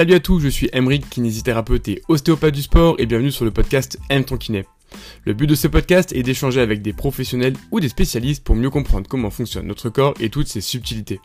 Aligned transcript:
Salut 0.00 0.14
à 0.14 0.20
tous, 0.20 0.40
je 0.40 0.48
suis 0.48 0.70
Emric, 0.72 1.10
kinésithérapeute 1.10 1.86
et 1.88 2.00
ostéopathe 2.08 2.54
du 2.54 2.62
sport 2.62 2.94
et 2.96 3.04
bienvenue 3.04 3.30
sur 3.30 3.44
le 3.44 3.50
podcast 3.50 3.98
Aime 4.08 4.24
ton. 4.24 4.38
Le 5.26 5.34
but 5.34 5.46
de 5.46 5.54
ce 5.54 5.68
podcast 5.68 6.14
est 6.14 6.22
d'échanger 6.22 6.62
avec 6.62 6.80
des 6.80 6.94
professionnels 6.94 7.52
ou 7.70 7.80
des 7.80 7.90
spécialistes 7.90 8.42
pour 8.42 8.54
mieux 8.54 8.70
comprendre 8.70 9.06
comment 9.06 9.28
fonctionne 9.28 9.66
notre 9.66 9.90
corps 9.90 10.14
et 10.18 10.30
toutes 10.30 10.48
ses 10.48 10.62
subtilités. 10.62 11.20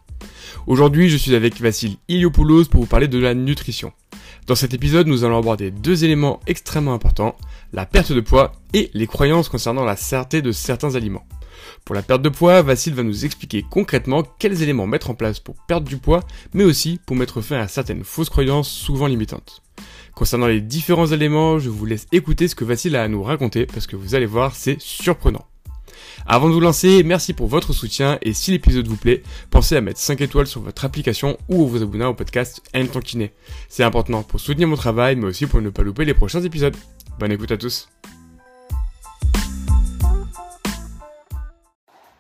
Aujourd'hui, 0.68 1.07
je 1.07 1.16
suis 1.16 1.36
avec 1.36 1.61
Vassil 1.61 1.96
Iliopoulos 2.10 2.66
pour 2.66 2.82
vous 2.82 2.86
parler 2.86 3.07
de 3.07 3.18
la 3.18 3.34
nutrition. 3.34 3.93
Dans 4.46 4.56
cet 4.56 4.74
épisode, 4.74 5.07
nous 5.07 5.23
allons 5.23 5.38
aborder 5.38 5.71
deux 5.71 6.04
éléments 6.04 6.42
extrêmement 6.46 6.94
importants, 6.94 7.38
la 7.71 7.86
perte 7.86 8.12
de 8.12 8.20
poids 8.20 8.52
et 8.73 8.92
les 8.94 9.07
croyances 9.07 9.48
concernant 9.48 9.86
la 9.86 9.96
certé 9.96 10.42
de 10.42 10.52
certains 10.52 10.96
aliments. 10.96 11.26
Pour 11.84 11.96
la 11.96 12.02
perte 12.02 12.22
de 12.22 12.30
poids, 12.30 12.62
Vassil 12.62 12.94
va 12.94 13.04
nous 13.04 13.25
expliquer 13.25 13.66
concrètement 13.70 14.24
quels 14.39 14.61
éléments 14.61 14.88
mettre 14.88 15.10
en 15.10 15.16
place 15.16 15.39
pour 15.39 15.56
perdre 15.68 15.88
du 15.88 15.98
poids, 15.98 16.24
mais 16.54 16.64
aussi 16.64 17.00
pour 17.06 17.16
mettre 17.16 17.42
fin 17.42 17.60
à 17.60 17.68
certaines 17.68 18.04
fausses 18.04 18.29
croyances 18.29 18.70
souvent 18.70 19.07
limitantes. 19.07 19.62
Concernant 20.14 20.48
les 20.48 20.62
différents 20.62 21.07
éléments, 21.07 21.60
je 21.60 21.70
vous 21.70 21.86
laisse 21.86 22.07
écouter 22.12 22.48
ce 22.48 22.56
que 22.56 22.64
Vassil 22.64 22.96
a 22.96 23.04
à 23.04 23.07
nous 23.07 23.21
raconter 23.21 23.65
parce 23.65 23.86
que 23.86 23.96
vous 23.96 24.15
allez 24.15 24.26
voir, 24.26 24.56
c'est 24.56 24.79
surprenant. 24.79 25.46
Avant 26.26 26.48
de 26.48 26.54
vous 26.54 26.60
lancer, 26.60 27.04
merci 27.04 27.34
pour 27.34 27.48
votre 27.48 27.74
soutien 27.74 28.18
et 28.21 28.34
si 28.34 28.51
l'épisode 28.51 28.87
vous 28.87 28.96
plaît, 28.96 29.21
pensez 29.51 29.76
à 29.76 29.82
mettre 29.82 30.00
5 30.00 30.21
étoiles 30.21 30.48
sur 30.48 30.62
votre 30.62 30.86
application 30.86 31.37
ou 31.50 31.64
à 31.64 31.68
vous 31.68 31.84
abonner 31.84 32.06
au 32.06 32.14
podcast 32.14 32.62
Aime 32.73 32.88
ton 32.88 33.00
kiné. 33.00 33.31
C'est 33.70 33.84
important 33.84 34.23
pour 34.23 34.40
soutenir 34.40 34.67
mon 34.67 34.76
travail 34.76 35.16
mais 35.16 35.26
aussi 35.26 35.45
pour 35.45 35.62
ne 35.62 35.70
pas 35.70 35.84
louper 35.84 36.06
les 36.06 36.14
prochains 36.14 36.42
épisodes. 36.42 36.76
Bonne 37.20 37.31
écoute 37.31 37.52
à 37.52 37.58
tous. 37.58 37.90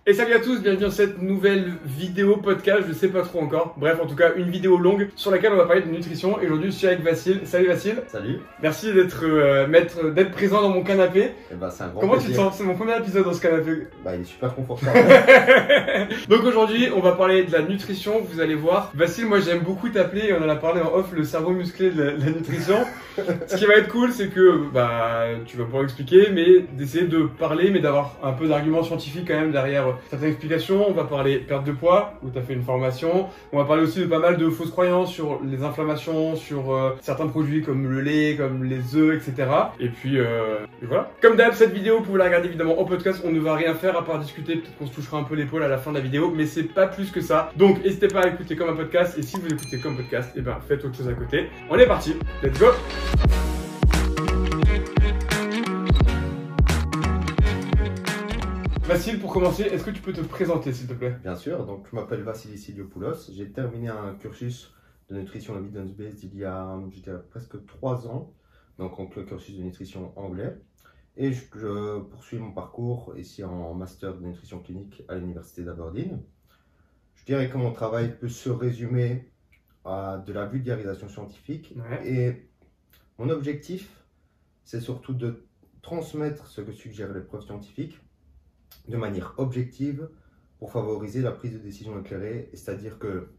Et 0.07 0.13
salut 0.13 0.33
à 0.35 0.39
tous, 0.39 0.61
bienvenue 0.61 0.83
dans 0.83 0.91
cette 0.91 1.19
nouvelle 1.19 1.73
vidéo 1.83 2.37
podcast, 2.37 2.83
je 2.87 2.93
sais 2.93 3.07
pas 3.07 3.23
trop 3.23 3.41
encore. 3.41 3.73
Bref, 3.75 3.97
en 3.99 4.05
tout 4.05 4.15
cas, 4.15 4.33
une 4.35 4.51
vidéo 4.51 4.77
longue 4.77 5.09
sur 5.15 5.31
laquelle 5.31 5.51
on 5.51 5.57
va 5.57 5.65
parler 5.65 5.81
de 5.81 5.89
nutrition. 5.89 6.39
Et 6.39 6.45
aujourd'hui, 6.45 6.69
je 6.69 6.75
suis 6.75 6.85
avec 6.85 7.01
Vassil. 7.01 7.39
Salut 7.45 7.65
Vassil. 7.69 7.95
Salut. 8.05 8.39
Merci 8.61 8.93
d'être 8.93 9.23
euh, 9.25 9.65
maître- 9.65 10.11
d'être 10.13 10.29
présent 10.29 10.61
dans 10.61 10.69
mon 10.69 10.83
canapé. 10.83 11.31
Eh 11.51 11.55
ben, 11.55 11.71
c'est 11.71 11.85
un 11.85 11.87
grand 11.87 12.01
Comment 12.01 12.17
tu 12.19 12.27
te 12.27 12.33
sens? 12.35 12.55
C'est 12.55 12.63
mon 12.63 12.75
premier 12.75 12.95
épisode 12.97 13.25
dans 13.25 13.33
ce 13.33 13.41
canapé. 13.41 13.87
Bah, 14.03 14.15
il 14.15 14.21
est 14.21 14.25
super 14.25 14.53
confortable. 14.53 14.95
Donc 16.29 16.43
aujourd'hui, 16.43 16.89
on 16.95 16.99
va 16.99 17.13
parler 17.13 17.43
de 17.43 17.51
la 17.51 17.63
nutrition. 17.63 18.21
Vous 18.31 18.39
allez 18.39 18.53
voir. 18.53 18.91
Vassil, 18.93 19.25
moi 19.25 19.39
j'aime 19.39 19.61
beaucoup 19.61 19.89
t'appeler. 19.89 20.35
On 20.39 20.45
en 20.45 20.49
a 20.49 20.55
parlé 20.55 20.81
en 20.81 20.93
off, 20.93 21.13
le 21.13 21.23
cerveau 21.23 21.49
musclé 21.49 21.89
de 21.89 22.03
la, 22.03 22.11
de 22.11 22.23
la 22.23 22.29
nutrition. 22.29 22.77
Ce 23.47 23.55
qui 23.55 23.65
va 23.65 23.73
être 23.77 23.87
cool, 23.87 24.11
c'est 24.11 24.27
que 24.27 24.69
bah 24.71 25.23
tu 25.47 25.57
vas 25.57 25.63
pouvoir 25.63 25.83
expliquer, 25.83 26.27
mais 26.31 26.59
d'essayer 26.73 27.05
de 27.07 27.23
parler, 27.39 27.71
mais 27.71 27.79
d'avoir 27.79 28.17
un 28.21 28.33
peu 28.33 28.47
d'arguments 28.47 28.83
scientifiques 28.83 29.27
quand 29.27 29.39
même 29.39 29.51
derrière 29.51 29.94
certaines 30.09 30.29
explications. 30.29 30.87
On 30.87 30.93
va 30.93 31.03
parler 31.03 31.37
perte 31.39 31.65
de 31.65 31.71
poids, 31.71 32.13
où 32.23 32.29
tu 32.29 32.37
as 32.37 32.41
fait 32.41 32.53
une 32.53 32.63
formation. 32.63 33.27
On 33.51 33.57
va 33.57 33.65
parler 33.65 33.83
aussi 33.83 33.99
de 33.99 34.05
pas 34.05 34.19
mal 34.19 34.37
de 34.37 34.49
fausses 34.49 34.71
croyances 34.71 35.11
sur 35.11 35.39
les 35.43 35.63
inflammations, 35.63 36.35
sur 36.35 36.73
euh, 36.73 36.95
certains 37.01 37.27
produits 37.27 37.61
comme 37.61 37.87
le 37.87 38.01
lait, 38.01 38.35
comme 38.35 38.63
les 38.63 38.95
œufs, 38.95 39.15
etc. 39.15 39.49
Et 39.79 39.89
puis 39.89 40.19
euh, 40.19 40.65
voilà. 40.81 41.11
Comme 41.21 41.35
d'hab, 41.35 41.53
cette 41.53 41.73
vidéo, 41.73 41.97
vous 41.97 42.03
pouvez 42.03 42.19
la 42.19 42.25
regarder 42.25 42.47
évidemment 42.47 42.79
en 42.79 42.85
podcast. 42.85 43.21
On 43.25 43.31
ne 43.31 43.39
va 43.39 43.55
rien 43.55 43.73
faire 43.73 43.97
à 43.97 44.05
part 44.05 44.19
discuter. 44.19 44.55
Peut-être 44.55 44.77
qu'on 44.77 44.87
se 44.87 44.93
touchera 44.93 45.17
un 45.17 45.23
peu 45.23 45.35
l'épaule 45.35 45.63
à 45.63 45.67
la 45.67 45.77
fin 45.77 45.91
de 45.91 45.97
la 45.97 46.01
vidéo, 46.01 46.31
mais 46.35 46.45
c'est 46.45 46.63
pas 46.63 46.87
plus 46.87 47.11
que 47.11 47.21
ça. 47.21 47.51
Donc 47.55 47.83
n'hésitez 47.83 48.07
pas 48.07 48.21
à 48.21 48.27
écouter 48.27 48.55
comme 48.55 48.69
un 48.69 48.75
podcast. 48.75 49.17
Et 49.17 49.23
si 49.23 49.37
vous 49.39 49.47
écoutez 49.47 49.79
comme 49.79 49.95
podcast, 49.95 50.31
et 50.35 50.41
ben 50.41 50.57
faites 50.67 50.83
autre 50.85 50.95
chose 50.95 51.09
à 51.09 51.13
côté. 51.13 51.49
On 51.69 51.77
est 51.77 51.87
parti. 51.87 52.15
Let's 52.43 52.59
go. 52.59 52.67
Vassil, 58.87 59.19
pour 59.19 59.33
commencer, 59.33 59.63
est-ce 59.63 59.83
que 59.83 59.89
tu 59.89 59.99
peux 59.99 60.13
te 60.13 60.21
présenter 60.21 60.71
s'il 60.71 60.85
te 60.85 60.93
plaît? 60.93 61.17
Bien 61.23 61.35
sûr, 61.35 61.65
donc 61.65 61.87
je 61.89 61.95
m'appelle 61.95 62.21
Vassili 62.21 62.55
Siliopoulos. 62.55 63.31
J'ai 63.31 63.51
terminé 63.51 63.87
un 63.87 64.13
cursus 64.13 64.75
de 65.09 65.17
nutrition 65.17 65.57
evidence-based 65.57 66.23
il 66.23 66.35
y 66.37 66.45
a 66.45 66.79
je 66.91 66.99
dirais, 67.01 67.19
presque 67.31 67.65
3 67.65 68.07
ans, 68.07 68.31
donc 68.77 69.15
le 69.15 69.23
cursus 69.23 69.57
de 69.57 69.63
nutrition 69.63 70.13
anglais. 70.15 70.55
Et 71.17 71.33
je, 71.33 71.45
je 71.55 71.99
poursuis 71.99 72.37
mon 72.37 72.51
parcours 72.51 73.15
ici 73.17 73.43
en 73.43 73.73
master 73.73 74.13
de 74.13 74.23
nutrition 74.23 74.59
clinique 74.59 75.01
à 75.07 75.15
l'université 75.15 75.63
d'Aberdeen. 75.63 76.21
Je 77.15 77.25
dirais 77.25 77.49
que 77.49 77.57
mon 77.57 77.71
travail 77.71 78.15
peut 78.19 78.29
se 78.29 78.51
résumer 78.51 79.31
à 79.83 80.23
de 80.23 80.31
la 80.31 80.45
vulgarisation 80.45 81.09
scientifique 81.09 81.73
Ouais. 81.75 82.07
Et 82.07 82.49
mon 83.17 83.29
objectif, 83.29 84.05
c'est 84.63 84.81
surtout 84.81 85.15
de 85.15 85.47
transmettre 85.81 86.45
ce 86.45 86.61
que 86.61 86.71
suggèrent 86.71 87.13
les 87.13 87.21
preuves 87.21 87.45
scientifiques 87.45 87.99
de 88.87 88.97
manière 88.97 89.33
objective 89.37 90.09
pour 90.59 90.71
favoriser 90.71 91.21
la 91.21 91.31
prise 91.31 91.53
de 91.53 91.57
décision 91.59 91.99
éclairée. 91.99 92.49
C'est-à-dire 92.53 92.97
que 92.99 93.29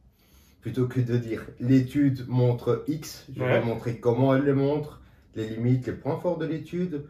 plutôt 0.61 0.87
que 0.89 1.01
de 1.01 1.17
dire 1.17 1.47
l'étude 1.61 2.27
montre 2.29 2.85
X, 2.89 3.27
je 3.33 3.39
vais 3.41 3.45
Ouais. 3.45 3.65
montrer 3.65 4.01
comment 4.01 4.35
elle 4.35 4.43
le 4.45 4.55
montre, 4.55 5.01
les 5.35 5.49
limites, 5.49 5.87
les 5.87 5.93
points 5.93 6.19
forts 6.19 6.39
de 6.39 6.47
l'étude, 6.47 7.05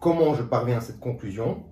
comment 0.00 0.34
je 0.34 0.42
parviens 0.42 0.78
à 0.78 0.80
cette 0.80 1.00
conclusion, 1.00 1.64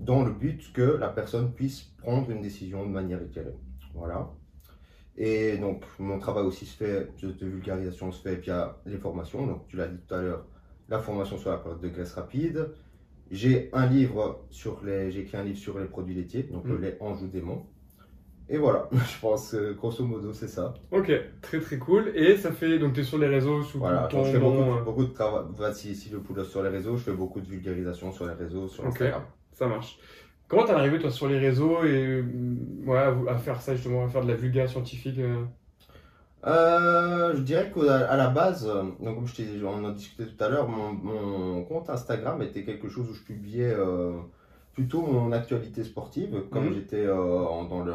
dans 0.00 0.24
le 0.24 0.32
but 0.32 0.72
que 0.72 0.82
la 0.98 1.08
personne 1.08 1.52
puisse 1.52 1.82
prendre 1.98 2.30
une 2.30 2.40
décision 2.40 2.84
de 2.86 2.90
manière 2.90 3.22
éclairée. 3.22 3.54
Voilà. 3.94 4.30
Et 5.16 5.58
donc, 5.58 5.84
mon 5.98 6.18
travail 6.18 6.44
aussi 6.44 6.64
se 6.64 6.76
fait, 6.76 7.10
de 7.22 7.32
de 7.32 7.46
vulgarisation 7.46 8.10
se 8.10 8.22
fait 8.22 8.36
via 8.36 8.78
les 8.86 8.96
formations. 8.96 9.46
Donc, 9.46 9.66
tu 9.68 9.76
l'as 9.76 9.88
dit 9.88 9.98
tout 10.08 10.14
à 10.14 10.22
l'heure, 10.22 10.46
la 10.88 10.98
formation 10.98 11.36
sur 11.36 11.50
la 11.50 11.58
perte 11.58 11.80
de 11.80 11.88
graisse 11.88 12.14
rapide. 12.14 12.70
J'ai 13.30 13.70
un 13.72 13.86
livre 13.86 14.44
sur 14.50 14.82
les, 14.84 15.10
j'ai 15.10 15.20
écrit 15.20 15.36
un 15.38 15.44
livre 15.44 15.58
sur 15.58 15.78
les 15.78 15.86
produits 15.86 16.14
laitiers, 16.14 16.42
donc 16.44 16.64
le 16.68 16.78
Mm. 16.78 16.82
lait 16.82 16.96
Anjou 17.00 17.28
démon. 17.28 17.62
Et 18.48 18.58
voilà, 18.58 18.88
je 18.92 19.20
pense 19.20 19.52
que 19.52 19.72
grosso 19.74 20.04
modo 20.04 20.32
c'est 20.32 20.48
ça. 20.48 20.74
Ok, 20.90 21.12
très 21.40 21.60
très 21.60 21.78
cool. 21.78 22.10
Et 22.16 22.36
ça 22.36 22.50
fait 22.52 22.78
donc 22.80 22.94
t'es 22.94 23.04
sur 23.04 23.18
les 23.18 23.28
réseaux 23.28 23.62
sous 23.62 23.78
Voilà, 23.78 24.08
ton 24.08 24.24
je 24.24 24.32
fais 24.32 24.38
nom, 24.40 24.50
beaucoup, 24.56 24.78
euh, 24.78 24.82
beaucoup 24.82 25.04
de 25.04 25.12
travail. 25.12 25.44
Voici 25.56 25.92
ici 25.92 26.10
le 26.10 26.18
poulet 26.20 26.44
sur 26.44 26.62
les 26.62 26.68
réseaux, 26.70 26.96
je 26.96 27.04
fais 27.04 27.12
beaucoup 27.12 27.40
de 27.40 27.46
vulgarisation 27.46 28.10
sur 28.12 28.26
les 28.26 28.34
réseaux, 28.34 28.66
sur 28.66 28.84
Ok. 28.84 28.88
Instagram. 28.92 29.22
Ça 29.52 29.66
marche. 29.68 29.98
Comment 30.48 30.64
t'es 30.64 30.72
arrivé 30.72 30.98
toi 30.98 31.10
sur 31.12 31.28
les 31.28 31.38
réseaux 31.38 31.84
et 31.84 32.22
euh, 32.22 32.24
ouais, 32.84 32.98
à, 32.98 33.14
à 33.28 33.38
faire 33.38 33.60
ça 33.62 33.76
justement, 33.76 34.04
à 34.04 34.08
faire 34.08 34.22
de 34.22 34.28
la 34.28 34.34
vulga 34.34 34.66
scientifique 34.66 35.18
euh, 35.20 35.44
Euh, 36.46 37.34
je 37.36 37.42
dirais 37.42 37.70
qu'à 37.74 38.16
la 38.16 38.28
base, 38.28 38.66
euh, 38.66 38.82
donc 39.04 39.16
comme 39.16 39.26
je 39.26 39.64
on 39.64 39.84
en 39.84 39.90
discutait 39.90 40.24
tout 40.26 40.42
à 40.42 40.48
l'heure, 40.48 40.68
mon, 40.68 40.92
mon 40.92 41.64
compte 41.64 41.90
Instagram 41.90 42.40
était 42.42 42.64
quelque 42.64 42.88
chose 42.88 43.10
où 43.10 43.14
je 43.14 43.22
publiais 43.22 43.74
euh, 43.76 44.12
plutôt 44.72 45.02
mon 45.02 45.32
actualité 45.32 45.84
sportive, 45.84 46.44
comme 46.50 46.66
Mhm. 46.68 46.74
j'étais 46.74 47.04
euh, 47.04 47.14
en, 47.44 47.64
dans 47.64 47.84
le, 47.84 47.92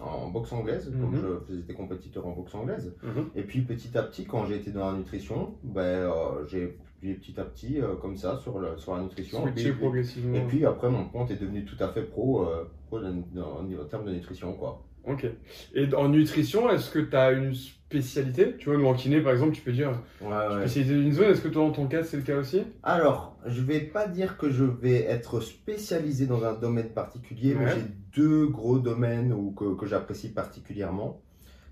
en 0.00 0.28
boxe 0.28 0.52
anglaise, 0.52 0.92
comme 1.00 1.10
Mhm. 1.16 1.20
je 1.20 1.46
faisais 1.46 1.62
des 1.62 1.74
compétiteurs 1.74 2.24
en 2.26 2.32
boxe 2.32 2.54
anglaise. 2.54 2.94
Mhm. 3.02 3.30
Et 3.34 3.42
puis 3.42 3.62
petit 3.62 3.98
à 3.98 4.02
petit, 4.04 4.24
quand 4.26 4.46
j'ai 4.46 4.56
été 4.56 4.70
dans 4.70 4.92
la 4.92 4.96
nutrition, 4.98 5.54
ben, 5.64 6.08
j'ai 6.46 6.78
publié 7.00 7.14
petit 7.16 7.40
à 7.40 7.44
petit 7.44 7.80
comme 8.00 8.16
ça 8.16 8.36
sur, 8.36 8.60
le, 8.60 8.78
sur 8.78 8.94
la 8.94 9.02
nutrition. 9.02 9.44
Et 9.48 9.50
puis- 9.50 9.72
progressivement. 9.72 10.36
et 10.36 10.42
puis 10.42 10.64
après, 10.64 10.88
mon 10.88 11.06
compte 11.06 11.32
est 11.32 11.40
devenu 11.40 11.64
tout 11.64 11.82
à 11.82 11.88
fait 11.88 12.02
pro, 12.02 12.46
pro 12.86 13.00
dans- 13.00 13.24
dans- 13.34 13.58
en 13.60 13.84
termes 13.88 14.04
de 14.04 14.12
nutrition. 14.12 14.52
quoi. 14.52 14.82
Ok. 15.06 15.26
Et 15.74 15.94
en 15.94 16.08
nutrition, 16.08 16.68
est-ce 16.70 16.90
que 16.90 16.98
t'as 16.98 17.32
une 17.32 17.54
spécialité? 17.54 18.56
Tu 18.58 18.68
vois, 18.68 18.78
nous 18.78 18.86
en 18.86 18.94
kiné 18.94 19.20
par 19.20 19.32
exemple, 19.32 19.52
tu 19.54 19.62
peux 19.62 19.72
dire 19.72 19.92
Ouais, 20.20 20.28
ouais. 20.28 20.60
spécialité 20.60 20.94
d'une 20.94 21.12
zone. 21.12 21.30
Est-ce 21.30 21.40
que 21.40 21.48
toi, 21.48 21.62
dans 21.62 21.72
ton 21.72 21.86
cas, 21.86 22.02
c'est 22.02 22.16
le 22.16 22.22
cas 22.24 22.36
aussi? 22.38 22.62
Alors, 22.82 23.36
je 23.46 23.60
vais 23.62 23.80
pas 23.80 24.08
dire 24.08 24.36
que 24.36 24.50
je 24.50 24.64
vais 24.64 25.04
être 25.04 25.40
spécialisé 25.40 26.26
dans 26.26 26.44
un 26.44 26.54
domaine 26.54 26.88
particulier, 26.90 27.54
mais 27.54 27.68
j'ai 27.72 27.84
deux 28.16 28.46
gros 28.48 28.78
domaines 28.78 29.32
où, 29.32 29.52
que, 29.52 29.74
que 29.76 29.86
j'apprécie 29.86 30.32
particulièrement. 30.32 31.20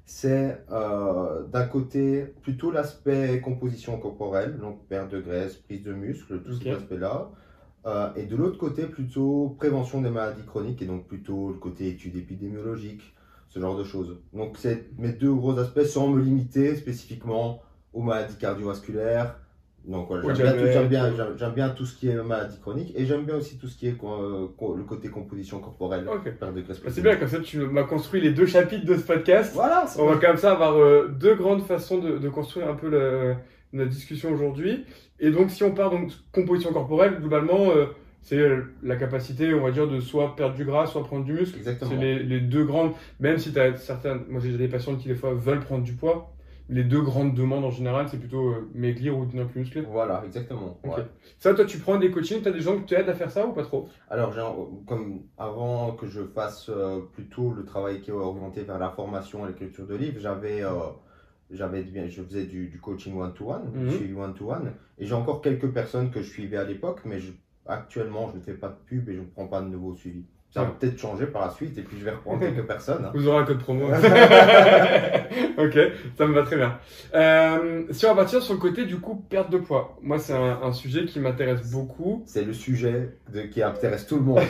C'est 0.06 0.58
euh, 0.70 1.44
d'un 1.44 1.64
côté 1.66 2.26
plutôt 2.42 2.70
l'aspect 2.70 3.40
composition 3.40 3.98
corporelle, 3.98 4.58
donc 4.58 4.86
perte 4.86 5.10
de 5.10 5.20
graisse, 5.20 5.56
prise 5.56 5.82
de 5.82 5.94
muscle, 5.94 6.42
tout 6.42 6.52
Ok. 6.52 6.62
cet 6.62 6.74
aspect-là. 6.74 7.30
Euh, 7.86 8.08
et 8.14 8.24
de 8.26 8.36
l'autre 8.36 8.58
côté, 8.58 8.82
plutôt 8.84 9.56
prévention 9.58 10.02
des 10.02 10.10
maladies 10.10 10.44
chroniques, 10.44 10.80
et 10.82 10.86
donc 10.86 11.06
plutôt 11.06 11.48
le 11.48 11.54
côté 11.58 11.88
études 11.88 12.16
épidémiologiques, 12.16 13.13
ce 13.54 13.60
genre 13.60 13.76
de 13.78 13.84
choses. 13.84 14.18
Donc, 14.32 14.56
c'est 14.58 14.86
mes 14.98 15.12
deux 15.12 15.32
gros 15.32 15.56
aspects 15.58 15.82
sans 15.84 16.08
me 16.08 16.20
limiter 16.20 16.74
spécifiquement 16.74 17.62
aux 17.92 18.02
maladies 18.02 18.36
cardiovasculaires. 18.36 19.36
Donc, 19.86 20.08
voilà, 20.08 20.34
j'aime 20.34 20.88
bien, 20.88 21.10
tout- 21.10 21.34
bien, 21.36 21.50
bien 21.50 21.74
ce 21.76 21.94
qui 21.94 22.08
est 22.08 22.20
maladie 22.22 22.58
chronique 22.58 22.92
et 22.96 23.04
j'aime 23.06 23.24
bien 23.24 23.36
aussi 23.36 23.58
tout 23.58 23.68
ce 23.68 23.76
qui 23.76 23.86
est 23.86 23.94
euh, 24.02 24.48
le 24.76 24.82
côté 24.82 25.08
composition 25.08 25.60
corporelle, 25.60 26.08
Ok. 26.08 26.32
perte 26.38 26.54
de 26.54 26.62
graisse. 26.62 26.80
Bah, 26.82 26.88
C'est 26.90 27.02
bien, 27.02 27.14
comme 27.16 27.28
ça, 27.28 27.38
tu 27.40 27.58
m'as 27.58 27.82
construit 27.84 28.20
les 28.20 28.32
deux 28.32 28.46
chapitres 28.46 28.86
de 28.86 28.96
ce 28.96 29.02
podcast. 29.02 29.52
Voilà, 29.54 29.84
On 29.98 30.06
va 30.06 30.16
comme 30.16 30.38
ça 30.38 30.52
avoir 30.52 30.76
euh, 30.78 31.08
deux 31.08 31.34
grandes 31.36 31.62
façons 31.62 31.98
de, 31.98 32.16
de 32.18 32.28
construire 32.30 32.68
un 32.68 32.74
peu 32.74 32.88
la, 32.88 33.36
notre 33.74 33.90
discussion 33.90 34.32
aujourd'hui. 34.32 34.84
Et 35.20 35.30
donc, 35.30 35.50
si 35.50 35.62
on 35.62 35.72
part 35.72 35.90
donc 35.90 36.10
composition 36.32 36.72
corporelle, 36.72 37.18
globalement, 37.20 37.70
euh, 37.70 37.84
c'est 38.24 38.38
euh, 38.38 38.62
la 38.82 38.96
capacité, 38.96 39.54
on 39.54 39.62
va 39.62 39.70
dire, 39.70 39.86
de 39.86 40.00
soit 40.00 40.34
perdre 40.34 40.56
du 40.56 40.64
gras, 40.64 40.86
soit 40.86 41.04
prendre 41.04 41.24
du 41.24 41.32
muscle. 41.34 41.56
Exactement. 41.56 41.90
C'est 41.92 41.96
les, 41.98 42.18
les 42.22 42.40
deux 42.40 42.64
grandes, 42.64 42.92
même 43.20 43.38
si 43.38 43.52
tu 43.52 43.60
as 43.60 43.76
certaines, 43.76 44.22
moi 44.28 44.40
j'ai 44.40 44.56
des 44.58 44.66
patients 44.68 44.96
qui 44.96 45.06
des 45.08 45.14
fois 45.14 45.32
veulent 45.34 45.60
prendre 45.60 45.84
du 45.84 45.92
poids, 45.92 46.30
les 46.70 46.82
deux 46.82 47.02
grandes 47.02 47.34
demandes 47.34 47.64
en 47.66 47.70
général, 47.70 48.08
c'est 48.08 48.16
plutôt 48.18 48.48
euh, 48.48 48.70
maigrir 48.74 49.18
ou 49.18 49.26
devenir 49.26 49.46
plus 49.46 49.60
musclé. 49.60 49.82
Voilà, 49.82 50.22
exactement. 50.24 50.80
Ouais. 50.82 51.04
Ça, 51.38 51.52
toi, 51.52 51.66
tu 51.66 51.76
prends 51.78 51.98
des 51.98 52.10
coachings, 52.10 52.40
tu 52.40 52.48
as 52.48 52.52
des 52.52 52.60
gens 52.62 52.78
qui 52.78 52.86
t'aident 52.86 53.10
à 53.10 53.14
faire 53.14 53.30
ça 53.30 53.46
ou 53.46 53.52
pas 53.52 53.62
trop? 53.62 53.86
Alors, 54.08 54.34
comme 54.86 55.20
avant 55.36 55.92
que 55.92 56.06
je 56.06 56.22
fasse 56.22 56.70
euh, 56.70 57.00
plutôt 57.12 57.52
le 57.52 57.64
travail 57.66 58.00
qui 58.00 58.08
est 58.10 58.14
orienté 58.14 58.62
vers 58.62 58.78
la 58.78 58.88
formation 58.88 59.44
et 59.44 59.48
l'écriture 59.48 59.86
de 59.86 59.94
livres, 59.94 60.18
j'avais 60.20 60.62
euh, 60.64 60.70
j'avais, 61.50 61.84
je 62.08 62.22
faisais 62.22 62.44
du, 62.44 62.68
du 62.68 62.80
coaching 62.80 63.14
one-to-one, 63.14 63.70
Mhm. 63.74 63.88
du 63.88 63.94
suivi 63.96 64.14
one-to-one, 64.14 64.72
et 64.98 65.04
j'ai 65.04 65.14
encore 65.14 65.42
quelques 65.42 65.68
personnes 65.68 66.10
que 66.10 66.22
je 66.22 66.30
suivais 66.30 66.56
à 66.56 66.64
l'époque, 66.64 67.00
mais 67.04 67.20
je- 67.20 67.32
actuellement, 67.66 68.30
je 68.30 68.38
ne 68.38 68.42
fais 68.42 68.54
pas 68.54 68.68
de 68.68 68.76
pub 68.86 69.08
et 69.08 69.14
je 69.14 69.20
ne 69.20 69.26
prends 69.26 69.48
pas 69.48 69.60
de 69.62 69.68
nouveaux 69.68 69.94
suivis. 69.94 70.26
Ça 70.54 70.60
va 70.62 70.66
peut-être 70.78 70.96
changer 71.00 71.26
par 71.26 71.42
la 71.46 71.50
suite, 71.50 71.76
et 71.78 71.82
puis 71.82 71.96
je 71.98 72.04
vais 72.04 72.12
reprendre 72.12 72.38
quelques 72.54 72.62
personnes. 72.64 73.04
hein. 73.04 73.10
Vous 73.12 73.26
aurez 73.26 73.38
un 73.38 73.44
code 73.44 73.58
promo. 73.58 73.86
ok, 75.58 75.78
ça 76.16 76.26
me 76.26 76.32
va 76.34 76.42
très 76.42 76.56
bien. 76.56 76.78
Euh, 77.14 77.82
si 77.90 78.06
on 78.06 78.10
va 78.10 78.14
partir 78.22 78.40
sur 78.42 78.54
le 78.54 78.60
côté 78.60 78.84
du 78.84 78.98
coup 78.98 79.16
perte 79.28 79.50
de 79.50 79.58
poids, 79.58 79.96
moi 80.02 80.18
c'est 80.18 80.32
un, 80.32 80.60
un 80.62 80.72
sujet 80.72 81.04
qui 81.06 81.18
m'intéresse 81.20 81.70
beaucoup. 81.72 82.22
C'est 82.26 82.44
le 82.44 82.52
sujet 82.52 83.10
de- 83.32 83.42
qui 83.42 83.62
intéresse 83.62 84.06
tout 84.06 84.16
le 84.16 84.22
monde. 84.22 84.40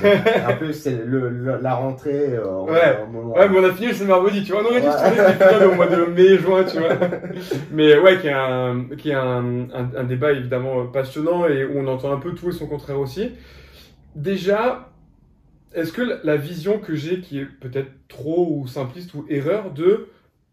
Un 0.47 0.53
peu, 0.55 0.73
c'est 0.73 1.05
le, 1.05 1.29
le- 1.31 1.59
la 1.61 1.75
rentrée 1.75 2.35
euh, 2.35 2.47
en- 2.51 2.65
Ouais. 2.69 2.99
en 3.03 3.07
moment. 3.11 3.35
Ouais, 3.35 3.49
mais 3.49 3.59
on 3.59 3.65
a 3.65 3.73
fini 3.73 3.89
le 3.93 4.07
Body, 4.07 4.45
tu 4.45 4.53
vois. 4.53 4.63
On 4.63 4.67
aurait 4.67 4.81
dû 4.81 4.87
se 4.87 5.65
au 5.67 5.75
mois 5.75 5.87
de 5.87 6.05
mai, 6.05 6.37
juin, 6.39 6.65
tu 6.65 6.79
vois. 6.81 6.91
Mais 7.73 7.97
ouais, 7.99 8.19
qui 8.19 8.27
est 8.29 8.33
un, 8.33 8.85
qui 8.99 9.11
est 9.11 9.15
un, 9.15 9.69
un, 9.75 9.91
un 9.97 10.05
débat 10.05 10.33
évidemment 10.33 10.87
passionnant 10.87 11.47
et 11.47 11.65
où 11.65 11.79
on 11.79 11.87
entend 11.87 12.13
un 12.13 12.19
peu 12.19 12.33
tout 12.33 12.51
et 12.51 12.53
son 12.53 12.67
contraire 12.67 12.99
aussi. 13.01 13.33
Déjà, 14.15 14.91
est-ce 15.75 15.93
que 15.93 16.03
la- 16.03 16.37
vision 16.37 16.79
que 16.79 16.95
j'ai, 16.95 17.21
qui 17.21 17.39
est 17.41 17.47
peut-être 17.47 17.91
trop 18.09 18.49
ou 18.59 18.67
simpliste 18.67 19.15
ou 19.15 19.27
erreur, 19.29 19.73
de 19.73 20.09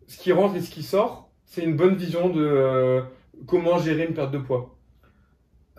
ce 0.08 0.18
qui 0.18 0.32
rentre 0.32 0.56
et 0.56 0.62
ce 0.62 0.70
qui 0.72 0.84
sort, 0.84 1.32
c'est 1.46 1.64
une 1.64 1.76
bonne 1.76 1.96
vision 1.96 2.30
de 2.30 2.42
euh, 2.44 3.02
comment 3.48 3.78
gérer 3.80 4.06
une 4.08 4.14
perte 4.14 4.32
de 4.32 4.38
poids? 4.40 4.78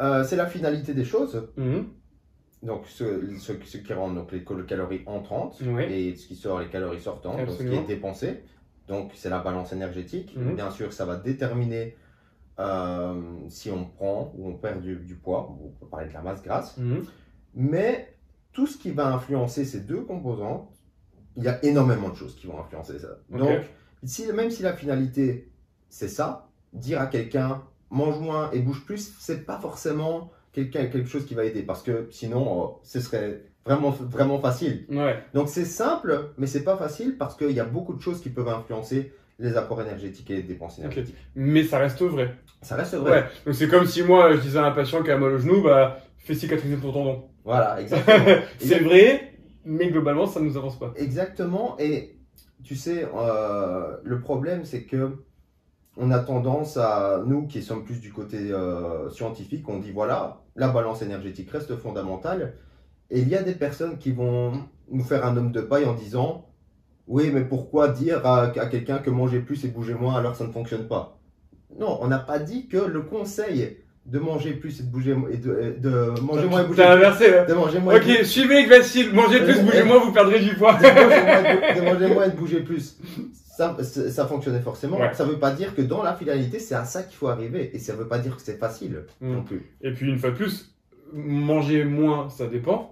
Euh, 0.00 0.24
c'est 0.24 0.36
la 0.36 0.46
finalité 0.46 0.94
des 0.94 1.04
choses. 1.04 1.48
Mhm. 1.56 1.86
Donc, 2.62 2.86
ce, 2.86 3.04
ce, 3.38 3.52
ce 3.64 3.78
qui 3.78 3.92
rentre, 3.92 4.14
donc 4.14 4.30
les 4.32 4.44
cal- 4.44 4.64
calories 4.66 5.02
entrantes, 5.06 5.60
et 5.90 6.14
ce 6.14 6.26
qui 6.28 6.36
sort, 6.36 6.60
les 6.60 6.68
calories 6.68 7.00
sortantes, 7.00 7.38
donc 7.46 7.50
ce 7.58 7.62
qui 7.64 7.74
est 7.74 7.86
dépensé. 7.86 8.42
Donc, 8.88 9.12
c'est 9.14 9.30
la 9.30 9.38
balance 9.40 9.72
énergétique. 9.72 10.34
Mhm. 10.36 10.54
Bien 10.54 10.70
sûr, 10.70 10.92
ça 10.92 11.04
va 11.04 11.16
déterminer 11.16 11.96
euh, 12.58 13.20
si 13.48 13.70
on 13.70 13.84
prend 13.84 14.32
ou 14.36 14.48
on 14.48 14.54
perd 14.54 14.80
du, 14.82 14.96
du 14.96 15.14
poids. 15.16 15.56
On 15.60 15.68
peut 15.70 15.86
parler 15.86 16.08
de 16.08 16.12
la 16.14 16.20
masse 16.22 16.42
grasse. 16.42 16.76
Mhm. 16.78 17.02
Mais 17.54 18.11
tout 18.52 18.66
ce 18.66 18.76
qui 18.76 18.90
va 18.90 19.12
influencer 19.12 19.64
ces 19.64 19.80
deux 19.80 20.02
composantes, 20.02 20.68
il 21.36 21.44
y 21.44 21.48
a 21.48 21.64
énormément 21.64 22.10
de 22.10 22.16
choses 22.16 22.34
qui 22.36 22.46
vont 22.46 22.60
influencer 22.60 22.98
ça. 22.98 23.18
Donc, 23.30 23.60
si, 24.04 24.30
même 24.32 24.50
si 24.50 24.62
la 24.62 24.74
finalité, 24.74 25.50
c'est 25.88 26.08
ça, 26.08 26.48
dire 26.72 27.00
à 27.00 27.06
quelqu'un 27.06 27.62
mange 27.90 28.18
moins 28.20 28.50
et 28.52 28.60
bouge 28.60 28.84
plus, 28.84 29.14
c'est 29.18 29.44
pas 29.46 29.58
forcément 29.58 30.30
quelqu'un 30.52 30.86
quelque 30.86 31.08
chose 31.08 31.24
qui 31.24 31.34
va 31.34 31.44
aider 31.44 31.62
parce 31.62 31.82
que 31.82 32.08
sinon, 32.10 32.62
euh, 32.62 32.66
ce 32.82 33.00
serait 33.00 33.44
vraiment, 33.64 33.90
vraiment 33.90 34.38
facile. 34.38 34.86
Ouais. 34.90 35.22
Donc, 35.32 35.48
c'est 35.48 35.64
simple, 35.64 36.32
mais 36.36 36.46
c'est 36.46 36.64
pas 36.64 36.76
facile 36.76 37.16
parce 37.16 37.36
qu'il 37.36 37.52
y 37.52 37.60
a 37.60 37.64
beaucoup 37.64 37.94
de 37.94 38.00
choses 38.02 38.20
qui 38.20 38.28
peuvent 38.28 38.48
influencer 38.48 39.12
les 39.38 39.56
apports 39.56 39.80
énergétiques 39.80 40.30
et 40.30 40.36
les 40.36 40.42
dépenses 40.42 40.78
énergétiques. 40.78 41.16
Mais 41.34 41.64
ça 41.64 41.78
reste 41.78 42.02
vrai. 42.02 42.34
Ça 42.60 42.76
reste 42.76 42.94
vrai. 42.94 43.10
Ouais. 43.10 43.24
Donc 43.46 43.54
c'est 43.54 43.68
comme 43.68 43.86
si 43.86 44.02
moi 44.02 44.36
je 44.36 44.40
disais 44.40 44.58
à 44.58 44.66
un 44.66 44.70
patient 44.72 45.02
qui 45.02 45.10
a 45.10 45.16
mal 45.16 45.32
au 45.32 45.38
genou, 45.38 45.62
bah 45.62 45.98
fais 46.22 46.34
cicatriser 46.34 46.76
ton 46.76 46.92
tendon. 46.92 47.24
Voilà, 47.44 47.80
exactement. 47.80 48.36
c'est 48.58 48.78
vrai, 48.78 49.34
mais 49.64 49.88
globalement 49.90 50.26
ça 50.26 50.40
ne 50.40 50.46
nous 50.46 50.56
avance 50.56 50.78
pas. 50.78 50.92
Exactement. 50.96 51.76
Et 51.78 52.18
tu 52.62 52.76
sais, 52.76 53.08
euh, 53.14 53.96
le 54.04 54.20
problème, 54.20 54.64
c'est 54.64 54.84
que 54.84 55.24
on 55.96 56.10
a 56.10 56.20
tendance 56.20 56.78
à, 56.78 57.22
nous 57.26 57.46
qui 57.46 57.62
sommes 57.62 57.84
plus 57.84 58.00
du 58.00 58.12
côté 58.12 58.50
euh, 58.50 59.10
scientifique, 59.10 59.68
on 59.68 59.78
dit 59.78 59.90
voilà, 59.90 60.42
la 60.56 60.68
balance 60.68 61.02
énergétique 61.02 61.50
reste 61.50 61.76
fondamentale. 61.76 62.54
Et 63.10 63.20
il 63.20 63.28
y 63.28 63.36
a 63.36 63.42
des 63.42 63.54
personnes 63.54 63.98
qui 63.98 64.12
vont 64.12 64.52
nous 64.90 65.04
faire 65.04 65.26
un 65.26 65.36
homme 65.36 65.52
de 65.52 65.60
paille 65.60 65.84
en 65.84 65.94
disant 65.94 66.46
oui, 67.08 67.30
mais 67.32 67.44
pourquoi 67.44 67.88
dire 67.88 68.24
à, 68.24 68.44
à 68.44 68.66
quelqu'un 68.66 68.98
que 68.98 69.10
manger 69.10 69.40
plus 69.40 69.64
et 69.64 69.68
bouger 69.68 69.94
moins 69.94 70.14
alors 70.14 70.36
ça 70.36 70.46
ne 70.46 70.52
fonctionne 70.52 70.86
pas? 70.88 71.18
Non, 71.78 71.98
on 72.00 72.08
n'a 72.08 72.18
pas 72.18 72.38
dit 72.38 72.68
que 72.68 72.78
le 72.78 73.02
conseil 73.02 73.81
de 74.04 74.18
manger 74.18 74.52
plus 74.54 74.80
et 74.80 74.82
de 74.82 74.88
bouger 74.88 75.14
et 75.30 75.36
de, 75.36 75.76
de 75.78 76.20
manger 76.20 76.46
moins 76.48 76.62
et 76.64 76.66
bouger 76.66 76.82
T'as 76.82 76.96
plus, 76.96 77.04
inversé 77.04 77.30
là. 77.30 77.44
de 77.44 77.54
manger 77.54 77.78
moins 77.78 77.94
et 77.94 77.98
Ok, 78.18 78.24
suivez 78.24 78.56
avec 78.58 78.68
Vassil, 78.68 79.12
mangez 79.12 79.40
plus, 79.40 79.60
bougez 79.60 79.84
moins, 79.84 79.98
vous 79.98 80.12
perdrez 80.12 80.40
du 80.40 80.54
poids. 80.54 80.74
de 80.74 80.82
manger 80.82 81.22
moins 81.22 81.44
et 81.44 81.74
de- 81.74 81.80
de 81.80 81.84
manger 81.84 82.14
moins 82.14 82.24
et 82.26 82.30
de 82.30 82.36
bouger 82.36 82.60
plus. 82.60 82.96
Ça, 83.56 83.76
ça 83.82 84.26
fonctionnait 84.26 84.60
forcément. 84.60 84.98
Ouais. 84.98 85.12
Ça 85.12 85.24
veut 85.24 85.38
pas 85.38 85.50
dire 85.52 85.74
que 85.74 85.82
dans 85.82 86.02
la 86.02 86.14
finalité, 86.14 86.58
c'est 86.58 86.74
à 86.74 86.84
ça 86.84 87.02
qu'il 87.02 87.16
faut 87.16 87.28
arriver. 87.28 87.70
Et 87.74 87.78
ça 87.78 87.94
veut 87.94 88.08
pas 88.08 88.18
dire 88.18 88.34
que 88.36 88.42
c'est 88.42 88.58
facile 88.58 89.04
Mm. 89.20 89.32
non 89.34 89.42
plus. 89.42 89.62
Et 89.82 89.92
puis 89.92 90.08
une 90.08 90.18
fois 90.18 90.30
de 90.30 90.36
plus, 90.36 90.74
manger 91.12 91.84
moins 91.84 92.28
ça 92.30 92.46
dépend, 92.46 92.91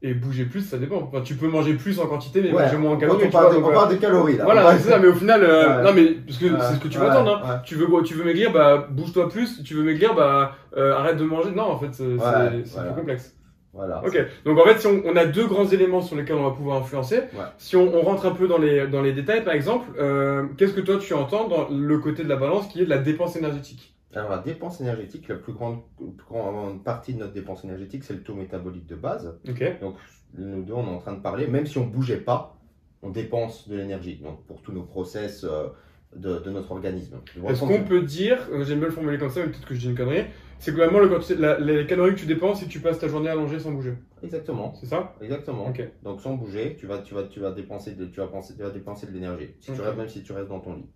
et 0.00 0.14
bouger 0.14 0.44
plus 0.44 0.60
ça 0.60 0.78
dépend. 0.78 0.96
Enfin, 1.12 1.22
tu 1.22 1.34
peux 1.34 1.48
manger 1.48 1.74
plus 1.74 1.98
en 1.98 2.06
quantité, 2.06 2.40
mais 2.40 2.52
Ouais. 2.52 2.62
manger 2.64 2.76
moins 2.76 2.92
en 2.92 2.96
calories. 2.96 3.24
on, 3.26 3.30
parle 3.30 3.44
vois, 3.46 3.54
de, 3.54 3.60
donc, 3.60 3.66
on 3.66 3.70
euh, 3.70 3.74
parle 3.74 3.90
de 3.90 4.00
calories 4.00 4.36
là. 4.36 4.44
Voilà, 4.44 4.78
c'est 4.78 4.90
ça, 4.90 4.98
mais 4.98 5.08
au 5.08 5.14
final, 5.14 5.42
euh, 5.42 5.78
Ouais. 5.78 5.82
non 5.84 5.92
mais 5.92 6.06
parce 6.26 6.38
que 6.38 6.46
Ouais. 6.46 6.58
c'est 6.60 6.74
ce 6.74 6.80
que 6.80 6.88
tu 6.88 6.98
veux 6.98 7.04
Ouais, 7.04 7.10
entendre. 7.10 7.42
Hein. 7.44 7.62
Tu 7.64 7.74
veux 7.74 7.86
tu 8.04 8.14
veux 8.14 8.24
maigrir, 8.24 8.52
bah 8.52 8.86
bouge-toi 8.90 9.28
plus. 9.28 9.62
Tu 9.64 9.74
veux 9.74 9.82
maigrir, 9.82 10.14
bah 10.14 10.52
euh, 10.76 10.94
arrête 10.94 11.16
de 11.16 11.24
manger. 11.24 11.50
Non, 11.50 11.64
en 11.64 11.78
fait, 11.78 11.88
c'est 11.92 12.04
voilà. 12.04 12.50
plus 12.50 12.94
complexe. 12.96 13.34
Voilà. 13.74 14.02
Ok, 14.04 14.18
donc 14.44 14.58
en 14.58 14.64
fait, 14.64 14.80
si 14.80 14.86
on, 14.86 15.02
on 15.04 15.14
a 15.14 15.24
deux 15.26 15.46
grands 15.46 15.66
éléments 15.68 16.00
sur 16.00 16.16
lesquels 16.16 16.36
on 16.36 16.42
va 16.48 16.50
pouvoir 16.50 16.78
influencer, 16.78 17.16
Ouais. 17.16 17.44
si 17.58 17.76
on, 17.76 17.94
on 17.94 18.00
rentre 18.02 18.26
un 18.26 18.30
peu 18.32 18.48
dans 18.48 18.58
les, 18.58 18.86
dans 18.88 19.02
les 19.02 19.12
détails, 19.12 19.44
par 19.44 19.52
exemple, 19.54 19.86
euh, 20.00 20.44
qu'est-ce 20.56 20.72
que 20.72 20.80
toi 20.80 20.96
tu 20.98 21.12
entends 21.14 21.46
dans 21.48 21.68
le 21.70 21.98
côté 21.98 22.24
de 22.24 22.28
la 22.28 22.36
balance 22.36 22.66
qui 22.68 22.80
est 22.80 22.84
de 22.86 22.90
la 22.90 22.98
dépense 22.98 23.36
énergétique? 23.36 23.94
Alors 24.14 24.30
la 24.30 24.38
dépense 24.38 24.80
énergétique, 24.80 25.28
la 25.28 25.36
plus 25.36 25.52
grande, 25.52 25.80
plus 25.96 26.26
grande 26.26 26.82
partie 26.82 27.12
de 27.14 27.18
notre 27.18 27.34
dépense 27.34 27.64
énergétique, 27.64 28.04
c'est 28.04 28.14
le 28.14 28.22
taux 28.22 28.34
métabolique 28.34 28.86
de 28.86 28.96
base. 28.96 29.38
Donc 29.80 29.96
nous 30.36 30.62
deux, 30.62 30.72
on 30.72 30.84
est 30.86 30.90
en 30.94 30.98
train 30.98 31.14
de 31.14 31.20
parler, 31.20 31.46
même 31.46 31.66
si 31.66 31.78
on 31.78 31.86
bougeait 31.86 32.16
pas, 32.20 32.56
on 33.02 33.10
dépense 33.10 33.68
de 33.68 33.76
l'énergie. 33.76 34.16
Donc 34.16 34.44
pour 34.46 34.62
tous 34.62 34.72
nos 34.72 34.82
process 34.82 35.44
euh, 35.44 35.68
de, 36.16 36.38
de 36.38 36.50
notre 36.50 36.72
organisme. 36.72 37.16
Est-ce 37.50 37.60
qu'on 37.60 37.84
peut 37.84 38.02
dire, 38.02 38.38
euh, 38.50 38.64
j'aime 38.64 38.78
bien 38.78 38.88
le 38.88 38.94
formuler 38.94 39.18
comme 39.18 39.28
ça, 39.30 39.40
mais 39.40 39.48
peut-être 39.52 39.66
que 39.66 39.74
je 39.74 39.80
dis 39.80 39.88
une 39.90 39.94
connerie, 39.94 40.24
c'est 40.58 40.72
globalement 40.72 41.00
le 41.00 41.10
la- 41.38 41.58
les 41.60 41.86
calories 41.86 42.14
que 42.14 42.20
tu 42.20 42.26
dépenses 42.26 42.60
si 42.60 42.66
tu 42.68 42.80
passes 42.80 42.98
ta 42.98 43.08
journée 43.08 43.28
allongée 43.28 43.58
sans 43.60 43.72
bouger. 43.72 43.92
Exactement. 44.22 44.72
C'est 44.74 44.86
ça? 44.86 45.14
Exactement. 45.20 45.68
Donc 46.02 46.20
sans 46.22 46.34
bouger, 46.34 46.76
tu 46.80 46.86
vas, 46.86 46.98
tu 46.98 47.12
vas, 47.14 47.24
tu 47.24 47.40
vas 47.40 47.50
dépenser 47.52 47.92
de, 47.92 48.06
tu 48.06 48.20
vas 48.20 48.26
penser, 48.26 48.54
tu 48.56 48.62
vas 48.62 48.70
dépenser 48.70 49.06
de 49.06 49.12
l'énergie. 49.12 49.50
Si 49.60 49.66
tu 49.66 49.80
restes, 49.82 49.96
même 49.98 50.08
si 50.08 50.22
tu 50.22 50.32
restes 50.32 50.48
dans 50.48 50.60
ton 50.60 50.74
lit. 50.76 50.86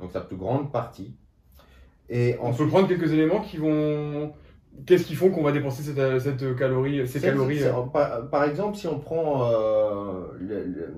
Donc 0.00 0.12
la 0.12 0.20
plus 0.22 0.36
grande 0.36 0.72
partie. 0.72 1.14
Et 2.10 2.36
On 2.40 2.46
ensuite, 2.48 2.66
peut 2.66 2.70
prendre 2.70 2.88
quelques 2.88 3.12
éléments 3.12 3.40
qui 3.40 3.56
vont. 3.58 4.32
Qu'est-ce 4.86 5.04
qui 5.04 5.14
font 5.16 5.30
qu'on 5.30 5.42
va 5.42 5.50
dépenser 5.52 5.82
cette, 5.82 6.18
cette 6.20 6.56
calorie, 6.56 7.06
ces 7.08 7.20
calories 7.20 7.64
euh, 7.64 7.72
par, 7.92 8.28
par 8.30 8.44
exemple, 8.44 8.76
si 8.76 8.86
on 8.86 8.98
prend, 9.00 9.50
euh, 9.50 10.26
le- 10.38 10.64
le- 10.64 10.94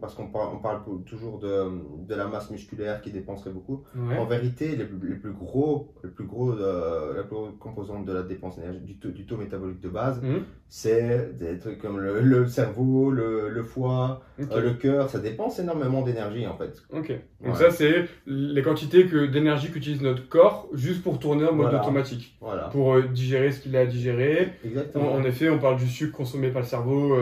parce 0.00 0.14
qu'on 0.14 0.26
parle, 0.28 0.48
on 0.54 0.58
parle 0.58 0.80
toujours 1.06 1.38
de, 1.38 1.64
de 2.08 2.14
la 2.14 2.26
masse 2.26 2.50
musculaire 2.50 3.00
qui 3.00 3.10
dépenserait 3.10 3.50
beaucoup. 3.50 3.84
ouais. 3.94 4.16
En 4.16 4.24
vérité, 4.24 4.76
les, 4.76 4.84
plus- 4.84 5.08
les 5.08 5.16
plus 5.16 5.32
gros, 5.32 5.92
les 6.02 6.10
plus 6.10 6.24
gros, 6.24 6.52
euh, 6.52 7.16
la 7.16 7.22
plus 7.24 7.34
grosse 7.36 7.52
composante 7.58 8.04
de 8.06 8.12
la 8.12 8.22
dépense 8.22 8.58
du 8.82 8.96
taux, 8.96 9.10
du 9.10 9.26
taux 9.26 9.36
métabolique 9.36 9.80
de 9.80 9.88
base, 9.88 10.20
Mhm. 10.22 10.42
c'est 10.68 11.36
des 11.38 11.58
trucs 11.58 11.78
comme 11.78 11.98
le, 11.98 12.20
le 12.20 12.46
cerveau, 12.46 13.10
le, 13.10 13.48
le 13.50 13.62
foie, 13.62 14.22
euh, 14.40 14.60
le 14.60 14.74
cœur. 14.74 15.10
Ça 15.10 15.18
dépense 15.18 15.58
énormément 15.58 16.02
d'énergie 16.02 16.46
en 16.46 16.56
fait. 16.56 16.82
Ok. 16.92 17.12
Donc 17.44 17.56
ça, 17.56 17.70
c'est 17.70 18.06
les 18.26 18.62
quantités 18.62 19.06
que 19.06 19.26
d'énergie 19.26 19.70
qu'utilise 19.70 20.02
notre 20.02 20.28
corps 20.28 20.68
juste 20.74 21.02
pour 21.02 21.18
tourner 21.18 21.44
en 21.46 21.52
mode 21.52 21.66
Voilà. 21.70 21.82
automatique, 21.82 22.36
Voilà, 22.40 22.64
pour 22.68 22.94
euh, 22.94 23.02
digérer 23.02 23.50
ce 23.50 23.60
qu'il 23.60 23.74
a 23.76 23.80
à 23.80 23.86
digérer. 23.86 24.52
En, 24.64 24.68
exactement. 24.68 25.12
en 25.12 25.22
effet, 25.24 25.48
on 25.50 25.58
parle 25.58 25.76
du 25.78 25.86
sucre 25.88 26.16
consommé 26.16 26.50
par 26.50 26.62
le 26.62 26.68
cerveau, 26.68 27.16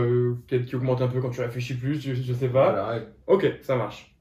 peut-être 0.48 0.66
qui 0.66 0.76
augmente 0.76 1.00
un 1.02 1.08
peu 1.08 1.20
quand 1.20 1.30
tu 1.30 1.40
réfléchis 1.40 1.74
plus, 1.74 2.00
je, 2.00 2.14
je 2.14 2.32
sais 2.32 2.48
pas. 2.48 2.67
Voilà, 2.72 3.00
Ok, 3.26 3.46
ça 3.62 3.76
marche. 3.76 4.14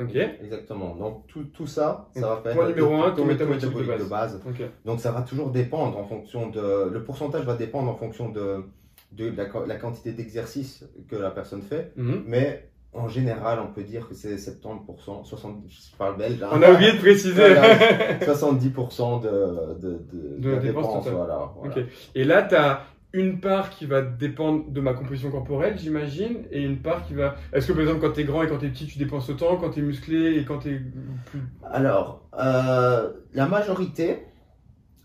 Ok. 0.00 0.14
Exactement. 0.14 0.94
Donc 0.94 1.26
tout, 1.26 1.44
tout 1.52 1.66
ça, 1.66 2.08
ça 2.14 2.28
va 2.28 2.36
faire 2.42 2.54
Point 2.54 2.68
numéro 2.68 2.94
un, 3.02 3.10
tout 3.10 3.16
ton 3.16 3.26
le 3.26 3.32
métabolique 3.32 3.60
de 3.62 3.66
métabolique 3.66 3.98
de 3.98 4.04
base. 4.04 4.40
base. 4.40 4.42
Donc 4.84 5.00
ça 5.00 5.10
va 5.12 5.22
toujours 5.22 5.50
dépendre 5.50 5.98
en 5.98 6.04
fonction 6.04 6.48
de. 6.48 6.88
Le 6.90 7.02
pourcentage 7.04 7.44
va 7.44 7.54
dépendre 7.54 7.90
en 7.90 7.96
fonction 7.96 8.28
de, 8.30 8.64
de 9.12 9.30
la, 9.36 9.46
la 9.66 9.76
quantité 9.76 10.12
d'exercice 10.12 10.84
que 11.08 11.16
la 11.16 11.30
personne 11.30 11.62
fait. 11.62 11.92
Mhm. 11.96 12.22
Mais 12.26 12.68
en 12.92 13.08
général, 13.08 13.58
on 13.60 13.72
peut 13.72 13.82
dire 13.82 14.08
que 14.08 14.14
c'est 14.14 14.36
70%, 14.36 15.24
60, 15.24 15.64
je 15.68 15.96
parle 15.98 16.16
belge. 16.16 16.42
hein. 16.42 16.48
On 16.52 16.62
a 16.62 16.72
oublié 16.72 16.92
de 16.92 16.98
préciser. 16.98 17.34
Voilà. 17.54 18.18
70% 18.20 19.22
de, 19.22 19.74
de, 19.80 19.98
de, 20.12 20.38
De 20.38 20.50
la 20.50 20.58
dépense 20.58 21.04
totale. 21.04 21.14
Voilà. 21.14 21.74
Et 22.14 22.24
là, 22.24 22.42
tu 22.44 22.54
as 22.54 22.82
une 23.12 23.40
part 23.40 23.70
qui 23.70 23.86
va 23.86 24.02
dépendre 24.02 24.70
de 24.70 24.80
ma 24.80 24.94
composition 24.94 25.30
corporelle, 25.30 25.76
j'imagine, 25.78 26.44
et 26.50 26.62
une 26.62 26.78
part 26.78 27.06
qui 27.06 27.14
va. 27.14 27.36
Est-ce 27.52 27.66
que 27.66 27.72
par 27.72 27.82
exemple, 27.82 28.00
quand 28.00 28.12
tu 28.12 28.20
es 28.20 28.24
grand 28.24 28.42
et 28.44 28.48
quand 28.48 28.58
tu 28.58 28.66
es 28.66 28.70
petit, 28.70 28.86
tu 28.86 28.98
dépenses 28.98 29.28
autant, 29.30 29.56
quand 29.56 29.70
tu 29.70 29.80
es 29.80 29.82
musclé 29.82 30.36
et 30.38 30.44
quand 30.44 30.58
tu 30.58 30.74
es 30.74 30.80
plus. 31.26 31.40
Alors, 31.64 32.28
euh, 32.38 33.12
la 33.34 33.46
majorité 33.46 34.18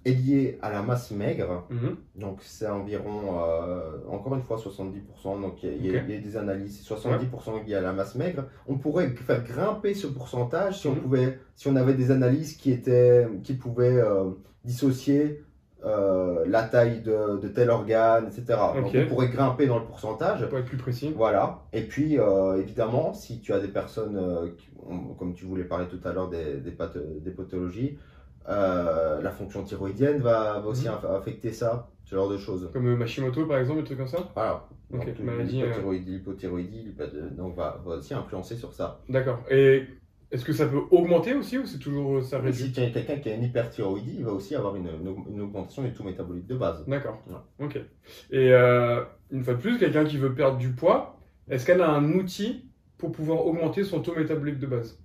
est 0.06 0.12
liée 0.14 0.60
à 0.62 0.72
la 0.72 0.84
masse 0.84 1.10
maigre. 1.10 1.66
Mhm. 1.72 1.96
Donc 2.16 2.38
c'est 2.42 2.68
environ, 2.68 3.40
euh, 3.42 3.98
encore 4.08 4.36
une 4.36 4.44
fois, 4.44 4.58
70%. 4.58 5.40
Donc 5.42 5.64
il 5.64 5.84
y, 5.84 5.96
a- 5.98 6.04
il 6.08 6.12
y 6.12 6.20
des 6.20 6.38
analyses, 6.38 6.84
70% 6.84 7.64
liées 7.66 7.74
à 7.74 7.82
la 7.82 7.92
masse 7.92 8.14
maigre. 8.14 8.44
On 8.68 8.78
pourrait 8.78 9.08
faire 9.10 9.44
grimper 9.44 9.96
ce 9.96 10.06
pourcentage 10.06 10.80
si 10.82 10.88
on 10.88 10.92
Mhm. 10.94 11.02
pouvait, 11.02 11.40
si 11.56 11.68
on 11.70 11.76
avait 11.76 11.96
des 11.96 12.12
analyses 12.12 12.56
qui 12.56 12.72
étaient, 12.72 13.28
qui 13.44 13.56
pouvaient 13.56 13.98
euh, 14.00 14.26
dissocier 14.64 15.42
euh, 15.86 16.44
la 16.48 16.64
taille 16.64 17.02
de, 17.02 17.38
de 17.40 17.48
tel 17.48 17.70
organe, 17.70 18.26
etc. 18.28 18.60
Donc 18.76 18.92
on 18.94 19.06
pourrait 19.08 19.30
grimper 19.30 19.68
dans 19.68 19.78
le 19.80 19.86
pourcentage. 19.86 20.48
Pour 20.50 20.58
être 20.58 20.66
plus 20.66 20.78
précis. 20.78 21.14
Voilà. 21.16 21.60
Et 21.74 21.82
puis, 21.84 22.18
euh, 22.20 22.58
évidemment, 22.60 23.14
si 23.14 23.40
tu 23.40 23.54
as 23.54 23.60
des 23.60 23.68
personnes, 23.68 24.18
euh, 24.18 24.48
qui 24.58 24.70
ont- 24.88 25.14
comme 25.14 25.34
tu 25.34 25.46
voulais 25.46 25.64
parler 25.64 25.86
tout 25.88 26.00
à 26.08 26.12
l'heure 26.12 26.30
des, 26.30 26.56
des, 26.56 26.72
patho- 26.72 27.22
des 27.22 27.32
pathologies, 27.32 27.98
la 28.48 29.32
fonction 29.32 29.64
thyroïdienne 29.64 30.20
va, 30.22 30.60
va 30.60 30.68
aussi 30.68 30.88
Mhm. 30.88 30.96
aff- 30.96 31.16
affecter 31.18 31.52
ça, 31.52 31.88
ce 32.04 32.16
genre 32.16 32.30
de 32.30 32.38
choses. 32.38 32.70
Comme 32.74 32.96
Mashimoto 32.96 33.46
par 33.46 33.58
exemple, 33.60 33.80
des 33.80 33.86
trucs 33.86 33.98
comme 33.98 34.08
ça? 34.08 34.20
Voilà. 34.36 34.64
Ok, 34.94 35.06
Donc, 35.08 35.20
maladie, 35.20 35.62
l'hypothyroïdie, 35.62 36.12
l'hypothyroïdie, 36.12 36.84
l'hypo- 36.84 37.36
donc 37.36 37.56
va, 37.56 37.82
va 37.86 37.96
aussi 37.96 38.14
influencer 38.14 38.56
sur 38.56 38.72
ça. 38.74 39.00
D'accord. 39.10 39.40
Et 39.50 39.86
est-ce 40.36 40.44
que 40.44 40.52
ça 40.52 40.68
peut 40.68 40.82
augmenter 40.92 41.34
aussi 41.34 41.58
ou 41.58 41.66
c'est 41.66 41.80
toujours 41.80 42.18
euh, 42.18 42.22
ça 42.22 42.40
réduit 42.40 42.66
si 42.66 42.72
tu 42.74 42.82
as 42.82 42.90
quelqu'un 42.90 43.16
qui 43.18 43.30
a 43.30 43.36
une 43.36 43.44
hyperthyroïdie, 43.44 44.16
il 44.20 44.26
va 44.26 44.34
aussi 44.34 44.54
avoir 44.54 44.76
une, 44.76 44.90
une- 45.30 45.42
augmentation 45.42 45.82
du 45.82 45.94
taux 45.94 46.04
métabolique 46.04 46.46
de 46.46 46.56
base. 46.58 46.86
D'accord. 46.88 47.24
Ouais. 47.28 47.66
Ok. 47.66 47.78
Et 48.32 48.52
euh, 48.52 49.02
une 49.32 49.46
fois 49.46 49.54
de 49.54 49.62
plus, 49.62 49.78
quelqu'un 49.80 50.04
qui 50.04 50.18
veut 50.18 50.36
perdre 50.36 50.58
du 50.58 50.72
poids, 50.74 51.20
est-ce 51.50 51.66
qu'elle 51.66 51.82
a 51.82 51.90
un 51.90 52.12
outil 52.16 52.70
pour 52.98 53.14
pouvoir 53.14 53.46
augmenter 53.46 53.86
son 53.86 54.02
taux 54.02 54.14
métabolique 54.14 54.60
de 54.60 54.68
base? 54.68 55.00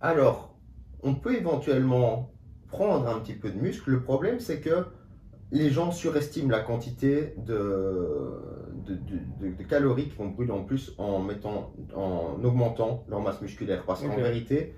Alors, 0.00 0.56
on 1.02 1.14
peut 1.14 1.36
éventuellement 1.36 2.32
prendre 2.68 3.06
un 3.08 3.20
petit 3.20 3.34
peu 3.34 3.50
de 3.50 3.58
muscle. 3.60 3.90
Le 3.90 4.00
problème, 4.02 4.40
c'est 4.40 4.60
que 4.62 4.86
les 5.52 5.70
gens 5.70 5.92
surestiment 5.92 6.50
la 6.50 6.60
quantité 6.60 7.34
de, 7.38 7.54
de, 8.86 8.94
de- 8.94 9.48
de- 9.50 9.56
de 9.56 9.62
calories 9.62 10.04
qu'ils 10.08 10.18
vont 10.18 10.28
brûler 10.28 10.50
en 10.52 10.64
plus 10.64 10.92
en, 10.98 11.20
mettant, 11.20 11.72
en 11.94 12.42
augmentant 12.44 13.04
leur 13.08 13.20
masse 13.20 13.40
musculaire. 13.40 13.84
Parce 13.86 14.02
qu'en 14.02 14.16
vérité, 14.16 14.74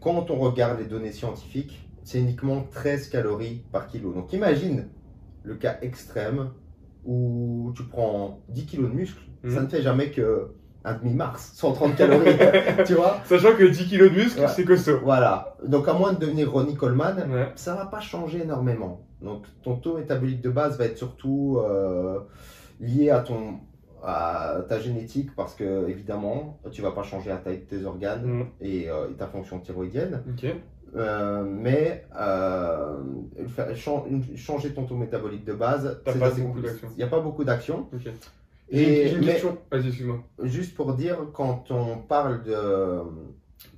quand 0.00 0.30
on 0.30 0.36
regarde 0.38 0.78
les 0.80 0.86
données 0.86 1.12
scientifiques, 1.12 1.88
c'est 2.02 2.18
uniquement 2.18 2.64
13 2.72 3.08
calories 3.08 3.64
par 3.72 3.86
kilo. 3.86 4.12
Donc 4.12 4.32
imagine 4.32 4.88
le 5.44 5.54
cas 5.54 5.78
extrême 5.82 6.50
où 7.04 7.72
tu 7.76 7.84
prends 7.84 8.40
10 8.48 8.66
kilos 8.66 8.90
de 8.90 8.94
muscle, 8.96 9.20
ça 9.44 9.56
Mhm. 9.60 9.62
ne 9.64 9.68
fait 9.68 9.82
jamais 9.82 10.10
que 10.10 10.48
un 10.86 10.94
demi-mars, 10.94 11.52
130 11.54 11.96
calories. 11.96 12.36
tu 12.86 12.94
vois 12.94 13.18
Sachant 13.24 13.54
que 13.56 13.64
10 13.64 13.88
kg 13.88 14.02
de 14.02 14.08
muscle, 14.10 14.40
Ouais. 14.40 14.48
c'est 14.48 14.64
costaud. 14.64 14.98
voilà. 15.02 15.56
Donc, 15.66 15.88
à 15.88 15.94
moins 15.94 16.12
de 16.12 16.18
devenir 16.18 16.52
Ronnie 16.52 16.74
Coleman, 16.74 17.30
Ouais. 17.30 17.52
ça 17.54 17.74
va 17.74 17.86
pas 17.86 18.00
changer 18.00 18.42
énormément. 18.42 19.00
Donc, 19.24 19.46
ton 19.62 19.76
taux 19.76 19.96
métabolique 19.96 20.40
de 20.40 20.50
base 20.50 20.78
va 20.78 20.84
être 20.84 20.98
surtout 20.98 21.58
euh, 21.58 22.20
lié 22.80 23.10
à 23.10 23.20
ton 23.20 23.58
à 24.06 24.58
ta 24.68 24.78
génétique 24.78 25.34
parce 25.34 25.54
que 25.54 25.88
évidemment 25.88 26.60
tu 26.70 26.82
vas 26.82 26.90
pas 26.90 27.02
changer 27.02 27.30
la 27.30 27.38
taille 27.38 27.60
de 27.60 27.64
tes 27.64 27.84
organes 27.86 28.44
et, 28.60 28.90
euh, 28.90 29.08
et 29.10 29.14
ta 29.14 29.26
fonction 29.26 29.58
thyroïdienne. 29.60 30.22
Euh, 30.94 31.42
mais 31.42 32.04
changer 34.36 34.74
ton 34.74 34.84
taux 34.84 34.96
métabolique 34.96 35.44
de 35.44 35.54
base 35.54 36.00
il 36.92 36.96
n'y 36.98 37.02
a 37.02 37.06
pas 37.06 37.20
beaucoup 37.20 37.44
d'actions 37.44 37.88
et 38.68 39.08
une 39.16 39.24
question. 39.32 39.58
Juste 40.42 40.74
pour 40.74 40.94
dire, 40.94 41.16
quand 41.32 41.70
on 41.70 41.96
parle 41.98 42.42
de 42.44 43.00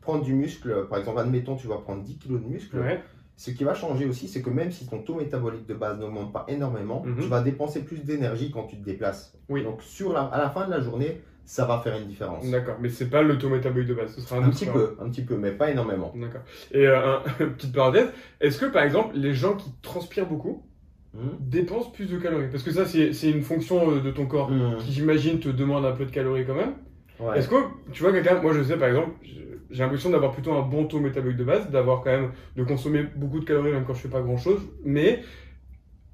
prendre 0.00 0.24
du 0.24 0.34
muscle, 0.34 0.86
par 0.88 0.98
exemple, 0.98 1.18
admettons, 1.20 1.56
tu 1.56 1.66
vas 1.68 1.78
prendre 1.78 2.02
10 2.02 2.18
kg 2.18 2.32
de 2.42 2.48
muscle, 2.48 2.78
Ouais. 2.78 3.00
Ce 3.36 3.50
qui 3.50 3.64
va 3.64 3.74
changer 3.74 4.06
aussi, 4.06 4.28
c'est 4.28 4.40
que 4.42 4.50
même 4.50 4.70
si 4.70 4.86
ton 4.88 4.98
taux 5.02 5.14
métabolique 5.16 5.66
de 5.66 5.74
base 5.74 5.98
n'augmente 5.98 6.32
pas 6.32 6.44
énormément, 6.48 7.02
Mhm. 7.04 7.20
tu 7.22 7.28
vas 7.28 7.42
dépenser 7.42 7.84
plus 7.84 8.02
d'énergie 8.04 8.50
quand 8.50 8.64
tu 8.64 8.76
te 8.76 8.84
déplaces. 8.84 9.34
Oui. 9.48 9.62
Donc, 9.62 9.82
sur 9.82 10.12
la, 10.12 10.22
à 10.22 10.38
la 10.38 10.48
fin 10.50 10.66
de 10.66 10.70
la 10.70 10.80
journée, 10.80 11.20
ça 11.44 11.64
va 11.66 11.78
faire 11.78 11.96
une 11.96 12.08
différence. 12.08 12.50
D'accord. 12.50 12.76
Mais 12.80 12.88
c'est 12.88 13.08
pas 13.10 13.22
le 13.22 13.38
taux 13.38 13.48
métabolique 13.50 13.88
de 13.88 13.94
base. 13.94 14.14
Ce 14.14 14.20
sera 14.20 14.36
un, 14.36 14.42
Un 14.42 14.48
autre 14.48 14.56
petit 14.56 14.66
peu, 14.66 14.96
un 15.00 15.08
petit 15.10 15.22
peu, 15.22 15.36
mais 15.36 15.52
pas 15.52 15.70
énormément. 15.70 16.12
D'accord. 16.16 16.40
Et 16.72 16.86
euh, 16.86 17.16
un- 17.18 17.20
petite 17.56 17.72
parenthèse, 17.74 18.08
est-ce 18.40 18.58
que 18.58 18.66
par 18.66 18.82
exemple 18.82 19.14
les 19.16 19.32
gens 19.34 19.54
qui 19.54 19.70
transpirent 19.82 20.26
beaucoup 20.26 20.64
Mhm. 21.14 21.36
dépensent 21.40 21.90
plus 21.90 22.06
de 22.10 22.18
calories? 22.18 22.48
Parce 22.50 22.62
que 22.64 22.70
ça 22.72 22.84
c'est 22.84 23.30
une 23.30 23.42
fonction 23.42 23.92
euh, 23.92 24.00
de 24.00 24.10
ton 24.10 24.26
corps 24.26 24.50
Mhm. 24.50 24.78
qui 24.78 24.92
j'imagine 24.92 25.38
te 25.38 25.48
demande 25.48 25.84
un 25.84 25.92
peu 25.92 26.04
de 26.04 26.10
calories 26.10 26.44
quand 26.46 26.54
même. 26.56 26.74
Ouais. 27.20 27.38
Est-ce 27.38 27.48
que 27.48 27.54
tu 27.92 28.02
vois 28.02 28.12
quelqu'un, 28.12 28.40
moi 28.42 28.52
je 28.52 28.62
sais 28.62 28.76
par 28.76 28.88
exemple, 28.88 29.10
je- 29.22 29.55
j'ai 29.70 29.82
l'impression 29.82 30.10
d'avoir 30.10 30.32
plutôt 30.32 30.52
un 30.52 30.62
bon 30.62 30.86
taux 30.86 31.00
métabolique 31.00 31.36
de 31.36 31.44
base, 31.44 31.70
d'avoir 31.70 32.02
quand 32.02 32.10
même 32.10 32.30
de 32.56 32.64
consommer 32.64 33.04
beaucoup 33.16 33.40
de 33.40 33.44
calories 33.44 33.72
même 33.72 33.84
quand 33.86 33.94
je 33.94 34.00
fais 34.00 34.08
pas 34.08 34.20
grand 34.20 34.36
chose, 34.36 34.60
mais 34.84 35.22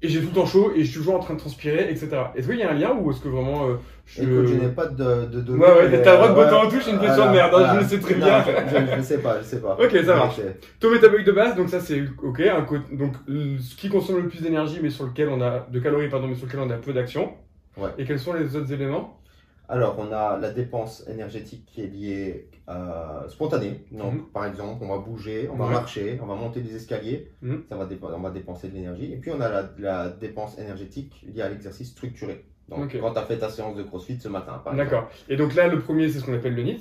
et 0.01 0.09
j'ai 0.09 0.19
tout 0.19 0.27
le 0.27 0.33
temps 0.33 0.45
chaud 0.45 0.73
et 0.75 0.83
je 0.83 0.89
suis 0.89 0.97
toujours 0.99 1.15
en 1.15 1.19
train 1.19 1.33
de 1.33 1.39
transpirer, 1.39 1.89
etc. 1.89 2.09
Est-ce 2.35 2.47
qu'il 2.49 2.57
y 2.59 2.63
a 2.63 2.71
un 2.71 2.73
lien 2.73 2.91
ou 2.93 3.09
est-ce 3.11 3.21
que 3.21 3.29
vraiment 3.29 3.69
euh, 3.69 3.75
je... 4.05 4.21
Écoute, 4.21 4.47
je 4.47 4.53
n'ai 4.55 4.67
pas 4.67 4.87
de, 4.87 5.27
de 5.27 5.39
données. 5.39 5.63
Ouais, 5.63 5.73
ouais, 5.73 6.01
t'as 6.01 6.11
le 6.11 6.17
droit 6.17 6.27
de 6.27 6.33
euh, 6.33 6.43
botter 6.43 6.55
en 6.55 6.69
touche, 6.69 6.83
c'est 6.83 6.91
une 6.91 6.99
question 6.99 7.25
de 7.27 7.31
merde, 7.31 7.53
hein, 7.55 7.75
je 7.75 7.79
le 7.79 7.85
sais 7.85 7.99
très 7.99 8.15
Non, 8.15 8.25
bien. 8.25 8.43
Je, 8.43 8.51
je, 8.51 8.97
je 8.97 9.01
sais 9.01 9.19
pas, 9.19 9.39
je 9.39 9.45
sais 9.45 9.61
pas. 9.61 9.77
Ok, 9.81 9.91
ça 10.05 10.15
marche. 10.17 10.41
Taux 10.81 10.91
métabolique 10.91 11.25
de 11.25 11.31
base, 11.31 11.55
donc 11.55 11.69
ça 11.69 11.79
c'est 11.79 12.03
ok. 12.21 12.41
Un 12.41 12.65
donc 12.97 13.13
ce 13.27 13.75
qui 13.77 13.87
consomme 13.87 14.23
le 14.23 14.27
plus 14.27 14.41
d'énergie, 14.41 14.79
mais 14.83 14.89
sur 14.89 15.05
lequel 15.05 15.29
on 15.29 15.41
a 15.41 15.65
de 15.71 15.79
calories, 15.79 16.09
pardon, 16.09 16.27
mais 16.27 16.35
sur 16.35 16.47
lequel 16.47 16.59
on 16.59 16.69
a 16.69 16.75
peu 16.75 16.91
d'action. 16.91 17.35
Ouais. 17.77 17.89
Et 17.97 18.03
quels 18.03 18.19
sont 18.19 18.33
les 18.33 18.57
autres 18.57 18.73
éléments? 18.73 19.21
Alors, 19.69 19.95
on 19.97 20.11
a 20.11 20.37
la 20.37 20.51
dépense 20.51 21.05
énergétique 21.07 21.65
qui 21.65 21.81
est 21.83 21.87
liée 21.87 22.49
euh, 22.69 23.27
spontanée. 23.27 23.83
Donc, 23.91 24.13
Mhm. 24.13 24.21
par 24.33 24.45
exemple, 24.45 24.83
on 24.85 24.87
va 24.87 24.97
bouger, 24.97 25.49
on 25.51 25.55
va 25.57 25.65
Ouais. 25.67 25.71
marcher, 25.73 26.17
on 26.21 26.25
va 26.25 26.35
monter 26.35 26.61
des 26.61 26.75
escaliers, 26.77 27.29
Mhm. 27.41 27.63
ça 27.67 27.75
va 27.75 27.87
on 28.15 28.19
va 28.21 28.29
dépenser 28.29 28.69
de 28.69 28.73
l'énergie. 28.75 29.11
Et 29.11 29.17
puis, 29.17 29.31
on 29.31 29.41
a 29.41 29.49
la, 29.49 29.69
la 29.79 30.09
dépense 30.09 30.57
énergétique 30.57 31.25
liée 31.27 31.41
à 31.41 31.49
l'exercice 31.49 31.89
structuré. 31.89 32.45
Donc, 32.69 32.97
quand 32.97 33.11
tu 33.11 33.19
as 33.19 33.23
fait 33.23 33.37
ta 33.37 33.49
séance 33.49 33.75
de 33.75 33.83
crossfit 33.83 34.17
ce 34.19 34.29
matin, 34.29 34.61
par 34.63 34.73
exemple. 34.73 34.89
D'accord. 34.91 35.09
Et 35.27 35.35
donc 35.35 35.53
là, 35.55 35.67
le 35.67 35.79
premier, 35.79 36.07
c'est 36.09 36.19
ce 36.19 36.25
qu'on 36.25 36.33
appelle 36.33 36.55
le 36.55 36.63
Ouais, 36.63 36.77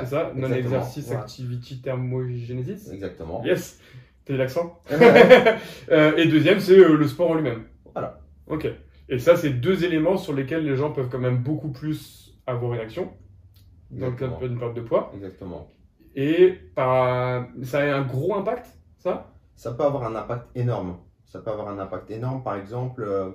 c'est 0.00 0.06
ça. 0.06 0.32
Non-exercice 0.34 1.08
Ouais. 1.10 1.16
activity 1.16 1.80
thermogenesis. 1.80 2.90
Exactement. 2.92 3.42
Yes 3.44 3.80
T'as 4.24 4.34
eu 4.34 4.36
l'accent. 4.36 4.78
Euh, 5.90 6.16
Et 6.16 6.26
deuxième, 6.26 6.60
c'est 6.60 6.78
euh, 6.78 6.96
le 6.96 7.08
sport 7.08 7.30
en 7.30 7.34
lui-même. 7.34 7.64
Voilà. 7.92 8.20
Ok. 8.46 8.68
Et 9.08 9.18
ça, 9.18 9.36
c'est 9.36 9.50
deux 9.50 9.84
éléments 9.84 10.16
sur 10.16 10.34
lesquels 10.34 10.64
les 10.64 10.76
gens 10.76 10.92
peuvent 10.92 11.08
quand 11.08 11.18
même 11.18 11.38
beaucoup 11.38 11.70
plus 11.70 12.38
avoir 12.46 12.74
une 12.74 12.80
action 12.80 13.12
dans 13.90 14.10
le 14.10 14.16
cadre 14.16 14.38
d'une 14.40 14.58
perte 14.58 14.74
de 14.74 14.82
poids. 14.82 15.10
Exactement. 15.14 15.68
Et 16.14 16.58
par... 16.74 17.46
ça 17.62 17.80
a 17.80 17.96
un 17.96 18.04
gros 18.04 18.34
impact, 18.34 18.66
ça? 18.98 19.32
Ça 19.56 19.72
peut 19.72 19.84
avoir 19.84 20.04
un 20.04 20.14
impact 20.14 20.48
énorme. 20.54 20.98
Ça 21.24 21.40
peut 21.40 21.50
avoir 21.50 21.68
un 21.68 21.78
impact 21.78 22.10
énorme. 22.10 22.42
Par 22.42 22.56
exemple, 22.56 23.02
euh, 23.02 23.30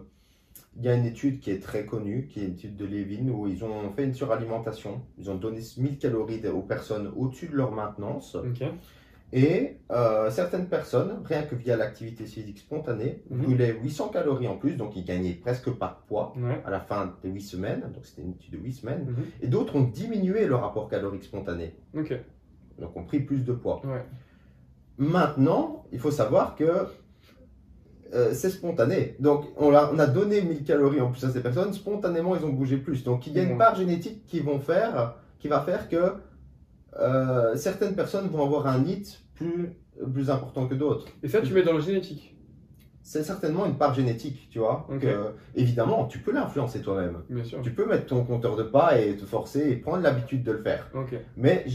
il 0.77 0.83
y 0.83 0.89
a 0.89 0.95
une 0.95 1.05
étude 1.05 1.39
qui 1.39 1.51
est 1.51 1.61
très 1.61 1.85
connue, 1.85 2.27
qui 2.27 2.39
est 2.39 2.45
une 2.45 2.53
étude 2.53 2.75
de 2.75 2.85
Levin, 2.85 3.29
où 3.29 3.47
ils 3.47 3.63
ont 3.63 3.91
fait 3.91 4.03
une 4.03 4.13
suralimentation. 4.13 5.01
Ils 5.17 5.29
ont 5.29 5.35
donné 5.35 5.61
1000 5.77 5.97
calories 5.97 6.45
aux 6.47 6.61
personnes 6.61 7.11
au-dessus 7.15 7.47
de 7.47 7.55
leur 7.55 7.71
maintenance. 7.71 8.35
Ok. 8.35 8.63
Et 9.35 9.79
euh, 9.91 10.29
certaines 10.29 10.67
personnes, 10.67 11.21
rien 11.25 11.41
que 11.41 11.55
via 11.55 11.75
l'activité 11.75 12.25
physique 12.25 12.59
spontanée, 12.59 13.23
Mhm. 13.31 13.41
brûlaient 13.41 13.75
800 13.81 14.09
calories 14.09 14.47
en 14.47 14.57
plus, 14.57 14.75
donc 14.77 14.95
ils 14.95 15.03
gagnaient 15.03 15.33
presque 15.33 15.71
pas 15.71 15.99
de 16.03 16.07
poids 16.07 16.33
Ouais. 16.37 16.61
à 16.63 16.69
la 16.69 16.79
fin 16.79 17.15
des 17.23 17.29
8 17.29 17.41
semaines. 17.41 17.81
Donc 17.95 18.05
c'était 18.05 18.21
une 18.21 18.33
étude 18.33 18.53
de 18.53 18.59
8 18.59 18.73
semaines. 18.73 19.05
Mhm. 19.09 19.23
Et 19.41 19.47
d'autres 19.47 19.75
ont 19.75 19.83
diminué 19.83 20.45
leur 20.45 20.61
rapport 20.61 20.87
calorique 20.87 21.23
spontané, 21.23 21.75
Ok. 21.97 22.13
donc 22.79 22.95
ont 22.95 23.03
pris 23.05 23.21
plus 23.21 23.43
de 23.43 23.53
poids. 23.53 23.81
Ouais. 23.85 24.05
Maintenant, 24.99 25.85
il 25.91 25.99
faut 25.99 26.11
savoir 26.11 26.55
que 26.55 26.85
euh, 28.13 28.31
c'est 28.35 28.51
spontané. 28.51 29.15
Donc, 29.19 29.45
on 29.57 29.73
a, 29.73 29.91
on 29.91 29.97
a 29.97 30.05
donné 30.05 30.43
1000 30.43 30.63
calories 30.63 31.01
en 31.01 31.09
plus 31.11 31.23
à 31.25 31.31
ces 31.31 31.41
personnes. 31.41 31.73
Spontanément, 31.73 32.35
ils 32.35 32.45
ont 32.45 32.53
bougé 32.53 32.77
plus. 32.77 33.03
Donc, 33.03 33.25
il 33.25 33.33
y 33.33 33.39
a 33.39 33.43
une 33.43 33.57
part 33.57 33.73
génétique 33.73 34.27
qui, 34.27 34.39
vont 34.41 34.59
faire, 34.59 35.15
qui 35.39 35.47
va 35.47 35.61
faire 35.61 35.89
que 35.89 36.13
euh, 36.99 37.55
certaines 37.55 37.95
personnes 37.95 38.27
vont 38.27 38.45
avoir 38.45 38.67
un 38.67 38.77
NIT 38.77 39.19
plus, 39.35 39.71
plus 40.13 40.29
important 40.29 40.67
que 40.67 40.75
d'autres. 40.75 41.07
Et 41.23 41.27
ça, 41.27 41.41
tu 41.41 41.53
mets 41.53 41.63
dans 41.63 41.73
la 41.73 41.79
génétique 41.79 42.35
C'est 43.01 43.23
certainement 43.23 43.65
une 43.65 43.75
part 43.75 43.93
génétique, 43.93 44.47
tu 44.49 44.59
vois. 44.59 44.87
Ok. 44.89 44.99
que, 45.01 45.33
évidemment, 45.55 46.05
tu 46.05 46.19
peux 46.19 46.31
l'influencer 46.33 46.81
toi-même. 46.81 47.17
Tu 47.63 47.71
peux 47.71 47.85
mettre 47.85 48.05
ton 48.05 48.23
compteur 48.23 48.55
de 48.55 48.63
pas 48.63 48.97
et 48.99 49.15
te 49.17 49.25
forcer 49.25 49.69
et 49.71 49.75
prendre 49.75 50.01
l'habitude 50.03 50.43
de 50.43 50.51
le 50.53 50.61
faire. 50.63 50.89
Ok. 50.93 51.13
Mais 51.35 51.65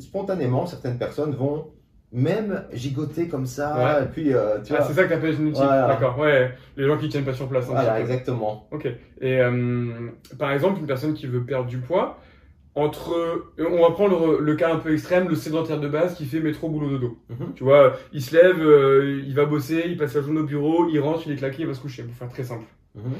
spontanément, 0.00 0.66
certaines 0.66 0.98
personnes 0.98 1.34
vont 1.34 1.70
même 2.12 2.64
gigoter 2.72 3.26
comme 3.28 3.46
ça. 3.46 3.76
Ouais. 3.76 4.04
Et 4.04 4.06
puis, 4.08 4.34
euh, 4.34 4.60
tu 4.62 4.72
Ah, 4.72 4.76
vois. 4.78 4.86
c'est 4.86 4.92
ça 4.94 5.04
que 5.04 5.08
t'appelles 5.08 5.34
génétique. 5.36 5.64
Voilà. 5.64 5.88
D'accord. 5.88 6.16
Ouais. 6.18 6.52
Les 6.76 6.86
gens 6.86 6.96
qui 6.96 7.08
tiennent 7.08 7.24
pas 7.24 7.32
sur 7.34 7.48
place. 7.48 7.64
un 7.68 7.72
Voilà, 7.72 8.00
exactement. 8.00 8.68
Ok. 8.70 8.86
Et 9.20 9.40
euh, 9.40 10.10
par 10.38 10.52
exemple, 10.52 10.78
une 10.80 10.86
personne 10.86 11.14
qui 11.14 11.26
veut 11.26 11.44
perdre 11.44 11.66
du 11.66 11.78
poids, 11.78 12.18
entre, 12.76 13.44
on 13.58 13.82
va 13.82 13.90
prendre 13.92 14.38
le 14.40 14.56
cas 14.56 14.72
un 14.74 14.78
peu 14.78 14.92
extrême, 14.92 15.28
le 15.28 15.36
sédentaire 15.36 15.78
de 15.80 15.88
base 15.88 16.16
qui 16.16 16.24
fait 16.24 16.40
métro 16.40 16.68
boulot 16.68 16.90
dodo. 16.90 17.18
Mhm. 17.30 17.54
Tu 17.54 17.64
vois, 17.64 17.96
il 18.12 18.20
se 18.20 18.34
lève, 18.34 18.60
euh, 18.60 19.22
il 19.24 19.34
va 19.34 19.44
bosser, 19.44 19.84
il 19.86 19.96
passe 19.96 20.14
la 20.14 20.22
journée 20.22 20.40
au 20.40 20.44
bureau, 20.44 20.88
il 20.88 20.98
rentre, 21.00 21.22
il 21.26 21.32
est 21.32 21.36
claqué, 21.36 21.62
il 21.62 21.66
va 21.68 21.74
se 21.74 21.80
coucher. 21.80 22.02
Pour 22.02 22.14
faire 22.16 22.28
très 22.28 22.44
simple. 22.44 22.64
Mhm. 22.96 23.12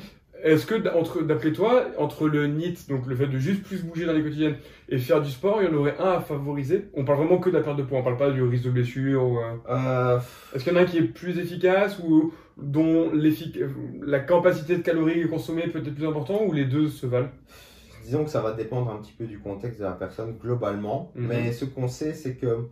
Est-ce 0.43 0.67
que, 0.67 0.75
entre, 0.95 1.23
d'après 1.23 1.53
toi, 1.53 1.85
entre 1.97 2.29
le 2.29 2.47
NEAT, 2.47 2.87
donc 2.91 3.07
le 3.07 3.17
fait 3.17 3.29
de 3.29 3.39
juste 3.39 3.63
plus 3.63 3.83
bouger 3.83 4.05
dans 4.05 4.13
les 4.13 4.23
quotidiennes, 4.23 4.57
et 4.91 4.99
faire 4.99 5.23
du 5.23 5.31
sport, 5.31 5.63
il 5.63 5.69
y 5.69 5.73
en 5.73 5.75
aurait 5.75 5.97
un 5.99 6.11
à 6.17 6.21
favoriser? 6.21 6.87
On 6.93 7.05
parle 7.05 7.21
vraiment 7.21 7.39
que 7.39 7.49
de 7.49 7.55
la 7.57 7.63
perte 7.63 7.79
de 7.79 7.83
poids, 7.83 8.01
on 8.01 8.03
parle 8.03 8.19
pas 8.19 8.31
du 8.31 8.43
risque 8.43 8.65
de 8.65 8.71
blessure. 8.71 9.23
ou, 9.25 9.39
euh, 9.39 9.55
Euh, 9.71 10.19
Est-ce 10.55 10.65
qu'il 10.65 10.73
y 10.73 10.77
en 10.77 10.81
a 10.81 10.83
un 10.83 10.87
qui 10.87 10.99
est 10.99 11.03
plus 11.03 11.39
efficace 11.39 11.99
ou 12.01 12.35
dont 12.59 13.11
la 14.03 14.19
capacité 14.21 14.77
de 14.77 14.83
calories 14.83 15.27
consommées 15.29 15.69
peut 15.69 15.79
être 15.79 15.95
plus 15.95 16.07
important 16.07 16.43
ou 16.45 16.53
les 16.53 16.67
deux 16.67 16.89
se 16.89 17.07
valent? 17.07 17.31
Disons 18.05 18.25
que 18.25 18.31
ça 18.31 18.41
va 18.41 18.53
dépendre 18.53 18.91
un 18.91 18.97
petit 18.99 19.13
peu 19.13 19.25
du 19.27 19.39
contexte 19.39 19.81
de 19.81 19.85
la 19.85 19.93
personne 19.93 20.37
globalement. 20.41 21.11
Mhm. 21.15 21.27
Mais 21.27 21.53
ce 21.53 21.65
qu'on 21.65 21.89
sait, 21.89 22.13
c'est 22.15 22.35
que 22.35 22.69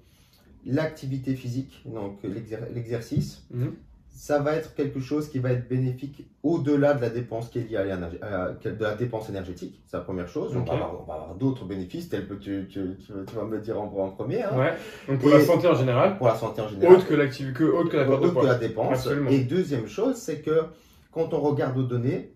l'activité 0.65 1.35
physique, 1.35 1.83
donc 1.87 2.19
l'exer- 2.23 2.59
l'exercice, 2.75 3.43
Mhm. 3.51 3.73
ça 4.09 4.39
va 4.39 4.55
être 4.55 4.75
quelque 4.75 5.01
chose 5.01 5.29
qui 5.29 5.39
va 5.41 5.51
être 5.53 5.69
bénéfique 5.69 6.27
au-delà 6.43 6.95
de 6.95 7.01
la 7.01 7.11
dépense 7.11 7.49
qui 7.49 7.59
est 7.59 7.63
liée 7.69 7.77
à 7.79 8.53
de 8.65 8.83
la 8.85 8.95
dépense 8.95 9.29
énergétique. 9.29 9.81
C'est 9.87 9.97
la 9.97 10.03
première 10.05 10.29
chose. 10.29 10.55
On 10.55 10.61
va 10.63 10.73
avoir, 10.75 11.35
d'autres 11.35 11.65
bénéfices 11.65 12.09
tels 12.09 12.29
que 12.29 12.35
tu, 12.35 12.69
tu- 12.71 12.97
tu- 13.05 13.13
tu 13.27 13.35
vas 13.35 13.45
me 13.45 13.59
dire 13.59 13.81
en, 13.81 13.87
en 13.87 14.11
premier. 14.11 14.43
hein. 14.43 14.57
Ouais. 14.57 14.73
Donc 15.09 15.19
pour 15.21 15.31
Et- 15.31 15.39
la 15.39 15.41
santé 15.45 15.67
en 15.67 15.75
général, 15.75 16.17
Pour 16.19 16.29
la 16.29 16.37
santé 16.37 16.61
en 16.61 16.69
général. 16.69 16.97
autre 16.97 17.09
que 17.09 17.15
l'activité, 17.15 17.59
que 17.59 17.65
autre 17.65 17.91
que 17.91 17.97
la 17.97 18.09
autre 18.09 18.33
que 18.55 18.61
dépense. 18.61 18.93
Absolument. 18.99 19.31
Et 19.31 19.41
deuxième 19.41 19.89
chose, 19.89 20.17
c'est 20.17 20.41
que 20.43 20.63
quand 21.11 21.35
on 21.35 21.41
regarde 21.41 21.77
aux 21.79 21.83
données, 21.83 22.31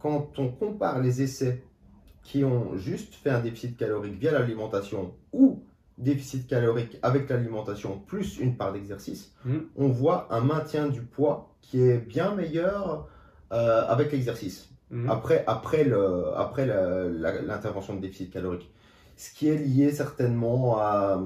quand 0.00 0.38
on 0.38 0.48
compare 0.48 1.00
les 1.00 1.22
essais 1.22 1.62
qui 2.22 2.44
ont 2.44 2.76
juste 2.76 3.14
fait 3.14 3.30
un 3.30 3.40
déficit 3.40 3.76
calorique 3.76 4.18
via 4.18 4.32
l'alimentation 4.32 5.12
ou 5.32 5.62
déficit 5.98 6.46
calorique 6.46 6.98
avec 7.02 7.28
l'alimentation 7.28 7.98
plus 8.06 8.38
une 8.38 8.56
part 8.56 8.72
d'exercice, 8.72 9.32
Mhm. 9.44 9.66
on 9.76 9.88
voit 9.88 10.26
un 10.30 10.40
maintien 10.40 10.88
du 10.88 11.02
poids 11.02 11.54
qui 11.60 11.80
est 11.80 11.98
bien 11.98 12.34
meilleur 12.34 13.08
euh, 13.52 13.82
avec 13.88 14.12
l'exercice 14.12 14.68
Mhm. 14.90 15.10
après, 15.10 15.44
après, 15.46 15.84
le, 15.84 16.28
après 16.36 16.66
la- 16.66 17.08
la- 17.08 17.42
l'intervention 17.42 17.94
de 17.96 18.00
déficit 18.00 18.32
calorique. 18.32 18.70
Ce 19.16 19.32
qui 19.34 19.48
est 19.48 19.56
lié 19.58 19.90
certainement 19.92 20.78
à, 20.78 21.22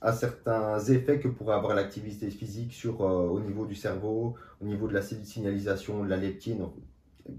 à 0.00 0.12
certains 0.12 0.78
effets 0.80 1.18
que 1.18 1.28
pourrait 1.28 1.54
avoir 1.54 1.74
l'activité 1.74 2.28
physique 2.30 2.72
sur, 2.72 3.02
euh, 3.02 3.28
au 3.28 3.40
niveau 3.40 3.66
du 3.66 3.74
cerveau, 3.74 4.34
au 4.60 4.64
niveau 4.66 4.86
de 4.88 4.94
la 4.94 5.02
signalisation, 5.02 6.04
de 6.04 6.08
la 6.08 6.16
leptine. 6.16 6.66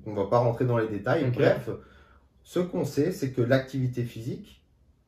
On 0.05 0.11
ne 0.11 0.15
va 0.15 0.25
pas 0.27 0.39
rentrer 0.39 0.65
dans 0.65 0.77
les 0.77 0.87
détails. 0.87 1.29
Bref, 1.31 1.69
ce 2.43 2.59
qu'on 2.59 2.85
sait, 2.85 3.11
c'est 3.11 3.31
que 3.31 3.41
l'activité 3.41 4.03
physique 4.03 4.63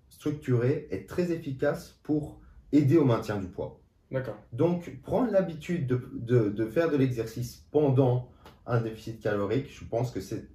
structurée 0.10 0.88
est 0.92 1.08
très 1.08 1.32
efficace 1.32 2.00
pour 2.04 2.40
aider 2.72 2.98
au 2.98 3.06
maintien 3.06 3.38
du 3.38 3.48
poids. 3.48 3.80
D'accord. 4.12 4.38
Donc, 4.54 5.00
prendre 5.04 5.32
l'habitude 5.32 5.86
de, 5.88 6.10
de- 6.14 6.50
de 6.50 6.66
faire 6.66 6.90
de 6.90 6.98
l'exercice 6.98 7.66
pendant 7.72 8.30
un 8.66 8.82
déficit 8.82 9.20
calorique, 9.22 9.68
je 9.70 9.86
pense 9.86 10.12
que 10.12 10.22
c'est 10.22 10.48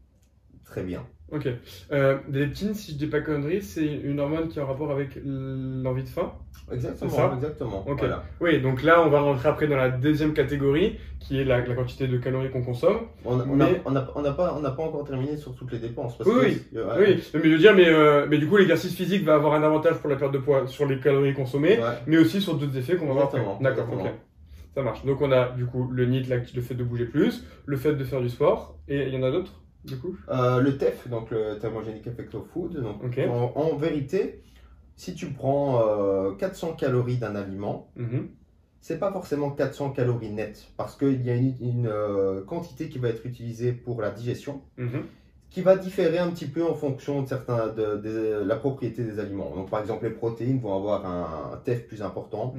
très 0.65 0.83
bien. 0.83 1.03
Ok. 1.31 1.49
Euh, 1.93 2.19
des 2.29 2.41
leptines, 2.41 2.75
si 2.75 2.93
je 2.93 2.99
dis 2.99 3.07
pas 3.07 3.21
conneries, 3.23 3.63
c'est 3.63 3.87
une 3.87 4.21
hormone 4.21 4.49
qui 4.49 4.59
est 4.59 4.63
en 4.63 4.67
rapport 4.67 4.91
avec 4.91 5.19
l'envie 5.25 6.03
de 6.03 6.09
faim. 6.09 6.33
Exactement, 6.71 7.11
ça 7.11 7.33
exactement. 7.35 7.85
Ok. 7.89 8.01
Voilà. 8.01 8.23
Oui, 8.41 8.61
donc 8.61 8.83
là, 8.83 9.03
on 9.03 9.09
va 9.09 9.21
rentrer 9.21 9.49
après 9.49 9.67
dans 9.67 9.77
la 9.77 9.89
deuxième 9.89 10.35
catégorie, 10.35 10.99
qui 11.21 11.41
est 11.41 11.45
la, 11.45 11.65
la 11.65 11.75
quantité 11.75 12.07
de 12.07 12.19
calories 12.19 12.51
qu'on 12.51 12.63
consomme. 12.63 12.99
On 13.25 13.37
n'a 13.37 13.45
on 13.49 13.61
a- 13.61 13.65
Mais- 13.71 13.83
on 13.87 13.97
a- 13.97 14.13
on 14.15 14.23
n'a 14.23 14.33
pas, 14.33 14.53
encore 14.53 15.05
terminé 15.05 15.37
sur 15.39 15.55
toutes 15.55 15.73
les 15.73 15.79
dépenses. 15.79 16.19
parce 16.19 16.29
Oui, 16.29 16.35
que- 16.37 16.47
oui. 16.49 16.63
euh, 16.77 16.97
Oui, 16.99 17.23
mais 17.35 17.41
je 17.45 17.49
veux 17.49 17.59
dire, 17.59 17.75
mais, 17.75 17.89
euh, 17.89 18.27
mais 18.29 18.37
du 18.39 18.47
coup, 18.47 18.59
l'exercice 18.59 18.95
physique 18.95 19.25
va 19.25 19.35
avoir 19.35 19.55
un 19.55 19.63
avantage 19.63 19.97
pour 19.97 20.11
la 20.11 20.17
perte 20.17 20.33
de 20.33 20.39
poids 20.39 20.67
sur 20.67 20.87
les 20.87 21.01
calories 21.01 21.35
consommées, 21.35 21.79
ouais. 21.79 21.85
mais 22.07 22.19
aussi 22.19 22.41
sur 22.43 22.57
d'autres 22.57 22.77
effets 22.77 22.97
qu'on 22.97 23.07
va 23.07 23.13
voir 23.15 23.25
après. 23.25 23.41
Exactement, 23.41 23.63
D'accord, 23.63 23.89
ok. 24.05 24.13
Ça 24.75 24.83
marche. 24.83 25.05
Donc 25.05 25.21
on 25.21 25.33
a 25.33 25.49
du 25.51 25.67
coup 25.67 25.91
le 25.93 26.05
NIT, 26.07 26.27
le 26.55 26.63
fait 26.63 26.75
de 26.75 26.85
bouger 26.85 27.05
plus, 27.07 27.45
le 27.67 27.77
fait 27.77 27.95
de 27.95 28.05
faire 28.05 28.21
du 28.23 28.29
sport, 28.31 28.79
et 28.89 29.07
il 29.09 29.15
y 29.15 29.19
en 29.19 29.23
a 29.23 29.31
d'autres, 29.31 29.62
du 29.85 29.99
coup 29.99 30.17
Euh, 30.29 30.61
le 30.61 30.77
TEF, 30.79 31.09
donc 31.09 31.31
le 31.31 31.59
Thermogenic 31.59 32.07
Effect 32.07 32.35
of 32.35 32.47
Food, 32.53 32.81
donc 32.81 33.03
en, 33.29 33.53
en 33.57 33.77
vérité, 33.77 34.43
si 34.97 35.15
tu 35.15 35.27
prends 35.31 35.81
euh, 35.87 36.33
400 36.33 36.75
calories 36.75 37.17
d'un 37.19 37.35
aliment, 37.37 37.91
Mhm. 37.97 38.29
c'est 38.81 38.99
pas 38.99 39.11
forcément 39.13 39.51
400 39.51 39.91
calories 39.91 40.31
nettes, 40.31 40.69
parce 40.77 40.97
qu'il 40.97 41.23
y 41.25 41.31
a 41.31 41.35
une, 41.35 41.55
une, 41.61 41.87
euh, 41.89 42.43
quantité 42.45 42.89
qui 42.89 42.99
va 42.99 43.09
être 43.09 43.25
utilisée 43.27 43.73
pour 43.73 44.01
la 44.03 44.11
digestion, 44.11 44.61
Mhm. 44.77 45.03
qui 45.51 45.61
va 45.63 45.77
différer 45.77 46.19
un 46.19 46.31
petit 46.31 46.47
peu 46.47 46.65
en 46.65 46.75
fonction 46.75 47.23
de 47.23 47.29
certains 47.29 47.69
de, 47.69 47.97
de 47.97 48.43
la 48.47 48.57
propriété 48.57 49.03
des 49.05 49.19
aliments. 49.19 49.51
Donc 49.55 49.69
par 49.71 49.81
exemple 49.81 50.05
les 50.05 50.11
protéines 50.11 50.59
vont 50.61 50.75
avoir 50.77 51.05
un, 51.07 51.57
TEF 51.65 51.87
plus 51.89 52.03
important. 52.03 52.55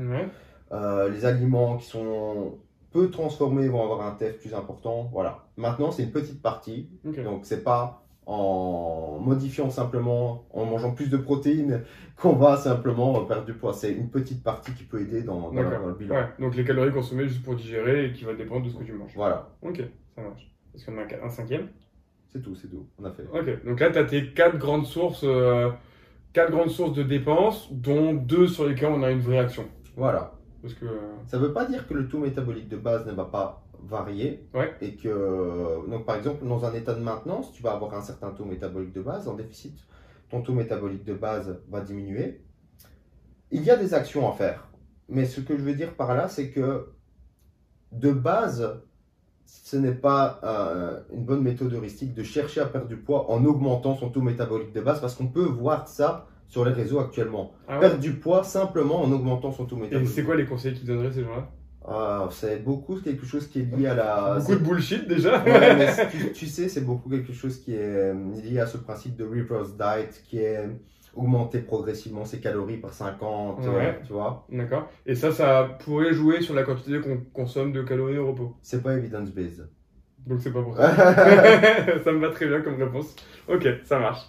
Euh, 0.72 1.10
les 1.10 1.26
aliments 1.26 1.78
qui 1.78 1.86
sont 1.88 2.58
peu 2.94 3.10
transformés 3.10 3.68
vont 3.68 3.84
avoir 3.84 4.06
un 4.08 4.12
TEF 4.12 4.40
plus 4.40 4.54
important. 4.54 5.10
Voilà. 5.12 5.46
Maintenant 5.58 5.92
c'est 5.92 6.04
une 6.04 6.12
petite 6.12 6.42
partie, 6.42 6.90
donc 7.04 7.42
c'est 7.44 7.64
pas 7.64 8.00
en 8.26 9.20
modifiant 9.20 9.70
simplement, 9.70 10.46
en 10.52 10.66
mangeant 10.66 10.92
plus 10.94 11.10
de 11.10 11.18
protéines 11.18 11.84
qu'on 12.18 12.34
va 12.34 12.56
simplement 12.56 13.20
perdre 13.26 13.46
du 13.46 13.54
poids. 13.54 13.74
C'est 13.74 13.92
une 13.92 14.10
petite 14.10 14.44
partie 14.44 14.74
qui 14.74 14.84
peut 14.84 15.02
aider 15.02 15.24
dans, 15.24 15.52
dans, 15.52 15.52
D'accord. 15.52 15.82
dans 15.82 15.88
le 15.88 15.94
bilan. 15.96 16.16
Ouais, 16.16 16.28
donc 16.40 16.56
les 16.56 16.64
calories 16.64 16.92
consommées 16.92 17.28
juste 17.28 17.44
pour 17.44 17.56
digérer 17.56 18.06
et 18.06 18.14
qui 18.14 18.24
va 18.24 18.34
dépendre 18.34 18.66
de 18.66 18.70
ce 18.70 18.78
que 18.78 18.84
tu 18.84 18.94
manges. 18.94 19.12
Voilà, 19.16 19.50
Ok, 19.62 19.82
ça 20.16 20.22
marche. 20.22 20.50
Est-ce 20.74 20.86
qu'on 20.86 20.98
a 20.98 21.26
un 21.26 21.30
cinquième? 21.30 21.68
C'est 22.30 22.42
tout, 22.42 22.56
c'est 22.56 22.68
tout. 22.68 22.88
On 22.98 23.06
a 23.06 23.12
fait. 23.12 23.24
Ok, 23.32 23.66
donc 23.66 23.80
là 23.80 23.92
tu 23.92 23.98
as 23.98 24.06
tes 24.06 24.34
quatre 24.34 24.58
grandes 24.58 24.86
sources, 24.86 25.24
euh, 25.24 25.70
quatre 26.32 26.52
grandes 26.52 26.70
sources 26.72 26.94
de 26.94 27.04
dépenses, 27.04 27.72
dont 27.72 28.14
deux 28.14 28.48
sur 28.48 28.66
lesquelles 28.66 28.92
on 28.92 29.04
a 29.04 29.12
une 29.12 29.20
vraie 29.20 29.40
action. 29.40 29.66
Voilà. 29.96 30.34
Parce 30.64 30.74
que. 30.74 30.86
euh, 30.86 31.00
Ça 31.28 31.38
ne 31.38 31.46
veut 31.46 31.54
pas 31.54 31.66
dire 31.66 31.88
que 31.88 31.94
le 31.94 32.08
taux 32.08 32.18
métabolique 32.20 32.70
de 32.70 32.78
base 32.78 33.06
ne 33.06 33.12
va 33.12 33.26
pas 33.26 33.64
varier. 33.84 34.48
Ouais. 34.56 34.74
Et 34.82 34.96
que, 34.96 35.88
donc 35.90 36.06
par 36.06 36.16
exemple, 36.16 36.48
dans 36.48 36.66
un 36.66 36.74
état 36.74 36.96
de 36.96 37.02
maintenance, 37.02 37.52
tu 37.52 37.62
vas 37.62 37.74
avoir 37.74 37.94
un 37.94 38.02
certain 38.02 38.32
taux 38.32 38.46
métabolique 38.46 38.94
de 38.94 39.02
base. 39.02 39.28
En 39.28 39.36
déficit, 39.36 39.78
ton 40.30 40.42
taux 40.42 40.54
métabolique 40.54 41.04
de 41.04 41.14
base 41.14 41.60
va 41.70 41.82
diminuer. 41.82 42.44
Il 43.52 43.62
y 43.62 43.70
a 43.70 43.76
des 43.76 43.94
actions 43.94 44.28
à 44.28 44.34
faire. 44.34 44.70
Mais 45.10 45.26
ce 45.26 45.42
que 45.42 45.58
je 45.58 45.62
veux 45.62 45.76
dire 45.76 45.96
par 45.96 46.16
là, 46.16 46.28
c'est 46.28 46.50
que 46.50 46.88
de 47.92 48.12
base, 48.12 48.82
ce 49.46 49.78
n'est 49.78 49.94
pas 49.94 50.40
euh, 50.44 51.02
une 51.12 51.26
bonne 51.26 51.44
méthode 51.44 51.74
heuristique 51.74 52.14
de 52.14 52.24
chercher 52.24 52.62
à 52.62 52.66
perdre 52.66 52.88
du 52.88 52.98
poids 52.98 53.30
en 53.30 53.46
augmentant 53.46 53.96
son 53.96 54.10
taux 54.10 54.22
métabolique 54.22 54.74
de 54.74 54.82
base 54.82 55.02
parce 55.02 55.16
qu'on 55.16 55.28
peut 55.28 55.44
voir 55.44 55.88
ça 55.88 56.28
sur 56.54 56.64
les 56.66 56.72
réseaux 56.72 57.00
actuellement. 57.00 57.52
Ah 57.68 57.74
ouais 57.76 57.80
Perdre 57.80 57.98
du 58.00 58.12
poids 58.14 58.44
simplement 58.44 59.02
en 59.02 59.12
augmentant 59.12 59.52
son 59.52 59.66
taux 59.66 59.78
Et 59.78 59.82
métabolique. 59.82 60.10
c'est 60.14 60.24
quoi 60.24 60.36
les 60.36 60.46
conseils 60.46 60.76
qu'ils 60.76 60.86
donneraient 60.86 61.12
ces 61.12 61.24
gens-là? 61.24 61.50
Ah, 61.84 62.28
c'est 62.30 62.64
beaucoup 62.64 62.96
quelque 62.98 63.26
chose 63.26 63.48
qui 63.48 63.62
est 63.62 63.76
lié 63.76 63.88
à 63.88 63.96
la. 63.96 64.36
Beaucoup 64.40 64.52
de 64.54 64.64
bullshit 64.64 65.08
déjà 65.08 65.44
Ouais, 65.44 65.76
mais 65.76 65.88
tu, 66.12 66.32
tu 66.32 66.46
sais, 66.46 66.70
c'est 66.70 66.82
beaucoup 66.82 67.10
quelque 67.10 67.34
chose 67.34 67.58
qui 67.60 67.74
est 67.74 67.80
euh, 67.80 68.14
lié 68.44 68.60
à 68.60 68.68
ce 68.68 68.78
principe 68.78 69.16
de 69.16 69.24
reverse 69.26 69.76
diet, 69.76 70.10
qui 70.26 70.38
est 70.38 70.70
augmenter 71.16 71.60
progressivement 71.60 72.24
ses 72.24 72.40
calories 72.40 72.78
par 72.78 72.94
50, 72.94 73.66
euh, 73.66 73.76
Ouais. 73.76 74.00
tu 74.06 74.14
vois. 74.14 74.46
D'accord. 74.52 74.90
Et 75.08 75.16
ça, 75.16 75.32
ça 75.32 75.78
pourrait 75.84 76.14
jouer 76.14 76.42
sur 76.42 76.54
la 76.54 76.62
quantité 76.64 77.00
qu'on 77.02 77.18
consomme 77.34 77.72
de 77.74 77.82
calories 77.82 78.20
au 78.20 78.28
repos. 78.28 78.56
C'est 78.62 78.84
pas 78.84 78.94
evidence-based. 78.96 79.68
Donc 80.28 80.40
c'est 80.42 80.54
pas 80.54 80.62
pour 80.62 80.78
ça. 80.78 80.94
ça 82.04 82.12
me 82.12 82.20
va 82.20 82.30
très 82.30 82.46
bien 82.48 82.62
comme 82.62 82.76
réponse. 82.76 83.16
Ok, 83.50 83.68
ça 83.86 83.98
marche. 84.00 84.22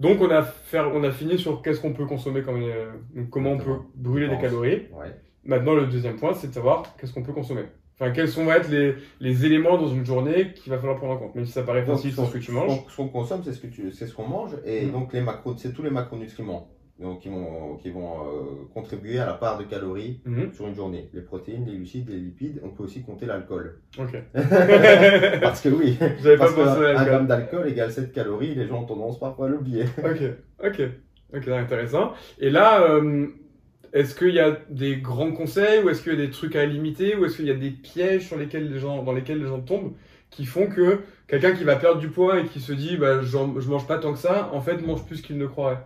Donc 0.00 0.20
on 0.20 0.30
a, 0.30 0.42
faire, 0.42 0.90
on 0.94 1.04
a 1.04 1.10
fini 1.10 1.38
sur 1.38 1.60
qu'est-ce 1.62 1.80
qu'on 1.80 1.92
peut 1.92 2.06
consommer, 2.06 2.42
comme, 2.42 2.62
euh, 2.62 2.90
donc 3.14 3.28
comment 3.30 3.52
on 3.52 3.58
peut 3.58 3.76
brûler 3.94 4.28
des 4.28 4.38
calories. 4.38 4.88
Ouais. 4.98 5.14
Maintenant 5.44 5.74
le 5.74 5.86
deuxième 5.86 6.16
point, 6.16 6.32
c'est 6.34 6.48
de 6.48 6.54
savoir 6.54 6.96
qu'est-ce 6.98 7.12
qu'on 7.12 7.22
peut 7.22 7.34
consommer. 7.34 7.64
Enfin, 7.98 8.10
quels 8.12 8.28
sont 8.28 8.44
vont 8.46 8.52
être 8.52 8.70
les, 8.70 8.94
les 9.20 9.44
éléments 9.44 9.76
dans 9.76 9.88
une 9.88 10.06
journée 10.06 10.54
qu'il 10.54 10.72
va 10.72 10.78
falloir 10.78 10.96
prendre 10.96 11.12
en 11.12 11.16
compte. 11.18 11.34
Même 11.34 11.44
si 11.44 11.52
ça 11.52 11.62
paraît 11.62 11.84
facile 11.84 12.12
sans 12.14 12.24
ce 12.24 12.32
que 12.32 12.38
tu 12.38 12.50
manges. 12.50 12.68
Donc, 12.68 12.90
ce 12.90 12.96
qu'on 12.96 13.08
consomme, 13.08 13.42
c'est 13.44 13.52
ce 13.52 13.60
que 13.60 13.66
tu, 13.66 13.92
c'est 13.92 14.06
ce 14.06 14.14
qu'on 14.14 14.26
mange, 14.26 14.52
et 14.64 14.86
Mm. 14.86 14.92
donc 14.92 15.12
les 15.12 15.20
macros, 15.20 15.54
c'est 15.58 15.74
tous 15.74 15.82
les 15.82 15.90
macronutriments, 15.90 16.70
donc 17.00 17.20
qui 17.20 17.28
vont, 17.28 17.76
qui 17.76 17.90
vont 17.90 18.10
euh, 18.20 18.42
contribuer 18.74 19.18
à 19.18 19.26
la 19.26 19.32
part 19.34 19.58
de 19.58 19.64
calories 19.64 20.20
Mhm, 20.26 20.52
sur 20.52 20.66
une 20.68 20.74
journée. 20.74 21.08
Les 21.14 21.22
protéines, 21.22 21.64
les 21.66 21.76
glucides, 21.76 22.08
les 22.10 22.18
lipides. 22.18 22.60
On 22.64 22.68
peut 22.70 22.82
aussi 22.84 23.02
compter 23.02 23.26
l'alcool. 23.26 23.80
Ok. 23.98 24.22
Parce 25.40 25.60
que 25.60 25.68
oui. 25.70 25.96
Pas 25.98 26.36
Parce 26.38 26.52
à 26.52 26.54
qu'un 26.56 26.80
l'alcool. 26.80 27.06
gramme 27.06 27.26
d'alcool 27.26 27.68
égale 27.68 27.90
7 27.90 28.12
calories, 28.12 28.54
les 28.54 28.66
gens 28.66 28.82
ont 28.82 28.86
tendance 28.86 29.18
parfois 29.18 29.46
à 29.46 29.48
l'oublier. 29.48 29.84
Ok, 30.04 30.20
ok, 30.64 30.80
ok, 31.36 31.48
intéressant. 31.48 32.12
Et 32.38 32.50
là, 32.50 32.82
euh, 32.82 33.26
est-ce 33.92 34.14
qu'il 34.14 34.34
y 34.34 34.40
a 34.40 34.58
des 34.68 34.96
grands 34.96 35.32
conseils 35.32 35.82
ou 35.82 35.88
est-ce 35.88 36.02
qu'il 36.02 36.12
y 36.12 36.16
a 36.16 36.18
des 36.26 36.30
trucs 36.30 36.54
à 36.56 36.64
limiter 36.66 37.16
ou 37.16 37.24
est-ce 37.24 37.36
qu'il 37.36 37.46
y 37.46 37.50
a 37.50 37.54
des 37.54 37.70
pièges 37.70 38.26
sur 38.26 38.36
lesquels 38.36 38.70
les 38.70 38.78
gens, 38.78 39.02
dans 39.02 39.12
lesquels 39.12 39.38
les 39.40 39.46
gens 39.48 39.60
tombent 39.60 39.94
qui 40.30 40.44
font 40.44 40.68
que 40.68 41.00
quelqu'un 41.26 41.52
qui 41.52 41.64
va 41.64 41.74
perdre 41.76 41.98
du 42.00 42.08
poids 42.08 42.38
et 42.38 42.44
qui 42.44 42.60
se 42.60 42.72
dit 42.72 42.96
bah, 42.96 43.20
je 43.22 43.36
mange 43.68 43.86
pas 43.88 43.98
tant 43.98 44.12
que 44.12 44.18
ça, 44.18 44.50
en 44.52 44.60
fait 44.60 44.80
mange 44.86 45.04
plus 45.04 45.22
qu'il 45.22 45.38
ne 45.38 45.46
croirait? 45.46 45.78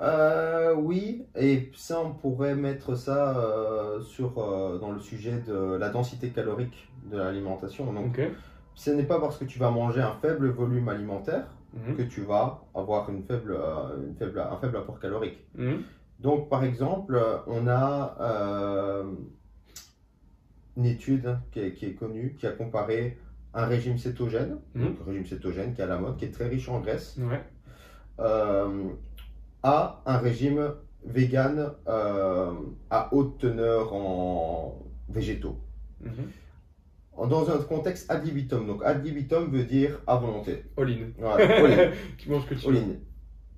Euh, 0.00 0.74
oui, 0.74 1.26
et 1.36 1.70
ça, 1.76 2.00
on 2.00 2.12
pourrait 2.12 2.54
mettre 2.54 2.94
ça 2.94 3.36
euh, 3.38 4.00
sur, 4.00 4.38
euh, 4.38 4.78
dans 4.78 4.92
le 4.92 4.98
sujet 5.00 5.42
de 5.46 5.76
la 5.76 5.90
densité 5.90 6.30
calorique 6.30 6.88
de 7.10 7.18
l'alimentation. 7.18 7.92
Donc, 7.92 8.18
ce 8.74 8.90
n'est 8.90 9.02
pas 9.04 9.20
parce 9.20 9.36
que 9.36 9.44
tu 9.44 9.58
vas 9.58 9.70
manger 9.70 10.00
un 10.00 10.14
faible 10.22 10.48
volume 10.50 10.88
alimentaire 10.88 11.44
Mhm. 11.72 11.96
que 11.96 12.02
tu 12.02 12.22
vas 12.22 12.62
avoir 12.74 13.08
une 13.10 13.22
faible, 13.22 13.56
une 14.08 14.16
faible, 14.16 14.40
un 14.40 14.56
faible 14.56 14.76
apport 14.76 14.98
calorique. 14.98 15.38
Mhm. 15.54 15.82
Donc, 16.18 16.48
par 16.48 16.64
exemple, 16.64 17.20
on 17.46 17.68
a 17.68 18.16
une 20.76 20.84
étude 20.86 21.36
qui 21.52 21.60
est, 21.60 21.72
qui 21.74 21.86
est 21.86 21.94
connue 21.94 22.36
qui 22.38 22.46
a 22.46 22.50
comparé 22.52 23.18
un 23.54 23.66
régime 23.66 23.98
cétogène, 23.98 24.58
donc 24.74 24.96
régime 25.06 25.26
cétogène 25.26 25.74
qui 25.74 25.80
est 25.80 25.84
à 25.84 25.88
la 25.88 25.98
mode, 25.98 26.16
qui 26.16 26.24
est 26.24 26.30
très 26.30 26.48
riche 26.48 26.68
en 26.68 26.80
graisse, 26.80 27.16
Ouais. 27.18 27.42
À 29.62 30.02
un 30.06 30.18
régime 30.18 30.72
vegan 31.04 31.72
euh, 31.88 32.52
à 32.90 33.12
haute 33.14 33.38
teneur 33.38 33.92
en 33.94 34.78
végétaux. 35.08 35.56
Mhm. 36.00 37.28
Dans 37.28 37.50
un 37.50 37.58
contexte 37.58 38.10
ad 38.10 38.24
libitum. 38.24 38.66
Donc 38.66 38.82
ad 38.84 39.04
libitum 39.04 39.50
veut 39.50 39.64
dire 39.64 40.00
à 40.06 40.16
volonté. 40.16 40.64
All 40.78 40.90
in. 40.90 40.96
Voilà, 41.18 41.56
all 41.58 41.72
in. 41.72 41.90
manges 42.28 42.44
ce 42.44 42.48
que 42.48 42.54
tu. 42.54 42.68
All 42.68 42.76
in. 42.76 42.88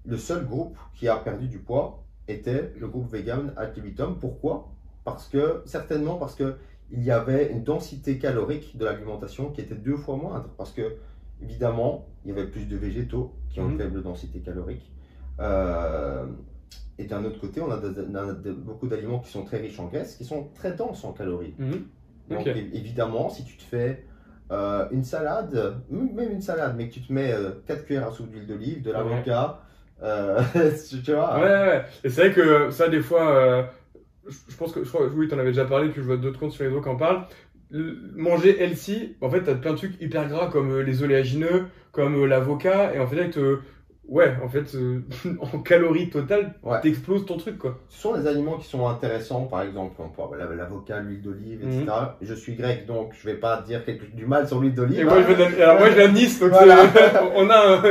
Le 0.05 0.17
seul 0.17 0.45
groupe 0.47 0.77
qui 0.95 1.07
a 1.09 1.17
perdu 1.17 1.47
du 1.47 1.59
poids 1.59 2.05
était 2.27 2.73
le 2.79 2.89
groupe 2.89 3.11
vegan 3.13 3.53
ad 3.57 3.75
libitum. 3.77 4.19
Pourquoi? 4.19 4.73
Parce 5.05 5.29
que, 5.29 5.63
certainement 5.67 6.17
parce 6.17 6.35
que 6.35 6.57
il 6.91 7.03
y 7.03 7.11
avait 7.11 7.51
une 7.51 7.63
densité 7.65 8.19
calorique 8.19 8.77
de 8.77 8.85
l'alimentation 8.85 9.51
qui 9.51 9.61
était 9.63 9.75
deux 9.75 9.97
fois 9.97 10.17
moindre. 10.17 10.49
Parce 10.59 10.73
que, 10.73 10.97
évidemment, 11.41 12.07
il 12.25 12.31
y 12.31 12.33
avait 12.33 12.49
plus 12.49 12.67
de 12.67 12.77
végétaux 12.77 13.33
qui 13.51 13.61
ont 13.61 13.67
une 13.67 13.73
Mhm. 13.75 13.79
faible 13.79 14.03
densité 14.03 14.41
calorique. 14.41 14.92
Euh, 15.43 16.25
et 16.99 17.05
d'un 17.05 17.25
autre 17.25 17.41
côté, 17.41 17.61
on 17.61 17.71
a, 17.71 17.77
de- 17.79 17.91
de- 17.91 18.53
beaucoup 18.53 18.87
d'aliments 18.87 19.19
qui 19.19 19.31
sont 19.31 19.45
très 19.45 19.59
riches 19.59 19.79
en 19.81 19.87
graisse, 19.87 20.15
qui 20.17 20.25
sont 20.25 20.49
très 20.55 20.73
denses 20.73 21.05
en 21.05 21.13
calories. 21.13 21.55
Mhm. 21.59 21.85
Donc, 22.31 22.47
évidemment, 22.47 23.29
si 23.29 23.45
tu 23.45 23.57
te 23.57 23.63
fais 23.63 24.05
euh, 24.51 24.87
une 24.91 25.05
salade, 25.05 25.83
même 25.91 26.31
une 26.33 26.41
salade, 26.43 26.75
mais 26.77 26.89
que 26.89 26.95
tu 26.95 27.01
te 27.03 27.13
mets 27.13 27.35
4 27.67 27.85
cuillères 27.85 28.07
à 28.09 28.13
soupe 28.13 28.31
d'huile 28.31 28.47
d'olive, 28.47 28.83
de 28.83 28.93
l'avocat, 28.93 29.61
euh, 30.03 30.41
tu 31.05 31.13
vois. 31.13 31.37
Ouais, 31.39 31.43
ouais, 31.45 31.67
ouais. 31.69 31.85
Et 32.05 32.11
c'est 32.11 32.29
vrai 32.29 32.33
que 32.33 32.71
ça, 32.71 32.89
des 32.89 33.01
fois, 33.01 33.35
euh, 33.37 33.63
je 34.49 34.57
pense 34.57 34.73
que, 34.73 34.85
je 34.85 34.89
crois, 34.89 35.07
oui, 35.09 35.29
t'en 35.29 35.39
avais 35.39 35.51
déjà 35.51 35.65
parlé, 35.65 35.89
puis 35.89 36.01
je 36.01 36.07
vois 36.07 36.17
d'autres 36.17 36.39
comptes 36.39 36.53
sur 36.53 36.63
les 36.63 36.69
réseaux 36.69 36.83
qui 36.83 36.89
en 36.89 36.97
parlent. 36.97 37.25
Le- 37.71 37.99
Manger 38.15 38.63
healthy, 38.63 39.17
en 39.21 39.31
fait, 39.31 39.43
t'as 39.43 39.55
plein 39.55 39.73
de 39.73 39.79
trucs 39.79 40.01
hyper 40.01 40.29
gras 40.29 40.49
comme 40.49 40.71
euh, 40.71 40.83
les 40.83 41.03
oléagineux, 41.03 41.67
comme 41.91 42.15
euh, 42.17 42.27
l'avocat, 42.27 42.95
et 42.95 42.99
en 43.01 43.07
fait, 43.07 43.37
euh, 43.39 43.61
ouais, 44.13 44.35
en 44.45 44.49
fait, 44.49 44.75
euh, 44.75 45.01
en 45.55 45.59
calories 45.59 46.11
totales, 46.11 46.55
Ouais. 46.63 46.81
t'exploses 46.81 47.25
ton 47.27 47.37
truc, 47.39 47.59
quoi. 47.59 47.79
Ce 47.89 48.01
sont 48.03 48.17
des 48.17 48.27
aliments 48.27 48.57
qui 48.59 48.69
sont 48.69 48.87
intéressants, 48.87 49.43
par 49.45 49.63
exemple, 49.63 49.95
on 50.01 50.09
peut- 50.09 50.37
la- 50.39 50.55
l'avocat, 50.55 51.01
l'huile 51.01 51.23
d'olive, 51.23 51.61
etc. 51.63 51.85
Mhm. 51.87 52.09
Je 52.23 52.35
suis 52.35 52.55
grec, 52.55 52.87
donc 52.87 53.13
je 53.21 53.27
vais 53.27 53.37
pas 53.37 53.63
dire 53.63 53.85
quelque, 53.85 54.05
du 54.15 54.27
mal 54.27 54.47
sur 54.47 54.61
l'huile 54.61 54.75
d'olive. 54.75 55.01
Et 55.01 55.05
moi, 55.05 55.15
hein. 55.19 55.25
je 55.29 55.35
viens 55.35 55.51
de, 55.51 55.57
alors, 55.63 55.79
moi, 55.79 55.91
je 55.91 55.97
viens 55.97 56.09
de 56.09 56.15
Nice, 56.15 56.39
donc 56.39 56.51
Voilà. 56.51 56.77
c'est- 56.95 57.13
on 57.37 57.49
a 57.51 57.79
un 57.79 57.83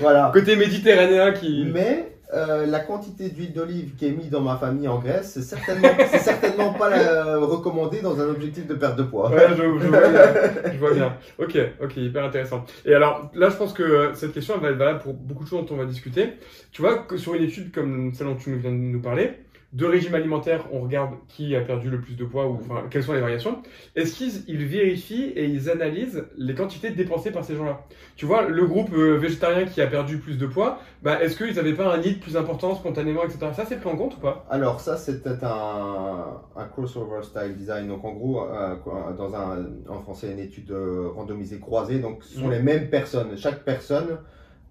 Voilà. 0.00 0.30
côté 0.32 0.56
méditerranéen 0.56 1.32
qui. 1.32 1.66
Mais 1.72 2.13
euh, 2.34 2.66
la 2.66 2.80
quantité 2.80 3.28
d'huile 3.28 3.52
d'olive 3.52 3.94
qui 3.96 4.06
est 4.06 4.10
mise 4.10 4.28
dans 4.28 4.40
ma 4.40 4.56
famille 4.56 4.88
en 4.88 4.98
Grèce, 4.98 5.32
c'est 5.34 5.42
certainement, 5.42 5.88
certainement 6.18 6.72
pas 6.72 6.90
la, 6.90 7.38
recommandé 7.38 8.00
dans 8.00 8.20
un 8.20 8.28
objectif 8.28 8.66
de 8.66 8.74
perte 8.74 8.96
de 8.96 9.04
poids. 9.04 9.30
Je, 9.56 9.62
vois 9.62 10.08
bien. 10.08 10.72
Je 10.72 10.78
vois 10.78 10.94
bien. 10.94 11.16
Ok, 11.38 11.56
ok, 11.82 11.96
hyper 11.96 12.24
intéressant. 12.24 12.64
Et 12.84 12.94
alors, 12.94 13.30
là, 13.34 13.50
je 13.50 13.56
pense 13.56 13.72
que 13.72 13.82
euh, 13.82 14.14
cette 14.14 14.32
question 14.32 14.54
elle 14.56 14.62
va 14.62 14.70
être 14.70 14.76
valable 14.76 15.00
pour 15.00 15.14
beaucoup 15.14 15.44
de 15.44 15.48
choses 15.48 15.64
dont 15.64 15.74
on 15.74 15.78
va 15.78 15.84
discuter. 15.84 16.34
Tu 16.72 16.82
vois, 16.82 16.98
que 16.98 17.16
sur 17.16 17.34
une 17.34 17.44
étude 17.44 17.72
comme 17.72 18.12
celle 18.14 18.26
dont 18.26 18.36
tu 18.36 18.54
viens 18.56 18.72
de 18.72 18.76
nous 18.76 19.00
parler, 19.00 19.43
de 19.74 19.84
régime 19.84 20.14
alimentaire, 20.14 20.68
on 20.72 20.80
regarde 20.82 21.14
qui 21.26 21.56
a 21.56 21.60
perdu 21.60 21.90
le 21.90 22.00
plus 22.00 22.14
de 22.14 22.24
poids 22.24 22.46
ou 22.46 22.54
enfin 22.54 22.84
quelles 22.90 23.02
sont 23.02 23.12
les 23.12 23.20
variations. 23.20 23.60
Est-ce 23.96 24.14
qu'ils 24.14 24.44
ils 24.46 24.64
vérifient 24.64 25.32
et 25.34 25.46
ils 25.46 25.68
analysent 25.68 26.24
les 26.36 26.54
quantités 26.54 26.90
dépensées 26.90 27.32
par 27.32 27.44
ces 27.44 27.56
gens-là? 27.56 27.80
Tu 28.14 28.24
vois, 28.24 28.42
le 28.48 28.66
groupe 28.66 28.92
euh, 28.92 29.18
végétarien 29.18 29.64
qui 29.64 29.80
a 29.82 29.88
perdu 29.88 30.18
plus 30.18 30.38
de 30.38 30.46
poids, 30.46 30.78
bah, 31.02 31.20
est-ce 31.20 31.36
qu'ils 31.36 31.56
n'avaient 31.56 31.74
pas 31.74 31.92
un 31.92 31.98
need 31.98 32.20
plus 32.20 32.36
important 32.36 32.76
spontanément, 32.76 33.24
etc. 33.24 33.48
Ça, 33.52 33.64
c'est 33.66 33.80
pris 33.80 33.90
en 33.90 33.96
compte 33.96 34.16
ou 34.16 34.20
pas? 34.20 34.46
Alors 34.48 34.80
ça 34.80 34.96
c'était 34.96 35.42
un, 35.42 36.40
un 36.56 36.64
crossover 36.66 37.22
style 37.24 37.56
design. 37.56 37.88
Donc 37.88 38.04
en 38.04 38.12
gros, 38.12 38.44
euh, 38.44 38.76
dans 39.18 39.34
un, 39.34 39.66
en 39.88 40.00
français, 40.02 40.30
une 40.30 40.38
étude 40.38 40.70
euh, 40.70 41.08
randomisée 41.16 41.58
croisée. 41.58 41.98
Donc 41.98 42.22
ce 42.22 42.38
sont 42.38 42.48
les 42.48 42.62
mêmes 42.62 42.90
personnes. 42.90 43.36
Chaque 43.36 43.64
personne 43.64 44.18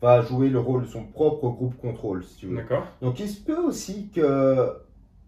va 0.01 0.21
jouer 0.21 0.49
le 0.49 0.59
rôle 0.59 0.83
de 0.83 0.87
son 0.87 1.03
propre 1.03 1.49
groupe 1.49 1.77
contrôle, 1.77 2.23
si 2.23 2.37
tu 2.37 2.47
veux. 2.47 2.55
D'accord. 2.55 2.85
Donc 3.01 3.19
il 3.19 3.27
se 3.27 3.41
peut 3.41 3.57
aussi 3.57 4.09
que 4.09 4.69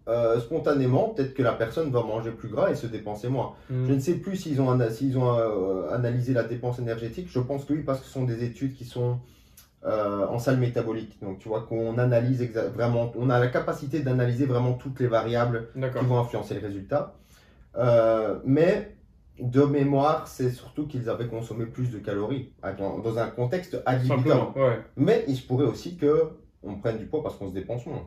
euh, 0.08 0.38
spontanément, 0.38 1.08
peut-être 1.08 1.34
que 1.34 1.42
la 1.42 1.52
personne 1.52 1.90
va 1.90 2.00
manger 2.02 2.30
plus 2.30 2.48
gras 2.48 2.70
et 2.70 2.76
se 2.76 2.86
dépenser 2.86 3.28
moins. 3.28 3.54
Je 3.70 3.92
ne 3.92 3.98
sais 3.98 4.14
plus 4.14 4.36
s'ils 4.36 4.60
ont, 4.60 4.78
euh, 4.78 5.90
analysé 5.90 6.32
la 6.32 6.44
dépense 6.44 6.78
énergétique. 6.78 7.26
Je 7.28 7.40
pense 7.40 7.64
que 7.64 7.72
oui, 7.72 7.82
parce 7.82 8.00
que 8.00 8.06
ce 8.06 8.12
sont 8.12 8.24
des 8.24 8.44
études 8.44 8.74
qui 8.74 8.84
sont 8.84 9.18
euh, 9.84 10.24
en 10.28 10.38
salle 10.38 10.58
métabolique. 10.58 11.18
Donc 11.22 11.40
tu 11.40 11.48
vois 11.48 11.62
qu'on 11.62 11.98
analyse 11.98 12.48
vraiment, 12.72 13.10
on 13.16 13.30
a 13.30 13.40
la 13.40 13.48
capacité 13.48 13.98
d'analyser 13.98 14.46
vraiment 14.46 14.74
toutes 14.74 15.00
les 15.00 15.08
variables 15.08 15.70
qui 15.74 16.04
vont 16.04 16.20
influencer 16.20 16.54
le 16.54 16.60
résultat. 16.60 17.14
Mais 18.44 18.92
de 19.40 19.62
mémoire, 19.62 20.28
c'est 20.28 20.50
surtout 20.50 20.86
qu'ils 20.86 21.10
avaient 21.10 21.26
consommé 21.26 21.66
plus 21.66 21.90
de 21.90 21.98
calories 21.98 22.52
dans, 22.78 23.18
un 23.18 23.26
contexte 23.26 23.82
ouais. 24.56 24.78
Mais 24.96 25.24
il 25.26 25.36
se 25.36 25.44
pourrait 25.44 25.66
aussi 25.66 25.96
que 25.96 26.30
on 26.66 26.76
prenne 26.76 26.98
du 26.98 27.06
poids 27.06 27.22
parce 27.22 27.36
qu'on 27.36 27.48
se 27.48 27.54
dépense 27.54 27.86
moins. 27.86 28.04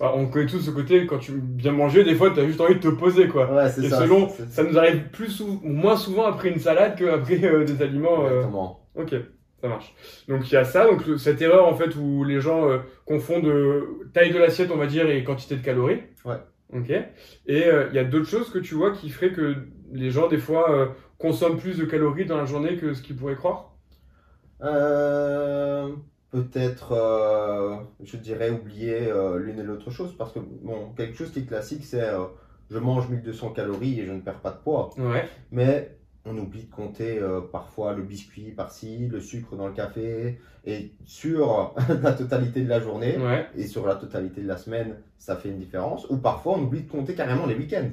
Bah, 0.00 0.12
on 0.16 0.26
connaît 0.28 0.46
tous 0.46 0.60
ce 0.60 0.70
côté, 0.70 1.06
quand 1.06 1.18
tu 1.18 1.32
viens 1.56 1.72
manger, 1.72 2.04
des 2.04 2.14
fois, 2.14 2.30
tu 2.30 2.40
as 2.40 2.46
juste 2.46 2.60
envie 2.60 2.76
de 2.76 2.80
te 2.80 2.88
poser, 2.88 3.28
quoi. 3.28 3.52
Ouais, 3.52 3.66
Et 3.66 3.88
ça. 3.88 4.00
selon, 4.00 4.28
ça 4.48 4.62
nous 4.62 4.78
arrive 4.78 5.08
plus 5.10 5.28
sou- 5.28 5.60
moins 5.62 5.96
souvent 5.96 6.24
après 6.24 6.50
une 6.50 6.58
salade 6.60 6.96
qu'après 6.96 7.42
euh, 7.44 7.64
des 7.64 7.82
aliments. 7.82 8.24
euh, 8.24 8.28
Exactement. 8.36 8.88
Ok, 8.94 9.14
ça 9.60 9.68
marche. 9.68 9.94
Donc 10.28 10.50
il 10.50 10.54
y 10.54 10.56
a 10.56 10.64
ça, 10.64 10.86
donc 10.86 11.02
cette 11.18 11.42
erreur 11.42 11.66
en 11.66 11.74
fait 11.74 11.96
où 11.96 12.22
les 12.24 12.40
gens 12.40 12.68
euh, 12.68 12.78
confondent 13.06 13.52
taille 14.12 14.32
de 14.32 14.38
l'assiette, 14.38 14.70
on 14.72 14.76
va 14.76 14.86
dire, 14.86 15.08
et 15.10 15.24
quantité 15.24 15.56
de 15.56 15.62
calories. 15.64 16.02
Ouais. 16.24 16.36
Ok. 16.72 16.90
Et 16.90 17.64
il 17.90 17.94
y 17.94 17.98
a 17.98 18.04
d'autres 18.04 18.26
choses 18.28 18.50
que 18.50 18.58
tu 18.58 18.74
vois 18.74 18.92
qui 18.92 19.08
feraient 19.10 19.32
que 19.32 19.54
les 19.92 20.10
gens, 20.10 20.28
des 20.28 20.38
fois, 20.38 20.94
consomment 21.18 21.56
plus 21.58 21.78
de 21.78 21.84
calories 21.84 22.24
dans 22.26 22.36
la 22.36 22.46
journée 22.46 22.76
que 22.76 22.94
ce 22.94 23.02
qu'ils 23.02 23.16
pourraient 23.16 23.36
croire? 23.36 23.72
Euh, 24.62 25.88
Peut-être, 26.34 26.90
euh, 26.90 27.76
je 28.02 28.16
dirais, 28.16 28.50
oublier 28.50 29.06
euh, 29.06 29.38
l'une 29.38 29.60
et 29.60 29.62
l'autre 29.62 29.92
chose 29.92 30.16
parce 30.18 30.32
que 30.32 30.40
bon, 30.40 30.90
quelque 30.96 31.16
chose 31.16 31.30
qui 31.30 31.38
est 31.38 31.44
classique, 31.46 31.84
c'est 31.84 32.02
euh, 32.02 32.24
je 32.72 32.78
mange 32.78 33.08
1200 33.08 33.50
calories 33.50 34.00
et 34.00 34.04
je 34.04 34.10
ne 34.10 34.18
perds 34.20 34.40
pas 34.40 34.50
de 34.50 34.56
poids. 34.56 34.90
Ouais. 34.98 35.28
Mais 35.52 35.96
on 36.24 36.36
oublie 36.36 36.64
de 36.64 36.70
compter 36.72 37.20
parfois 37.52 37.92
le 37.92 38.02
biscuit 38.02 38.50
par-ci, 38.50 39.06
le 39.06 39.20
sucre 39.20 39.54
dans 39.54 39.68
le 39.68 39.74
café 39.74 40.40
et 40.64 40.90
sur 41.04 41.72
la 42.02 42.12
totalité 42.14 42.62
de 42.64 42.68
la 42.68 42.80
journée 42.80 43.16
Ouais. 43.16 43.46
et 43.56 43.68
sur 43.68 43.86
la 43.86 43.94
totalité 43.94 44.40
de 44.40 44.48
la 44.48 44.56
semaine, 44.56 44.96
ça 45.18 45.36
fait 45.36 45.50
une 45.50 45.58
différence. 45.58 46.10
Ou 46.10 46.16
parfois, 46.16 46.54
on 46.58 46.62
oublie 46.64 46.82
de 46.82 46.90
compter 46.90 47.14
carrément 47.14 47.46
les 47.46 47.54
week-ends. 47.54 47.90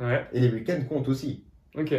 Ouais. 0.00 0.26
Et 0.34 0.40
les 0.40 0.50
week-ends 0.50 0.82
comptent 0.86 1.08
aussi. 1.08 1.44
Ok. 1.78 1.94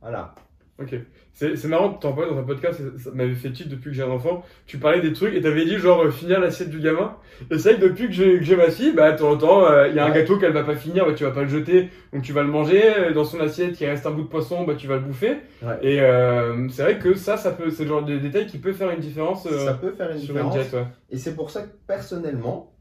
Voilà. 0.00 0.36
Ok. 0.80 0.94
C'est 1.32 1.56
c'est 1.56 1.66
marrant 1.68 1.90
t'en 1.90 2.12
parler 2.12 2.30
dans 2.30 2.38
un 2.38 2.44
podcast, 2.44 2.80
ça, 2.98 3.10
m'avait 3.12 3.34
fait 3.34 3.50
titre 3.50 3.68
depuis 3.68 3.90
que 3.90 3.96
j'ai 3.96 4.02
un 4.02 4.10
enfant. 4.10 4.44
Tu 4.66 4.78
parlais 4.78 5.00
des 5.00 5.12
trucs 5.12 5.34
et 5.34 5.40
t'avais 5.40 5.64
dit 5.64 5.76
genre 5.78 6.02
euh, 6.04 6.10
finir 6.10 6.38
l'assiette 6.40 6.70
du 6.70 6.78
gamin. 6.78 7.16
Et 7.50 7.58
c'est 7.58 7.72
vrai 7.72 7.80
que 7.80 7.86
depuis 7.88 8.06
que 8.06 8.12
j'ai 8.12 8.38
que 8.38 8.44
j'ai 8.44 8.54
ma 8.54 8.70
fille, 8.70 8.92
bah 8.92 9.10
de 9.10 9.18
temps 9.18 9.30
en 9.32 9.36
temps, 9.36 9.64
euh, 9.66 9.88
il 9.88 9.96
y 9.96 9.98
a 9.98 10.06
un 10.06 10.10
gâteau 10.10 10.38
qu'elle 10.38 10.52
va 10.52 10.62
pas 10.62 10.76
finir, 10.76 11.04
bah, 11.04 11.14
tu 11.14 11.24
vas 11.24 11.32
pas 11.32 11.42
le 11.42 11.48
jeter, 11.48 11.90
donc 12.12 12.22
tu 12.22 12.32
vas 12.32 12.42
le 12.42 12.48
manger. 12.48 12.82
Euh, 12.96 13.12
Dans 13.12 13.24
son 13.24 13.40
assiette, 13.40 13.80
il 13.80 13.86
reste 13.86 14.06
un 14.06 14.12
bout 14.12 14.22
de 14.22 14.28
poisson, 14.28 14.64
bah 14.64 14.74
tu 14.76 14.86
vas 14.86 14.96
le 14.96 15.02
bouffer. 15.02 15.38
Ouais. 15.62 15.78
Et 15.82 16.00
euh, 16.00 16.68
c'est 16.70 16.82
vrai 16.82 16.98
que 16.98 17.14
ça, 17.14 17.36
ça 17.36 17.50
peut, 17.50 17.70
c'est 17.70 17.82
le 17.82 17.88
genre 17.88 18.04
de 18.04 18.16
détail 18.16 18.46
qui 18.46 18.58
peut 18.58 18.72
faire 18.72 18.90
une 18.90 19.00
différence 19.00 19.46
euh, 19.46 19.64
ça 19.64 19.74
peut 19.74 19.92
faire 19.92 20.10
une 20.12 20.18
sur 20.18 20.36
une 20.36 20.44
différence. 20.44 20.54
diète. 20.54 20.72
ouais. 20.74 20.86
Et 21.10 21.18
c'est 21.18 21.34
pour 21.34 21.50
ça 21.50 21.62
que 21.62 21.70
personnellement, 21.88 22.72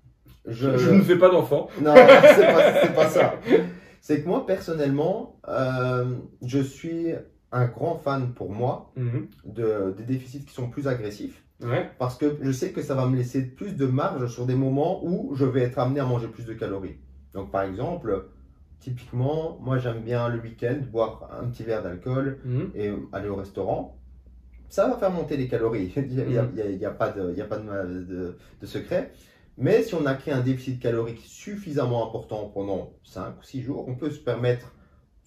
je, 0.45 0.77
Je, 0.77 0.91
ne 0.91 1.01
fais 1.01 1.17
pas 1.17 1.29
d'enfant. 1.29 1.67
Non, 1.81 1.93
c'est 1.95 2.45
pas, 2.45 2.81
c'est 2.81 2.95
pas 2.95 3.07
ça. 3.07 3.35
C'est 3.99 4.21
que 4.23 4.27
moi, 4.29 4.45
personnellement, 4.45 5.37
euh, 5.49 6.05
je 6.41 6.59
suis 6.59 7.07
un 7.51 7.65
grand 7.65 7.95
fan 7.95 8.33
pour 8.33 8.51
moi 8.51 8.91
Mhm. 8.95 9.27
de, 9.45 9.93
des 9.97 10.03
déficits 10.03 10.43
qui 10.45 10.53
sont 10.53 10.69
plus 10.69 10.87
agressifs 10.87 11.43
Ouais. 11.63 11.89
parce 11.97 12.17
que 12.17 12.37
je 12.41 12.51
sais 12.51 12.71
que 12.71 12.81
ça 12.83 12.93
va 12.93 13.07
me 13.07 13.15
laisser 13.15 13.41
plus 13.41 13.75
de 13.75 13.85
marge 13.85 14.27
sur 14.27 14.45
des 14.45 14.53
moments 14.55 15.03
où 15.05 15.33
je 15.35 15.45
vais 15.45 15.61
être 15.61 15.79
amené 15.79 15.99
à 15.99 16.05
manger 16.05 16.27
plus 16.27 16.45
de 16.45 16.53
calories. 16.53 16.97
Donc, 17.33 17.49
par 17.51 17.63
exemple, 17.63 18.25
typiquement, 18.79 19.57
moi 19.61 19.77
j'aime 19.79 20.01
bien 20.01 20.29
le 20.29 20.39
week-end 20.39 20.77
boire 20.91 21.29
un 21.41 21.47
petit 21.49 21.63
verre 21.63 21.81
d'alcool 21.83 22.39
Mhm. 22.45 22.71
et 22.75 22.91
aller 23.11 23.27
au 23.29 23.35
restaurant. 23.35 23.97
Ça 24.69 24.87
va 24.87 24.97
faire 24.97 25.11
monter 25.11 25.37
les 25.37 25.47
calories. 25.47 25.93
Il 25.97 26.27
n'y 26.27 26.37
a, 26.37 26.41
a- 26.41 26.45
Mhm. 26.45 26.83
a- 26.85 26.89
pas, 26.91 27.09
de, 27.09 27.33
y 27.33 27.41
a 27.41 27.45
pas 27.45 27.57
de, 27.57 28.03
de- 28.03 28.37
de 28.61 28.65
secret. 28.65 29.11
Mais 29.57 29.81
si 29.81 29.95
on 29.95 30.05
a 30.05 30.13
créé 30.13 30.33
un 30.35 30.41
déficit 30.41 30.79
calorique 30.79 31.21
suffisamment 31.25 32.05
important 32.07 32.51
pendant 32.53 32.91
5 33.03 33.31
ou 33.39 33.43
6 33.43 33.63
jours, 33.63 33.87
on 33.87 33.95
peut 33.95 34.11
se 34.11 34.19
permettre 34.19 34.73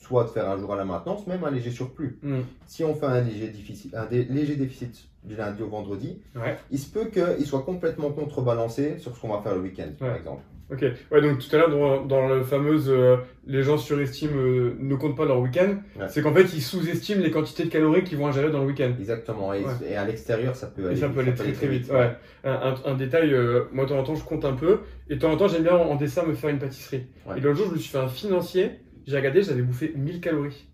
soit 0.01 0.25
de 0.25 0.29
faire 0.31 0.49
un 0.51 0.59
jour 0.59 0.73
à 0.73 0.77
la 0.77 0.85
maintenance, 0.85 1.27
même 1.27 1.45
un 1.45 1.51
léger 1.51 1.71
surplus. 1.71 2.19
Mhm. 2.23 2.43
Si 2.67 2.83
on 2.85 2.95
fait 2.95 3.07
un 3.07 3.21
léger 3.21 3.49
déficit, 3.49 3.95
un 3.95 4.07
dé- 4.07 4.27
léger 4.29 4.57
déficit 4.57 5.09
du 5.25 5.37
lundi 5.37 5.63
au 5.63 5.69
vendredi, 5.69 6.19
Ouais. 6.35 6.57
il 6.71 6.79
se 6.79 6.91
peut 6.91 7.07
qu'il 7.07 7.45
soit 7.47 7.63
complètement 7.63 8.11
contrebalancé 8.11 8.99
sur 8.99 9.15
ce 9.15 9.21
qu'on 9.21 9.29
va 9.29 9.43
faire 9.43 9.55
le 9.55 9.61
week-end, 9.61 9.91
par 9.99 10.17
exemple. 10.17 10.43
Ok. 10.73 10.85
Ouais, 11.11 11.21
donc 11.21 11.41
tout 11.41 11.55
à 11.55 11.59
l'heure, 11.59 11.69
dans, 11.71 12.05
dans 12.07 12.29
le 12.29 12.45
fameuse 12.45 12.89
euh, 12.89 13.17
les 13.45 13.63
gens 13.65 13.77
surestiment, 13.77 14.37
euh, 14.37 14.77
ne 14.79 14.95
comptent 14.95 15.17
pas 15.17 15.25
leur 15.27 15.41
week-end, 15.41 15.75
Ouais. 15.99 16.07
c'est 16.09 16.23
qu'en 16.23 16.33
fait, 16.33 16.45
ils 16.55 16.63
sous-estiment 16.63 17.21
les 17.23 17.33
quantités 17.33 17.65
de 17.65 17.69
calories 17.71 18.05
qu'ils 18.05 18.17
vont 18.19 18.29
ingérer 18.29 18.51
dans 18.51 18.61
le 18.61 18.67
week-end. 18.67 18.93
Exactement. 18.99 19.53
Et, 19.53 19.65
à 19.97 20.05
l'extérieur, 20.05 20.55
ça 20.55 20.69
peut 20.69 20.87
aller, 20.87 20.97
ça 20.97 21.09
peut 21.09 21.21
aller 21.21 21.35
très 21.35 21.53
très 21.53 21.67
vite. 21.67 21.91
ouais. 21.91 21.97
Ouais. 21.97 22.11
Un, 22.45 22.53
un- 22.53 22.93
un 22.93 22.95
détail, 22.95 23.35
euh, 23.35 23.65
moi 23.73 23.85
de 23.85 23.91
temps 23.91 23.99
en 23.99 24.05
temps 24.05 24.15
je 24.15 24.25
compte 24.25 24.45
un 24.45 24.53
peu, 24.55 24.79
et 25.11 25.17
de 25.17 25.21
temps 25.21 25.33
en 25.33 25.37
temps 25.37 25.49
j'aime 25.49 25.65
bien 25.65 25.75
en, 25.77 25.91
en 25.91 25.97
dessert 25.97 26.25
me 26.27 26.35
faire 26.35 26.51
une 26.51 26.59
pâtisserie. 26.61 27.05
Et 27.37 27.41
l'autre 27.41 27.57
jour 27.59 27.67
je 27.69 27.73
me 27.75 27.79
suis 27.79 27.91
fait 27.91 27.99
un 27.99 28.09
financier, 28.09 28.71
j'ai 29.07 29.17
regardé, 29.17 29.43
j'avais 29.43 29.63
bouffé 29.63 29.93
1000 29.97 30.21
calories. 30.21 30.67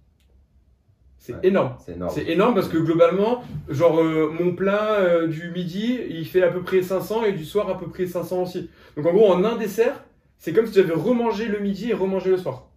C'est 1.19 1.33
Ouais. 1.33 1.41
énorme. 1.45 1.75
C'est 1.85 1.93
énorme. 1.95 2.13
C'est 2.15 2.29
énorme 2.29 2.55
parce 2.55 2.69
que 2.69 2.79
globalement, 2.79 3.43
genre 3.69 4.01
euh, 4.01 4.31
mon 4.31 4.55
plat 4.55 4.95
euh, 5.01 5.27
du 5.27 5.51
midi, 5.51 5.99
il 6.09 6.25
fait 6.27 6.43
à 6.43 6.49
peu 6.49 6.63
près 6.63 6.83
500 6.83 7.25
et 7.25 7.33
du 7.33 7.45
soir 7.45 7.69
à 7.69 7.79
peu 7.79 7.89
près 7.89 8.07
500 8.07 8.43
aussi. 8.43 8.71
Donc 8.97 9.07
en 9.07 9.13
gros 9.13 9.33
en 9.33 9.43
un 9.45 9.57
dessert, 9.57 10.05
c'est 10.39 10.53
comme 10.53 10.67
si 10.67 10.75
j'avais 10.75 10.95
remangé 10.95 11.47
le 11.47 11.59
midi 11.59 11.91
et 11.91 11.95
remangé 11.95 12.31
le 12.31 12.37
soir. 12.37 12.69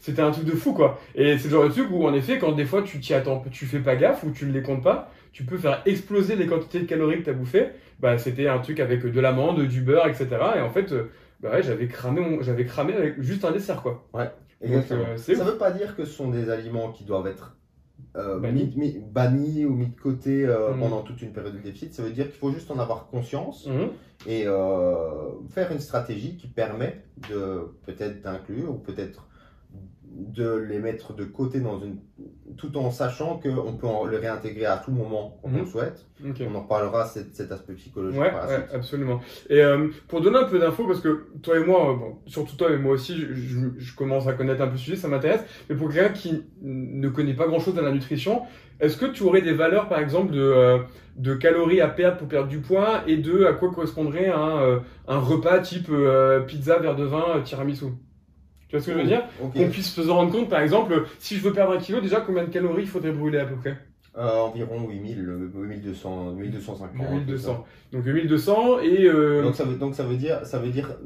C'était 0.00 0.22
un 0.22 0.30
truc 0.30 0.44
de 0.44 0.52
fou 0.52 0.72
quoi. 0.72 0.98
Et 1.14 1.36
c'est 1.38 1.44
le 1.48 1.50
genre 1.50 1.64
de 1.64 1.72
truc 1.72 1.88
où 1.90 2.06
en 2.06 2.14
effet 2.14 2.38
quand 2.38 2.52
des 2.52 2.64
fois 2.64 2.82
tu 2.82 3.00
t'y 3.00 3.12
attends, 3.12 3.42
tu 3.50 3.66
fais 3.66 3.80
pas 3.80 3.96
gaffe 3.96 4.22
ou 4.22 4.30
tu 4.30 4.46
ne 4.46 4.52
les 4.52 4.62
comptes 4.62 4.82
pas, 4.82 5.10
tu 5.32 5.44
peux 5.44 5.58
faire 5.58 5.82
exploser 5.84 6.36
les 6.36 6.46
quantités 6.46 6.80
de 6.80 6.84
calories 6.84 7.18
que 7.18 7.24
tu 7.24 7.30
as 7.30 7.34
bouffé. 7.34 7.68
Bah 8.00 8.16
c'était 8.18 8.48
un 8.48 8.58
truc 8.60 8.80
avec 8.80 9.04
de 9.04 9.20
l'amande, 9.20 9.60
du 9.66 9.80
beurre, 9.82 10.06
etc. 10.06 10.28
Et 10.56 10.60
en 10.60 10.70
fait, 10.70 10.92
euh, 10.92 11.10
bah 11.40 11.50
ouais, 11.52 11.62
j'avais 11.62 11.86
cramé, 11.88 12.38
j'avais 12.42 12.64
cramé 12.64 12.94
avec 12.94 13.20
juste 13.20 13.44
un 13.44 13.50
dessert 13.52 13.82
quoi. 13.82 14.06
Ouais. 14.14 14.30
Exactement. 14.60 15.04
euh, 15.08 15.16
ça 15.16 15.32
ouf. 15.32 15.38
veut 15.42 15.58
pas 15.58 15.70
dire 15.70 15.96
que 15.96 16.04
ce 16.04 16.12
sont 16.12 16.28
des 16.30 16.50
aliments 16.50 16.92
qui 16.92 17.04
doivent 17.04 17.26
être 17.26 17.56
euh, 18.16 18.38
Bannis. 18.38 18.72
mis, 18.76 18.92
mis- 18.94 18.98
bannis 19.12 19.64
ou 19.64 19.70
mis 19.74 19.88
de 19.88 20.00
côté 20.00 20.46
euh, 20.46 20.72
Mhm. 20.72 20.80
pendant 20.80 21.02
toute 21.02 21.20
une 21.22 21.32
période 21.32 21.54
de 21.54 21.58
déficit. 21.58 21.94
Ça 21.94 22.02
veut 22.02 22.10
dire 22.10 22.26
qu'il 22.26 22.34
faut 22.38 22.52
juste 22.52 22.70
en 22.70 22.78
avoir 22.78 23.06
conscience 23.08 23.66
Mhm. 23.66 23.88
et 24.26 24.44
euh, 24.46 25.04
faire 25.50 25.72
une 25.72 25.80
stratégie 25.80 26.36
qui 26.36 26.46
permet 26.46 27.02
de 27.28 27.72
peut-être 27.86 28.22
d'inclure 28.22 28.70
ou 28.70 28.74
peut-être 28.74 29.26
de 30.16 30.54
les 30.56 30.78
mettre 30.78 31.12
de 31.14 31.24
côté 31.24 31.60
dans 31.60 31.80
une 31.80 31.98
tout 32.56 32.76
en 32.78 32.90
sachant 32.92 33.38
qu'on 33.42 33.72
peut 33.72 33.86
en- 33.86 34.04
le 34.04 34.16
réintégrer 34.16 34.66
à 34.66 34.76
tout 34.76 34.92
moment 34.92 35.38
quand 35.42 35.48
Mhm. 35.48 35.56
on 35.56 35.60
le 35.62 35.66
souhaite. 35.66 36.06
On 36.24 36.54
en 36.54 36.60
reparlera 36.62 37.04
cet, 37.04 37.34
cet 37.34 37.50
aspect 37.50 37.72
psychologique 37.74 38.20
Ouais, 38.20 38.30
par 38.30 38.42
la 38.42 38.48
ouais, 38.48 38.54
suite. 38.60 38.74
absolument. 38.74 39.20
Et 39.50 39.60
euh, 39.60 39.88
pour 40.06 40.20
donner 40.20 40.38
un 40.38 40.44
peu 40.44 40.58
d'infos, 40.60 40.86
parce 40.86 41.00
que 41.00 41.26
toi 41.42 41.58
et 41.58 41.64
moi, 41.64 41.90
euh, 41.90 41.96
bon, 41.96 42.18
surtout 42.26 42.54
toi 42.56 42.70
et 42.70 42.76
moi 42.76 42.92
aussi, 42.92 43.16
je, 43.18 43.34
je- 43.34 43.68
je 43.78 43.96
commence 43.96 44.28
à 44.28 44.34
connaître 44.34 44.62
un 44.62 44.66
peu 44.66 44.72
le 44.72 44.78
sujet, 44.78 44.96
ça 44.96 45.08
m'intéresse. 45.08 45.42
Mais 45.68 45.74
pour 45.74 45.90
quelqu'un 45.92 46.12
qui 46.12 46.44
ne 46.62 47.08
connaît 47.08 47.34
pas 47.34 47.46
grand-chose 47.48 47.76
à 47.78 47.82
la 47.82 47.90
nutrition, 47.90 48.42
est-ce 48.78 48.96
que 48.96 49.06
tu 49.06 49.24
aurais 49.24 49.42
des 49.42 49.52
valeurs, 49.54 49.88
par 49.88 49.98
exemple, 49.98 50.32
de, 50.32 50.40
euh, 50.40 50.78
de 51.16 51.34
calories 51.34 51.80
à 51.80 51.88
perdre 51.88 52.18
pour 52.18 52.28
perdre 52.28 52.48
du 52.48 52.60
poids 52.60 53.02
et 53.08 53.16
de 53.16 53.44
à 53.46 53.52
quoi 53.52 53.70
correspondrait 53.72 54.28
un, 54.28 54.80
un 55.08 55.18
repas 55.18 55.58
type 55.58 55.88
euh, 55.90 56.40
pizza, 56.40 56.78
verre 56.78 56.96
de 56.96 57.04
vin, 57.04 57.40
tiramisu? 57.42 57.86
Tu 58.74 58.78
vois 58.78 58.80
ce 58.80 58.86
que 58.86 58.92
je 58.92 58.98
veux 58.98 59.06
dire. 59.08 59.22
Qu'on 59.40 59.70
puisse 59.70 59.94
se 59.94 60.00
rendre 60.10 60.32
compte, 60.32 60.48
par 60.48 60.60
exemple, 60.60 61.04
si 61.18 61.36
je 61.36 61.42
veux 61.42 61.52
perdre 61.52 61.72
un 61.74 61.78
kilo, 61.78 62.00
déjà 62.00 62.20
combien 62.20 62.44
de 62.44 62.50
calories 62.50 62.82
il 62.82 62.88
faudrait 62.88 63.12
brûler 63.12 63.38
à 63.38 63.44
peu 63.46 63.56
près 63.56 63.76
Euh, 64.16 64.40
environ 64.40 64.88
8000, 64.88 65.28
euh, 65.28 65.50
8200, 65.54 66.32
1250. 66.32 67.10
1200. 67.10 67.64
Donc 67.92 68.06
1200 68.06 68.80
et... 68.80 69.04
euh, 69.04 69.42
Donc 69.42 69.54
ça 69.54 69.64
veut, 69.64 69.76
donc 69.76 69.94
ça 69.94 70.04
veut 70.04 70.16
dire, 70.16 70.44
ça 70.44 70.58
veut 70.58 70.70
dire 70.70 70.96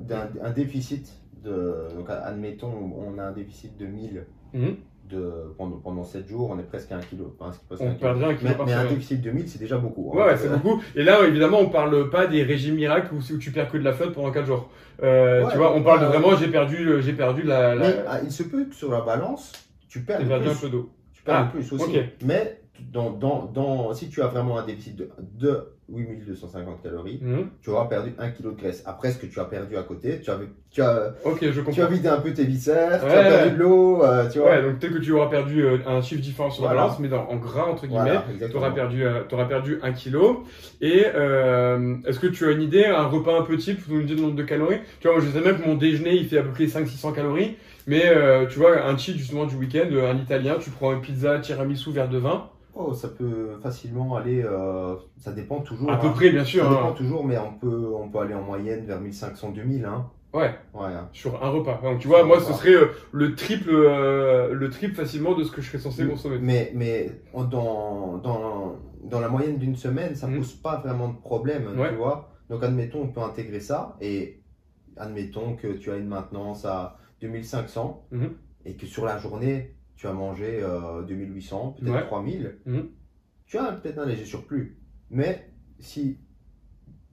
un 0.43 0.51
déficit 0.51 1.13
de, 1.43 1.89
donc 1.97 2.09
admettons, 2.11 2.73
on 2.97 3.19
a 3.19 3.25
un 3.25 3.33
déficit 3.33 3.77
de 3.79 3.87
1000 3.87 4.25
mhm. 4.55 4.77
De, 5.09 5.55
pendant, 5.57 5.77
pendant 5.77 6.05
7 6.05 6.29
jours, 6.29 6.51
on 6.55 6.59
est 6.59 6.63
presque 6.63 6.93
à 6.93 6.97
1 6.97 7.01
kg. 7.01 7.23
Enfin, 7.39 7.57
on 7.81 7.95
perdrait 7.95 8.27
un 8.27 8.35
kilo 8.35 8.51
Mais, 8.51 8.57
par 8.57 8.67
mais 8.67 8.73
un 8.73 8.85
déficit 8.87 9.21
de 9.21 9.31
1000, 9.31 9.49
c'est 9.49 9.59
déjà 9.59 9.79
beaucoup. 9.79 10.13
hein. 10.13 10.17
Ouais, 10.19 10.25
ouais, 10.27 10.37
c'est 10.37 10.49
beaucoup. 10.51 10.83
Et 10.95 11.03
là, 11.03 11.25
évidemment, 11.27 11.61
on 11.61 11.69
parle 11.69 12.11
pas 12.11 12.27
des 12.27 12.43
régimes 12.43 12.75
miracles 12.77 13.15
où, 13.15 13.19
où 13.19 13.39
tu 13.39 13.51
perds 13.51 13.71
que 13.71 13.79
de 13.79 13.85
la 13.85 13.93
flotte 13.93 14.15
pendant 14.15 14.31
4 14.31 14.47
jours. 14.47 14.69
Euh, 15.03 15.45
Ouais, 15.45 15.51
tu 15.53 15.57
vois, 15.59 15.75
on 15.75 15.83
parle 15.83 16.01
de 16.01 16.07
vraiment, 16.07 16.37
j'ai 16.37 16.49
perdu, 16.49 16.77
euh, 16.89 17.01
j'ai 17.01 17.13
perdu 17.13 17.43
la, 17.43 17.75
la- 17.75 17.89
Mais 17.89 17.97
ah, 18.09 18.21
il 18.23 18.33
se 18.33 18.43
peut 18.43 18.65
que 18.65 18.75
sur 18.75 18.91
la 18.91 19.01
balance, 19.01 19.53
tu 19.89 20.01
perds 20.01 20.21
un 20.21 20.55
peu 20.55 20.69
d'eau. 20.69 20.91
Ah, 21.33 21.51
le 21.55 21.61
plus 21.61 21.73
aussi. 21.73 21.85
ok. 21.85 22.05
Mais 22.25 22.61
dans, 22.93 23.11
dans, 23.11 23.45
dans, 23.53 23.93
si 23.93 24.09
tu 24.09 24.23
as 24.23 24.27
vraiment 24.29 24.59
un 24.59 24.65
déficit 24.65 24.97
de, 24.97 25.09
de 25.39 25.65
8250 25.91 26.83
calories, 26.83 27.19
Mhm. 27.23 27.49
tu 27.63 27.71
auras 27.71 27.87
perdu 27.87 28.13
1 28.19 28.29
kg 28.31 28.43
de 28.45 28.51
graisse. 28.51 28.83
Après, 28.87 29.11
ce 29.11 29.19
que 29.19 29.27
tu 29.27 29.41
as 29.41 29.45
perdu 29.47 29.77
à 29.77 29.83
côté, 29.83 30.21
tu 30.21 30.31
as, 30.31 30.39
tu 30.71 30.81
as, 30.83 31.15
Ok, 31.25 31.39
je 31.43 31.61
tu 31.61 31.83
as 31.83 31.87
vidé 31.87 32.09
un 32.09 32.19
peu 32.21 32.33
tes 32.33 32.45
viscères, 32.45 33.01
tu 33.01 33.07
as 33.11 33.23
perdu 33.25 33.57
de 33.57 33.63
l'eau, 33.63 34.05
euh, 34.05 34.29
tu 34.31 34.39
vois. 34.39 34.51
Ouais, 34.51 34.63
donc 34.63 34.79
peut-être 34.79 34.93
que 34.95 34.99
tu 34.99 35.13
auras 35.13 35.29
perdu 35.29 35.65
euh, 35.65 35.79
un 35.87 36.01
chiffre 36.03 36.21
différent 36.21 36.51
sur 36.51 36.63
la 36.65 36.69
Voilà. 36.69 36.83
balance, 36.83 37.01
mais 37.01 37.09
dans, 37.09 37.27
en 37.29 37.37
gras, 37.37 37.65
entre 37.67 37.87
guillemets. 37.87 38.11
Voilà, 38.11 38.49
Tu 38.51 38.57
auras 38.57 38.71
perdu, 38.71 39.05
euh, 39.05 39.23
t'auras 39.29 39.47
perdu 39.47 39.79
un 39.83 39.93
kilo. 39.93 40.45
Et 40.81 41.05
euh, 41.15 41.97
est-ce 42.07 42.21
que 42.21 42.27
tu 42.29 42.47
as 42.47 42.51
une 42.53 42.63
idée, 42.63 42.85
un 42.85 43.07
repas 43.07 43.39
un 43.41 43.43
peu 43.43 43.57
type, 43.57 43.81
vous 43.89 43.97
nous 43.97 44.03
dire 44.05 44.17
le 44.17 44.23
nombre 44.23 44.37
de 44.37 44.43
calories? 44.45 44.81
Tu 45.01 45.09
vois, 45.09 45.17
moi 45.17 45.27
je 45.27 45.31
sais 45.37 45.45
même 45.45 45.59
que 45.61 45.67
mon 45.67 45.75
déjeuner 45.75 46.15
il 46.15 46.27
fait 46.29 46.39
à 46.39 46.43
peu 46.43 46.51
près 46.51 46.65
500-600 46.67 47.13
calories. 47.15 47.57
Mais 47.89 48.07
euh, 48.07 48.47
tu 48.47 48.59
vois, 48.59 48.85
un 48.85 48.97
cheat 48.97 49.17
justement 49.17 49.47
du 49.47 49.57
week-end, 49.57 49.89
euh, 49.91 50.13
un 50.13 50.17
italien, 50.19 50.57
tu 50.61 50.71
prends 50.71 50.93
une 50.93 51.01
pizza, 51.01 51.39
tiramisu, 51.41 51.91
verre 51.91 52.09
de 52.11 52.19
vin. 52.19 52.51
Oh, 52.75 52.93
ça 52.93 53.09
peut 53.09 53.57
facilement 53.63 54.15
aller, 54.15 54.43
euh, 54.45 54.95
ça 55.17 55.33
dépend 55.33 55.61
toujours. 55.61 55.91
À 55.91 55.99
peu 55.99 56.09
hein. 56.09 56.13
près, 56.15 56.31
bien 56.31 56.45
sûr. 56.45 56.63
Ça 56.65 56.69
hein. 56.71 56.75
dépend 56.75 56.93
toujours, 56.93 57.25
mais 57.25 57.39
on 57.39 57.55
peut, 57.55 57.93
on 57.99 58.09
peut 58.11 58.19
aller 58.19 58.35
en 58.35 58.43
moyenne 58.43 58.85
vers 58.85 59.01
1500-2000. 59.01 59.87
Hein. 59.87 60.07
Ouais. 60.35 60.55
Ouais, 60.75 60.93
hein. 60.93 61.09
sur 61.13 61.43
un 61.43 61.49
repas. 61.49 61.81
Donc 61.83 61.99
tu 62.01 62.09
vois, 62.09 62.21
un 62.21 62.25
moi 62.25 62.39
ce 62.41 62.53
serait 62.53 62.75
euh, 62.75 62.89
le 63.13 63.35
triple, 63.35 63.71
euh, 63.73 64.53
le 64.53 64.69
triple 64.69 64.95
facilement 64.95 65.35
de 65.35 65.43
ce 65.43 65.51
que 65.51 65.63
je 65.63 65.69
serais 65.69 65.79
censé 65.79 66.05
Mm. 66.05 66.11
consommer. 66.11 66.39
Mais, 66.43 66.71
mais 66.75 67.11
dans, 67.33 68.19
dans, 68.19 68.77
dans 69.03 69.21
la 69.21 69.29
moyenne 69.31 69.57
d'une 69.57 69.75
semaine, 69.77 70.15
ça 70.15 70.27
Mhm. 70.27 70.37
pose 70.37 70.53
pas 70.53 70.77
vraiment 70.77 71.09
de 71.09 71.17
problème, 71.17 71.67
Ouais. 71.79 71.89
tu 71.89 71.95
vois. 71.95 72.29
Donc, 72.51 72.63
admettons, 72.63 73.01
on 73.05 73.09
peut 73.09 73.23
intégrer 73.23 73.61
ça 73.61 73.97
et 74.03 74.43
admettons 74.99 75.57
que 75.57 75.69
tu 75.69 75.91
as 75.91 75.97
une 75.97 76.09
maintenance 76.09 76.67
à 76.67 76.98
2500 77.21 78.07
Mhm. 78.13 78.31
et 78.65 78.75
que 78.77 78.87
sur 78.87 79.05
la 79.05 79.19
journée, 79.19 79.75
tu 79.97 80.07
as 80.07 80.13
mangé 80.13 80.61
euh, 80.63 81.03
2800, 81.03 81.77
peut-être 81.81 81.93
Ouais. 81.95 82.03
3000. 82.07 82.57
Mhm. 82.67 82.89
Tu 83.47 83.59
as 83.59 83.73
peut-être 83.73 83.99
un 83.99 84.07
léger 84.07 84.25
surplus. 84.25 84.79
Mais 85.11 85.51
si 85.81 86.19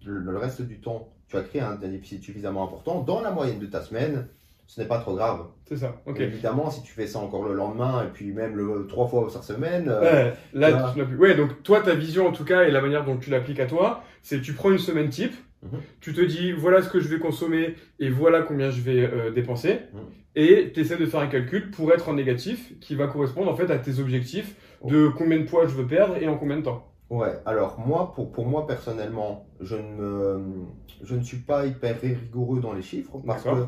le, 0.06 0.20
le 0.20 0.38
reste 0.38 0.62
du 0.62 0.80
temps, 0.82 1.13
tu 1.28 1.38
as 1.38 1.41
créé 1.41 1.62
un, 1.62 1.72
un 1.72 1.76
déficit 1.76 2.22
suffisamment 2.24 2.63
important, 2.65 3.02
dans 3.02 3.22
la 3.22 3.32
moyenne 3.32 3.58
de 3.60 3.65
ta 3.65 3.82
semaine, 3.82 4.28
ce 4.68 4.82
n'est 4.82 4.88
pas 4.88 5.00
trop 5.00 5.15
grave. 5.15 5.48
C'est 5.68 5.78
ça. 5.78 6.02
Ok. 6.06 6.20
Évidemment, 6.20 6.70
si 6.70 6.82
tu 6.84 6.91
fais 6.91 7.08
ça 7.08 7.20
encore 7.20 7.44
le 7.44 7.54
lendemain 7.54 8.04
et 8.06 8.10
puis 8.12 8.32
même 8.34 8.56
le, 8.56 8.86
trois 8.88 9.08
fois 9.08 9.28
par 9.32 9.44
semaine, 9.44 9.88
euh, 9.89 10.02
Ouais, 10.02 10.34
là, 10.54 10.91
tu 10.94 11.00
n'as 11.00 11.06
plus. 11.06 11.18
Ouais, 11.18 11.36
donc 11.36 11.62
toi, 11.63 11.82
ta 11.82 11.96
vision 11.96 12.28
en 12.28 12.32
tout 12.32 12.46
cas 12.46 12.63
et 12.63 12.72
la 12.72 12.82
manière 12.82 13.06
dont 13.06 13.18
tu 13.18 13.30
l'appliques 13.30 13.60
à 13.60 13.65
toi, 13.68 14.04
c'est 14.22 14.41
tu 14.41 14.54
prends 14.54 14.72
une 14.72 14.78
semaine 14.80 15.10
type, 15.10 15.34
Mhm. 15.65 15.80
tu 16.01 16.13
te 16.13 16.21
dis 16.21 16.51
voilà 16.51 16.82
ce 16.82 16.89
que 16.89 16.99
je 16.99 17.08
vais 17.08 17.19
consommer 17.19 17.75
et 17.99 18.10
voilà 18.10 18.41
combien 18.43 18.69
je 18.71 18.82
vais 18.82 19.01
euh, 19.06 19.32
dépenser, 19.32 19.80
Mhm. 19.93 19.99
et 20.36 20.71
tu 20.73 20.80
essaies 20.82 20.97
de 20.97 21.06
faire 21.06 21.19
un 21.21 21.28
calcul 21.28 21.71
pour 21.71 21.91
être 21.93 22.08
en 22.10 22.13
négatif 22.13 22.80
qui 22.80 22.95
va 22.95 23.08
correspondre 23.08 23.51
en 23.51 23.56
fait 23.56 23.69
à 23.71 23.78
tes 23.80 23.99
objectifs 23.99 24.56
de 24.86 25.08
combien 25.10 25.39
de 25.39 25.45
poids 25.45 25.65
je 25.67 25.73
veux 25.75 25.88
perdre 25.88 26.17
et 26.21 26.28
en 26.28 26.38
combien 26.38 26.58
de 26.58 26.63
temps. 26.63 26.91
Ouais, 27.10 27.34
alors 27.45 27.80
moi, 27.80 28.13
pour, 28.15 28.32
pour 28.32 28.45
moi 28.47 28.65
personnellement, 28.67 29.47
je 29.62 29.75
ne, 29.75 29.82
me, 29.95 30.41
je 31.04 31.15
ne 31.15 31.23
suis 31.23 31.38
pas 31.38 31.65
hyper 31.67 31.99
rigoureux 32.01 32.60
dans 32.60 32.73
les 32.73 32.82
chiffres 32.82 33.19
parce 33.25 33.43
que 33.43 33.65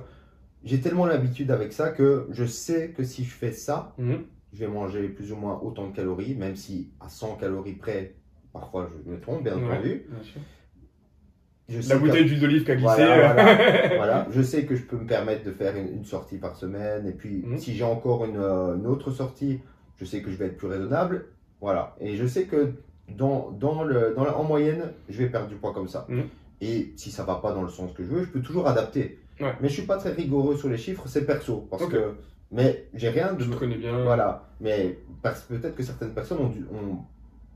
j'ai 0.63 0.79
tellement 0.81 1.05
l'habitude 1.05 1.51
avec 1.51 1.71
ça 1.71 1.89
que 1.89 2.27
je 2.31 2.45
sais 2.45 2.91
que 2.91 3.03
si 3.03 3.23
je 3.23 3.29
fais 3.33 3.51
ça, 3.51 3.93
Mhm. 3.99 4.23
je 4.53 4.59
vais 4.59 4.67
manger 4.67 5.07
plus 5.09 5.31
ou 5.31 5.35
moins 5.35 5.59
autant 5.63 5.87
de 5.87 5.95
calories, 5.95 6.35
même 6.35 6.55
si 6.55 6.91
à 6.99 7.09
100 7.09 7.35
calories 7.35 7.73
près, 7.75 8.15
parfois 8.53 8.89
je 9.05 9.09
me 9.11 9.19
trompe, 9.19 9.43
bien 9.43 9.55
entendu. 9.55 10.05
Je 11.69 11.81
sais 11.81 11.93
La 11.93 11.99
bouteille 11.99 12.25
d'huile 12.25 12.39
d'olive 12.39 12.63
qui 12.63 12.71
a 12.71 12.75
glissé. 12.75 12.95
Voilà, 12.95 13.33
voilà, 13.33 13.87
voilà. 13.97 14.27
Je 14.31 14.41
sais 14.41 14.65
que 14.65 14.75
je 14.75 14.83
peux 14.83 14.95
me 14.97 15.05
permettre 15.05 15.43
de 15.43 15.51
faire 15.51 15.75
une, 15.75 15.87
une 15.93 16.05
sortie 16.05 16.37
par 16.37 16.55
semaine. 16.55 17.05
Et 17.07 17.11
puis, 17.11 17.43
Mhm. 17.45 17.57
si 17.57 17.75
j'ai 17.75 17.83
encore 17.83 18.23
une, 18.25 18.37
euh, 18.37 18.75
une 18.77 18.87
autre 18.87 19.11
sortie, 19.11 19.59
je 19.99 20.05
sais 20.05 20.21
que 20.21 20.31
je 20.31 20.37
vais 20.37 20.45
être 20.45 20.57
plus 20.57 20.67
raisonnable. 20.67 21.25
Voilà. 21.59 21.95
Et 21.99 22.15
je 22.15 22.25
sais 22.25 22.45
que 22.45 22.73
dans, 23.09 23.51
dans 23.51 23.83
le, 23.83 24.13
dans 24.15 24.23
la- 24.23 24.37
en 24.37 24.43
moyenne, 24.43 24.91
je 25.09 25.17
vais 25.17 25.27
perdre 25.29 25.47
du 25.49 25.55
poids 25.55 25.73
comme 25.73 25.87
ça. 25.89 26.05
Mhm. 26.09 26.23
Et 26.61 26.93
si 26.95 27.11
ça 27.11 27.23
va 27.23 27.35
pas 27.35 27.51
dans 27.53 27.63
le 27.63 27.69
sens 27.69 27.91
que 27.93 28.03
je 28.03 28.07
veux, 28.09 28.23
je 28.23 28.29
peux 28.29 28.41
toujours 28.41 28.67
adapter. 28.67 29.19
Ouais. 29.41 29.53
Mais 29.61 29.67
je 29.67 29.73
suis 29.73 29.83
pas 29.85 29.97
très 29.97 30.11
rigoureux 30.11 30.55
sur 30.57 30.69
les 30.69 30.77
chiffres, 30.77 31.03
c'est 31.07 31.25
perso. 31.25 31.67
Parce 31.69 31.85
que, 31.85 32.13
mais 32.51 32.85
j'ai 32.93 33.09
rien 33.09 33.33
de. 33.33 33.43
Tu 33.43 33.49
te 33.49 33.55
connais 33.55 33.75
bien. 33.77 34.03
Voilà. 34.03 34.45
Mais 34.61 34.97
parce- 35.21 35.41
peut-être 35.41 35.75
que 35.75 35.83
certaines 35.83 36.13
personnes 36.13 36.39
ont 36.39 36.97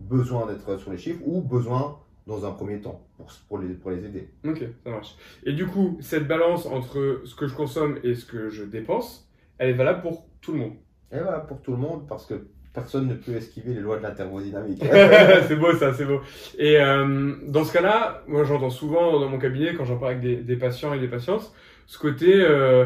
besoin 0.02 0.46
d'être 0.48 0.78
sur 0.80 0.92
les 0.92 0.98
chiffres 0.98 1.22
ou 1.26 1.42
besoin 1.42 1.98
dans 2.28 2.46
un 2.46 2.52
premier 2.52 2.80
temps 2.80 3.06
pour, 3.18 3.28
pour, 3.48 3.58
les, 3.60 3.74
pour 3.74 3.92
les 3.92 4.06
aider. 4.06 4.30
Ok, 4.46 4.64
ça 4.84 4.90
marche. 4.90 5.16
Et 5.44 5.54
du 5.54 5.66
coup, 5.66 5.98
cette 6.02 6.28
balance 6.28 6.66
entre 6.66 7.22
ce 7.26 7.36
que 7.36 7.48
je 7.48 7.56
consomme 7.56 7.98
et 8.04 8.16
ce 8.16 8.26
que 8.26 8.50
je 8.50 8.64
dépense, 8.64 9.30
elle 9.58 9.70
est 9.70 9.74
valable 9.74 10.02
pour 10.02 10.28
tout 10.42 10.54
le 10.54 10.60
monde. 10.60 10.74
Et 11.12 11.20
voilà, 11.20 11.40
pour 11.40 11.62
tout 11.62 11.72
le 11.72 11.78
monde, 11.78 12.08
parce 12.08 12.26
que 12.26 12.48
personne 12.74 13.08
ne 13.08 13.16
peut 13.16 13.34
esquiver 13.36 13.74
les 13.74 13.82
lois 13.82 13.98
de 13.98 14.04
la 14.04 14.12
thermodynamique. 14.12 14.82
c'est 15.48 15.56
beau 15.56 15.74
ça, 15.76 15.94
c'est 15.94 16.06
beau. 16.06 16.22
Et 16.58 16.80
euh, 16.80 17.36
dans 17.48 17.64
ce 17.64 17.74
cas-là, 17.74 18.24
moi 18.28 18.44
j'entends 18.44 18.70
souvent 18.70 19.20
dans 19.20 19.28
mon 19.28 19.40
cabinet, 19.40 19.74
quand 19.76 19.86
j'en 19.86 19.98
parle 19.98 20.14
avec 20.14 20.24
des, 20.24 20.38
des 20.38 20.56
patients 20.56 20.94
et 20.94 21.00
des 21.00 21.10
patientes, 21.10 21.52
ce 21.86 22.00
côté, 22.00 22.34
euh, 22.34 22.86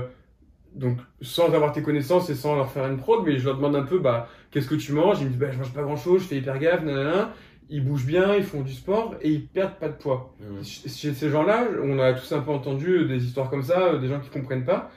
donc 0.73 0.97
sans 1.21 1.53
avoir 1.53 1.71
tes 1.71 1.83
connaissances 1.83 2.29
et 2.29 2.35
sans 2.35 2.55
leur 2.55 2.71
faire 2.71 2.87
une 2.87 2.97
prod, 2.97 3.23
mais 3.23 3.37
je 3.37 3.45
leur 3.45 3.57
demande 3.57 3.75
un 3.75 3.83
peu, 3.83 3.99
bah, 3.99 4.27
qu'est-ce 4.49 4.67
que 4.67 4.75
tu 4.75 4.93
manges? 4.93 5.21
Ils 5.21 5.25
me 5.25 5.29
disent, 5.29 5.39
bah, 5.39 5.51
je 5.51 5.57
mange 5.59 5.73
pas 5.73 5.83
grand-chose, 5.83 6.23
je 6.23 6.27
fais 6.27 6.37
hyper 6.37 6.57
gaffe, 6.57 6.83
nanana. 6.83 7.33
Ils 7.69 7.83
bougent 7.83 8.05
bien, 8.05 8.35
ils 8.35 8.43
font 8.43 8.61
du 8.61 8.73
sport 8.73 9.15
et 9.21 9.29
ils 9.29 9.47
perdent 9.47 9.75
pas 9.79 9.87
de 9.89 9.93
poids. 9.95 10.35
Mm. 10.39 10.63
Chez 10.63 11.13
ces 11.13 11.29
gens-là, 11.29 11.67
on 11.83 11.97
a 11.99 12.13
tous 12.13 12.31
un 12.33 12.39
peu 12.41 12.51
entendu 12.51 13.05
des 13.05 13.23
histoires 13.25 13.49
comme 13.49 13.63
ça, 13.63 13.81
euh, 13.93 13.97
des 13.99 14.07
gens 14.07 14.19
qui 14.19 14.29
comprennent 14.29 14.65
pas. 14.65 14.91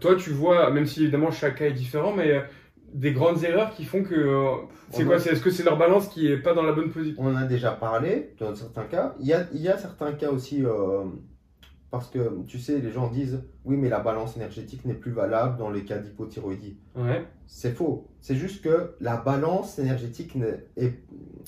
Toi, 0.00 0.16
tu 0.16 0.30
vois, 0.30 0.70
même 0.70 0.86
si 0.86 1.02
évidemment 1.02 1.30
chaque 1.30 1.56
cas 1.56 1.66
est 1.66 1.72
différent, 1.72 2.12
mais 2.16 2.30
euh, 2.32 2.40
des 2.94 3.12
grandes 3.12 3.42
erreurs 3.44 3.70
qui 3.74 3.84
font 3.84 4.02
que. 4.02 4.14
euh, 4.14 4.52
c'est 4.90 5.04
quoi 5.04 5.16
a- 5.16 5.18
c'est- 5.18 5.30
Est-ce 5.32 5.42
que 5.42 5.50
c'est 5.50 5.64
leur 5.64 5.76
balance 5.76 6.08
qui 6.08 6.28
est 6.30 6.36
pas 6.38 6.54
dans 6.54 6.62
la 6.62 6.72
bonne 6.72 6.90
position? 6.90 7.22
On 7.22 7.32
en 7.32 7.36
a 7.36 7.44
déjà 7.44 7.72
parlé 7.72 8.34
dans 8.38 8.54
certains 8.54 8.84
cas. 8.84 9.14
Il 9.20 9.26
y 9.26 9.32
a, 9.32 9.46
il 9.52 9.60
y 9.60 9.68
a 9.68 9.76
certains 9.76 10.12
cas 10.12 10.30
aussi, 10.30 10.64
euh, 10.64 11.04
parce 11.94 12.10
que 12.10 12.42
tu 12.48 12.58
sais, 12.58 12.80
les 12.80 12.90
gens 12.90 13.08
disent 13.08 13.40
oui, 13.64 13.76
mais 13.76 13.88
la 13.88 14.00
balance 14.00 14.36
énergétique 14.36 14.84
n'est 14.84 14.94
plus 14.94 15.12
valable 15.12 15.56
dans 15.58 15.70
les 15.70 15.84
cas 15.84 15.98
d'hypothyroïdie. 15.98 16.76
Ouais. 16.96 17.24
C'est 17.46 17.70
faux. 17.72 18.08
C'est 18.20 18.34
juste 18.34 18.64
que 18.64 18.96
la 19.00 19.16
balance 19.16 19.78
énergétique 19.78 20.36
est, 20.76 20.94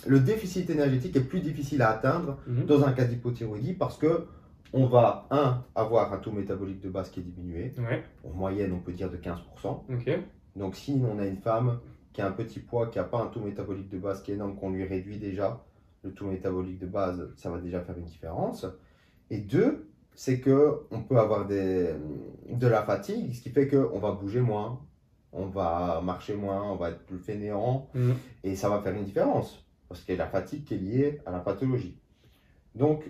le 0.06 0.20
déficit 0.20 0.70
énergétique 0.70 1.16
est 1.16 1.24
plus 1.28 1.40
difficile 1.40 1.82
à 1.82 1.90
atteindre 1.90 2.38
Mhm. 2.46 2.64
dans 2.66 2.84
un 2.84 2.92
cas 2.92 3.04
d'hypothyroïdie 3.06 3.72
parce 3.74 3.98
que 3.98 4.26
on 4.72 4.86
va, 4.86 5.26
un, 5.32 5.64
avoir 5.74 6.12
un 6.12 6.18
taux 6.18 6.30
métabolique 6.30 6.80
de 6.80 6.90
base 6.90 7.10
qui 7.10 7.18
est 7.18 7.24
diminué. 7.24 7.74
Ouais. 7.78 8.04
En 8.22 8.30
moyenne, 8.30 8.72
on 8.72 8.78
peut 8.78 8.92
dire 8.92 9.10
de 9.10 9.16
15%. 9.16 9.84
Ok. 9.92 10.20
Donc 10.54 10.76
si 10.76 11.00
on 11.04 11.18
a 11.18 11.26
une 11.26 11.38
femme 11.38 11.80
qui 12.12 12.20
a 12.22 12.28
un 12.28 12.32
petit 12.32 12.60
poids, 12.60 12.86
qui 12.86 12.98
n'a 12.98 13.04
pas 13.04 13.18
un 13.20 13.26
taux 13.26 13.40
métabolique 13.40 13.88
de 13.88 13.98
base 13.98 14.22
qui 14.22 14.30
est 14.30 14.34
énorme, 14.34 14.54
qu'on 14.54 14.70
lui 14.70 14.84
réduit 14.84 15.18
déjà 15.18 15.64
le 16.04 16.12
taux 16.12 16.26
métabolique 16.26 16.78
de 16.78 16.86
base, 16.86 17.32
ça 17.36 17.50
va 17.50 17.58
déjà 17.58 17.80
faire 17.80 17.98
une 17.98 18.04
différence. 18.04 18.64
Et 19.30 19.38
deux, 19.38 19.88
c'est 20.16 20.40
que 20.40 20.80
on 20.90 21.02
peut 21.02 21.18
avoir 21.18 21.46
des, 21.46 21.90
de 22.50 22.66
la 22.66 22.82
fatigue, 22.82 23.32
ce 23.34 23.40
qui 23.42 23.50
fait 23.50 23.68
qu'on 23.68 23.98
va 24.00 24.10
bouger 24.12 24.40
moins. 24.40 24.80
on 25.38 25.46
va 25.48 26.00
marcher 26.02 26.34
moins, 26.34 26.62
on 26.72 26.76
va 26.76 26.88
être 26.90 27.04
plus 27.04 27.18
fainéant, 27.18 27.90
Mhm. 27.94 28.14
et 28.42 28.56
ça 28.56 28.70
va 28.70 28.80
faire 28.80 28.94
une 28.94 29.04
différence, 29.04 29.66
parce 29.86 30.00
qu'il 30.00 30.14
y 30.14 30.18
a 30.18 30.24
la 30.24 30.30
fatigue 30.30 30.64
qui 30.64 30.72
est 30.74 30.78
liée 30.78 31.18
à 31.26 31.30
la 31.30 31.40
pathologie. 31.40 31.98
Donc, 32.74 33.04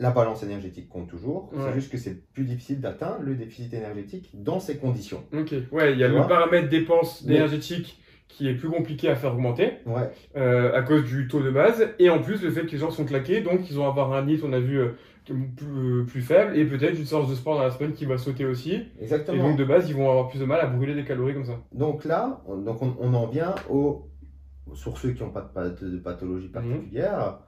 la 0.00 0.10
balance 0.10 0.42
énergétique 0.42 0.88
compte 0.88 1.06
toujours, 1.08 1.50
Ouais. 1.52 1.62
c'est 1.68 1.74
juste 1.74 1.92
que 1.92 1.98
c'est 1.98 2.20
plus 2.32 2.44
difficile 2.44 2.80
d'atteindre 2.80 3.22
le 3.22 3.36
déficit 3.36 3.72
énergétique 3.74 4.30
dans 4.34 4.58
ces 4.58 4.76
conditions. 4.78 5.22
Ok, 5.32 5.54
ouais, 5.70 5.92
il 5.92 5.98
y 6.00 6.04
a 6.04 6.08
Tu 6.08 6.16
le 6.16 6.26
paramètre 6.26 6.68
dépense 6.68 7.22
Mais- 7.24 7.34
énergétique 7.36 8.02
qui 8.26 8.48
est 8.48 8.54
plus 8.54 8.70
compliqué 8.70 9.08
à 9.08 9.14
faire 9.14 9.34
augmenter 9.34 9.74
Ouais, 9.86 10.10
euh, 10.36 10.74
à 10.76 10.82
cause 10.82 11.04
du 11.04 11.28
taux 11.28 11.42
de 11.42 11.50
base, 11.50 11.90
et 12.00 12.10
en 12.10 12.20
plus 12.20 12.42
le 12.42 12.50
fait 12.50 12.62
que 12.66 12.72
les 12.72 12.78
gens 12.78 12.90
sont 12.90 13.04
claqués, 13.04 13.40
donc 13.42 13.70
ils 13.70 13.76
vont 13.76 13.86
avoir 13.86 14.12
un 14.14 14.22
NIT, 14.24 14.40
on 14.42 14.52
a 14.52 14.58
vu, 14.58 14.78
euh, 14.80 14.92
plus, 15.24 15.50
euh, 15.62 16.04
plus 16.04 16.22
faible, 16.22 16.56
et 16.56 16.64
peut-être 16.66 16.98
une 16.98 17.06
séance 17.06 17.28
de 17.30 17.34
sport 17.34 17.56
dans 17.56 17.62
la 17.64 17.70
semaine 17.70 17.92
qui 17.92 18.04
va 18.06 18.18
sauter 18.18 18.44
aussi, 18.44 18.72
et 18.74 18.88
exactement. 19.02 19.48
donc 19.48 19.56
de 19.58 19.64
base 19.64 19.88
ils 19.88 19.94
vont 19.96 20.10
avoir 20.10 20.28
plus 20.28 20.38
de 20.40 20.44
mal 20.44 20.60
à 20.60 20.66
brûler 20.66 20.94
des 20.94 21.04
calories 21.04 21.34
comme 21.34 21.44
ça. 21.46 21.58
Donc 21.72 22.04
là, 22.04 22.42
on, 22.46 22.56
donc 22.58 22.82
on, 22.82 22.94
on 23.00 23.14
en 23.14 23.26
vient 23.26 23.54
au, 23.70 24.08
sur 24.74 24.96
ceux 24.98 25.10
qui 25.12 25.22
n'ont 25.22 25.30
pas 25.30 25.42
de, 25.42 25.48
path- 25.48 25.84
de 25.84 25.98
pathologie 25.98 26.46
Mhm. 26.46 26.52
particulière. 26.52 27.38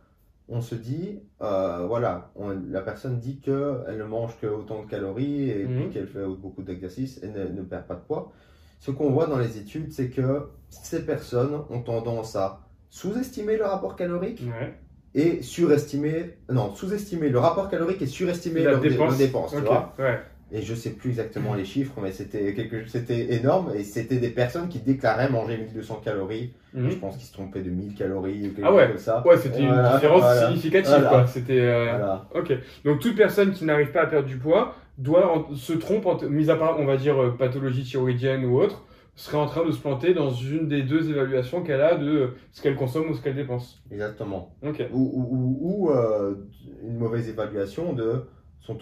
On 0.47 0.61
se 0.61 0.75
dit, 0.75 1.21
euh, 1.41 1.87
voilà, 1.87 2.31
on- 2.37 2.55
la 2.69 2.83
personne 2.83 3.19
dit 3.19 3.41
qu'elle 3.41 3.97
ne 3.99 4.05
mange 4.05 4.37
que 4.41 4.47
autant 4.47 4.83
de 4.85 4.87
calories 4.91 5.49
et 5.51 5.65
Mhm. 5.65 5.77
puis 5.77 5.89
qu'elle 5.91 6.07
fait 6.07 6.27
beaucoup 6.27 6.63
d'exercices 6.63 7.23
et 7.23 7.29
ne, 7.29 7.45
ne 7.49 7.63
perd 7.63 7.87
pas 7.87 7.95
de 7.95 8.01
poids. 8.03 8.31
Ce 8.79 8.91
qu'on 8.91 9.11
voit 9.11 9.27
dans 9.27 9.39
les 9.39 9.57
études, 9.57 9.91
c'est 9.91 10.11
que 10.11 10.49
ces 10.69 11.07
personnes 11.07 11.63
ont 11.71 11.81
tendance 11.81 12.37
à 12.37 12.61
sous-estimer 12.91 13.57
le 13.57 13.65
rapport 13.65 13.97
calorique 13.97 14.43
Ouais. 14.47 14.75
Et 15.15 15.43
surestimer, 15.43 16.31
non, 16.51 16.75
sous-estimer 16.75 17.29
le 17.29 17.39
rapport 17.39 17.69
calorique 17.69 18.03
et 18.03 18.07
surestimer 18.07 18.63
leurs 18.63 18.81
dé- 18.81 18.89
dépense. 18.91 19.09
leurs 19.11 19.19
dépenses. 19.19 19.51
tu 19.53 19.59
Ok, 19.59 19.65
vois 19.67 19.95
ouais. 19.99 20.19
et 20.53 20.61
je 20.63 20.75
sais 20.75 20.91
plus 20.91 21.11
exactement 21.11 21.55
les 21.55 21.65
chiffres, 21.65 21.95
mais 22.03 22.11
c'était 22.13 22.53
quelque, 22.55 22.87
c'était 22.89 23.35
énorme. 23.35 23.73
Et 23.77 23.85
c'était 23.85 24.17
des 24.17 24.29
personnes 24.31 24.69
qui 24.69 24.79
déclaraient 24.81 25.29
manger 25.31 25.57
1200 25.59 26.01
calories. 26.05 26.53
Mhm. 26.75 26.91
Je 26.91 26.97
pense 26.97 27.17
qu'ils 27.17 27.27
se 27.27 27.33
trompaient 27.33 27.63
de 27.63 27.71
1000 27.71 27.95
calories 27.95 28.49
ou 28.49 28.55
quelque 28.55 28.63
Ah 28.67 28.73
ouais. 28.75 28.83
chose 28.87 28.91
comme 28.93 28.99
ça. 28.99 29.23
Ouais, 29.27 29.37
c'était 29.37 29.63
Voilà, 29.67 29.89
une 29.89 29.95
différence 29.95 30.21
voilà, 30.21 30.47
significative, 30.49 30.91
voilà. 30.93 31.09
quoi. 31.09 31.27
C'était. 31.29 31.61
euh. 31.61 32.17
Ok. 32.35 32.53
Donc 32.85 32.99
toute 33.01 33.17
personne 33.17 33.53
qui 33.53 33.65
n'arrive 33.65 33.93
pas 33.93 34.03
à 34.03 34.07
perdre 34.07 34.27
du 34.29 34.37
poids 34.37 34.75
doit 34.99 35.49
se 35.55 35.73
trompe, 35.73 36.07
mis 36.29 36.51
à 36.51 36.57
part, 36.57 36.79
on 36.81 36.85
va 36.87 36.97
dire, 36.97 37.21
euh, 37.21 37.31
pathologie 37.37 37.83
thyroïdienne 37.85 38.45
ou 38.45 38.59
autre, 38.61 38.85
serait 39.17 39.37
en 39.39 39.47
train 39.47 39.65
de 39.65 39.71
se 39.71 39.81
planter 39.81 40.13
dans 40.15 40.31
une 40.31 40.67
des 40.69 40.83
deux 40.83 41.09
évaluations 41.11 41.63
qu'elle 41.63 41.81
a 41.81 41.97
de 41.97 42.33
ce 42.53 42.61
qu'elle 42.63 42.77
consomme 42.77 43.11
ou 43.11 43.15
ce 43.15 43.23
qu'elle 43.23 43.37
dépense. 43.37 43.83
Exactement. 43.91 44.55
Ou, 44.93 44.99
ou, 44.99 45.29
ou- 45.31 45.59
ou, 45.61 45.91
euh, 45.91 46.35
une 46.83 46.97
mauvaise 46.99 47.29
évaluation 47.29 47.93
de 47.93 48.25
son, 48.61 48.77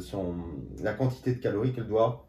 son- 0.00 0.34
la 0.82 0.94
quantité 0.94 1.34
de 1.34 1.40
calories 1.40 1.72
qu'elle 1.72 1.86
doit, 1.86 2.26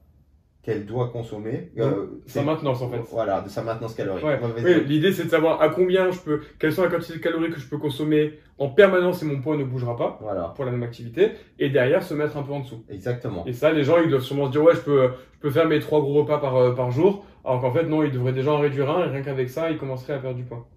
qu'elle 0.63 0.86
doit 0.86 1.10
consommer. 1.10 1.71
Euh, 1.80 2.06
Sa 2.28 2.43
maintenance 2.43 2.82
en 2.82 2.89
fait. 2.89 3.02
Voilà, 3.12 3.41
de 3.41 3.50
sa 3.50 3.63
maintenance 3.63 3.95
calorique. 3.95 4.24
Ouais. 4.24 4.39
Oui, 4.63 4.84
l'idée 4.86 5.12
c'est 5.12 5.26
de 5.26 5.30
savoir 5.30 5.60
à 5.62 5.69
combien 5.69 6.12
je 6.12 6.19
peux, 6.19 6.41
quelles 6.60 6.71
sont 6.71 6.84
les 6.84 6.89
quantités 6.89 7.17
de 7.17 7.24
calories 7.24 7.50
que 7.50 7.60
je 7.60 7.67
peux 7.67 7.80
consommer 7.80 8.34
en 8.60 8.69
permanence 8.69 9.24
et 9.24 9.26
mon 9.26 9.41
poids 9.41 9.58
ne 9.58 9.63
bougera 9.63 9.97
pas 9.97 10.19
Voilà, 10.21 10.54
pour 10.56 10.65
la 10.65 10.71
même 10.71 10.84
activité, 10.84 11.32
et 11.58 11.69
derrière 11.69 12.04
se 12.04 12.13
mettre 12.13 12.38
un 12.38 12.43
peu 12.43 12.54
en 12.54 12.60
dessous. 12.60 12.84
exactement. 12.89 13.43
Et 13.47 13.54
ça, 13.54 13.71
les 13.71 13.84
gens, 13.84 13.97
ils 14.04 14.10
doivent 14.10 14.21
sûrement 14.21 14.45
se 14.45 14.52
dire, 14.52 14.62
ouais, 14.62 14.76
je 14.76 14.82
peux, 14.82 15.10
je 15.34 15.39
peux 15.39 15.50
faire 15.50 15.67
mes 15.67 15.80
trois 15.80 16.00
gros 16.00 16.13
repas 16.21 16.38
par, 16.38 16.56
euh, 16.58 16.76
par 16.76 16.91
jour. 16.91 17.26
Alors 17.43 17.60
qu'en 17.60 17.71
fait, 17.74 17.86
non, 17.86 18.04
ils 18.04 18.12
devraient 18.12 18.34
déjà 18.34 18.52
en 18.52 18.60
réduire 18.60 18.91
un, 18.91 19.06
et 19.08 19.10
rien 19.10 19.24
qu'avec 19.24 19.50
ça, 19.50 19.71
ils 19.71 19.80
commenceraient 19.80 20.13
à 20.13 20.19
perdre 20.19 20.38
du 20.38 20.43
poids. 20.43 20.67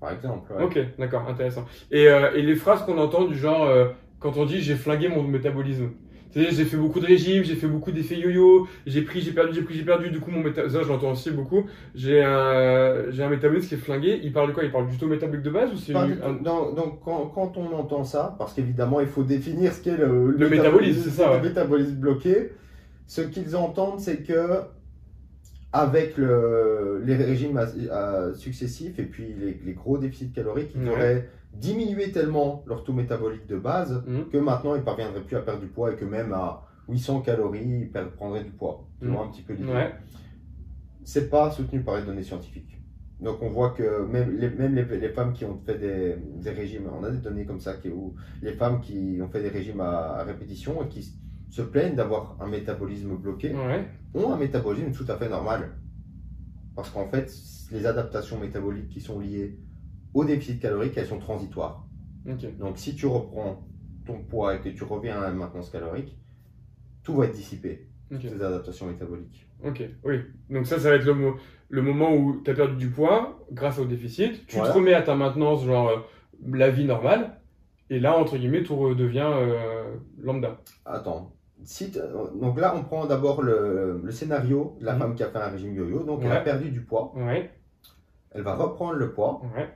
Par 0.00 0.10
exemple. 0.12 0.50
ouais. 0.54 0.62
Ok, 0.64 0.78
d'accord, 0.98 1.28
intéressant. 1.28 1.66
Et, 1.90 2.08
euh, 2.08 2.32
et 2.34 2.40
les 2.40 2.54
phrases 2.54 2.82
qu'on 2.86 2.96
entend 2.96 3.24
du 3.26 3.36
genre, 3.36 3.64
euh, 3.66 3.88
quand 4.20 4.38
on 4.38 4.46
dit 4.46 4.60
j'ai 4.62 4.74
flingué 4.74 5.08
mon 5.08 5.22
métabolisme. 5.22 5.90
J'ai 6.36 6.64
fait 6.64 6.76
beaucoup 6.76 7.00
de 7.00 7.06
régimes, 7.06 7.44
j'ai 7.44 7.54
fait 7.54 7.66
beaucoup 7.68 7.92
d'effets 7.92 8.16
yo-yo, 8.18 8.66
j'ai 8.86 9.02
pris, 9.02 9.20
j'ai 9.20 9.32
perdu, 9.32 9.54
j'ai 9.54 9.62
pris, 9.62 9.74
j'ai 9.74 9.84
perdu, 9.84 10.10
du 10.10 10.18
coup, 10.20 10.30
mon 10.30 10.40
métabolisme, 10.42 10.78
ça, 10.78 10.84
je 10.84 10.88
l'entends 10.88 11.12
aussi 11.12 11.30
beaucoup. 11.30 11.64
J'ai 11.94 12.22
un, 12.24 13.10
j'ai 13.10 13.22
un 13.22 13.28
métabolisme 13.28 13.68
qui 13.68 13.74
est 13.74 13.78
flingué. 13.78 14.20
Il 14.22 14.32
parle 14.32 14.48
de 14.48 14.52
quoi? 14.52 14.64
Il 14.64 14.72
parle 14.72 14.88
du 14.88 14.96
taux 14.98 15.06
métabolique 15.06 15.44
de 15.44 15.50
base 15.50 15.72
ou 15.72 15.76
c'est 15.76 15.94
Enfin, 15.94 16.08
un- 16.22 16.32
donc, 16.42 16.74
donc, 16.74 17.00
quand, 17.04 17.26
quand 17.34 17.56
on 17.56 17.72
entend 17.76 18.02
ça, 18.04 18.34
parce 18.38 18.52
qu'évidemment 18.54 19.00
il 19.00 19.06
faut 19.06 19.22
définir 19.22 19.72
ce 19.72 19.80
qu'est 19.82 19.96
le, 19.96 20.34
Le 20.36 20.48
métabolisme, 20.48 21.02
c'est 21.04 21.10
ça, 21.10 21.28
le 21.30 21.36
ouais. 21.36 21.42
métabolisme 21.42 21.94
bloqué, 21.94 22.50
ce 23.06 23.20
qu'ils 23.20 23.54
entendent 23.54 24.00
c'est 24.00 24.22
que 24.22 24.60
avec 25.72 26.16
le- 26.16 27.02
les 27.04 27.16
régimes 27.16 27.60
successifs 28.34 28.98
et 28.98 29.02
puis 29.04 29.34
les, 29.38 29.58
les 29.64 29.72
gros 29.72 29.98
déficits 29.98 30.30
caloriques, 30.30 30.70
ils 30.76 30.82
Ouais. 30.84 30.90
auraient 30.90 31.28
diminué 31.54 32.10
tellement 32.12 32.62
leur 32.66 32.84
taux 32.84 32.92
métabolique 32.92 33.46
de 33.46 33.56
base 33.58 34.02
Mhm. 34.06 34.28
que 34.30 34.36
maintenant 34.38 34.74
ils 34.74 34.80
ne 34.80 34.84
parviendraient 34.84 35.22
plus 35.22 35.36
à 35.36 35.40
perdre 35.40 35.60
du 35.60 35.68
poids 35.68 35.92
et 35.92 35.96
que 35.96 36.04
même 36.04 36.32
à 36.32 36.62
800 36.88 37.20
calories, 37.22 37.90
ils 37.94 38.10
prendraient 38.16 38.44
du 38.44 38.50
poids. 38.50 38.86
Tu 39.00 39.08
vois 39.08 39.24
un 39.24 39.28
petit 39.28 39.42
peu 39.42 39.54
l'idée. 39.54 39.72
Ouais. 39.72 39.92
C'est 41.04 41.28
pas 41.30 41.50
soutenu 41.50 41.80
par 41.82 41.96
les 41.96 42.02
données 42.02 42.22
scientifiques. 42.22 42.80
Donc 43.20 43.40
on 43.42 43.50
voit 43.50 43.70
que 43.70 44.04
même 44.06 44.36
les, 44.36 44.50
même 44.50 44.74
les, 44.74 44.84
les 44.84 45.08
femmes 45.10 45.32
qui 45.32 45.44
ont 45.44 45.58
fait 45.64 45.78
des, 45.78 46.16
des 46.42 46.50
régimes, 46.50 46.88
on 46.92 47.04
a 47.04 47.10
des 47.10 47.18
données 47.18 47.44
comme 47.46 47.60
ça, 47.60 47.74
qui, 47.74 47.88
où 47.88 48.14
les 48.42 48.52
femmes 48.52 48.80
qui 48.80 49.18
ont 49.22 49.28
fait 49.28 49.40
des 49.42 49.48
régimes 49.48 49.80
à, 49.80 50.16
à 50.18 50.24
répétition 50.24 50.82
et 50.84 50.88
qui 50.88 51.14
se 51.50 51.62
plaignent 51.62 51.94
d'avoir 51.94 52.36
un 52.40 52.48
métabolisme 52.48 53.14
bloqué, 53.16 53.54
Ouais. 53.54 53.86
ont 54.14 54.32
un 54.32 54.36
métabolisme 54.36 54.90
tout 54.92 55.10
à 55.10 55.16
fait 55.16 55.28
normal. 55.28 55.70
Parce 56.74 56.90
qu'en 56.90 57.06
fait, 57.06 57.30
les 57.70 57.86
adaptations 57.86 58.38
métaboliques 58.40 58.88
qui 58.88 59.00
sont 59.00 59.20
liées 59.20 59.56
au 60.14 60.24
déficit 60.24 60.60
calorique, 60.60 60.94
elles 60.96 61.06
sont 61.06 61.18
transitoires. 61.18 61.84
Donc 62.58 62.78
si 62.78 62.94
tu 62.94 63.06
reprends 63.06 63.66
ton 64.06 64.20
poids 64.22 64.54
et 64.54 64.60
que 64.60 64.68
tu 64.70 64.84
reviens 64.84 65.18
à 65.18 65.22
la 65.22 65.30
maintenance 65.32 65.70
calorique, 65.70 66.16
tout 67.02 67.14
va 67.14 67.26
être 67.26 67.32
dissipé, 67.34 67.88
Ok. 68.12 68.20
ces 68.22 68.42
adaptations 68.42 68.86
métaboliques. 68.86 69.46
Ok, 69.64 69.82
oui. 70.04 70.20
Donc 70.50 70.66
ça, 70.66 70.78
ça 70.78 70.90
va 70.90 70.96
être 70.96 71.04
le, 71.04 71.14
mo- 71.14 71.36
le 71.68 71.82
moment 71.82 72.14
où 72.14 72.40
tu 72.42 72.50
as 72.50 72.54
perdu 72.54 72.76
du 72.76 72.88
poids 72.90 73.44
grâce 73.52 73.78
au 73.78 73.84
déficit. 73.86 74.46
Tu 74.46 74.56
Voilà. 74.56 74.72
te 74.72 74.78
remets 74.78 74.94
à 74.94 75.02
ta 75.02 75.14
maintenance, 75.14 75.64
genre 75.64 75.88
euh, 75.88 75.98
la 76.52 76.70
vie 76.70 76.84
normale. 76.86 77.40
Et 77.90 78.00
là, 78.00 78.16
entre 78.16 78.36
guillemets, 78.38 78.62
tout 78.62 78.76
redevient 78.76 79.30
euh, 79.34 79.96
lambda. 80.18 80.60
Attends. 80.86 81.32
Si 81.62 81.90
donc 82.38 82.58
là, 82.58 82.74
on 82.76 82.82
prend 82.84 83.06
d'abord 83.06 83.42
le, 83.42 84.00
le 84.02 84.10
scénario 84.10 84.76
de 84.80 84.84
la 84.86 84.94
Mhm. 84.94 84.98
femme 84.98 85.14
qui 85.14 85.22
a 85.22 85.28
fait 85.30 85.38
un 85.38 85.48
régime 85.48 85.74
yo-yo. 85.74 86.02
Donc 86.04 86.20
elle 86.24 86.32
a 86.32 86.40
perdu 86.40 86.70
du 86.70 86.80
poids. 86.82 87.12
Ouais, 87.16 87.50
Elle 88.32 88.42
va 88.42 88.54
reprendre 88.54 88.94
le 88.94 89.12
poids. 89.12 89.40
ouais. 89.56 89.68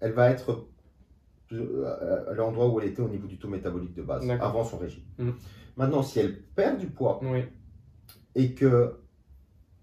Elle 0.00 0.12
va 0.12 0.30
être 0.30 0.66
euh, 1.52 2.26
à 2.30 2.34
l'endroit 2.34 2.68
où 2.68 2.80
elle 2.80 2.88
était 2.88 3.02
au 3.02 3.08
niveau 3.08 3.26
du 3.26 3.38
taux 3.38 3.48
métabolique 3.48 3.94
de 3.94 4.02
base, 4.02 4.28
avant 4.30 4.64
son 4.64 4.78
régime. 4.78 5.04
Mhm. 5.18 5.34
Maintenant, 5.76 6.02
si 6.02 6.18
elle 6.20 6.40
perd 6.42 6.78
du 6.78 6.86
poids 6.86 7.20
Oui, 7.22 7.44
et 8.34 8.54
que 8.54 8.96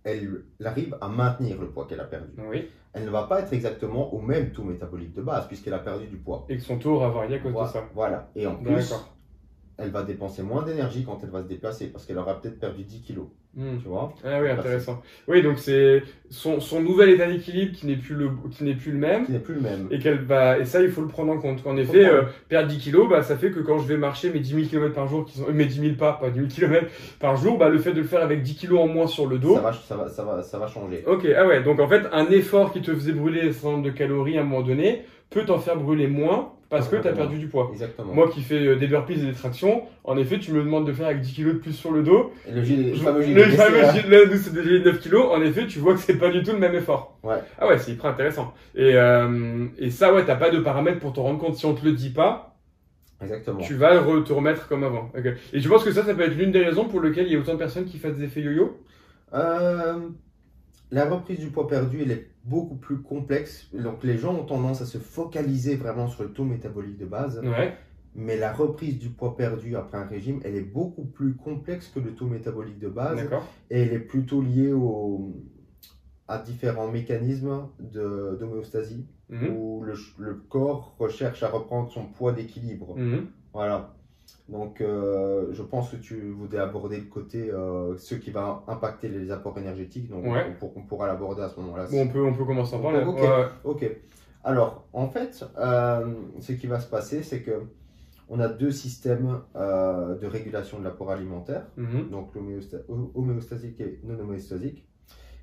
elle 0.03 0.43
arrive 0.63 0.97
à 1.01 1.07
maintenir 1.09 1.59
le 1.59 1.67
poids 1.69 1.85
qu'elle 1.85 1.99
a 1.99 2.05
perdu, 2.05 2.31
oui. 2.49 2.69
elle 2.93 3.03
ne 3.03 3.09
va 3.09 3.23
pas 3.23 3.41
être 3.41 3.51
exactement 3.51 4.13
au 4.13 4.21
même 4.21 4.51
taux 4.51 4.63
métabolique 4.63 5.13
de 5.13 5.21
base 5.21 5.47
puisqu'elle 5.47 5.73
a 5.73 5.79
perdu 5.79 6.07
du 6.07 6.15
poids. 6.17 6.45
Et 6.47 6.55
que 6.57 6.63
son 6.63 6.77
taux 6.77 6.91
aura 6.95 7.09
varié 7.09 7.35
à 7.35 7.39
cause 7.39 7.51
Voilà. 7.51 7.67
de 7.67 7.73
ça. 7.73 7.89
Voilà. 7.93 8.29
Et 8.35 8.47
en 8.47 8.55
plus. 8.55 8.93
Elle 9.77 9.91
va 9.91 10.03
dépenser 10.03 10.41
moins 10.41 10.63
d'énergie 10.63 11.03
quand 11.05 11.19
elle 11.23 11.29
va 11.29 11.43
se 11.43 11.47
déplacer 11.47 11.87
parce 11.87 12.05
qu'elle 12.05 12.17
aura 12.17 12.41
peut-être 12.41 12.59
perdu 12.59 12.83
10 12.83 13.01
kilos. 13.01 13.27
Hmm. 13.55 13.77
Tu 13.81 13.87
vois 13.87 14.13
Ah 14.23 14.39
oui, 14.41 14.49
intéressant. 14.49 15.01
Oui, 15.27 15.41
donc 15.41 15.57
c'est 15.57 16.03
son, 16.29 16.59
son 16.59 16.79
nouvel 16.81 17.09
état 17.09 17.27
d'équilibre 17.27 17.75
qui 17.75 17.87
n'est 17.87 17.95
plus 17.95 18.13
le 18.13 18.29
qui 18.51 18.63
n'est 18.63 18.75
plus 18.75 18.91
le 18.91 18.99
même. 18.99 19.25
Qui 19.25 19.31
n'est 19.31 19.39
plus 19.39 19.55
le 19.55 19.61
même. 19.61 19.87
Et 19.89 19.97
qu'elle 19.97 20.19
va 20.19 20.59
et 20.59 20.65
ça 20.65 20.81
il 20.81 20.91
faut 20.91 21.01
le 21.01 21.07
prendre 21.07 21.31
en 21.31 21.39
compte. 21.39 21.65
En 21.65 21.75
effet, 21.75 22.05
euh, 22.05 22.23
perdre 22.49 22.69
10 22.69 22.77
kilos, 22.77 23.09
bah 23.09 23.23
ça 23.23 23.35
fait 23.35 23.49
que 23.49 23.59
quand 23.59 23.79
je 23.79 23.87
vais 23.87 23.97
marcher 23.97 24.31
mes 24.31 24.39
10 24.39 24.49
000 24.53 24.67
km 24.67 24.93
par 24.93 25.07
jour, 25.07 25.25
qui 25.25 25.39
sont 25.39 25.47
euh, 25.47 25.53
mes 25.53 25.65
10 25.65 25.79
000 25.79 25.95
pas, 25.95 26.13
pas 26.13 26.29
10 26.29 26.37
000 26.37 26.49
km 26.49 26.87
par 27.19 27.35
jour, 27.35 27.57
bah 27.57 27.69
le 27.69 27.79
fait 27.79 27.93
de 27.93 28.01
le 28.01 28.07
faire 28.07 28.21
avec 28.21 28.43
10 28.43 28.55
kilos 28.55 28.79
en 28.79 28.87
moins 28.87 29.07
sur 29.07 29.25
le 29.25 29.39
dos. 29.39 29.55
Ça 29.55 29.61
va, 29.61 29.73
ça, 29.73 29.95
va, 29.95 30.09
ça, 30.09 30.23
va, 30.23 30.43
ça 30.43 30.59
va 30.59 30.67
changer. 30.67 31.03
Ok, 31.07 31.27
ah 31.35 31.47
ouais, 31.47 31.63
donc 31.63 31.79
en 31.79 31.87
fait, 31.87 32.03
un 32.11 32.27
effort 32.27 32.71
qui 32.71 32.81
te 32.81 32.93
faisait 32.93 33.13
brûler 33.13 33.41
un 33.41 33.51
certain 33.51 33.71
nombre 33.71 33.85
de 33.85 33.91
calories 33.91 34.37
à 34.37 34.41
un 34.41 34.43
moment 34.43 34.61
donné 34.61 35.03
peut 35.29 35.45
t'en 35.45 35.57
faire 35.57 35.77
brûler 35.77 36.07
moins 36.07 36.53
parce 36.69 36.87
que 36.89 36.95
tu 36.97 37.07
as 37.07 37.13
perdu 37.13 37.37
du 37.37 37.47
poids. 37.47 37.69
Exactement. 37.71 38.13
Moi 38.13 38.29
qui 38.29 38.41
fais 38.41 38.65
euh, 38.67 38.75
des 38.75 38.87
burpees 38.87 39.13
et 39.13 39.25
des 39.25 39.33
tractions, 39.33 39.83
en 40.03 40.17
effet, 40.17 40.39
tu 40.39 40.51
me 40.51 40.59
demandes 40.63 40.85
de 40.87 40.93
faire 40.93 41.07
avec 41.07 41.21
10 41.21 41.33
kilos 41.33 41.53
de 41.55 41.59
plus 41.59 41.73
sur 41.73 41.91
le 41.91 42.03
dos. 42.03 42.31
Et 42.47 42.51
le, 42.51 42.61
gilet- 42.63 42.89
le 42.89 42.95
Je- 42.95 43.03
fameux 43.03 43.19
le 43.25 43.43
fameux 43.51 43.79
de 43.81 44.83
9 44.83 44.99
kilos. 44.99 45.25
En 45.31 45.41
effet, 45.41 45.65
tu 45.67 45.79
vois 45.79 45.93
que 45.93 45.99
c'est 45.99 46.17
pas 46.17 46.29
du 46.29 46.43
tout 46.43 46.51
le 46.51 46.59
même 46.59 46.75
effort. 46.75 47.17
Ouais. 47.23 47.37
Ah 47.59 47.67
ouais, 47.67 47.77
c'est 47.77 47.91
hyper 47.91 48.05
intéressant. 48.07 48.53
Et, 48.75 48.91
euh, 48.95 49.65
et 49.77 49.89
ça, 49.89 50.13
ouais, 50.13 50.25
t'as 50.25 50.35
pas 50.35 50.49
de 50.49 50.59
paramètres 50.59 50.99
pour 50.99 51.13
te 51.13 51.19
rendre 51.19 51.39
compte. 51.39 51.55
Si 51.55 51.65
on 51.65 51.73
te 51.73 51.85
le 51.85 51.93
dit 51.93 52.09
pas, 52.09 52.55
Exactement. 53.21 53.59
tu 53.59 53.73
vas 53.75 53.95
re- 54.01 54.23
te 54.23 54.33
remettre 54.33 54.67
comme 54.67 54.83
avant. 54.83 55.11
Et 55.53 55.59
tu 55.61 55.69
penses 55.69 55.83
que 55.83 55.91
ça, 55.91 56.03
ça 56.03 56.13
peut 56.13 56.23
être 56.23 56.35
l'une 56.37 56.51
des 56.51 56.63
raisons 56.63 56.85
pour 56.85 57.01
lesquelles 57.01 57.27
il 57.27 57.33
y 57.33 57.35
a 57.35 57.39
autant 57.39 57.53
de 57.53 57.57
personnes 57.59 57.85
qui 57.85 57.97
fassent 57.97 58.15
des 58.17 58.25
effets 58.25 58.41
yo-yo? 58.41 58.77
Euh, 59.33 59.99
la 60.91 61.09
reprise 61.09 61.39
du 61.39 61.47
poids 61.47 61.67
perdu, 61.67 62.01
elle 62.01 62.11
est 62.11 62.27
beaucoup 62.45 62.75
plus 62.75 63.01
complexe. 63.01 63.69
Donc 63.73 64.03
les 64.03 64.17
gens 64.17 64.33
ont 64.35 64.45
tendance 64.45 64.81
à 64.81 64.85
se 64.85 64.97
focaliser 64.97 65.75
vraiment 65.75 66.07
sur 66.07 66.23
le 66.23 66.31
taux 66.31 66.45
métabolique 66.45 66.97
de 66.97 67.05
base. 67.05 67.39
Ouais. 67.43 67.73
Mais 68.15 68.35
la 68.37 68.51
reprise 68.51 68.97
du 68.97 69.09
poids 69.09 69.35
perdu 69.37 69.75
après 69.75 69.97
un 69.97 70.05
régime, 70.05 70.39
elle 70.43 70.55
est 70.55 70.61
beaucoup 70.61 71.03
plus 71.05 71.35
complexe 71.35 71.87
que 71.93 71.99
le 71.99 72.11
taux 72.15 72.25
métabolique 72.25 72.79
de 72.79 72.87
base. 72.89 73.19
Et 73.69 73.81
elle 73.81 73.93
est 73.93 73.99
plutôt 73.99 74.41
liée 74.41 74.71
au, 74.71 75.35
à 76.27 76.39
différents 76.39 76.87
mécanismes 76.89 77.67
d'homéostasie 77.79 79.05
Mhm. 79.29 79.49
où 79.57 79.83
le, 79.83 79.93
le 80.19 80.35
corps 80.35 80.95
recherche 80.99 81.43
à 81.43 81.49
reprendre 81.49 81.91
son 81.91 82.05
poids 82.05 82.31
d'équilibre. 82.31 82.97
Mhm. 82.97 83.25
Voilà. 83.53 83.93
Donc, 84.49 84.79
euh, 84.79 85.47
je 85.51 85.61
pense 85.61 85.91
que 85.91 85.97
tu 85.97 86.31
voudrais 86.31 86.59
aborder 86.59 86.97
le 86.97 87.05
côté, 87.05 87.49
euh, 87.51 87.97
ce 87.97 88.15
qui 88.15 88.31
va 88.31 88.63
impacter 88.67 89.09
les 89.09 89.29
apports 89.31 89.57
énergétiques. 89.57 90.09
Donc, 90.09 90.23
Ouais. 90.25 90.45
on, 90.49 90.53
pour- 90.53 90.77
on 90.77 90.83
pourra 90.83 91.07
l'aborder 91.07 91.41
à 91.41 91.49
ce 91.49 91.59
moment-là. 91.59 91.85
Bon, 91.91 92.01
on 92.03 92.07
peut, 92.07 92.23
on 92.23 92.33
peut 92.33 92.45
commencer 92.45 92.75
à 92.75 92.79
parler. 92.79 93.03
Ok. 93.65 93.81
Ouais. 93.81 94.01
Alors, 94.45 94.87
en 94.93 95.09
fait, 95.09 95.43
euh, 95.57 96.13
ce 96.39 96.53
qui 96.53 96.67
va 96.67 96.79
se 96.79 96.87
passer, 96.87 97.23
c'est 97.23 97.41
que 97.41 97.63
on 98.29 98.39
a 98.39 98.47
deux 98.47 98.71
systèmes 98.71 99.39
de 99.55 100.25
régulation 100.27 100.79
de 100.79 100.83
l'apport 100.85 101.11
alimentaire, 101.11 101.65
Mhm. 101.77 102.09
donc 102.09 102.33
l'homéosta- 102.35 102.83
hom- 102.89 103.09
homéostasique 103.15 103.79
et 103.81 103.99
non 104.03 104.19
homéostasique. 104.19 104.85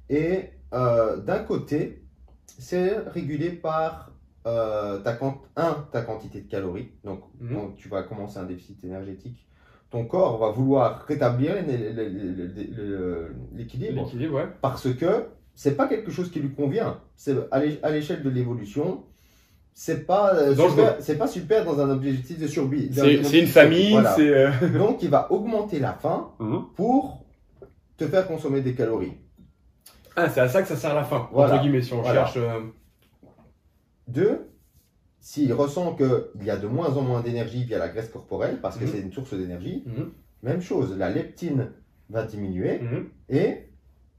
Et 0.09 0.51
d'un 0.73 1.39
côté, 1.47 2.03
c'est 2.47 2.99
régulé 3.09 3.51
par 3.51 4.13
euh, 4.47 4.99
ta, 5.01 5.19
un, 5.57 5.87
ta 5.91 6.03
quantité 6.03 6.41
de 6.43 6.49
calories. 6.51 6.91
Donc, 7.05 7.21
Mhm. 7.41 7.55
quand 7.57 7.75
tu 7.77 7.89
vas 7.89 8.03
commencer 8.03 8.39
un 8.39 8.45
déficit 8.45 8.83
énergétique, 8.85 9.47
ton 9.91 10.05
corps 10.07 10.39
va 10.39 10.51
vouloir 10.51 11.05
rétablir 11.07 11.55
l'é- 11.55 11.63
l'é- 11.63 11.93
l'é- 11.93 12.09
l'é- 12.11 12.71
l'é- 12.77 13.29
l'équilibre 13.55 14.11
ouais. 14.35 14.47
parce 14.61 14.93
que 14.95 15.27
c'est 15.55 15.77
pas 15.77 15.87
quelque 15.87 16.11
chose 16.11 16.31
qui 16.31 16.41
lui 16.41 16.53
convient. 16.53 16.99
C'est 17.17 17.35
à 17.53 17.61
l'é- 17.61 17.79
à 17.83 17.91
l'échelle 17.91 18.23
de 18.23 18.29
l'évolution, 18.31 19.05
c'est 19.73 20.05
pas 20.07 20.35
euh, 20.35 20.55
c'est 21.01 21.17
pas 21.17 21.27
super 21.29 21.65
dans 21.65 21.79
un 21.81 21.91
objectif 21.91 22.39
de 22.39 22.47
survie. 22.47 22.91
un 22.91 23.25
C'est 23.25 23.41
une 23.41 23.47
famille, 23.47 23.93
voilà. 23.93 24.19
euh, 24.19 24.51
Donc 24.79 25.03
il 25.03 25.11
va 25.11 25.31
augmenter 25.33 25.79
la 25.79 25.93
faim 25.93 26.31
Mhm. 26.41 26.65
pour 26.77 27.25
te 27.97 28.07
faire 28.07 28.27
consommer 28.27 28.61
des 28.63 28.75
calories. 28.75 29.13
Ah, 30.17 30.29
c'est 30.29 30.41
à 30.41 30.49
ça 30.49 30.63
que 30.63 30.69
ça 30.69 30.77
sert 30.77 30.91
à 30.91 30.95
la 30.95 31.05
Voilà. 31.33 31.55
entre 31.55 31.63
guillemets, 31.63 31.83
si 31.83 31.93
on 31.95 32.03
Voilà. 32.03 32.25
cherche. 32.27 32.37
euh, 32.37 32.61
Deux, 34.09 34.51
s'il 35.21 35.53
ressent 35.53 35.95
qu'il 35.95 36.45
y 36.45 36.51
a 36.51 36.57
de 36.57 36.67
moins 36.67 36.97
en 36.97 37.03
moins 37.03 37.23
d'énergie 37.23 37.65
via 37.65 37.79
la 37.79 37.89
graisse 37.89 38.09
corporelle, 38.11 38.61
parce 38.61 38.77
que 38.77 38.85
Mhm. 38.85 38.91
c'est 38.91 39.01
une 39.01 39.13
source 39.13 39.33
d'énergie, 39.35 39.85
Mhm. 39.87 40.11
même 40.43 40.61
chose, 40.61 40.97
la 40.99 41.11
leptine 41.11 41.71
va 42.11 42.25
diminuer 42.25 42.81
Mhm. 42.81 43.09
et 43.31 43.69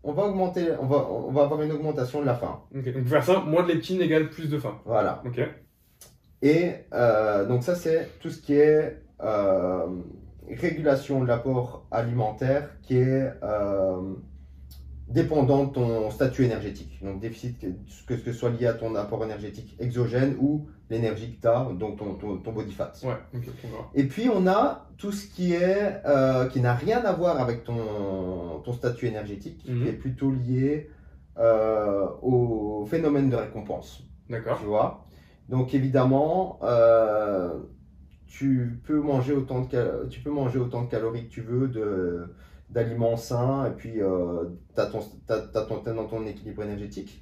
on 0.04 0.14
va 0.14 0.24
augmenter, 0.24 0.68
on 0.80 0.88
va, 0.88 1.08
on 1.12 1.32
va 1.32 1.44
avoir 1.44 1.62
une 1.62 1.72
augmentation 1.72 2.22
de 2.22 2.26
la 2.26 2.36
faim. 2.36 2.62
Ok, 2.76 2.84
Donc, 2.86 3.02
pour 3.04 3.10
faire 3.10 3.24
ça, 3.24 3.40
moins 3.42 3.64
de 3.64 3.70
leptine 3.74 4.02
égale 4.02 4.30
plus 4.30 4.50
de 4.50 4.58
faim. 4.58 4.80
Voilà. 4.86 5.22
Ok. 5.26 5.40
Et 6.42 6.72
euh, 6.94 7.46
donc 7.48 7.64
ça, 7.64 7.76
c'est 7.76 8.10
tout 8.20 8.30
ce 8.30 8.42
qui 8.42 8.54
est 8.56 9.02
euh, 9.22 9.88
régulation 10.50 11.22
de 11.22 11.28
l'apport 11.28 11.88
alimentaire 11.90 12.70
qui 12.82 12.98
est 12.98 13.32
euh, 13.44 14.14
dépendant 15.08 15.66
de 15.66 15.72
ton 15.74 16.10
statut 16.10 16.44
énergétique. 16.46 17.00
Donc 17.04 17.20
déficit, 17.20 17.60
que, 17.60 17.68
que 18.08 18.18
ce 18.18 18.32
soit 18.34 18.50
lié 18.50 18.66
à 18.68 18.74
ton 18.74 18.96
apport 18.96 19.24
énergétique 19.24 19.76
exogène 19.80 20.36
ou 20.40 20.68
l'énergie 20.90 21.36
que 21.36 21.42
tu 21.42 21.48
as, 21.48 21.68
donc 21.80 21.98
ton, 21.98 22.16
ton, 22.16 22.38
ton 22.38 22.52
body 22.52 22.72
fat. 22.72 22.92
Ouais. 23.04 23.40
Et 23.94 24.06
puis 24.06 24.30
on 24.34 24.48
a 24.48 24.88
tout 24.98 25.12
ce 25.12 25.28
qui 25.28 25.54
est 25.54 26.02
euh, 26.06 26.48
qui 26.48 26.60
n'a 26.62 26.74
rien 26.74 27.04
à 27.06 27.12
voir 27.14 27.40
avec 27.40 27.64
ton, 27.64 28.62
ton 28.64 28.74
statut 28.74 29.08
énergétique, 29.08 29.64
Mhm. 29.68 29.84
qui 29.84 29.90
est 29.90 29.94
plutôt 29.94 30.32
lié 30.32 30.90
euh, 31.38 32.08
au 32.22 32.86
phénomène 32.90 33.30
de 33.30 33.36
récompense. 33.36 34.04
D'accord. 34.30 34.58
Tu 34.60 34.66
vois? 34.66 35.06
Donc 35.50 35.74
évidemment, 35.76 36.60
euh, 36.64 37.54
tu 38.28 38.80
peux 38.86 39.00
manger 39.00 39.34
autant 39.34 39.62
de 39.62 40.08
tu 40.10 40.22
peux 40.22 40.32
manger 40.32 40.58
autant 40.60 40.84
de 40.84 40.90
calories 40.90 41.28
que 41.28 41.32
tu 41.34 41.42
veux 41.42 41.68
de 41.68 42.34
d'aliments 42.70 43.18
sains 43.18 43.68
et 43.68 43.72
puis 43.72 44.02
euh, 44.02 44.46
tu 44.76 44.82
as 44.82 44.86
ton 44.88 45.84
dans 45.94 46.06
ton 46.08 46.26
équilibre 46.26 46.64
énergétique. 46.64 47.22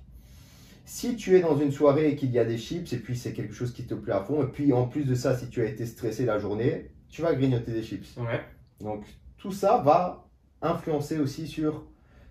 Si 0.85 1.15
tu 1.15 1.35
es 1.37 1.39
dans 1.41 1.57
une 1.57 1.71
soirée 1.71 2.09
et 2.09 2.15
qu'il 2.15 2.31
y 2.31 2.39
a 2.39 2.45
des 2.45 2.57
chips 2.57 2.91
et 2.93 2.97
puis 2.97 3.15
c'est 3.17 3.33
quelque 3.33 3.53
chose 3.53 3.71
qui 3.73 3.85
te 3.85 3.93
plaît 3.93 4.13
à 4.13 4.21
fond 4.21 4.43
et 4.43 4.47
puis 4.47 4.73
en 4.73 4.87
plus 4.87 5.05
de 5.05 5.15
ça 5.15 5.37
si 5.37 5.49
tu 5.49 5.61
as 5.61 5.65
été 5.65 5.85
stressé 5.85 6.25
la 6.25 6.39
journée, 6.39 6.91
tu 7.09 7.21
vas 7.21 7.33
grignoter 7.35 7.71
des 7.71 7.83
chips. 7.83 8.17
Ouais. 8.17 8.41
Donc 8.81 9.05
tout 9.37 9.51
ça 9.51 9.77
va 9.77 10.27
influencer 10.61 11.19
aussi 11.19 11.47
sur 11.47 11.85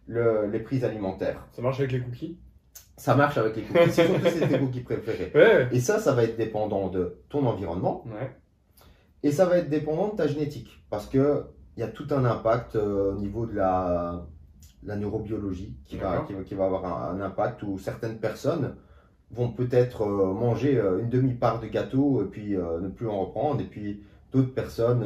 le- 0.07 0.49
les 0.51 0.59
prises 0.61 0.85
alimentaires. 0.85 1.47
Ça 1.53 1.63
marche 1.63 1.79
avec 1.81 1.93
les 1.93 2.01
cookies? 2.01 2.39
Ça 2.97 3.15
marche 3.15 3.39
avec 3.39 3.57
les 3.57 3.63
cookies, 3.63 3.91
c'est 3.91 4.07
surtout 4.07 4.21
c'est 4.29 4.49
tes 4.49 4.59
cookies 4.59 4.81
préférés. 4.81 5.33
Ouais. 5.35 5.69
Et 5.73 5.81
ça, 5.81 5.99
ça 5.99 6.13
va 6.13 6.25
être 6.25 6.37
dépendant 6.37 6.89
de 6.89 7.19
ton 7.31 7.47
environnement 7.47 8.05
Ouais. 8.07 8.31
et 9.23 9.33
ça 9.33 9.47
va 9.47 9.59
être 9.59 9.71
dépendant 9.71 10.09
de 10.09 10.17
ta 10.17 10.27
génétique 10.27 10.83
parce 10.91 11.07
que 11.07 11.45
il 11.77 11.81
y 11.81 11.83
a 11.83 11.89
tout 11.89 12.07
un 12.11 12.25
impact 12.25 12.77
euh, 12.77 13.13
au 13.13 13.19
niveau 13.19 13.47
de 13.47 13.55
la, 13.55 14.25
la 14.85 14.97
neurobiologie 14.97 15.75
qui 15.87 15.97
va, 15.97 16.19
qui, 16.27 16.33
va, 16.35 16.43
qui 16.43 16.55
va 16.55 16.65
avoir 16.67 16.85
un, 16.85 17.17
un 17.17 17.21
impact 17.25 17.63
où 17.63 17.79
certaines 17.79 18.19
personnes 18.19 18.75
vont 19.31 19.51
peut-être 19.51 20.03
euh, 20.03 20.33
manger 20.35 20.77
euh, 20.79 20.99
une 21.01 21.09
demi-part 21.09 21.61
de 21.61 21.67
gâteau 21.67 22.23
et 22.23 22.27
puis 22.27 22.57
ne 22.57 22.89
plus 22.89 23.09
en 23.09 23.21
reprendre 23.21 23.61
et 23.61 23.65
puis 23.65 24.03
d'autres 24.33 24.53
personnes 24.55 25.05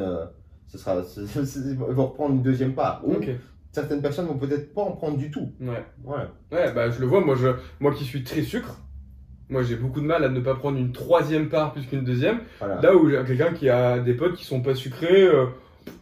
ce 0.67 0.77
sera, 0.77 1.01
ce- 1.15 1.25
ce- 1.25 1.45
ce- 1.45 1.73
vont 1.75 2.07
reprendre 2.07 2.35
une 2.35 2.41
deuxième 2.43 2.73
part 2.73 3.01
ou 3.05 3.13
certaines 3.71 4.01
personnes 4.01 4.25
vont 4.25 4.37
peut-être 4.37 4.73
pas 4.73 4.81
en 4.81 4.91
prendre 4.91 5.17
du 5.17 5.29
tout. 5.31 5.51
Ouais. 5.61 5.85
Voilà. 6.03 6.31
Ouais, 6.51 6.73
bah 6.73 6.89
je 6.89 6.99
le 6.99 7.05
vois, 7.05 7.21
moi, 7.23 7.35
je, 7.35 7.49
moi 7.79 7.93
qui 7.93 8.03
suis 8.03 8.23
très 8.23 8.41
sucre, 8.41 8.77
moi 9.49 9.63
j'ai 9.63 9.75
beaucoup 9.77 10.01
de 10.01 10.05
mal 10.05 10.23
à 10.25 10.29
ne 10.29 10.39
pas 10.41 10.55
prendre 10.55 10.77
une 10.77 10.91
troisième 10.91 11.47
part 11.49 11.71
plus 11.73 11.85
qu'une 11.85 12.03
deuxième. 12.03 12.39
Voilà. 12.59 12.81
Là 12.81 12.95
où 12.95 13.07
quelqu'un 13.25 13.53
qui 13.53 13.69
a 13.69 13.99
des 13.99 14.13
potes 14.15 14.35
qui 14.35 14.43
sont 14.45 14.61
pas 14.61 14.75
sucrés, 14.75 15.23
euh, 15.27 15.45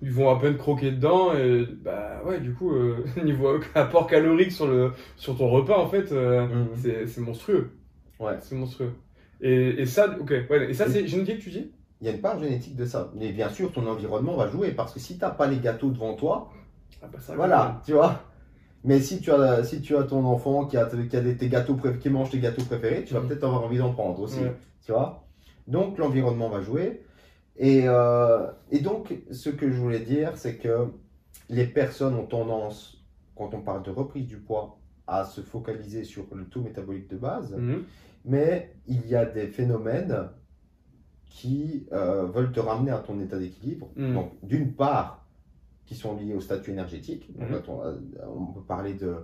ils 0.02 0.12
vont 0.12 0.30
à 0.30 0.40
peine 0.40 0.58
croquer 0.58 0.92
dedans, 0.92 1.34
et 1.34 1.66
bah 1.84 2.22
ouais, 2.26 2.40
du 2.40 2.54
coup, 2.54 2.72
euh, 2.74 3.04
niveau 3.24 3.60
apport 3.76 4.08
calorique 4.08 4.52
sur, 4.52 4.68
le, 4.68 4.92
sur 5.18 5.38
ton 5.38 5.50
repas, 5.50 5.78
en 5.78 5.88
fait, 5.88 6.12
euh, 6.12 6.46
Mhm. 6.48 6.68
c'est 6.76 7.08
c'est 7.08 7.22
monstrueux. 7.22 7.72
Ouais. 8.20 8.38
C'est 8.42 8.56
monstrueux. 8.56 8.94
Et, 9.42 9.82
et 9.82 9.86
ça, 9.86 10.16
ok, 10.20 10.30
ouais, 10.50 10.70
et 10.70 10.74
ça 10.74 10.88
c'est 10.90 11.06
génétique, 11.08 11.40
tu 11.40 11.50
dis? 11.50 11.72
Il 12.02 12.08
y 12.08 12.10
a 12.10 12.14
une 12.14 12.22
part 12.22 12.40
génétique 12.40 12.76
de 12.76 12.86
ça. 12.86 13.12
Mais 13.16 13.32
bien 13.32 13.50
sûr, 13.50 13.72
ton 13.72 13.86
environnement 13.88 14.36
va 14.36 14.48
jouer 14.48 14.72
parce 14.72 14.94
que 14.94 15.00
si 15.00 15.16
tu 15.18 15.22
n'as 15.22 15.30
pas 15.32 15.48
les 15.48 15.58
gâteaux 15.58 15.90
devant 15.90 16.14
toi, 16.14 16.52
Ah 17.02 17.08
bah 17.12 17.20
ça, 17.20 17.36
voilà, 17.36 17.82
tu 17.86 17.94
vois. 17.94 18.22
Mais 18.84 19.00
si 19.00 19.20
tu 19.20 19.32
as, 19.32 19.64
si 19.64 19.82
tu 19.82 19.96
as 19.98 20.04
ton 20.04 20.24
enfant 20.26 20.66
qui 20.66 20.78
a, 20.78 20.86
qui 21.10 21.18
a 21.18 21.22
des, 21.22 21.36
tes 21.38 21.48
gâteaux 21.50 21.76
qui 22.00 22.10
mange 22.10 22.30
tes 22.30 22.40
gâteaux 22.40 22.64
préférés, 22.64 23.04
tu 23.06 23.14
vas 23.14 23.22
Mhm. 23.22 23.28
peut-être 23.30 23.44
avoir 23.46 23.64
envie 23.64 23.78
d'en 23.80 23.92
prendre 23.94 24.20
aussi, 24.20 24.40
Ouais. 24.42 24.54
tu 24.86 24.92
vois. 24.92 25.26
Donc 25.68 25.98
l'environnement 25.98 26.50
va 26.50 26.62
jouer. 26.62 27.02
Et, 27.58 27.84
euh, 27.88 28.48
et 28.72 28.80
donc, 28.80 29.14
ce 29.32 29.50
que 29.50 29.72
je 29.72 29.78
voulais 29.80 30.00
dire, 30.02 30.36
c'est 30.38 30.58
que 30.58 30.88
les 31.50 31.66
personnes 31.68 32.16
ont 32.16 32.26
tendance, 32.26 33.06
quand 33.36 33.54
on 33.54 33.62
parle 33.62 33.84
de 33.84 33.92
reprise 33.92 34.28
du 34.28 34.38
poids, 34.38 34.78
à 35.08 35.24
se 35.24 35.42
focaliser 35.42 36.04
sur 36.04 36.26
le 36.34 36.46
taux 36.46 36.62
métabolique 36.62 37.08
de 37.10 37.18
base. 37.18 37.54
Mhm. 37.56 37.84
Mais 38.26 38.76
il 38.88 39.08
y 39.08 39.16
a 39.16 39.26
des 39.26 39.48
phénomènes 39.48 40.30
qui 41.30 41.88
euh, 41.92 42.26
veulent 42.26 42.52
te 42.52 42.60
ramener 42.60 42.92
à 42.92 42.98
ton 43.00 43.20
état 43.20 43.38
d'équilibre. 43.38 43.90
Mhm. 43.96 44.14
Donc, 44.14 44.32
d'une 44.44 44.74
part, 44.74 45.26
qui 45.86 45.94
sont 45.96 46.18
liés 46.18 46.34
au 46.34 46.42
statut 46.42 46.72
énergétique. 46.72 47.32
Donc, 47.38 47.50
Mhm. 47.50 47.56
attends, 47.56 47.84
euh, 47.86 47.94
on 48.36 48.48
peut 48.48 48.62
parler 48.62 48.96
de, 48.96 49.16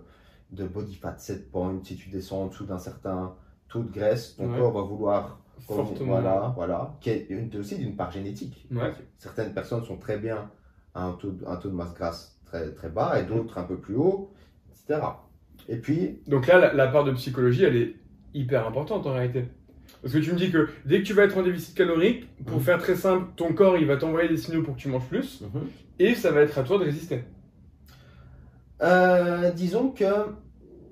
de 0.51 0.67
body 0.67 0.95
fat 0.95 1.17
set 1.17 1.49
point. 1.51 1.79
Si 1.83 1.95
tu 1.95 2.09
descends 2.09 2.43
en 2.43 2.47
dessous 2.47 2.65
d'un 2.65 2.77
certain 2.77 3.33
taux 3.67 3.81
de 3.83 3.91
graisse, 3.91 4.35
ton 4.35 4.47
corps 4.57 4.71
va 4.71 4.81
vouloir. 4.81 5.40
Fortement. 5.67 6.11
Voilà, 6.19 6.53
voilà. 6.55 6.97
Qui 7.01 7.09
est 7.11 7.27
une- 7.29 7.49
aussi 7.57 7.77
d'une 7.77 7.95
part 7.95 8.11
génétique. 8.11 8.67
Ouais. 8.71 8.91
Certaines 9.17 9.53
personnes 9.53 9.83
sont 9.85 9.97
très 9.97 10.17
bien 10.17 10.49
à 10.93 11.05
un 11.05 11.13
taux, 11.13 11.31
de- 11.31 11.45
un 11.45 11.55
taux 11.57 11.69
de 11.69 11.75
masse 11.75 11.93
grasse 11.93 12.39
très, 12.45 12.71
très 12.73 12.89
bas 12.89 13.19
et 13.19 13.23
Mhm. 13.23 13.29
d'autres 13.29 13.57
un 13.57 13.63
peu 13.63 13.77
plus 13.77 13.95
haut, 13.95 14.31
etc. 14.71 15.01
Et 15.69 15.77
puis, 15.77 16.19
Donc 16.27 16.47
là, 16.47 16.57
la, 16.59 16.73
la 16.73 16.87
part 16.87 17.03
de 17.03 17.11
psychologie, 17.11 17.63
elle 17.63 17.75
est 17.77 17.95
hyper 18.33 18.67
importante 18.67 19.05
en 19.07 19.13
réalité. 19.13 19.45
Parce 20.01 20.13
que 20.13 20.19
tu 20.19 20.31
me 20.31 20.37
dis 20.37 20.49
que 20.51 20.69
dès 20.85 21.01
que 21.01 21.05
tu 21.07 21.13
vas 21.13 21.23
être 21.23 21.37
en 21.37 21.43
déficit 21.43 21.75
calorique, 21.75 22.27
pour 22.45 22.57
Mhm. 22.57 22.63
faire 22.63 22.77
très 22.79 22.95
simple, 22.95 23.27
ton 23.35 23.53
corps 23.53 23.77
il 23.77 23.85
va 23.85 23.97
t'envoyer 23.97 24.27
des 24.29 24.37
signaux 24.37 24.63
pour 24.63 24.75
que 24.75 24.79
tu 24.79 24.87
manges 24.89 25.07
plus, 25.07 25.43
et 25.99 26.15
ça 26.15 26.31
va 26.31 26.41
être 26.41 26.57
à 26.57 26.63
toi 26.63 26.77
de 26.79 26.83
résister. 26.85 27.23
Euh, 28.81 29.51
disons 29.51 29.89
que 29.91 30.05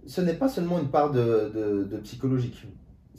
ce 0.06 0.22
n'est 0.22 0.34
pas 0.36 0.48
seulement 0.48 0.80
une 0.80 0.90
part 0.90 1.12
de, 1.12 1.52
de- 1.56 1.84
de 1.86 1.98
psychologique. 1.98 2.66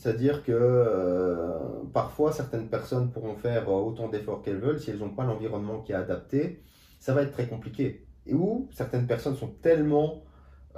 C'est-à-dire 0.00 0.42
que 0.42 0.50
euh, 0.52 1.58
parfois 1.92 2.32
certaines 2.32 2.68
personnes 2.68 3.10
pourront 3.10 3.34
faire 3.34 3.68
euh, 3.68 3.72
autant 3.88 4.08
d'efforts 4.08 4.40
qu'elles 4.40 4.56
veulent, 4.58 4.80
si 4.80 4.90
elles 4.90 4.96
n'ont 4.98 5.10
pas 5.10 5.24
l'environnement 5.26 5.80
qui 5.82 5.92
est 5.92 5.94
adapté, 5.94 6.62
ça 6.98 7.12
va 7.12 7.20
être 7.20 7.32
très 7.32 7.46
compliqué. 7.46 8.06
Et 8.24 8.32
où 8.32 8.66
certaines 8.72 9.06
personnes 9.06 9.36
sont 9.36 9.48
tellement 9.60 10.24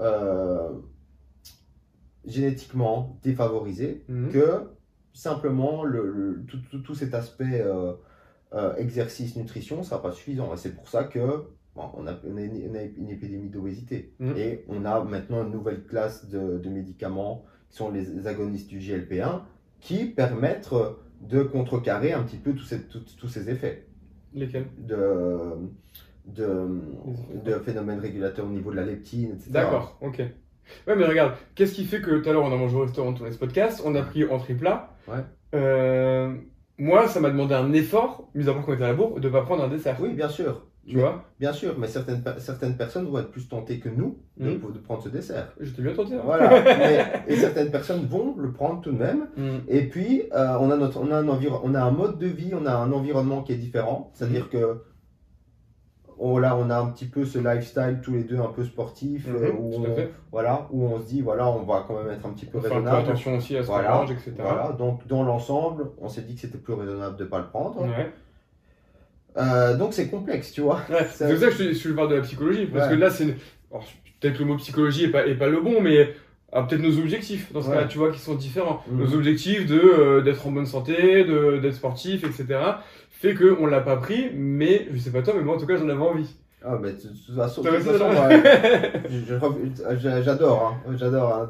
euh, 0.00 0.70
génétiquement 2.24 3.18
défavorisées 3.22 4.04
Mhm. 4.08 4.30
que 4.32 4.70
simplement 5.12 5.84
le, 5.84 6.10
le- 6.10 6.44
tout, 6.46 6.58
tout- 6.68 6.80
tout 6.80 6.94
cet 6.96 7.14
aspect 7.14 7.60
euh, 7.60 7.92
euh, 8.54 8.74
exercice, 8.76 9.36
nutrition 9.36 9.78
ne 9.78 9.82
sera 9.84 10.02
pas 10.02 10.10
suffisant. 10.10 10.52
Et 10.52 10.56
c'est 10.56 10.74
pour 10.74 10.88
ça 10.88 11.04
que 11.04 11.44
bon, 11.76 11.84
on, 11.94 12.08
a, 12.08 12.14
on 12.28 12.36
a 12.36 12.40
une, 12.40 12.70
on 12.70 12.74
a 12.74 12.82
une 12.82 13.08
épidémie 13.10 13.50
d'obésité. 13.50 14.14
Mhm. 14.18 14.34
Et 14.36 14.64
on 14.68 14.84
a 14.84 15.04
maintenant 15.04 15.44
une 15.44 15.52
nouvelle 15.52 15.84
classe 15.84 16.28
de, 16.28 16.58
de 16.58 16.68
médicaments 16.68 17.44
qui 17.72 17.78
sont 17.78 17.90
les 17.90 18.26
agonistes 18.28 18.68
du 18.68 18.78
GLP-1 18.78 19.40
qui 19.80 20.04
permettent 20.04 20.70
de 21.22 21.42
contrecarrer 21.42 22.12
un 22.12 22.22
petit 22.22 22.36
peu 22.36 22.52
tous 22.52 22.64
ces, 22.64 22.82
tous- 22.82 23.16
tous 23.18 23.28
ces 23.28 23.50
effets 23.50 23.86
Lesquels? 24.34 24.66
De, 24.78 25.54
de, 26.26 27.58
phénomènes 27.64 27.98
régulateurs 27.98 28.46
au 28.46 28.50
niveau 28.50 28.70
de 28.70 28.76
la 28.76 28.84
leptine, 28.84 29.30
etc. 29.32 29.50
D'accord, 29.50 29.98
ok. 30.00 30.18
Ouais, 30.86 30.96
mais 30.96 31.04
regarde, 31.04 31.34
qu'est-ce 31.54 31.74
qui 31.74 31.84
fait 31.84 32.00
que 32.00 32.18
tout 32.22 32.28
à 32.28 32.32
l'heure 32.32 32.44
on 32.44 32.52
a 32.52 32.56
mangé 32.56 32.76
au 32.76 32.80
restaurant, 32.82 33.08
on 33.08 33.14
tournait 33.14 33.32
ce 33.32 33.38
podcast, 33.38 33.82
on 33.84 33.94
a 33.94 34.02
pris 34.02 34.24
entrée 34.24 34.54
plat. 34.54 34.94
Ouais. 35.08 35.24
Euh, 35.54 36.34
moi, 36.78 37.08
ça 37.08 37.20
m'a 37.20 37.30
demandé 37.30 37.54
un 37.54 37.72
effort, 37.72 38.30
mis 38.34 38.48
à 38.48 38.52
part 38.54 38.64
qu'on 38.64 38.74
était 38.74 38.84
à 38.84 38.88
la 38.88 38.94
bourre, 38.94 39.18
de 39.20 39.28
pas 39.28 39.42
prendre 39.42 39.64
un 39.64 39.68
dessert. 39.68 39.96
Oui, 40.00 40.14
bien 40.14 40.28
sûr. 40.28 40.66
Tu 40.86 40.98
vois? 40.98 41.24
Bien 41.38 41.52
sûr, 41.52 41.76
mais 41.78 41.86
certaines, 41.86 42.22
certaines 42.38 42.76
personnes 42.76 43.06
vont 43.08 43.18
être 43.20 43.30
plus 43.30 43.48
tentées 43.48 43.78
que 43.78 43.88
nous 43.88 44.18
de, 44.36 44.50
de 44.50 44.78
prendre 44.78 45.00
ce 45.02 45.08
dessert. 45.08 45.52
J'étais 45.60 45.80
bien 45.82 45.92
tenté. 45.94 46.14
hein. 46.16 46.22
Voilà. 46.24 46.50
Mais- 46.64 47.22
et 47.28 47.36
certaines 47.36 47.70
personnes 47.70 48.04
vont 48.06 48.34
le 48.36 48.50
prendre 48.52 48.80
tout 48.80 48.90
de 48.90 48.98
même. 48.98 49.28
Mm. 49.36 49.58
Et 49.68 49.82
puis, 49.88 50.24
euh, 50.34 50.56
on, 50.60 50.70
a 50.72 50.76
notre, 50.76 51.00
on, 51.00 51.10
a 51.12 51.18
un 51.18 51.28
on 51.28 51.74
a 51.74 51.80
un 51.80 51.90
mode 51.92 52.18
de 52.18 52.26
vie, 52.26 52.52
on 52.60 52.66
a 52.66 52.72
un 52.74 52.90
environnement 52.90 53.42
qui 53.42 53.52
est 53.52 53.56
différent. 53.58 54.10
C'est-à-dire 54.14 54.48
que 54.50 54.82
oh, 56.18 56.38
là, 56.40 56.56
on 56.56 56.68
a 56.70 56.76
un 56.78 56.86
petit 56.86 57.06
peu 57.06 57.24
ce 57.24 57.38
lifestyle 57.38 58.00
tous 58.02 58.12
les 58.12 58.24
deux 58.24 58.38
un 58.40 58.48
peu 58.48 58.64
sportif, 58.64 59.26
Mhm, 59.28 59.36
euh, 59.36 59.52
où, 59.58 59.74
on, 59.76 59.96
voilà, 60.32 60.66
où 60.72 60.84
on 60.84 60.98
se 61.00 61.06
dit, 61.06 61.20
voilà, 61.20 61.48
on 61.48 61.62
va 61.62 61.84
quand 61.86 61.94
même 62.02 62.12
être 62.12 62.26
un 62.26 62.30
petit 62.30 62.46
peu 62.46 62.58
On 62.58 62.60
raisonnable. 62.60 62.96
attention 63.08 63.36
aussi 63.36 63.56
à 63.56 63.62
ce 63.62 63.68
qu'on 63.68 63.74
Voilà. 63.74 63.90
mange, 63.94 64.10
etc. 64.10 64.32
Voilà, 64.38 64.72
donc 64.72 65.06
dans 65.06 65.22
l'ensemble, 65.22 65.90
on 65.98 66.08
s'est 66.08 66.22
dit 66.22 66.34
que 66.34 66.40
c'était 66.40 66.58
plus 66.58 66.74
raisonnable 66.74 67.16
de 67.16 67.24
ne 67.24 67.28
pas 67.28 67.38
le 67.38 67.46
prendre. 67.46 67.80
Ouais. 67.82 68.12
Euh, 69.36 69.76
donc 69.76 69.94
c'est 69.94 70.08
complexe, 70.08 70.52
tu 70.52 70.60
vois. 70.60 70.80
Ouais, 70.90 71.06
C'est 71.12 71.28
pour 71.30 71.38
ça 71.38 71.48
que 71.48 71.72
je, 71.72 71.82
te 71.82 71.88
parle 71.94 72.10
de 72.10 72.16
la 72.16 72.20
psychologie. 72.22 72.66
Parce 72.66 72.88
Ouais. 72.88 72.94
que 72.96 73.00
là, 73.00 73.10
c'est. 73.10 73.24
une- 73.24 73.34
Peut-être 74.20 74.34
que 74.34 74.38
le 74.40 74.44
mot 74.44 74.56
psychologie 74.56 75.04
est 75.04 75.08
pas, 75.08 75.26
est 75.26 75.34
pas 75.34 75.48
le 75.48 75.60
bon, 75.60 75.80
mais 75.80 76.14
ah, 76.52 76.62
peut-être 76.62 76.82
nos 76.82 76.96
objectifs, 76.98 77.52
dans 77.52 77.60
ce 77.62 77.68
Ouais. 77.68 77.74
cas-là, 77.74 77.86
tu 77.88 77.98
vois, 77.98 78.12
qui 78.12 78.20
sont 78.20 78.34
différents. 78.34 78.84
Mhm. 78.90 78.98
Nos 79.00 79.14
objectifs 79.14 79.66
de 79.66 79.80
euh, 79.80 80.20
d'être 80.20 80.46
en 80.46 80.52
bonne 80.52 80.66
santé, 80.66 81.24
de 81.24 81.58
d'être 81.58 81.74
sportif, 81.74 82.22
etc. 82.24 82.60
fait 83.10 83.34
qu'on 83.34 83.66
l'a 83.66 83.80
pas 83.80 83.96
pris, 83.96 84.30
mais 84.34 84.86
je 84.92 84.98
sais 84.98 85.10
pas 85.10 85.22
toi, 85.22 85.34
mais 85.36 85.42
moi 85.42 85.56
en 85.56 85.58
tout 85.58 85.66
cas, 85.66 85.76
j'en 85.76 85.88
avais 85.88 86.00
envie. 86.00 86.28
Ah, 86.64 86.78
mais 86.80 86.92
de 86.92 86.96
toute 87.00 87.34
façon, 87.36 87.62
j'adore, 90.22 90.76
j'adore 90.96 91.48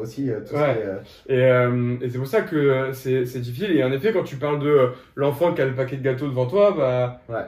aussi 0.00 0.30
tout 0.48 0.54
Ouais. 0.54 0.84
Et, 1.28 1.42
euh, 1.42 1.96
et 2.00 2.08
c'est 2.10 2.18
pour 2.18 2.26
ça 2.26 2.42
que 2.42 2.56
euh, 2.56 2.92
c'est 2.92 3.22
difficile. 3.40 3.72
Et 3.76 3.84
en 3.84 3.92
effet, 3.92 4.12
quand 4.12 4.24
tu 4.24 4.36
parles 4.36 4.58
de 4.60 4.68
euh, 4.68 4.86
l'enfant 5.16 5.52
qui 5.54 5.62
a 5.62 5.66
le 5.66 5.74
paquet 5.74 5.96
de 5.96 6.02
gâteaux 6.02 6.28
devant 6.28 6.46
toi, 6.46 6.74
bah, 6.76 7.20
Ouais. 7.28 7.46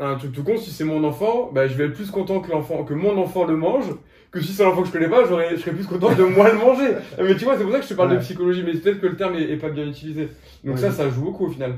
un 0.00 0.16
truc 0.16 0.32
tout 0.32 0.42
con, 0.42 0.56
si 0.56 0.70
c'est 0.70 0.84
mon 0.84 1.02
enfant, 1.04 1.50
bah, 1.52 1.66
je 1.66 1.74
vais 1.74 1.84
être 1.86 1.94
plus 1.94 2.10
content 2.10 2.40
que 2.40 2.50
l'enfant, 2.50 2.84
que 2.84 2.94
mon 2.94 3.16
enfant 3.18 3.44
le 3.46 3.56
mange, 3.56 3.86
que 4.30 4.40
si 4.40 4.52
c'est 4.52 4.64
un 4.64 4.68
enfant 4.68 4.82
que 4.82 4.88
je 4.88 4.92
connais 4.92 5.08
pas, 5.08 5.22
je 5.24 5.56
serais 5.56 5.72
plus 5.72 5.86
content 5.86 6.12
de 6.14 6.24
moi 6.24 6.50
le 6.52 6.58
manger. 6.58 6.90
Mais 7.22 7.34
tu 7.36 7.44
vois, 7.44 7.56
c'est 7.56 7.62
pour 7.64 7.72
ça 7.72 7.78
que 7.78 7.84
je 7.84 7.88
te 7.90 7.94
parle 7.94 8.12
de 8.12 8.18
psychologie, 8.18 8.62
mais 8.64 8.72
peut-être 8.72 9.00
que 9.00 9.06
le 9.06 9.16
terme 9.16 9.34
est, 9.36 9.50
est 9.50 9.56
pas 9.56 9.70
bien 9.70 9.86
utilisé. 9.86 10.28
Donc 10.64 10.78
ça, 10.78 10.90
ça 10.90 11.08
joue 11.08 11.22
beaucoup 11.22 11.46
au 11.46 11.50
final. 11.50 11.74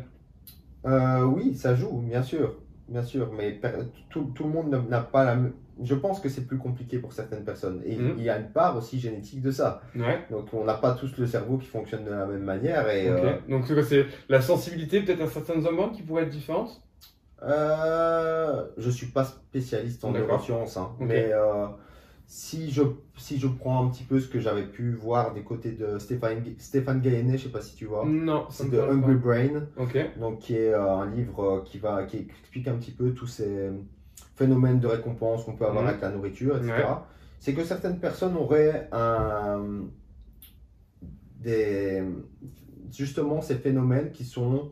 Euh, 0.86 1.22
oui, 1.24 1.54
ça 1.54 1.74
joue, 1.74 2.00
bien 2.08 2.22
sûr, 2.22 2.54
bien 2.90 3.02
sûr, 3.02 3.32
mais 3.32 3.58
tout, 4.10 4.24
tout 4.34 4.44
le 4.44 4.50
monde 4.50 4.68
n'a- 4.88 5.00
pas 5.00 5.24
la 5.24 5.36
même. 5.36 5.52
Je 5.82 5.94
pense 5.94 6.20
que 6.20 6.28
c'est 6.28 6.46
plus 6.46 6.58
compliqué 6.58 6.98
pour 6.98 7.12
certaines 7.14 7.44
personnes. 7.44 7.80
Et 7.86 7.96
Mhm. 7.96 8.14
il 8.18 8.24
y 8.24 8.28
a 8.28 8.38
une 8.38 8.50
part 8.50 8.76
aussi 8.76 8.98
génétique 9.00 9.40
de 9.40 9.50
ça. 9.50 9.80
Ouais. 9.96 10.18
Donc 10.30 10.52
on 10.52 10.64
n'a 10.64 10.74
pas 10.74 10.92
tous 10.92 11.16
le 11.16 11.26
cerveau 11.26 11.56
qui 11.56 11.66
fonctionne 11.68 12.04
de 12.04 12.10
la 12.10 12.26
même 12.26 12.42
manière. 12.42 12.88
Et, 12.90 13.10
Ok. 13.10 13.18
euh, 13.22 13.32
Donc 13.48 13.64
c'est 13.88 14.06
la 14.28 14.42
sensibilité 14.42 15.00
peut-être 15.00 15.22
à 15.22 15.26
certaines 15.28 15.64
hormones 15.64 15.92
qui 15.92 16.02
pourraient 16.02 16.24
être 16.24 16.28
différentes. 16.30 16.82
euh, 17.42 18.64
je 18.76 18.90
suis 18.90 19.06
pas 19.06 19.24
spécialiste 19.24 20.04
en 20.04 20.10
neurosciences, 20.12 20.76
hein, 20.76 20.90
mais 20.98 21.30
euh, 21.32 21.66
si, 22.32 22.70
je, 22.70 22.82
si 23.16 23.40
je 23.40 23.48
prends 23.48 23.84
un 23.84 23.90
petit 23.90 24.04
peu 24.04 24.20
ce 24.20 24.28
que 24.28 24.38
j'avais 24.38 24.62
pu 24.64 24.92
voir 24.92 25.34
des 25.34 25.42
côtés 25.42 25.72
de 25.72 25.98
Stéphane, 25.98 26.44
Stéphane 26.58 27.00
Gayenet, 27.00 27.36
je 27.38 27.44
sais 27.44 27.48
pas 27.48 27.60
si 27.60 27.74
tu 27.74 27.86
vois, 27.86 28.04
Non, 28.06 28.46
c'est 28.50 28.70
de 28.70 28.78
Hungry 28.78 29.16
Brain. 29.16 29.66
donc 30.16 30.38
qui 30.38 30.54
est 30.54 30.72
euh, 30.72 30.92
un 30.94 31.10
livre 31.10 31.42
euh, 31.42 31.60
qui 31.64 31.78
va 31.78 32.04
qui 32.04 32.18
explique 32.18 32.68
un 32.68 32.76
petit 32.76 32.92
peu 32.92 33.10
tous 33.14 33.26
ces 33.26 33.70
phénomènes 34.36 34.78
de 34.78 34.86
récompense 34.86 35.42
qu'on 35.44 35.54
peut 35.56 35.66
avoir 35.66 35.82
Mhm. 35.82 35.88
avec 35.88 36.00
la 36.02 36.10
nourriture, 36.10 36.56
etc. 36.58 36.72
Ouais. 36.72 36.84
C'est 37.40 37.52
que 37.52 37.64
certaines 37.64 37.98
personnes 37.98 38.36
auraient 38.36 38.88
un, 38.92 39.86
des 41.40 42.04
justement 42.92 43.40
ces 43.40 43.56
phénomènes 43.56 44.12
qui 44.12 44.24
sont 44.24 44.70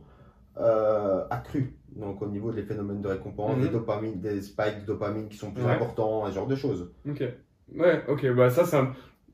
euh, 0.57 1.25
accrus. 1.29 1.73
Donc 1.95 2.21
au 2.21 2.27
niveau 2.27 2.51
des 2.51 2.63
phénomènes 2.63 3.01
de 3.01 3.07
récompense, 3.09 3.57
Mhm. 3.57 3.63
des 3.63 3.69
dopamines, 3.69 4.19
des 4.21 4.41
spikes 4.41 4.81
de 4.81 4.85
dopamine 4.85 5.27
qui 5.27 5.37
sont 5.37 5.51
plus 5.51 5.63
Ouais. 5.63 5.71
importants, 5.71 6.25
ce 6.27 6.31
genre 6.35 6.47
de 6.47 6.55
choses. 6.55 6.91
Ok. 7.05 7.23
Ouais, 7.75 8.01
ok, 8.07 8.25
bah 8.35 8.49
ça, 8.49 8.65
ça 8.65 8.81
me... 8.81 8.87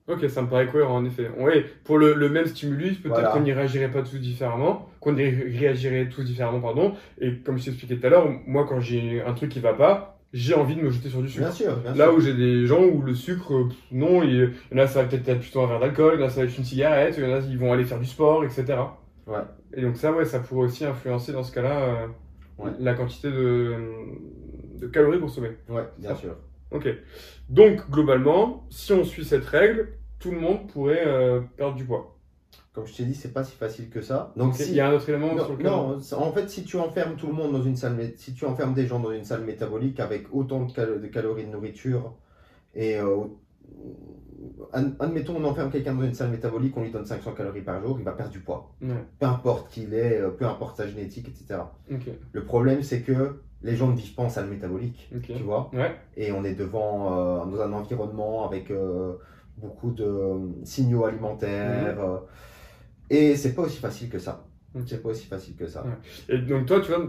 Ok, 0.07 0.29
ça 0.29 0.43
me 0.43 0.47
paraît 0.47 0.67
cohérent 0.67 0.97
en 0.97 1.05
effet. 1.05 1.29
Ouais, 1.39 1.65
pour 1.83 1.97
le, 1.97 2.13
le 2.13 2.29
même 2.29 2.45
stimulus, 2.45 2.99
peut-être 2.99 3.15
Voilà. 3.15 3.29
qu'on 3.29 3.39
n'y 3.39 3.51
réagirait 3.53 3.89
pas 3.89 4.03
tous 4.03 4.19
différemment, 4.19 4.87
qu'on 4.99 5.17
y 5.17 5.23
réagirait 5.57 6.09
tous 6.09 6.21
différemment, 6.23 6.59
pardon. 6.61 6.93
Et 7.19 7.37
comme 7.39 7.57
je 7.57 7.65
t'expliquais 7.65 7.95
tout 7.97 8.05
à 8.05 8.09
l'heure, 8.11 8.29
moi 8.45 8.65
quand 8.69 8.79
j'ai 8.79 9.23
un 9.23 9.33
truc 9.33 9.49
qui 9.51 9.59
va 9.59 9.73
pas, 9.73 10.19
j'ai 10.31 10.53
envie 10.53 10.75
de 10.75 10.81
me 10.81 10.91
jeter 10.91 11.09
sur 11.09 11.21
du 11.23 11.27
sucre. 11.29 11.45
Bien 11.45 11.51
sûr, 11.51 11.75
bien 11.77 11.95
Là 11.95 12.05
sûr. 12.05 12.13
où 12.15 12.19
j'ai 12.19 12.35
des 12.35 12.67
gens 12.67 12.83
où 12.83 13.01
le 13.01 13.15
sucre, 13.15 13.51
euh, 13.55 13.67
pff, 13.67 13.77
non, 13.91 14.21
il, 14.21 14.53
il 14.71 14.77
y 14.77 14.79
en 14.79 14.83
a 14.83 14.87
ça 14.87 15.01
va 15.01 15.07
peut-être 15.09 15.27
être 15.27 15.39
plutôt 15.39 15.61
un 15.61 15.67
verre 15.67 15.79
d'alcool, 15.79 16.13
il 16.17 16.21
y 16.21 16.23
en 16.23 16.27
a 16.27 16.29
ça 16.29 16.41
va 16.41 16.45
être 16.45 16.57
une 16.57 16.63
cigarette, 16.65 17.15
il 17.17 17.23
y 17.23 17.27
en 17.27 17.33
a 17.35 17.39
ils 17.39 17.57
vont 17.57 17.73
aller 17.73 17.85
faire 17.85 17.99
du 17.99 18.05
sport, 18.05 18.43
etc. 18.43 18.65
Ouais. 19.25 19.39
Et 19.73 19.81
donc 19.81 19.97
ça, 19.97 20.11
ouais, 20.11 20.25
ça 20.25 20.39
pourrait 20.39 20.65
aussi 20.67 20.85
influencer 20.85 21.31
dans 21.31 21.41
ce 21.43 21.51
cas-là 21.51 21.79
euh, 21.79 22.07
Ouais. 22.59 22.71
la 22.79 22.93
quantité 22.93 23.29
de, 23.31 23.73
de 24.79 24.87
calories 24.87 25.19
consommées. 25.19 25.51
Ouais, 25.67 25.83
bien 25.97 26.11
Ça. 26.11 26.15
sûr. 26.15 26.35
Ok. 26.71 26.87
Donc, 27.49 27.89
globalement, 27.89 28.65
si 28.69 28.91
on 28.93 29.03
suit 29.03 29.25
cette 29.25 29.45
règle, 29.45 29.89
tout 30.19 30.31
le 30.31 30.39
monde 30.39 30.67
pourrait 30.71 31.03
euh, 31.05 31.41
perdre 31.57 31.75
du 31.75 31.85
poids. 31.85 32.17
Comme 32.73 32.85
je 32.87 32.93
t'ai 32.95 33.05
dit, 33.05 33.15
c'est 33.15 33.31
pas 33.31 33.43
si 33.45 33.55
facile 33.55 33.89
que 33.89 34.01
ça. 34.01 34.33
Donc 34.35 34.49
Ok, 34.49 34.55
si 34.55 34.71
Il 34.71 34.75
y 34.75 34.79
a 34.81 34.89
un 34.89 34.93
autre 34.93 35.07
élément 35.07 35.33
Non, 35.33 35.43
sur 35.45 35.53
lequel... 35.53 35.67
non, 35.67 35.97
en 36.17 36.31
fait, 36.33 36.49
si 36.49 36.65
tu 36.65 36.77
enfermes 36.77 37.15
tout 37.15 37.27
le 37.27 37.33
monde 37.33 37.53
dans 37.53 37.63
une 37.63 37.77
salle, 37.77 37.97
si 38.17 38.33
tu 38.33 38.45
enfermes 38.45 38.73
des 38.73 38.85
gens 38.85 38.99
dans 38.99 39.11
une 39.11 39.23
salle 39.23 39.45
métabolique 39.45 39.99
avec 40.01 40.27
autant 40.33 40.65
de, 40.65 40.73
cal- 40.73 40.99
de 41.01 41.07
calories 41.07 41.45
de 41.45 41.51
nourriture 41.51 42.13
et 42.73 42.97
euh, 42.99 43.23
ad- 44.73 44.95
admettons, 44.99 45.35
on 45.37 45.43
enferme 45.45 45.71
quelqu'un 45.71 45.93
dans 45.95 46.03
une 46.03 46.13
salle 46.13 46.31
métabolique, 46.31 46.75
on 46.77 46.81
lui 46.83 46.91
donne 46.91 47.05
500 47.05 47.33
calories 47.33 47.61
par 47.61 47.81
jour, 47.81 47.97
il 47.99 48.03
va 48.05 48.11
perdre 48.11 48.31
du 48.31 48.39
poids. 48.39 48.73
Ouais, 48.81 48.89
Peu 49.19 49.25
importe 49.25 49.71
qui 49.71 49.83
il 49.83 49.93
est, 49.93 50.19
euh, 50.19 50.29
peu 50.31 50.45
importe 50.45 50.77
sa 50.77 50.87
génétique, 50.87 51.27
etc. 51.29 51.61
Le 52.33 52.43
problème, 52.43 52.83
c'est 52.83 53.01
que 53.01 53.41
les 53.61 53.75
gens 53.75 53.87
ne 53.87 53.95
vivent 53.95 54.13
pas 54.15 54.23
en 54.23 54.29
salle 54.29 54.47
métabolique, 54.47 55.09
tu 55.23 55.33
vois, 55.43 55.69
Ouais, 55.73 55.95
et 56.17 56.31
on 56.31 56.43
est 56.43 56.55
devant 56.55 57.41
euh, 57.41 57.45
dans 57.45 57.61
un 57.61 57.73
environnement 57.73 58.47
avec 58.47 58.69
euh, 58.71 59.13
beaucoup 59.57 59.91
de 59.91 60.03
euh, 60.05 60.37
signaux 60.63 61.05
alimentaires. 61.05 61.99
euh, 61.99 62.17
et 63.09 63.35
c'est 63.35 63.53
pas 63.53 63.63
aussi 63.63 63.79
facile 63.79 64.09
que 64.09 64.19
ça. 64.19 64.43
C'est 64.87 65.01
pas 65.01 65.09
aussi 65.09 65.25
facile 65.25 65.55
que 65.55 65.67
ça. 65.67 65.85
Et 66.27 66.37
donc, 66.39 66.65
toi, 66.65 66.81
tu 66.81 66.91
vois, 66.91 67.07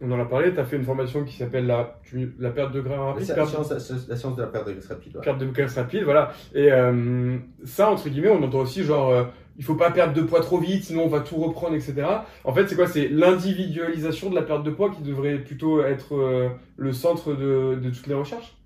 on 0.00 0.10
en 0.10 0.18
a 0.20 0.24
parlé, 0.24 0.54
tu 0.54 0.58
as 0.60 0.64
fait 0.64 0.76
une 0.76 0.84
formation 0.84 1.22
qui 1.24 1.36
s'appelle 1.36 1.66
la, 1.66 2.00
la 2.38 2.50
perte 2.50 2.72
de 2.72 2.80
gras 2.80 2.96
rapide. 3.12 3.28
La 3.28 3.34
perte- 3.34 3.48
science, 3.50 3.70
la- 3.70 3.96
la 4.08 4.16
science 4.16 4.36
de 4.36 4.40
la 4.42 4.48
perte 4.48 4.66
de 4.68 4.72
graisse 4.72 4.88
rapide. 4.88 5.16
ouais. 5.16 5.22
Perte 5.22 5.38
de 5.38 5.46
graisse 5.46 5.74
rapide, 5.74 6.04
voilà. 6.04 6.32
Et 6.54 6.70
ça, 7.64 7.90
entre 7.90 8.08
guillemets, 8.08 8.30
on 8.30 8.42
entend 8.42 8.60
aussi 8.60 8.84
genre, 8.84 9.26
il 9.56 9.64
faut 9.64 9.74
pas 9.76 9.90
perdre 9.90 10.14
de 10.14 10.22
poids 10.22 10.40
trop 10.40 10.58
vite, 10.58 10.84
sinon 10.84 11.04
on 11.04 11.08
va 11.08 11.20
tout 11.20 11.36
reprendre, 11.36 11.74
etc. 11.76 12.24
En 12.44 12.52
fait, 12.54 12.68
c'est 12.68 12.74
quoi? 12.76 12.86
C'est 12.88 13.08
l'individualisation 13.08 14.30
de 14.30 14.34
la 14.34 14.42
perte 14.42 14.64
de 14.64 14.70
poids 14.70 14.90
qui 14.90 15.02
devrait 15.02 15.38
plutôt 15.38 15.82
être 15.82 16.14
euh, 16.16 16.48
le 16.76 16.92
centre 16.92 17.34
de, 17.34 17.76
de 17.80 17.90
toutes 17.90 18.06
les 18.06 18.14
recherches 18.14 18.56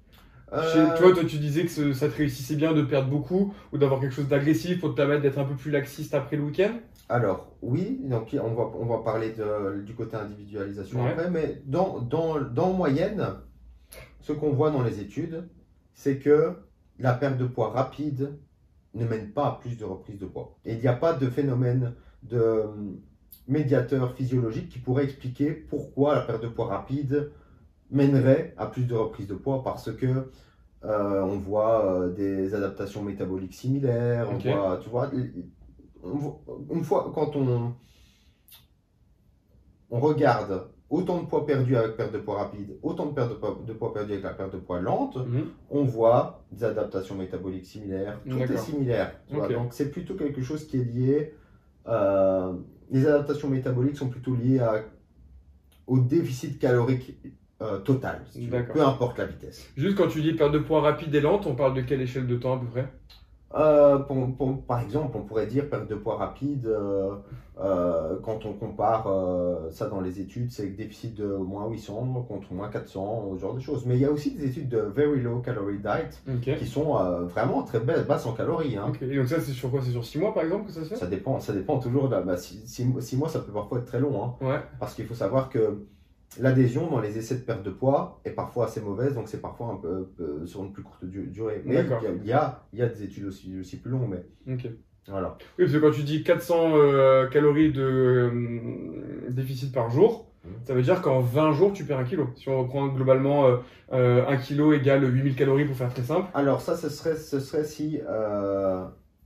Chez- 0.72 0.78
Euh, 0.78 0.94
Tu 0.96 1.02
vois, 1.02 1.12
toi, 1.12 1.24
tu 1.24 1.36
disais 1.38 1.64
que 1.64 1.70
ce- 1.70 1.92
ça 1.92 2.08
te 2.08 2.16
réussissait 2.16 2.56
bien 2.56 2.72
de 2.72 2.82
perdre 2.82 3.08
beaucoup 3.10 3.54
ou 3.72 3.78
d'avoir 3.78 4.00
quelque 4.00 4.14
chose 4.14 4.28
d'agressif 4.28 4.80
pour 4.80 4.90
te 4.90 4.96
permettre 4.96 5.22
d'être 5.22 5.38
un 5.38 5.44
peu 5.44 5.54
plus 5.56 5.70
laxiste 5.70 6.14
après 6.14 6.36
le 6.36 6.44
week-end? 6.44 6.72
Alors, 7.10 7.56
oui, 7.62 8.00
donc 8.04 8.34
on 8.42 8.54
va, 8.54 8.70
on 8.78 8.86
va 8.86 8.98
parler 9.02 9.30
de- 9.32 9.82
du 9.82 9.94
côté 9.94 10.16
individualisation 10.16 11.02
Ouais. 11.02 11.10
après, 11.10 11.30
mais 11.30 11.62
dans, 11.66 12.00
dans, 12.00 12.40
dans 12.40 12.72
moyenne, 12.72 13.26
ce 14.20 14.32
qu'on 14.32 14.52
voit 14.52 14.70
dans 14.70 14.82
les 14.82 15.00
études, 15.00 15.48
c'est 15.94 16.18
que 16.18 16.54
la 16.98 17.14
perte 17.14 17.38
de 17.38 17.46
poids 17.46 17.70
rapide 17.70 18.38
ne 18.98 19.06
mène 19.06 19.30
pas 19.32 19.46
à 19.46 19.52
plus 19.60 19.76
de 19.78 19.84
reprise 19.84 20.18
de 20.18 20.26
poids. 20.26 20.56
Et 20.64 20.74
il 20.74 20.80
n'y 20.80 20.88
a 20.88 20.92
pas 20.94 21.12
de 21.14 21.28
phénomène 21.30 21.94
de 22.24 22.38
euh, 22.38 22.66
médiateur 23.46 24.12
physiologique 24.14 24.68
qui 24.68 24.78
pourrait 24.78 25.04
expliquer 25.04 25.52
pourquoi 25.52 26.14
la 26.14 26.20
perte 26.22 26.42
de 26.42 26.48
poids 26.48 26.66
rapide 26.66 27.30
mènerait 27.90 28.54
à 28.58 28.66
plus 28.66 28.84
de 28.84 28.94
reprise 28.94 29.26
de 29.28 29.34
poids 29.34 29.62
parce 29.62 29.90
que 29.94 30.30
euh, 30.84 31.22
on 31.22 31.38
voit 31.38 31.86
euh, 31.86 32.12
des 32.12 32.54
adaptations 32.54 33.02
métaboliques 33.02 33.54
similaires, 33.54 34.28
on 34.30 34.38
voit, 34.54 34.76
tu 34.82 34.88
vois, 34.90 35.10
on 36.02 36.16
voit- 36.16 36.40
une 36.70 36.84
fois 36.84 37.10
quand 37.14 37.34
on, 37.36 37.74
on 39.90 40.00
regarde 40.00 40.68
autant 40.90 41.20
de 41.20 41.26
poids 41.26 41.44
perdu 41.46 41.76
avec 41.76 41.96
perte 41.96 42.12
de 42.12 42.18
poids 42.18 42.38
rapide, 42.38 42.78
autant 42.82 43.06
de 43.06 43.12
perte 43.12 43.30
de 43.30 43.34
poids, 43.34 43.58
de 43.66 43.72
poids 43.74 43.92
perdu 43.92 44.12
avec 44.12 44.24
la 44.24 44.30
perte 44.32 44.52
de 44.54 44.58
poids 44.58 44.80
lente, 44.80 45.18
on 45.70 45.84
voit 45.84 46.44
des 46.50 46.64
adaptations 46.64 47.14
métaboliques 47.14 47.66
similaires. 47.66 48.18
Tout 48.28 48.36
est 48.38 48.56
similaire. 48.58 49.14
tu 49.26 49.34
vois. 49.34 49.46
Ok. 49.46 49.52
Donc 49.52 49.72
c'est 49.74 49.90
plutôt 49.90 50.14
quelque 50.14 50.42
chose 50.42 50.66
qui 50.66 50.78
est 50.78 50.84
lié. 50.84 51.34
euh, 51.86 52.52
les 52.90 53.06
adaptations 53.06 53.48
métaboliques 53.48 53.96
sont 53.96 54.08
plutôt 54.08 54.34
liées 54.34 54.58
à- 54.60 54.84
au 55.86 55.98
déficit 55.98 56.58
calorique 56.58 57.16
euh, 57.60 57.78
total, 57.80 58.20
si 58.30 58.46
peu 58.72 58.82
importe 58.86 59.18
la 59.18 59.24
vitesse. 59.26 59.68
Juste 59.76 59.96
quand 59.96 60.06
tu 60.08 60.20
dis 60.22 60.32
perte 60.34 60.52
de 60.52 60.58
poids 60.58 60.80
rapide 60.80 61.14
et 61.14 61.20
lente, 61.20 61.46
on 61.46 61.54
parle 61.54 61.74
de 61.74 61.80
quelle 61.82 62.00
échelle 62.00 62.26
de 62.26 62.36
temps 62.36 62.56
à 62.56 62.60
peu 62.60 62.66
près? 62.66 62.88
Euh, 63.54 63.98
pour- 63.98 64.30
pour- 64.36 64.62
par 64.62 64.80
exemple, 64.82 65.16
on 65.16 65.22
pourrait 65.22 65.46
dire 65.46 65.70
perte 65.70 65.88
de 65.88 65.94
poids 65.94 66.16
rapide, 66.16 66.66
euh, 66.66 67.14
euh, 67.58 68.16
quand 68.22 68.44
on 68.44 68.52
compare 68.52 69.08
ça 69.70 69.86
dans 69.88 70.00
les 70.02 70.20
études, 70.20 70.50
c'est 70.52 70.66
déficit 70.68 71.14
de 71.14 71.26
moins 71.34 71.66
800 71.68 72.24
contre 72.28 72.52
moins 72.52 72.68
400, 72.68 73.30
ce 73.36 73.40
genre 73.40 73.54
de 73.54 73.60
choses. 73.60 73.86
Mais 73.86 73.96
il 73.96 74.02
y 74.02 74.04
a 74.04 74.10
aussi 74.12 74.32
des 74.34 74.46
études 74.48 74.68
de 74.68 74.80
very 74.80 75.20
low 75.22 75.38
calorie 75.38 75.78
diet 75.78 76.10
qui 76.58 76.66
sont 76.66 76.92
vraiment 77.24 77.62
très 77.62 77.80
belles, 77.80 78.04
basses 78.04 78.26
en 78.26 78.32
calories. 78.34 78.76
hein. 78.76 78.92
Et 79.00 79.16
donc 79.16 79.26
ça, 79.28 79.40
c'est 79.40 79.52
sur 79.52 79.70
quoi? 79.70 79.80
C'est 79.82 79.92
sur 79.92 80.04
6 80.04 80.18
mois 80.18 80.34
par 80.34 80.42
exemple 80.44 80.66
que 80.66 80.72
ça 80.72 80.84
se 80.84 80.88
fait? 80.90 80.96
Ça 80.96 81.06
dépend, 81.06 81.40
ça 81.40 81.52
dépend 81.54 81.78
toujours. 81.78 82.08
De, 82.10 82.16
la- 82.16 82.20
bah, 82.22 82.36
six, 82.36 82.62
six 82.66 83.16
mois- 83.16 83.28
ça 83.30 83.38
peut 83.40 83.52
parfois 83.52 83.78
être 83.78 83.86
très 83.86 83.98
long. 84.00 84.22
hein. 84.22 84.34
Ouais. 84.44 84.60
Parce 84.78 84.94
qu'il 84.94 85.06
faut 85.06 85.14
savoir 85.14 85.48
que 85.48 85.78
l'adhésion 86.40 86.88
dans 86.90 87.00
les 87.00 87.18
essais 87.18 87.36
de 87.36 87.40
perte 87.40 87.62
de 87.62 87.70
poids 87.70 88.20
est 88.24 88.30
parfois 88.30 88.66
assez 88.66 88.80
mauvaise, 88.80 89.14
donc 89.14 89.28
c'est 89.28 89.40
parfois 89.40 89.68
un 89.68 89.76
peu, 89.76 90.08
peu 90.16 90.46
sur 90.46 90.62
une 90.64 90.72
plus 90.72 90.82
courte 90.82 91.04
du- 91.04 91.26
durée. 91.26 91.62
Mais 91.64 91.74
il 91.74 91.76
y, 91.76 91.92
a- 91.92 92.00
y 92.24 92.32
a, 92.32 92.62
il 92.72 92.78
y 92.78 92.82
a 92.82 92.86
des 92.88 93.02
études 93.04 93.24
aussi, 93.26 93.58
aussi 93.60 93.76
plus 93.78 93.90
longues, 93.90 94.08
mais 94.10 94.54
Ok. 94.54 94.70
voilà. 95.08 95.36
Oui, 95.58 95.64
parce 95.64 95.72
que 95.72 95.78
quand 95.78 95.90
tu 95.92 96.02
dis 96.02 96.22
400 96.22 96.72
euh, 96.76 97.26
calories 97.28 97.72
de 97.72 97.82
euh, 97.82 99.30
déficit 99.30 99.72
par 99.72 99.90
jour, 99.90 100.26
Mhm. 100.44 100.52
ça 100.64 100.72
veut 100.74 100.82
dire 100.82 101.02
qu'en 101.02 101.20
20 101.20 101.52
jours, 101.52 101.72
tu 101.72 101.84
perds 101.84 101.98
un 101.98 102.04
kilo. 102.04 102.28
Si 102.36 102.48
on 102.48 102.60
reprend 102.60 102.86
globalement 102.88 103.46
euh, 103.46 103.56
euh, 103.92 104.24
1 104.28 104.36
kilo 104.36 104.72
égale 104.72 105.02
8000 105.12 105.34
calories 105.34 105.64
pour 105.64 105.76
faire 105.76 105.92
très 105.92 106.04
simple. 106.04 106.28
Alors 106.32 106.60
ça, 106.60 106.76
ce 106.76 106.88
serait, 106.88 107.16
ce 107.16 107.40
serait 107.40 107.64
si... 107.64 108.00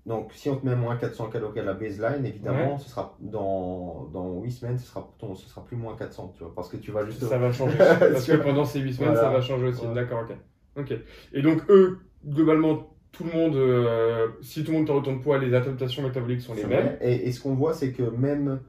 donc 0.07 0.32
si 0.34 0.48
on 0.50 0.57
te 0.57 0.66
met 0.66 0.74
moins 0.74 0.96
400 0.96 1.28
calories 1.28 1.61
à 1.61 1.64
la 1.64 1.74
baseline, 1.74 2.24
évidemment, 2.26 2.76
ce 2.78 2.88
sera 2.90 3.16
dans, 3.20 4.09
dans 4.12 4.40
8 4.40 4.50
semaines, 4.50 4.78
ce 4.78 4.86
sera, 4.86 5.09
ton, 5.18 5.34
ce 5.34 5.48
sera 5.48 5.64
plus 5.64 5.76
moins 5.76 5.94
400, 5.96 6.32
tu 6.36 6.42
vois, 6.42 6.53
parce 6.55 6.68
que 6.68 6.76
tu 6.76 6.90
vas 6.90 7.05
juste... 7.05 7.24
Ça 7.24 7.38
va 7.38 7.53
changer. 7.53 7.78
Parce 7.78 8.26
que 8.26 8.36
pendant 8.36 8.64
ces 8.64 8.80
8 8.80 8.94
semaines, 8.94 9.12
Voilà. 9.12 9.28
ça 9.28 9.32
va 9.34 9.40
changer 9.40 9.66
aussi. 9.66 9.86
D'accord, 9.94 10.24
ok. 10.28 10.36
Ok. 10.80 10.98
Et 11.32 11.42
donc, 11.42 11.62
eux, 11.70 11.98
globalement, 12.26 12.88
tout 13.12 13.24
le 13.24 13.30
monde, 13.32 13.55
euh, 13.57 14.28
si 14.40 14.64
tout 14.64 14.72
le 14.72 14.78
monde 14.78 14.86
te 14.86 14.92
retourne 14.92 15.20
poids, 15.20 15.38
les 15.38 15.55
adaptations 15.55 16.03
métaboliques 16.03 16.40
sont 16.40 16.55
les 16.55 16.64
mêmes. 16.64 16.96
Et, 17.00 17.28
et 17.28 17.32
ce 17.32 17.40
qu'on 17.40 17.55
voit, 17.55 17.74
c'est 17.74 17.92
que 17.92 18.03
même 18.03 18.61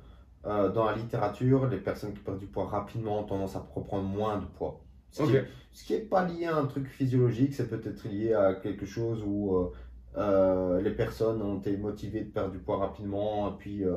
euh, 0.46 0.70
dans 0.70 0.86
la 0.86 0.96
littérature, 0.96 1.68
les 1.68 1.78
personnes 1.78 2.14
qui 2.14 2.20
perdent 2.20 2.40
du 2.40 2.46
poids 2.48 2.66
rapidement 2.66 3.22
ont 3.22 3.24
tendance 3.24 3.56
à 3.56 3.66
reprendre 3.74 4.04
moins 4.04 4.38
de 4.38 4.46
poids. 4.46 4.82
Ce 5.12 5.24
Ok. 5.24 5.30
qui 5.30 5.36
est- 5.38 5.46
ce 5.72 5.86
qui 5.86 5.94
n'est 5.94 6.00
pas 6.02 6.26
lié 6.28 6.46
à 6.46 6.58
un 6.58 6.66
truc 6.66 6.88
physiologique, 6.88 7.54
c'est 7.56 7.68
peut-être 7.68 8.08
lié 8.08 8.34
à 8.34 8.54
quelque 8.54 8.86
chose 8.86 9.24
où 9.26 9.56
euh, 9.56 9.72
euh, 10.18 10.82
les 10.82 10.92
personnes 10.92 11.42
ont 11.42 11.58
été 11.60 11.76
motivées 11.78 12.22
de 12.22 12.30
perdre 12.30 12.52
du 12.52 12.60
poids 12.60 12.78
rapidement. 12.78 13.50
Et 13.50 13.58
puis, 13.58 13.86
euh, 13.86 13.96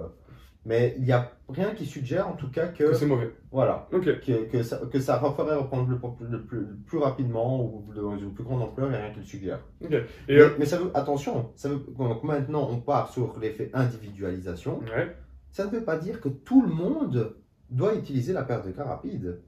mais 0.65 0.95
il 0.99 1.05
n'y 1.05 1.13
a 1.13 1.31
rien 1.49 1.75
qui 1.75 1.87
suggère 1.87 2.29
en 2.29 2.33
tout 2.33 2.51
cas 2.51 2.69
que, 2.69 2.85
Que 2.85 2.95
c'est 2.95 3.07
mauvais. 3.07 3.31
voilà, 3.53 3.87
que, 3.91 4.47
que 4.51 4.63
ça, 4.63 4.81
que 4.91 4.99
ça 4.99 5.19
reprendre 5.19 5.89
le, 5.89 5.99
poids 5.99 6.17
le 6.21 6.43
plus, 6.43 6.61
le 6.61 6.77
plus 6.87 6.99
rapidement 6.99 7.65
ou 7.65 7.93
dans 7.95 8.17
une 8.17 8.35
plus 8.35 8.43
grande 8.45 8.63
ampleur, 8.63 8.89
il 8.89 8.91
n'y 8.91 8.97
a 8.97 9.01
rien 9.03 9.13
qui 9.13 9.21
le 9.21 9.25
suggère. 9.27 9.61
Ok. 9.85 9.93
Et 9.93 10.03
Mais, 10.29 10.41
euh, 10.41 10.51
mais 10.59 10.67
ça 10.67 10.79
veut, 10.79 10.91
attention, 10.95 11.51
ça 11.55 11.69
veut, 11.69 11.85
donc 11.97 12.25
maintenant 12.25 12.69
on 12.71 12.81
part 12.81 13.11
sur 13.13 13.39
l'effet 13.39 13.71
individualisation. 13.75 14.81
ouais. 14.81 15.17
Ça 15.51 15.65
ne 15.67 15.71
veut 15.71 15.85
pas 15.85 15.97
dire 15.97 16.21
que 16.21 16.29
tout 16.29 16.63
le 16.63 16.69
monde 16.69 17.37
doit 17.71 17.95
utiliser 17.95 18.33
la 18.33 18.43
perte 18.43 18.67
de 18.67 18.73
gras 18.73 18.85
rapide. 18.85 19.41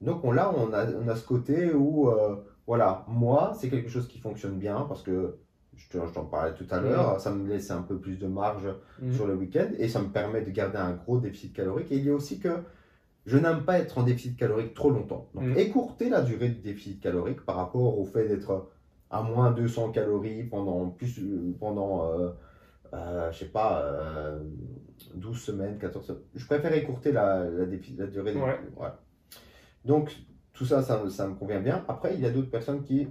Donc 0.00 0.24
on, 0.24 0.32
là, 0.32 0.52
on 0.54 0.72
a, 0.74 0.86
on 0.92 1.08
a 1.08 1.16
ce 1.16 1.24
côté 1.26 1.72
où, 1.72 2.10
voilà, 2.66 3.04
moi, 3.08 3.52
c'est 3.58 3.70
quelque 3.70 3.88
chose 3.88 4.06
qui 4.08 4.18
fonctionne 4.18 4.58
bien 4.58 4.84
parce 4.88 5.02
que, 5.02 5.36
je 5.76 5.88
te- 5.88 6.06
je 6.06 6.12
t'en 6.12 6.24
parlais 6.24 6.54
tout 6.54 6.66
à 6.70 6.80
l'heure, 6.80 7.20
ça 7.20 7.30
me 7.30 7.48
laisse 7.48 7.70
un 7.70 7.82
peu 7.82 7.98
plus 7.98 8.16
de 8.18 8.26
marge 8.26 8.68
Mhm. 9.00 9.12
sur 9.12 9.26
le 9.26 9.34
week-end 9.34 9.68
et 9.78 9.88
ça 9.88 10.00
me 10.00 10.08
permet 10.08 10.42
de 10.42 10.50
garder 10.50 10.78
un 10.78 10.92
gros 10.92 11.18
déficit 11.18 11.52
calorique. 11.52 11.90
Et 11.92 11.96
il 11.96 12.04
y 12.04 12.10
a 12.10 12.14
aussi 12.14 12.38
que 12.38 12.48
je 13.26 13.38
n'aime 13.38 13.64
pas 13.64 13.78
être 13.78 13.98
en 13.98 14.02
déficit 14.02 14.36
calorique 14.36 14.74
trop 14.74 14.90
longtemps. 14.90 15.28
Donc 15.34 15.44
Mhm. 15.44 15.58
écourter 15.58 16.08
la 16.10 16.22
durée 16.22 16.48
du 16.50 16.60
déficit 16.60 17.00
calorique 17.00 17.40
par 17.44 17.56
rapport 17.56 17.98
au 17.98 18.04
fait 18.04 18.28
d'être 18.28 18.70
à 19.10 19.22
moins 19.22 19.50
200 19.52 19.90
calories 19.90 20.44
pendant 20.44 20.88
plus 20.90 21.18
euh, 21.20 21.54
pendant 21.58 22.12
euh, 22.12 22.30
euh, 22.92 23.32
je 23.32 23.38
sais 23.40 23.46
pas 23.50 23.82
euh, 23.82 24.38
12 25.14 25.38
semaines, 25.40 25.78
14 25.78 26.06
semaines. 26.06 26.22
Je 26.34 26.46
préfère 26.46 26.72
écourter 26.74 27.12
la, 27.12 27.44
la, 27.44 27.64
défi- 27.66 27.96
la 27.96 28.06
durée. 28.06 28.32
du- 28.32 28.38
Ouais. 28.38 28.58
voilà. 28.76 29.00
Donc 29.84 30.14
tout 30.52 30.64
ça, 30.64 30.82
ça, 30.82 31.02
ça 31.10 31.26
me 31.26 31.34
convient 31.34 31.60
bien. 31.60 31.84
Après, 31.88 32.14
il 32.14 32.20
y 32.20 32.26
a 32.26 32.30
d'autres 32.30 32.50
personnes 32.50 32.82
qui, 32.82 33.08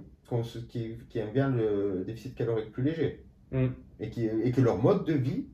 qui, 0.68 0.96
qui 1.08 1.18
aiment 1.18 1.32
bien 1.32 1.50
le 1.50 2.04
déficit 2.06 2.34
calorique 2.34 2.72
plus 2.72 2.82
léger 2.82 3.24
Mhm. 3.52 3.72
et, 4.00 4.10
qui, 4.10 4.24
et 4.26 4.50
que 4.52 4.60
leur 4.60 4.78
mode 4.78 5.04
de 5.04 5.12
vie 5.12 5.46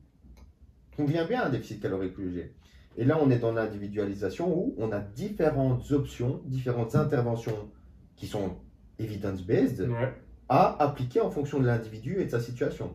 convient 0.97 1.25
bien 1.27 1.41
à 1.41 1.47
un 1.47 1.49
déficit 1.49 1.81
calorique 1.81 2.13
plus 2.13 2.29
léger. 2.29 2.55
Et 2.97 3.05
là, 3.05 3.17
on 3.21 3.29
est 3.29 3.37
dans 3.39 3.53
l'individualisation 3.53 4.53
où 4.57 4.73
on 4.77 4.91
a 4.91 4.99
différentes 4.99 5.91
options, 5.91 6.41
différentes 6.45 6.95
interventions 6.95 7.69
qui 8.15 8.27
sont 8.27 8.55
evidence-based 8.99 9.81
Ouais. 9.89 10.13
à 10.49 10.81
appliquer 10.83 11.21
en 11.21 11.29
fonction 11.29 11.59
de 11.59 11.65
l'individu 11.65 12.19
et 12.19 12.25
de 12.25 12.29
sa 12.29 12.39
situation. 12.39 12.93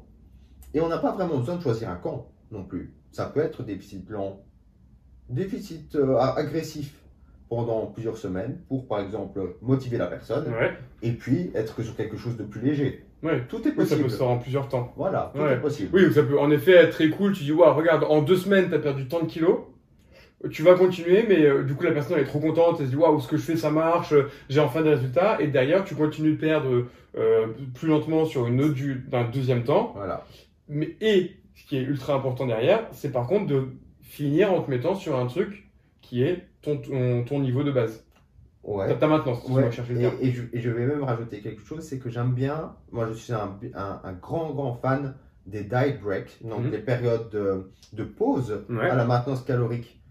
Et 0.74 0.80
on 0.80 0.88
n'a 0.88 0.98
pas 0.98 1.12
vraiment 1.12 1.38
besoin 1.38 1.56
de 1.56 1.62
choisir 1.62 1.88
un 1.88 1.96
camp 1.96 2.28
non 2.50 2.64
plus. 2.64 2.92
Ça 3.12 3.26
peut 3.26 3.40
être 3.40 3.62
déficit 3.62 4.08
lent, 4.10 4.42
déficit 5.30 5.94
euh, 5.96 6.16
agressif 6.18 7.00
pendant 7.48 7.86
plusieurs 7.86 8.16
semaines 8.16 8.58
pour, 8.68 8.86
par 8.88 9.00
exemple, 9.00 9.40
motiver 9.62 9.98
la 9.98 10.06
personne 10.06 10.46
Ouais. 10.48 10.72
et 11.02 11.12
puis 11.12 11.50
être 11.54 11.74
que 11.76 11.82
sur 11.82 11.94
quelque 11.96 12.16
chose 12.16 12.36
de 12.36 12.42
plus 12.44 12.60
léger. 12.60 13.04
Ouais. 13.22 13.42
Tout 13.48 13.58
est 13.66 13.70
Oui, 13.70 13.70
ça 13.70 13.76
possible. 13.82 14.02
peut 14.04 14.08
se 14.08 14.16
faire 14.18 14.28
en 14.28 14.38
plusieurs 14.38 14.68
temps. 14.68 14.92
Voilà, 14.96 15.32
tout 15.34 15.40
Ouais. 15.40 15.54
est 15.54 15.60
possible. 15.60 15.90
Oui, 15.92 16.12
ça 16.12 16.22
peut 16.22 16.38
en 16.38 16.50
effet 16.50 16.72
être 16.72 16.90
très 16.90 17.08
cool. 17.08 17.32
Tu 17.32 17.44
dis, 17.44 17.52
waouh, 17.52 17.74
regarde, 17.74 18.04
en 18.08 18.20
deux 18.22 18.36
semaines, 18.36 18.68
t'as 18.70 18.78
perdu 18.78 19.06
tant 19.08 19.20
de 19.20 19.26
kilos. 19.26 19.58
Tu 20.50 20.62
vas 20.62 20.74
continuer, 20.74 21.24
mais 21.26 21.42
euh, 21.44 21.62
du 21.64 21.74
coup, 21.74 21.84
la 21.84 21.92
personne 21.92 22.16
elle 22.18 22.24
est 22.24 22.26
trop 22.26 22.40
contente. 22.40 22.76
Elle 22.80 22.86
se 22.86 22.90
dit, 22.90 22.96
waouh, 22.96 23.20
ce 23.20 23.28
que 23.28 23.36
je 23.36 23.42
fais, 23.42 23.56
ça 23.56 23.70
marche. 23.70 24.12
euh, 24.12 24.28
J'ai 24.50 24.60
enfin 24.60 24.82
des 24.82 24.90
résultats. 24.90 25.40
Et 25.40 25.46
derrière, 25.46 25.84
tu 25.84 25.94
continues 25.94 26.32
de 26.32 26.36
perdre 26.40 26.84
euh, 27.16 27.46
plus 27.74 27.88
lentement 27.88 28.24
sur 28.26 28.46
une 28.46 28.60
autre 28.60 28.74
du, 28.74 28.96
d'un 29.08 29.24
deuxième 29.24 29.64
temps. 29.64 29.92
Voilà. 29.96 30.24
Mais, 30.68 30.94
et 31.00 31.36
ce 31.54 31.64
qui 31.66 31.78
est 31.78 31.82
ultra 31.82 32.14
important 32.14 32.46
derrière, 32.46 32.86
c'est 32.92 33.10
par 33.12 33.26
contre 33.26 33.46
de 33.46 33.68
finir 34.02 34.52
en 34.52 34.60
te 34.62 34.70
mettant 34.70 34.94
sur 34.94 35.16
un 35.18 35.26
truc 35.26 35.68
qui 36.02 36.22
est 36.22 36.44
ton, 36.66 36.78
ton, 36.78 37.24
ton 37.24 37.40
niveau 37.40 37.62
de 37.62 37.70
base. 37.70 38.04
Ouais. 38.62 38.98
Ta, 38.98 39.06
maintenance, 39.06 39.48
Ouais, 39.48 39.70
et, 40.20 40.32
je, 40.32 40.42
et 40.52 40.60
je 40.60 40.70
vais 40.70 40.86
même 40.86 41.04
rajouter 41.04 41.40
quelque 41.40 41.62
chose, 41.62 41.82
c'est 41.86 42.00
que 42.00 42.10
j'aime 42.10 42.32
bien, 42.34 42.74
moi 42.90 43.06
je 43.06 43.12
suis 43.12 43.32
un, 43.32 43.56
un- 43.74 44.00
un 44.02 44.12
grand 44.12 44.50
grand 44.52 44.74
fan 44.74 45.14
des 45.46 45.62
diet 45.62 46.00
breaks, 46.02 46.42
donc 46.42 46.64
Mhm. 46.64 46.70
des 46.70 46.78
périodes 46.80 47.30
de, 47.30 47.70
de 47.92 48.02
pause 48.02 48.64
Ouais. 48.68 48.90
à 48.90 48.96
la 48.96 49.04
maintenance 49.04 49.42
calorique 49.44 50.02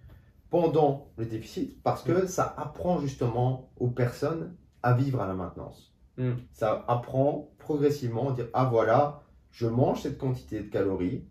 pendant 0.49 1.09
le 1.17 1.25
déficit, 1.25 1.83
parce 1.83 2.01
que 2.01 2.27
ça 2.27 2.55
apprend 2.57 3.01
justement 3.01 3.71
aux 3.77 3.89
personnes 3.89 4.55
à 4.83 4.93
vivre 4.93 5.19
à 5.21 5.27
la 5.27 5.33
maintenance. 5.33 5.93
Mhm. 6.17 6.37
Ça 6.53 6.85
apprend 6.87 7.49
progressivement 7.57 8.29
à 8.29 8.33
dire, 8.33 8.47
ah 8.53 8.63
voilà, 8.71 9.23
je 9.51 9.67
mange 9.67 9.99
cette 10.03 10.17
quantité 10.17 10.61
de 10.61 10.69
calories, 10.69 11.25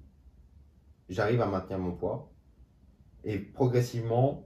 j'arrive 1.09 1.41
à 1.41 1.47
maintenir 1.47 1.79
mon 1.79 1.93
poids, 1.93 2.31
et 3.25 3.39
progressivement, 3.39 4.45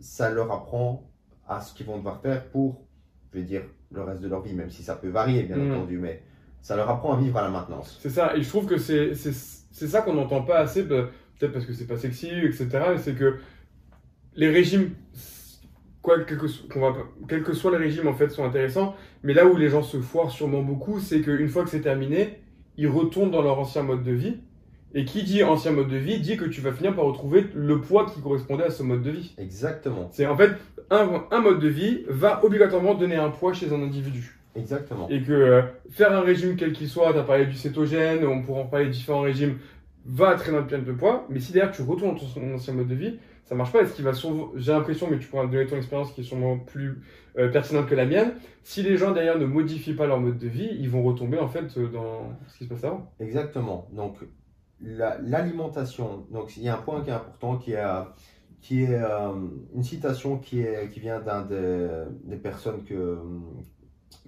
ça 0.00 0.30
leur 0.30 0.50
apprend 0.52 1.10
à 1.46 1.60
ce 1.60 1.74
qu'ils 1.74 1.86
vont 1.86 1.96
devoir 1.98 2.20
faire 2.20 2.44
pour, 2.50 2.84
je 3.32 3.38
vais 3.38 3.44
dire, 3.44 3.62
le 3.92 4.02
reste 4.02 4.20
de 4.20 4.28
leur 4.28 4.42
vie, 4.42 4.52
même 4.54 4.70
si 4.70 4.82
ça 4.82 4.94
peut 4.94 5.08
varier, 5.08 5.44
bien 5.44 5.56
Mhm. 5.56 5.72
entendu, 5.72 5.98
mais 5.98 6.22
ça 6.60 6.76
leur 6.76 6.88
apprend 6.90 7.14
à 7.14 7.20
vivre 7.20 7.38
à 7.38 7.42
la 7.42 7.48
maintenance. 7.50 7.98
C'est 8.02 8.10
ça, 8.10 8.36
et 8.36 8.42
je 8.42 8.48
trouve 8.48 8.66
que 8.66 8.76
c'est 8.78 9.14
ça 9.14 10.02
qu'on 10.02 10.14
n'entend 10.14 10.42
pas 10.42 10.58
assez, 10.58 10.82
bah, 10.82 11.08
peut-être 11.38 11.52
parce 11.52 11.64
que 11.64 11.72
c'est 11.72 11.86
pas 11.86 11.96
sexy, 11.96 12.28
etc. 12.28 12.68
Mais 12.90 12.98
c'est 12.98 13.14
que 13.14 13.38
les 14.34 14.50
régimes, 14.50 14.90
quoi, 16.02 16.22
quel, 16.24 16.38
que, 16.38 16.68
qu'on 16.72 16.80
va 16.80 16.94
quel 17.28 17.42
que 17.42 17.52
soit 17.54 17.70
les 17.70 17.78
régimes, 17.78 18.08
en 18.08 18.14
fait, 18.14 18.28
sont 18.28 18.44
intéressants. 18.44 18.94
Mais 19.22 19.32
là 19.34 19.46
où 19.46 19.56
les 19.56 19.68
gens 19.68 19.82
se 19.82 20.00
foirent 20.00 20.30
sûrement 20.30 20.62
beaucoup, 20.62 21.00
c'est 21.00 21.20
qu'une 21.22 21.48
fois 21.48 21.64
que 21.64 21.70
c'est 21.70 21.80
terminé, 21.80 22.40
ils 22.76 22.88
retournent 22.88 23.30
dans 23.30 23.42
leur 23.42 23.58
ancien 23.58 23.82
mode 23.82 24.02
de 24.04 24.12
vie. 24.12 24.36
Et 24.94 25.04
qui 25.04 25.22
dit 25.22 25.42
ancien 25.42 25.72
mode 25.72 25.88
de 25.88 25.96
vie 25.96 26.18
dit 26.20 26.36
que 26.36 26.46
tu 26.46 26.60
vas 26.60 26.72
finir 26.72 26.94
par 26.94 27.04
retrouver 27.04 27.44
le 27.54 27.80
poids 27.80 28.06
qui 28.06 28.20
correspondait 28.20 28.64
à 28.64 28.70
ce 28.70 28.82
mode 28.82 29.02
de 29.02 29.10
vie. 29.10 29.34
Exactement, 29.38 30.08
C'est 30.12 30.26
en 30.26 30.36
fait 30.36 30.52
un, 30.90 31.24
un 31.30 31.40
mode 31.40 31.60
de 31.60 31.68
vie 31.68 32.04
va 32.08 32.42
obligatoirement 32.44 32.94
donner 32.94 33.16
un 33.16 33.28
poids 33.30 33.52
chez 33.52 33.70
un 33.72 33.82
individu. 33.82 34.38
exactement. 34.56 35.06
Et 35.10 35.22
que 35.22 35.32
euh, 35.32 35.62
faire 35.90 36.12
un 36.12 36.20
régime 36.22 36.56
quel 36.56 36.72
qu'il 36.72 36.88
soit, 36.88 37.12
tu 37.12 37.18
as 37.18 37.22
parlé 37.22 37.46
du 37.46 37.54
cétogène, 37.54 38.24
on 38.26 38.42
pourra 38.42 38.60
en 38.62 38.66
parler 38.66 38.86
de 38.86 38.90
différents 38.92 39.20
régimes, 39.20 39.58
va 40.06 40.34
traîner 40.36 40.56
un 40.58 40.62
perte 40.62 40.84
de 40.84 40.92
poids. 40.92 41.26
Mais 41.28 41.38
si 41.40 41.52
derrière 41.52 41.70
tu 41.72 41.82
retournes 41.82 42.14
dans 42.16 42.24
ton 42.24 42.54
ancien 42.54 42.72
mode 42.72 42.88
de 42.88 42.94
vie, 42.94 43.18
ça 43.44 43.54
marche 43.54 43.72
pas. 43.72 43.82
Et 43.82 43.86
ce 43.86 43.92
qui 43.94 44.02
va 44.02 44.14
souvent, 44.14 44.52
j'ai 44.56 44.72
l'impression, 44.72 45.06
mais 45.10 45.18
tu 45.18 45.26
pourras 45.28 45.44
me 45.44 45.52
donner 45.52 45.66
ton 45.66 45.76
expérience 45.76 46.12
qui 46.12 46.22
est 46.22 46.24
sûrement 46.24 46.58
plus 46.58 47.02
euh, 47.38 47.48
pertinente 47.50 47.86
que 47.86 47.94
la 47.94 48.06
mienne. 48.06 48.32
Si 48.62 48.82
les 48.82 48.96
gens 48.96 49.12
derrière 49.12 49.38
ne 49.38 49.46
modifient 49.46 49.94
pas 49.94 50.06
leur 50.06 50.18
mode 50.20 50.38
de 50.38 50.48
vie, 50.48 50.70
ils 50.78 50.88
vont 50.88 51.02
retomber 51.02 51.38
en 51.38 51.48
fait 51.48 51.76
euh, 51.76 51.88
dans 51.88 52.32
ce 52.48 52.58
qui 52.58 52.64
se 52.64 52.68
passe 52.70 52.84
avant. 52.84 53.10
Exactement. 53.20 53.86
Donc, 53.92 54.16
la- 54.80 55.18
l'alimentation, 55.18 56.26
donc 56.30 56.56
il 56.56 56.62
y 56.62 56.68
a 56.68 56.74
un 56.76 56.82
point 56.82 57.02
qui 57.02 57.10
est 57.10 57.14
important 57.14 57.56
qui 57.58 57.72
est, 57.72 57.84
euh, 57.84 58.02
qui 58.60 58.82
est 58.84 58.94
euh, 59.02 59.32
une 59.74 59.82
citation 59.82 60.38
qui, 60.38 60.60
est, 60.60 60.90
qui 60.90 61.00
vient 61.00 61.20
d'un 61.20 61.42
des, 61.42 61.88
des 62.24 62.36
personnes 62.36 62.82
que, 62.84 63.18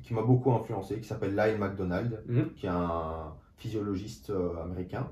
qui 0.02 0.14
m'a 0.14 0.22
beaucoup 0.22 0.52
influencé, 0.52 0.98
qui 1.00 1.06
s'appelle 1.06 1.36
Lyle 1.36 1.58
McDonald, 1.58 2.22
Mhm. 2.26 2.52
qui 2.54 2.66
est 2.66 2.70
un 2.70 3.34
physiologiste 3.56 4.30
euh, 4.30 4.62
américain, 4.62 5.08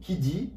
qui 0.00 0.16
dit 0.16 0.52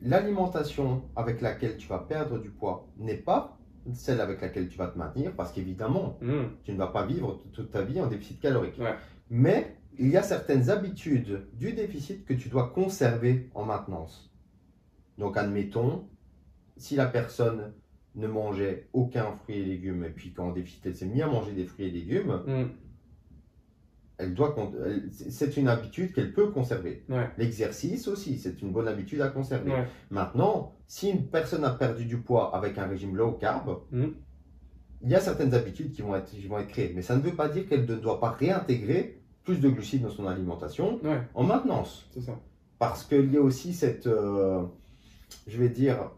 l'alimentation 0.00 1.02
avec 1.16 1.40
laquelle 1.40 1.76
tu 1.76 1.88
vas 1.88 1.98
perdre 1.98 2.38
du 2.38 2.50
poids 2.50 2.88
n'est 2.98 3.14
pas 3.16 3.58
celle 3.94 4.20
avec 4.20 4.40
laquelle 4.42 4.68
tu 4.68 4.76
vas 4.76 4.88
te 4.88 4.98
maintenir, 4.98 5.32
parce 5.34 5.50
qu'évidemment, 5.52 6.18
Mmh. 6.20 6.42
tu 6.62 6.72
ne 6.72 6.76
vas 6.76 6.88
pas 6.88 7.06
vivre 7.06 7.40
toute 7.52 7.70
ta 7.70 7.82
vie 7.82 8.00
en 8.00 8.06
déficit 8.06 8.38
calorique. 8.38 8.78
Ouais. 8.78 8.94
Mais 9.30 9.77
il 9.98 10.08
y 10.08 10.16
a 10.16 10.22
certaines 10.22 10.70
habitudes 10.70 11.46
du 11.54 11.72
déficit 11.72 12.24
que 12.24 12.34
tu 12.34 12.48
dois 12.48 12.68
conserver 12.70 13.50
en 13.54 13.64
maintenance. 13.64 14.32
Donc, 15.18 15.36
admettons, 15.36 16.08
si 16.76 16.94
la 16.96 17.06
personne 17.06 17.72
ne 18.14 18.26
mangeait 18.28 18.88
aucun 18.92 19.32
fruit 19.32 19.56
et 19.56 19.64
légumes, 19.64 20.04
et 20.04 20.10
puis 20.10 20.32
qu'en 20.32 20.52
déficit, 20.52 20.86
elle 20.86 20.94
s'est 20.96 21.06
mise 21.06 21.22
à 21.22 21.26
manger 21.26 21.52
des 21.52 21.64
fruits 21.64 21.86
et 21.86 21.90
légumes, 21.90 22.42
Mm. 22.46 22.64
elle 24.18 24.34
doit, 24.34 24.54
c'est 25.10 25.56
une 25.56 25.68
habitude 25.68 26.12
qu'elle 26.12 26.32
peut 26.32 26.50
conserver. 26.50 27.04
Ouais. 27.08 27.28
L'exercice 27.38 28.08
aussi, 28.08 28.38
c'est 28.38 28.60
une 28.62 28.72
bonne 28.72 28.88
habitude 28.88 29.20
à 29.20 29.28
conserver. 29.28 29.70
Ouais. 29.72 29.86
Maintenant, 30.10 30.74
si 30.88 31.10
une 31.10 31.26
personne 31.28 31.64
a 31.64 31.70
perdu 31.70 32.04
du 32.04 32.18
poids 32.18 32.56
avec 32.56 32.78
un 32.78 32.86
régime 32.86 33.14
low 33.16 33.32
carb, 33.32 33.78
Mhm. 33.92 34.14
il 35.02 35.10
y 35.10 35.14
a 35.14 35.20
certaines 35.20 35.54
habitudes 35.54 35.92
qui 35.92 36.02
vont, 36.02 36.16
être, 36.16 36.30
qui 36.30 36.46
vont 36.48 36.58
être 36.58 36.68
créées. 36.68 36.92
Mais 36.96 37.02
ça 37.02 37.14
ne 37.16 37.20
veut 37.20 37.34
pas 37.36 37.48
dire 37.48 37.68
qu'elle 37.68 37.86
ne 37.86 37.94
doit 37.96 38.18
pas 38.18 38.30
réintégrer 38.30 39.17
plus 39.48 39.60
de 39.60 39.68
glucides 39.70 40.02
dans 40.02 40.10
son 40.10 40.26
alimentation 40.26 40.98
Ouais, 41.02 41.22
en 41.34 41.42
maintenance. 41.42 42.06
c'est 42.12 42.20
ça. 42.20 42.32
Parce 42.78 43.02
qu'il 43.04 43.32
y 43.32 43.36
a 43.38 43.40
aussi 43.40 43.72
cette, 43.72 44.06
euh, 44.06 44.62
je 45.46 45.56
vais 45.58 45.70
dire, 45.70 46.10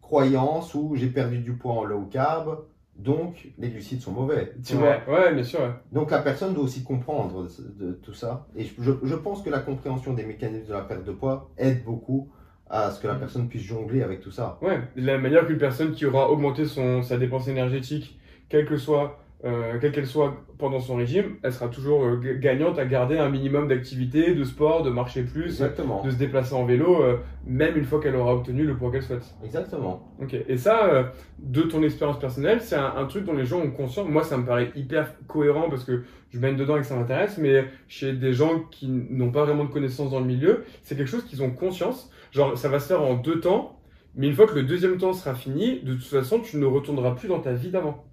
croyance 0.00 0.74
où 0.74 0.94
j'ai 0.96 1.08
perdu 1.08 1.38
du 1.38 1.52
poids 1.52 1.72
en 1.74 1.84
low 1.84 2.02
carb, 2.10 2.60
donc 2.96 3.48
les 3.58 3.68
glucides 3.68 4.00
sont 4.00 4.12
mauvais. 4.12 4.54
Tu 4.64 4.74
vois 4.74 4.96
Ouais, 5.06 5.34
bien 5.34 5.44
sûr. 5.44 5.60
donc 5.92 6.10
la 6.10 6.20
personne 6.20 6.54
doit 6.54 6.64
aussi 6.64 6.82
comprendre 6.82 7.46
de, 7.78 7.86
de 7.86 7.92
tout 7.92 8.14
ça. 8.14 8.46
Et 8.56 8.64
je, 8.64 8.72
je- 8.80 8.92
je 9.04 9.14
pense 9.14 9.42
que 9.42 9.50
la 9.50 9.60
compréhension 9.60 10.14
des 10.14 10.24
mécanismes 10.24 10.68
de 10.68 10.72
la 10.72 10.80
perte 10.82 11.04
de 11.04 11.12
poids 11.12 11.50
aide 11.58 11.84
beaucoup 11.84 12.30
à 12.68 12.90
ce 12.90 13.00
que 13.00 13.06
la 13.06 13.14
Mm. 13.14 13.18
personne 13.20 13.48
puisse 13.48 13.62
jongler 13.62 14.02
avec 14.02 14.20
tout 14.20 14.30
ça. 14.30 14.58
Ouais, 14.62 14.80
de 14.96 15.02
la 15.04 15.18
manière 15.18 15.46
qu'une 15.46 15.58
personne 15.58 15.92
qui 15.92 16.06
aura 16.06 16.30
augmenté 16.30 16.64
son, 16.66 17.02
sa 17.02 17.16
dépense 17.18 17.48
énergétique, 17.48 18.18
quelle 18.48 18.64
que 18.66 18.76
soit, 18.76 19.18
euh, 19.44 19.78
quelle 19.80 19.92
qu'elle 19.92 20.06
soit 20.06 20.34
pendant 20.58 20.80
son 20.80 20.96
régime, 20.96 21.36
elle 21.42 21.52
sera 21.52 21.68
toujours 21.68 22.04
euh, 22.04 22.20
gagnante 22.38 22.78
à 22.78 22.84
garder 22.84 23.16
un 23.16 23.30
minimum 23.30 23.68
d'activité, 23.68 24.34
de 24.34 24.44
sport, 24.44 24.82
de 24.82 24.90
marcher 24.90 25.22
plus, 25.22 25.46
Exactement. 25.46 26.02
de 26.04 26.10
se 26.10 26.16
déplacer 26.16 26.54
en 26.54 26.66
vélo, 26.66 27.02
euh, 27.02 27.16
même 27.46 27.76
une 27.76 27.84
fois 27.84 28.00
qu'elle 28.00 28.16
aura 28.16 28.34
obtenu 28.34 28.64
le 28.64 28.76
poids 28.76 28.90
qu'elle 28.90 29.02
souhaite. 29.02 29.24
Exactement. 29.42 30.14
Ok. 30.20 30.36
Et 30.46 30.58
ça, 30.58 30.84
euh, 30.86 31.04
de 31.38 31.62
ton 31.62 31.82
expérience 31.82 32.18
personnelle, 32.18 32.60
c'est 32.60 32.76
un, 32.76 32.92
un 32.96 33.06
truc 33.06 33.24
dont 33.24 33.32
les 33.32 33.46
gens 33.46 33.60
ont 33.60 33.70
conscience. 33.70 34.06
Moi, 34.08 34.22
ça 34.22 34.36
me 34.36 34.44
paraît 34.44 34.72
hyper 34.76 35.14
cohérent 35.26 35.70
parce 35.70 35.84
que 35.84 36.02
je 36.28 36.38
baigne 36.38 36.56
dedans 36.56 36.76
et 36.76 36.80
que 36.80 36.86
ça 36.86 36.96
m'intéresse, 36.96 37.38
mais 37.38 37.64
chez 37.88 38.12
des 38.12 38.34
gens 38.34 38.60
qui 38.70 38.88
n'ont 38.88 39.32
pas 39.32 39.44
vraiment 39.44 39.64
de 39.64 39.70
connaissances 39.70 40.10
dans 40.10 40.20
le 40.20 40.26
milieu, 40.26 40.64
c'est 40.82 40.96
quelque 40.96 41.08
chose 41.10 41.24
qu'ils 41.24 41.42
ont 41.42 41.50
conscience. 41.50 42.10
Genre, 42.32 42.56
ça 42.58 42.68
va 42.68 42.78
se 42.78 42.88
faire 42.88 43.02
en 43.02 43.14
deux 43.14 43.40
temps, 43.40 43.80
mais 44.14 44.26
une 44.26 44.34
fois 44.34 44.46
que 44.46 44.54
le 44.54 44.64
deuxième 44.64 44.98
temps 44.98 45.12
sera 45.14 45.34
fini, 45.34 45.80
de 45.80 45.94
toute 45.94 46.04
façon, 46.04 46.40
tu 46.40 46.58
ne 46.58 46.66
retourneras 46.66 47.12
plus 47.12 47.28
dans 47.28 47.40
ta 47.40 47.52
vie 47.52 47.70
d'avant. 47.70 48.04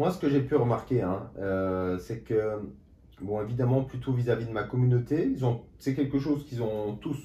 Moi, 0.00 0.10
ce 0.10 0.18
que 0.18 0.30
j'ai 0.30 0.40
pu 0.40 0.54
remarquer, 0.56 1.02
hein, 1.02 1.28
euh, 1.38 1.98
c'est 1.98 2.20
que, 2.20 2.54
bon, 3.20 3.42
évidemment, 3.42 3.82
plutôt 3.82 4.14
vis-à-vis 4.14 4.46
de 4.46 4.50
ma 4.50 4.62
communauté, 4.62 5.34
c'est 5.78 5.94
quelque 5.94 6.18
chose 6.18 6.46
qu'ils 6.46 6.62
ont 6.62 6.94
tous 6.94 7.18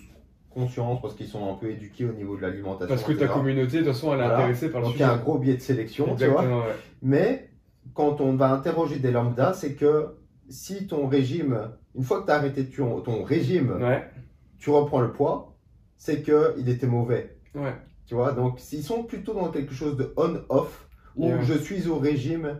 conscience 0.49 1.01
parce 1.01 1.13
qu'ils 1.15 1.29
sont 1.29 1.49
un 1.49 1.55
peu 1.55 1.71
éduqués 1.71 2.03
au 2.03 2.11
niveau 2.11 2.35
de 2.35 2.41
l'alimentation. 2.41 2.93
Parce 2.93 3.03
que 3.07 3.13
ta 3.13 3.29
communauté, 3.29 3.77
de 3.77 3.83
toute 3.85 3.93
façon, 3.93 4.07
elle 4.13 4.19
est 4.19 4.23
Voilà. 4.23 4.39
intéressée 4.39 4.69
par 4.69 4.81
le 4.81 4.87
Donc 4.87 4.95
il 4.95 4.99
y 4.99 5.03
a 5.03 5.13
un 5.13 5.15
gros 5.17 5.37
biais 5.37 5.53
de 5.55 5.61
sélection, 5.61 6.17
tu 6.17 6.25
vois. 6.27 6.41
Ouais. 6.43 6.73
Mais 7.01 7.49
quand 7.93 8.19
on 8.19 8.35
va 8.35 8.51
interroger 8.51 8.99
des 8.99 9.11
lambdas, 9.11 9.53
c'est 9.53 9.75
que 9.75 10.07
si 10.49 10.85
ton 10.85 11.07
régime, 11.07 11.57
une 11.95 12.03
fois 12.03 12.19
que 12.19 12.25
tu 12.25 12.31
as 12.33 12.35
arrêté 12.35 12.65
ton, 12.65 12.99
ton 12.99 13.23
régime, 13.23 13.71
Ouais, 13.79 14.03
tu 14.59 14.69
reprends 14.69 14.99
le 14.99 15.13
poids, 15.13 15.55
c'est 15.95 16.21
qu'il 16.21 16.67
était 16.67 16.87
mauvais. 16.87 17.37
ouais. 17.55 17.73
Tu 18.05 18.15
vois, 18.15 18.33
donc 18.33 18.59
s'ils 18.59 18.83
sont 18.83 19.03
plutôt 19.03 19.33
dans 19.33 19.47
quelque 19.47 19.73
chose 19.73 19.95
de 19.95 20.13
on-off, 20.17 20.84
où 21.15 21.27
Yeah. 21.27 21.41
je 21.43 21.53
suis 21.53 21.87
au 21.87 21.97
régime 21.97 22.59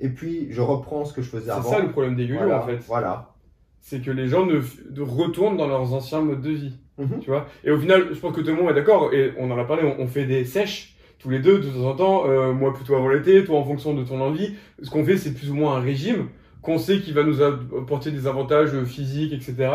et 0.00 0.08
puis 0.08 0.48
je 0.50 0.60
reprends 0.60 1.04
ce 1.04 1.12
que 1.12 1.22
je 1.22 1.28
faisais 1.28 1.46
C'est 1.46 1.50
avant. 1.50 1.70
ça 1.70 1.80
le 1.80 1.90
problème 1.90 2.16
des 2.16 2.24
yo 2.24 2.36
voilà, 2.36 2.62
en 2.62 2.66
fait. 2.66 2.78
Voilà. 2.86 3.34
c'est 3.80 4.00
que 4.00 4.10
les 4.10 4.28
gens 4.28 4.46
ne, 4.46 4.60
retournent 5.02 5.56
dans 5.56 5.68
leurs 5.68 5.92
anciens 5.92 6.20
modes 6.20 6.42
de 6.42 6.50
vie. 6.50 6.72
Mhm. 6.98 7.20
Tu 7.20 7.30
vois 7.30 7.46
Et 7.64 7.70
au 7.70 7.78
final, 7.78 8.08
je 8.12 8.18
pense 8.18 8.34
que 8.34 8.40
tout 8.40 8.48
le 8.48 8.54
monde 8.56 8.70
est 8.70 8.74
d'accord, 8.74 9.12
et 9.12 9.32
on 9.38 9.50
en 9.50 9.58
a 9.58 9.64
parlé, 9.64 9.82
on, 9.84 10.02
on 10.02 10.06
fait 10.06 10.24
des 10.26 10.44
sèches 10.44 10.96
tous 11.18 11.30
les 11.30 11.38
deux 11.38 11.58
de 11.58 11.68
temps 11.70 11.86
en 11.88 11.94
temps, 11.94 12.22
euh, 12.28 12.52
moi 12.52 12.74
plutôt 12.74 12.94
avant 12.96 13.08
l'été, 13.08 13.44
toi 13.44 13.58
en 13.58 13.64
fonction 13.64 13.94
de 13.94 14.04
ton 14.04 14.20
envie. 14.20 14.54
Ce 14.82 14.90
qu'on 14.90 15.04
fait, 15.04 15.16
c'est 15.16 15.32
plus 15.32 15.50
ou 15.50 15.54
moins 15.54 15.76
un 15.76 15.80
régime 15.80 16.28
qu'on 16.60 16.78
sait 16.78 16.98
qui 17.00 17.12
va 17.12 17.22
nous 17.24 17.40
apporter 17.42 18.10
des 18.10 18.26
avantages 18.26 18.78
physiques, 18.84 19.32
etc. 19.32 19.70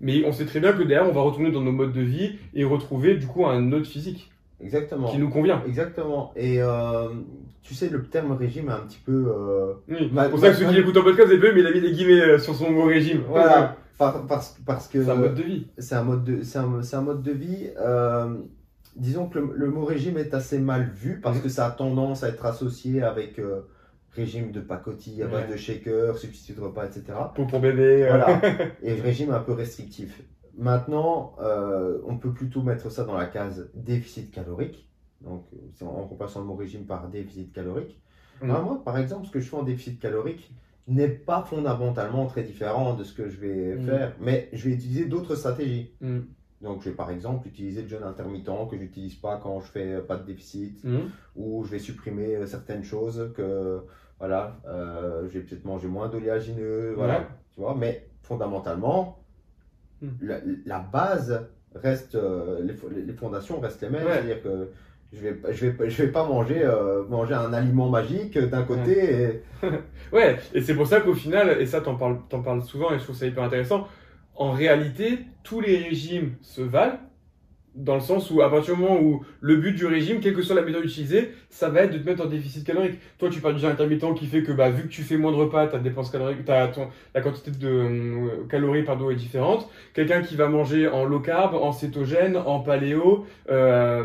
Mais 0.00 0.24
on 0.26 0.32
sait 0.32 0.46
très 0.46 0.60
bien 0.60 0.72
que 0.72 0.82
derrière, 0.82 1.08
on 1.08 1.12
va 1.12 1.20
retourner 1.22 1.50
dans 1.50 1.60
nos 1.60 1.72
modes 1.72 1.92
de 1.92 2.00
vie 2.00 2.36
et 2.54 2.64
retrouver 2.64 3.16
du 3.16 3.26
coup 3.26 3.46
un 3.46 3.72
autre 3.72 3.86
physique 3.86 4.30
Exactement. 4.60 5.08
qui 5.10 5.18
nous 5.18 5.28
convient. 5.30 5.62
Exactement. 5.66 6.32
Et 6.36 6.62
euh, 6.62 7.08
tu 7.62 7.74
sais, 7.74 7.88
le 7.88 8.02
terme 8.04 8.32
régime 8.32 8.68
est 8.68 8.72
un 8.72 8.80
petit 8.86 9.00
peu. 9.04 9.26
euh, 9.28 9.74
Oui. 9.88 10.10
C'est 10.14 10.30
pour 10.30 10.38
ça 10.38 10.50
que 10.50 10.56
ceux 10.56 10.68
qui 10.68 10.78
écoutent 10.78 10.96
en 10.96 11.02
podcast, 11.02 11.28
vous 11.28 11.34
avez 11.34 11.52
mais 11.52 11.60
il 11.60 11.66
a 11.66 11.72
mis 11.72 11.80
des 11.80 11.92
guillemets 11.92 12.20
euh, 12.20 12.38
sur 12.38 12.54
son 12.54 12.70
mot 12.70 12.84
régime. 12.84 13.22
voilà. 13.28 13.76
Par- 13.98 14.26
parce, 14.26 14.58
parce 14.66 14.88
que. 14.88 15.04
C'est 15.04 15.10
un 15.10 15.14
mode 15.16 15.34
de 15.34 15.42
vie. 15.42 15.66
c'est 15.78 15.94
un 15.94 16.02
mode 16.02 16.24
de, 16.24 16.42
c'est 16.42 16.58
un, 16.58 16.80
un 16.92 17.00
mode 17.00 17.22
de 17.22 17.32
vie. 17.32 17.68
euh, 17.80 18.34
disons 18.96 19.26
que 19.28 19.38
le, 19.38 19.50
le 19.54 19.66
mot 19.70 19.84
régime 19.84 20.18
est 20.18 20.34
assez 20.34 20.58
mal 20.58 20.90
vu 20.94 21.20
parce 21.20 21.40
que 21.40 21.48
ça 21.48 21.66
a 21.66 21.70
tendance 21.70 22.22
à 22.24 22.28
être 22.28 22.44
associé 22.46 23.02
avec 23.02 23.40
régime 24.16 24.52
de 24.52 24.60
pacotille 24.60 25.22
à 25.22 25.26
base 25.26 25.46
Ouais. 25.46 25.52
de 25.52 25.56
shaker, 25.56 26.16
substitut 26.16 26.52
de 26.52 26.60
repas, 26.60 26.84
etc. 26.86 27.02
Pour, 27.34 27.46
pour 27.48 27.58
bébé. 27.60 28.06
Voilà. 28.08 28.40
Et 28.82 28.94
régime 28.94 29.32
un 29.32 29.40
peu 29.40 29.52
restrictif. 29.52 30.22
Maintenant, 30.56 31.34
euh, 31.40 31.98
on 32.06 32.16
peut 32.16 32.32
plutôt 32.32 32.62
mettre 32.62 32.90
ça 32.90 33.04
dans 33.04 33.16
la 33.16 33.26
case 33.26 33.70
déficit 33.74 34.30
calorique. 34.30 34.88
Donc, 35.20 35.46
en 35.82 36.06
remplaçant 36.06 36.40
le 36.40 36.46
mot 36.46 36.54
régime 36.54 36.84
par 36.84 37.08
déficit 37.08 37.52
calorique. 37.52 38.00
Mhm. 38.42 38.50
Alors 38.50 38.62
moi, 38.64 38.82
par 38.84 38.98
exemple, 38.98 39.26
ce 39.26 39.32
que 39.32 39.40
je 39.40 39.48
fais 39.48 39.56
en 39.56 39.62
déficit 39.62 39.98
calorique 40.00 40.52
n'est 40.86 41.08
pas 41.08 41.42
fondamentalement 41.42 42.26
très 42.26 42.42
différent 42.42 42.94
de 42.94 43.04
ce 43.04 43.14
que 43.14 43.28
je 43.28 43.38
vais 43.40 43.74
Mhm. 43.76 43.86
faire, 43.86 44.12
mais 44.20 44.48
je 44.52 44.68
vais 44.68 44.74
utiliser 44.74 45.06
d'autres 45.06 45.34
stratégies. 45.34 45.92
Mm. 46.00 46.18
Donc, 46.60 46.82
je 46.82 46.90
vais 46.90 46.94
par 46.94 47.10
exemple 47.10 47.48
utiliser 47.48 47.82
le 47.82 47.88
jeûne 47.88 48.02
intermittent 48.02 48.50
que 48.70 48.76
j'utilise 48.78 49.14
pas 49.14 49.38
quand 49.38 49.60
je 49.60 49.66
fais 49.70 50.00
pas 50.02 50.16
de 50.16 50.24
déficit, 50.24 50.82
Mm. 50.84 50.98
ou 51.36 51.64
je 51.64 51.70
vais 51.70 51.78
supprimer 51.78 52.36
euh, 52.36 52.46
certaines 52.46 52.84
choses 52.84 53.32
que, 53.34 53.80
voilà, 54.18 54.56
euh, 54.66 55.22
je 55.28 55.38
vais 55.38 55.44
peut-être 55.44 55.64
manger 55.64 55.88
moins 55.88 56.08
d'oléagineux, 56.08 56.92
voilà, 56.94 57.28
tu 57.52 57.60
vois. 57.60 57.74
Mais 57.74 58.06
fondamentalement. 58.22 59.18
La, 60.20 60.38
la 60.66 60.78
base 60.78 61.46
reste, 61.74 62.14
euh, 62.14 62.60
les, 62.62 63.02
les 63.02 63.12
fondations 63.12 63.60
restent 63.60 63.82
les 63.82 63.88
mêmes. 63.90 64.06
Ouais. 64.06 64.12
C'est-à-dire 64.14 64.42
que 64.42 64.68
je 65.12 65.20
vais, 65.20 65.32
pas- 65.34 65.52
je 65.52 65.66
vais, 65.66 65.72
pas- 65.72 65.88
je 65.88 66.02
vais 66.02 66.08
pas 66.10 66.26
manger, 66.26 66.62
euh, 66.64 67.04
manger 67.08 67.34
un 67.34 67.52
aliment 67.52 67.88
magique 67.88 68.38
d'un 68.38 68.62
côté 68.64 69.22
et 69.22 69.42
Ouais, 70.12 70.36
et 70.52 70.60
c'est 70.60 70.74
pour 70.74 70.86
ça 70.86 71.00
qu'au 71.00 71.14
final, 71.14 71.60
et 71.60 71.66
ça 71.66 71.80
t'en 71.80 71.94
parles, 71.96 72.18
t'en 72.28 72.42
parles 72.42 72.62
souvent 72.62 72.92
et 72.92 72.98
je 72.98 73.04
trouve 73.04 73.16
ça 73.16 73.26
hyper 73.26 73.42
intéressant, 73.44 73.86
en 74.36 74.50
réalité, 74.52 75.20
tous 75.44 75.60
les 75.60 75.76
régimes 75.78 76.34
se 76.42 76.60
valent, 76.62 76.98
dans 77.74 77.94
le 77.94 78.00
sens 78.00 78.30
où 78.30 78.40
à 78.42 78.50
partir 78.50 78.74
du 78.74 78.80
moment 78.80 79.00
où 79.00 79.24
le 79.40 79.56
but 79.56 79.72
du 79.72 79.86
régime, 79.86 80.20
quelle 80.20 80.34
que 80.34 80.42
soit 80.42 80.54
la 80.54 80.62
méthode 80.62 80.84
utilisée, 80.84 81.32
ça 81.50 81.68
va 81.68 81.82
être 81.82 81.92
de 81.92 81.98
te 81.98 82.06
mettre 82.06 82.24
en 82.24 82.26
déficit 82.26 82.64
calorique. 82.64 83.00
Toi, 83.18 83.30
tu 83.30 83.40
parles 83.40 83.54
du 83.54 83.60
jeûne 83.60 83.72
intermittent 83.72 84.14
qui 84.14 84.26
fait 84.26 84.42
que 84.42 84.52
bah, 84.52 84.70
vu 84.70 84.84
que 84.84 84.88
tu 84.88 85.02
fais 85.02 85.16
moins 85.16 85.32
de 85.32 85.36
repas, 85.36 85.66
ta 85.66 85.78
dépense 85.78 86.10
calorique, 86.10 86.44
ta, 86.44 86.68
ton, 86.68 86.88
la 87.14 87.20
quantité 87.20 87.50
de 87.50 87.68
euh, 87.68 88.46
calories 88.48 88.84
pardon, 88.84 89.10
est 89.10 89.16
différente. 89.16 89.68
Quelqu'un 89.92 90.22
qui 90.22 90.36
va 90.36 90.48
manger 90.48 90.88
en 90.88 91.04
low 91.04 91.20
carb, 91.20 91.54
en 91.54 91.72
cétogène, 91.72 92.36
en 92.36 92.60
paléo, 92.60 93.26
euh, 93.50 94.04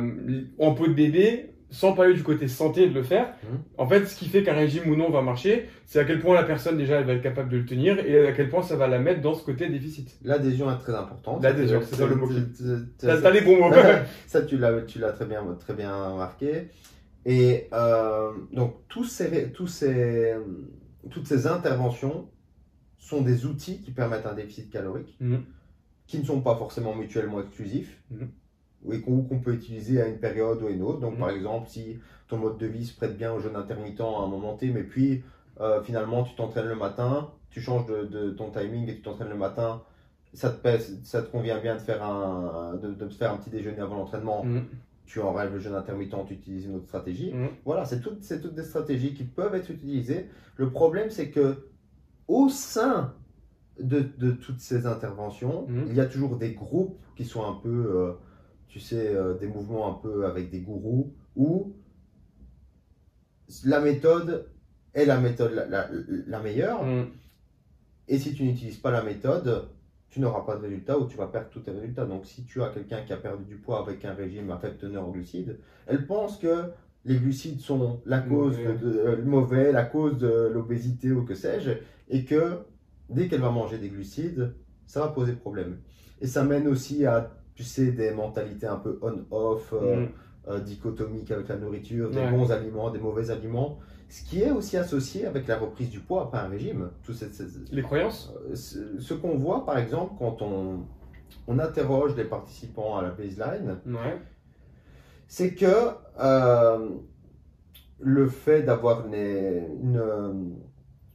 en 0.57 0.74
peau 0.74 0.88
de 0.88 0.93
bébé, 0.93 1.49
sans 1.72 1.93
parler 1.93 2.13
du 2.15 2.24
côté 2.24 2.47
santé 2.47 2.88
de 2.89 2.93
le 2.93 3.03
faire. 3.03 3.34
Mhm. 3.43 3.59
En 3.78 3.88
fait, 3.88 4.05
ce 4.05 4.15
qui 4.15 4.28
fait 4.28 4.41
qu'un 4.43 4.53
régime 4.55 4.89
ou 4.89 4.95
non 4.95 5.09
va 5.11 5.22
marcher, 5.22 5.70
c'est 5.86 5.99
à 5.99 6.03
quel 6.05 6.20
point 6.20 6.34
la 6.36 6.43
personne 6.43 6.78
déjà 6.78 6.99
elle 6.99 7.05
va 7.05 7.13
être 7.13 7.22
capable 7.22 7.49
de 7.49 7.57
le 7.57 7.65
tenir 7.65 7.99
et 8.05 8.28
à 8.28 8.32
quel 8.32 8.49
point 8.49 8.63
ça 8.63 8.76
va 8.76 8.88
la 8.88 8.97
mettre 8.99 9.22
dans 9.22 9.36
ce 9.36 9.43
côté 9.43 9.70
déficit. 9.70 10.17
l'adhésion 10.24 10.72
est 10.72 10.78
très 10.80 10.95
importante. 10.95 11.43
L'adhésion, 11.43 11.82
c'est 11.84 11.95
ça 11.95 12.07
le 12.07 12.15
mot. 12.15 12.28
T'as 12.99 13.30
les 13.32 13.41
bons 13.41 13.59
mots. 13.70 13.76
ça, 14.28 14.41
tu 14.41 14.57
l'as, 14.57 14.82
tu 14.82 14.97
l'as 14.99 15.11
très 15.11 15.26
bien, 15.26 15.43
très 15.59 15.74
bien 15.76 16.15
marqué. 16.15 16.70
Et 17.26 17.67
euh, 17.74 18.32
donc, 18.53 18.76
tous 18.88 19.03
ces, 19.03 19.51
tous 19.51 19.67
ces, 19.67 20.34
toutes 21.11 21.28
ces 21.28 21.45
interventions 21.47 22.30
sont 22.97 23.22
des 23.22 23.45
outils 23.45 23.82
qui 23.82 23.91
permettent 23.91 24.26
un 24.26 24.34
déficit 24.34 24.72
calorique, 24.72 25.15
Mhm. 25.20 25.43
qui 26.07 26.17
ne 26.20 26.24
sont 26.26 26.41
pas 26.41 26.55
forcément 26.55 26.95
mutuellement 26.95 27.41
exclusifs, 27.41 28.01
Mhm. 28.09 28.30
Et 28.91 29.01
qu'on 29.01 29.23
peut 29.23 29.53
utiliser 29.53 30.01
à 30.01 30.07
une 30.07 30.17
période 30.19 30.61
ou 30.61 30.67
à 30.67 30.71
une 30.71 30.82
autre. 30.84 30.99
Donc, 30.99 31.13
Mhm. 31.13 31.19
par 31.19 31.30
exemple, 31.32 31.67
si 31.69 31.99
ton 32.27 32.38
mode 32.38 32.57
de 32.57 32.65
vie 32.67 32.86
se 32.86 32.95
prête 32.95 33.17
bien 33.17 33.34
au 33.34 33.39
jeûne 33.39 33.55
intermittent 33.55 34.01
à 34.01 34.05
un 34.05 34.27
moment 34.27 34.55
T, 34.55 34.69
mais 34.71 34.84
puis 34.84 35.23
euh, 35.59 35.82
finalement 35.82 36.23
tu 36.23 36.36
t'entraînes 36.36 36.67
le 36.67 36.75
matin, 36.75 37.32
tu 37.49 37.59
changes 37.59 37.86
de, 37.88 38.05
de 38.05 38.30
ton 38.32 38.49
timing 38.51 38.88
et 38.88 38.95
tu 38.95 39.01
t'entraînes 39.01 39.30
le 39.30 39.36
matin, 39.36 39.82
ça 40.34 40.49
te, 40.51 40.61
pèse- 40.61 40.99
ça 41.03 41.21
te 41.21 41.30
convient 41.32 41.59
bien 41.59 41.75
de 41.75 41.82
faire 41.82 42.01
un, 42.03 42.75
de, 42.75 42.93
de 42.93 43.09
faire 43.09 43.34
un 43.34 43.38
petit 43.38 43.49
déjeuner 43.49 43.80
avant 43.82 43.95
l'entraînement, 43.97 44.45
Mhm. 44.45 44.63
tu 45.05 45.19
enlèves 45.19 45.51
le 45.51 45.59
jeûne 45.59 45.73
intermittent, 45.75 46.15
tu 46.27 46.36
utilises 46.36 46.65
une 46.67 46.75
autre 46.75 46.86
stratégie. 46.86 47.34
Mhm. 47.34 47.49
Voilà, 47.65 47.84
c'est 47.84 47.99
toutes, 47.99 48.21
toutes 48.41 48.53
des 48.53 48.63
stratégies 48.63 49.13
qui 49.15 49.23
peuvent 49.25 49.55
être 49.55 49.69
utilisées. 49.71 50.27
Le 50.55 50.69
problème, 50.69 51.09
c'est 51.09 51.30
que 51.30 51.65
au 52.30 52.47
sein 52.47 53.13
de, 53.80 53.99
de 54.17 54.32
toutes 54.32 54.59
ces 54.61 54.86
interventions, 54.86 55.65
Mhm. 55.67 55.86
il 55.88 55.95
y 55.95 55.99
a 55.99 56.05
toujours 56.05 56.36
des 56.38 56.53
groupes 56.53 56.97
qui 57.17 57.25
sont 57.25 57.43
un 57.43 57.53
peu, 57.55 57.69
euh, 57.69 58.11
tu 58.70 58.80
sais, 58.80 59.09
euh, 59.15 59.34
des 59.38 59.47
mouvements 59.47 59.89
un 59.89 59.99
peu 60.01 60.26
avec 60.26 60.49
des 60.49 60.61
gourous, 60.61 61.13
où 61.36 61.74
la 63.65 63.80
méthode 63.80 64.47
est 64.93 65.05
la 65.05 65.20
méthode 65.20 65.53
la, 65.53 65.65
la- 65.65 65.89
la 66.28 66.39
meilleure. 66.39 66.84
Mhm. 66.86 67.07
Et 68.07 68.17
si 68.17 68.34
tu 68.34 68.43
n'utilises 68.43 68.78
pas 68.78 68.91
la 68.91 69.03
méthode, 69.03 69.70
tu 70.09 70.20
n'auras 70.20 70.41
pas 70.41 70.55
de 70.55 70.61
résultat 70.61 70.97
ou 70.97 71.05
tu 71.07 71.17
vas 71.17 71.28
perdre 71.28 71.49
tous 71.49 71.59
tes 71.59 71.72
résultats. 71.72 72.05
Donc 72.05 72.26
si 72.26 72.43
tu 72.45 72.61
as 72.63 72.70
quelqu'un 72.70 73.01
qui 73.03 73.13
a 73.13 73.17
perdu 73.17 73.43
du 73.45 73.57
poids 73.57 73.80
avec 73.82 74.03
un 74.05 74.13
régime 74.13 74.49
à 74.51 74.57
faible 74.57 74.78
teneur 74.78 75.07
en 75.07 75.11
glucides, 75.11 75.59
elle 75.88 76.05
pense 76.07 76.38
que 76.38 76.72
les 77.05 77.17
glucides 77.17 77.59
sont 77.59 78.01
la 78.05 78.20
cause 78.20 78.57
Mauvais. 78.57 78.74
de, 78.78 78.89
de- 78.89 78.99
euh, 78.99 79.24
mauvais, 79.24 79.72
la 79.72 79.86
cause 79.86 80.17
de 80.17 80.49
l'obésité 80.53 81.11
ou 81.11 81.24
que 81.24 81.36
sais-je, 81.36 81.72
et 82.09 82.26
que 82.26 82.59
dès 83.09 83.28
qu'elle 83.28 83.41
va 83.41 83.51
manger 83.51 83.78
des 83.78 83.89
glucides, 83.89 84.53
ça 84.86 85.01
va 85.01 85.07
poser 85.09 85.34
problème. 85.34 85.78
Et 86.22 86.28
ça 86.28 86.43
mène 86.43 86.67
aussi 86.67 87.05
à, 87.05 87.32
tu 87.60 87.66
sais, 87.66 87.91
des 87.91 88.12
mentalités 88.12 88.68
un 88.68 88.78
peu 88.78 88.97
on-off, 89.01 89.74
euh, 89.74 90.05
Mm. 90.05 90.10
euh, 90.47 90.60
dichotomiques 90.62 91.30
avec 91.30 91.49
la 91.49 91.57
nourriture, 91.57 92.10
des 92.10 92.20
Ouais. 92.20 92.32
bons 92.32 92.49
aliments, 92.53 92.89
des 92.89 92.99
mauvais 92.99 93.30
aliments, 93.32 93.80
ce 94.07 94.24
qui 94.24 94.41
est 94.41 94.49
aussi 94.49 94.78
associé 94.78 95.26
avec 95.26 95.45
la 95.45 95.57
reprise 95.57 95.89
du 95.89 95.99
poids 95.99 96.22
après 96.24 96.38
un 96.38 96.47
régime. 96.47 96.89
Tout 97.03 97.12
Les 97.74 97.82
croyances 97.82 98.34
euh, 98.49 98.55
ce 98.55 98.97
ce 99.01 99.14
qu'on 99.14 99.36
voit, 99.36 99.66
par 99.66 99.78
exemple, 99.78 100.14
quand 100.18 100.41
on, 100.41 100.86
on 101.47 101.60
interroge 101.60 102.16
les 102.16 102.24
participants 102.24 102.95
à 102.97 103.01
la 103.01 103.10
baseline, 103.10 103.72
Ouais. 103.88 104.22
c'est 105.28 105.53
que 105.53 105.76
euh, 106.22 106.88
le 107.99 108.30
fait 108.30 108.64
d'avoir 108.64 109.05
une, 109.05 109.16
une, 109.84 110.55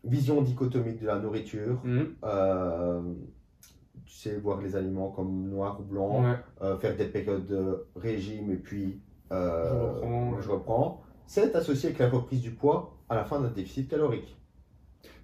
vision 0.05 0.43
dichotomique 0.43 1.01
de 1.01 1.07
la 1.07 1.19
nourriture, 1.19 1.81
Mm. 1.83 2.03
euh, 2.25 3.01
tu 4.15 4.29
sais, 4.31 4.37
voir 4.37 4.61
les 4.61 4.77
aliments 4.77 5.11
comme 5.11 5.49
noir 5.49 5.81
ou 5.81 5.83
blanc, 5.85 6.23
Ouais. 6.25 6.37
euh, 6.63 6.77
faire 6.79 6.97
des 6.97 7.07
périodes 7.07 7.47
de 7.47 7.85
régime 7.97 8.53
et 8.53 8.57
puis 8.57 9.01
euh, 9.33 10.41
Je 10.41 10.49
reprends, 10.51 11.03
c'est 11.27 11.55
associé 11.57 11.89
avec 11.89 11.99
la 11.99 12.09
reprise 12.09 12.41
du 12.41 12.51
poids 12.53 12.97
à 13.09 13.15
la 13.17 13.25
fin 13.25 13.41
d'un 13.41 13.49
déficit 13.51 13.89
calorique. 13.89 14.37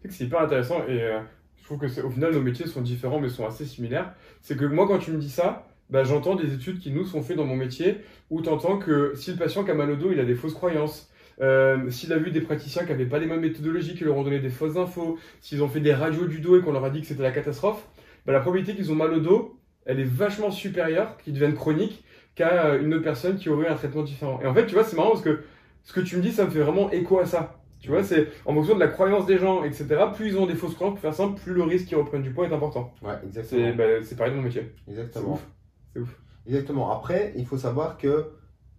C'est 0.09 0.25
hyper 0.25 0.41
intéressant 0.41 0.79
et 0.89 1.03
euh, 1.03 1.21
je 1.57 1.65
trouve 1.65 1.79
que 1.79 1.89
c'est- 1.89 2.03
au 2.03 2.11
final 2.11 2.33
nos 2.33 2.41
métiers 2.41 2.67
sont 2.67 2.81
différents 2.83 3.21
mais 3.21 3.29
sont 3.29 3.47
assez 3.47 3.65
similaires. 3.67 4.15
C'est 4.41 4.57
que 4.57 4.65
moi 4.65 4.89
quand 4.89 4.99
tu 4.99 5.13
me 5.13 5.19
dis 5.19 5.31
ça, 5.31 5.67
bah, 5.91 6.03
j'entends 6.05 6.35
des 6.35 6.53
études 6.55 6.79
qui 6.81 6.91
nous 6.91 7.05
sont 7.05 7.23
faites 7.23 7.37
dans 7.37 7.45
mon 7.45 7.57
métier 7.57 7.99
où 8.31 8.41
tu 8.43 8.49
entends 8.49 8.79
que 8.79 9.13
si 9.15 9.31
le 9.33 9.37
patient 9.39 9.63
qui 9.65 9.71
a 9.71 9.75
mal 9.75 9.91
au 9.91 9.97
dos, 9.97 10.11
il 10.11 10.19
a 10.21 10.25
des 10.25 10.35
fausses 10.35 10.55
croyances. 10.55 11.07
euh, 11.43 11.89
s'il 11.91 12.13
a 12.13 12.19
vu 12.19 12.31
des 12.33 12.43
praticiens 12.43 12.83
qui 12.85 12.91
n'avaient 12.91 13.07
pas 13.07 13.19
les 13.19 13.25
mêmes 13.27 13.41
méthodologies, 13.41 13.95
qui 13.95 14.05
leur 14.05 14.15
ont 14.17 14.23
donné 14.25 14.41
des 14.41 14.51
fausses 14.51 14.77
infos, 14.77 15.17
s'ils 15.41 15.63
ont 15.63 15.69
fait 15.69 15.81
des 15.81 15.95
radios 15.95 16.27
du 16.27 16.39
dos 16.41 16.59
et 16.59 16.61
qu'on 16.61 16.73
leur 16.73 16.85
a 16.85 16.91
dit 16.91 17.01
que 17.01 17.07
c'était 17.07 17.23
la 17.23 17.31
catastrophe, 17.31 17.89
bah, 18.31 18.37
la 18.37 18.41
probabilité 18.43 18.77
qu'ils 18.77 18.93
ont 18.93 18.95
mal 18.95 19.13
au 19.13 19.19
dos, 19.19 19.57
elle 19.87 19.99
est 19.99 20.05
vachement 20.05 20.53
supérieure, 20.53 21.17
qu'ils 21.19 21.33
deviennent 21.33 21.55
chroniques, 21.55 22.05
qu'à 22.37 22.67
euh, 22.67 22.81
une 22.81 22.95
autre 22.95 23.03
personne 23.03 23.37
qui 23.37 23.49
aurait 23.49 23.67
un 23.67 23.75
traitement 23.75 24.05
différent. 24.05 24.39
Et 24.41 24.47
en 24.47 24.55
fait, 24.55 24.67
tu 24.67 24.75
vois, 24.75 24.85
c'est 24.85 24.95
marrant 24.97 25.11
parce 25.11 25.23
que 25.23 25.41
ce 25.83 25.93
que 25.93 26.01
tu 26.01 26.17
me 26.17 26.23
dis, 26.23 26.31
ça 26.31 26.45
me 26.45 26.51
fait 26.51 26.61
vraiment 26.61 26.91
écho 26.93 27.19
à 27.19 27.27
ça. 27.27 27.57
Tu 27.81 27.89
vois, 27.89 28.05
c'est 28.05 28.29
en 28.47 28.55
fonction 28.55 28.75
de 28.77 28.81
la 28.81 28.87
croyance 28.87 29.27
des 29.27 29.39
gens, 29.39 29.65
etc. 29.65 29.87
Plus 30.15 30.29
ils 30.29 30.39
ont 30.39 30.47
des 30.47 30.55
fausses 30.55 30.75
croyances, 30.75 30.95
pour 30.95 31.03
faire 31.03 31.15
simple, 31.15 31.41
plus 31.41 31.55
le 31.55 31.65
risque 31.65 31.87
qu'ils 31.87 31.97
reprennent 31.97 32.23
du 32.23 32.31
poids 32.31 32.47
est 32.47 32.53
important. 32.53 32.93
Ouais, 33.03 33.15
C'est 33.33 33.41
exactement. 33.57 33.75
bah, 33.77 33.85
c'est 34.05 34.17
pareil 34.17 34.33
dans 34.33 34.39
mon 34.39 34.45
métier. 34.45 34.71
C'est 34.85 34.91
Exactement. 34.93 35.33
ouf. 35.33 35.47
C'est 35.93 36.01
ouf. 36.01 36.17
Exactement. 36.47 36.93
Après, 36.93 37.33
il 37.37 37.47
faut 37.47 37.57
savoir 37.59 37.97
que 37.99 38.27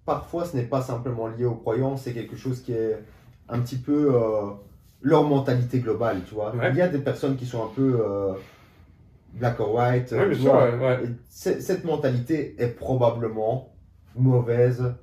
parfois, 0.05 0.45
ce 0.45 0.55
n'est 0.55 0.63
pas 0.63 0.81
simplement 0.81 1.27
lié 1.27 1.43
aux 1.45 1.55
croyances, 1.55 2.03
c'est 2.03 2.13
quelque 2.13 2.37
chose 2.37 2.61
qui 2.61 2.71
est 2.71 2.97
un 3.49 3.59
petit 3.59 3.77
peu 3.77 4.15
euh, 4.15 4.51
leur 5.01 5.23
mentalité 5.23 5.79
globale, 5.79 6.21
tu 6.25 6.35
vois. 6.35 6.55
Ouais. 6.55 6.69
Il 6.69 6.77
y 6.77 6.81
a 6.81 6.87
des 6.87 6.99
personnes 6.99 7.35
qui 7.35 7.45
sont 7.45 7.63
un 7.63 7.69
peu 7.75 7.99
euh, 8.01 8.33
black 9.33 9.59
or 9.59 9.73
white, 9.75 10.11
Ouais, 10.11 10.33
sûr, 10.35 10.51
vois. 10.51 10.75
ouais, 10.77 10.99
cette 11.29 11.83
mentalité 11.85 12.55
est 12.59 12.75
probablement 12.75 13.73
mauvaise 14.15 14.93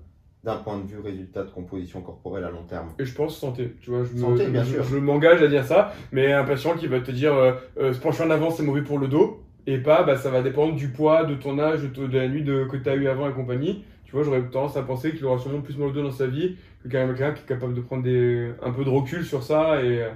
d'un 0.44 0.56
point 0.56 0.78
de 0.78 0.86
vue 0.86 1.00
résultat 1.00 1.42
de 1.42 1.50
composition 1.50 2.00
corporelle 2.00 2.44
à 2.44 2.50
long 2.50 2.62
terme. 2.62 2.88
Et 2.98 3.04
je 3.04 3.14
pense 3.14 3.36
santé, 3.36 3.74
tu 3.80 3.90
vois, 3.90 4.04
je 4.04 4.12
me- 4.14 4.20
Santé, 4.20 4.46
bien 4.48 4.62
je- 4.62 4.74
sûr. 4.74 4.84
je 4.84 4.96
m'engage 4.96 5.42
à 5.42 5.48
dire 5.48 5.64
ça, 5.64 5.92
mais 6.12 6.32
un 6.32 6.44
patient 6.44 6.74
qui 6.76 6.86
va 6.86 7.00
te 7.00 7.10
dire 7.10 7.34
euh, 7.34 7.52
euh, 7.78 7.92
se 7.92 8.00
pencher 8.00 8.22
en 8.22 8.30
avant 8.30 8.50
c'est 8.50 8.62
mauvais 8.62 8.82
pour 8.82 8.98
le 8.98 9.08
dos, 9.08 9.42
et 9.66 9.78
pas 9.78 10.04
bah, 10.04 10.16
ça 10.16 10.30
va 10.30 10.40
dépendre 10.42 10.76
du 10.76 10.88
poids, 10.88 11.24
de 11.24 11.34
ton 11.34 11.58
âge, 11.58 11.82
de, 11.82 12.06
de 12.06 12.18
la 12.18 12.28
nuit 12.28 12.44
de, 12.44 12.64
que 12.70 12.76
tu 12.76 12.88
as 12.88 12.94
eu 12.94 13.08
avant 13.08 13.28
et 13.28 13.32
compagnie. 13.32 13.84
Tu 14.04 14.12
vois, 14.12 14.22
j'aurais 14.22 14.40
tendance 14.48 14.76
à 14.76 14.82
penser 14.82 15.12
qu'il 15.12 15.24
aura 15.26 15.38
sûrement 15.38 15.60
plus 15.60 15.76
mal 15.76 15.88
au 15.88 15.92
dos 15.92 16.02
dans 16.02 16.10
sa 16.10 16.26
vie 16.26 16.56
que 16.82 16.88
quelqu'un 16.88 17.32
qui 17.32 17.42
est 17.42 17.46
capable 17.46 17.74
de 17.74 17.80
prendre 17.82 18.04
des, 18.04 18.50
un 18.62 18.70
peu 18.70 18.84
de 18.84 18.88
recul 18.88 19.22
sur 19.24 19.42
ça 19.42 19.82
et, 19.82 20.06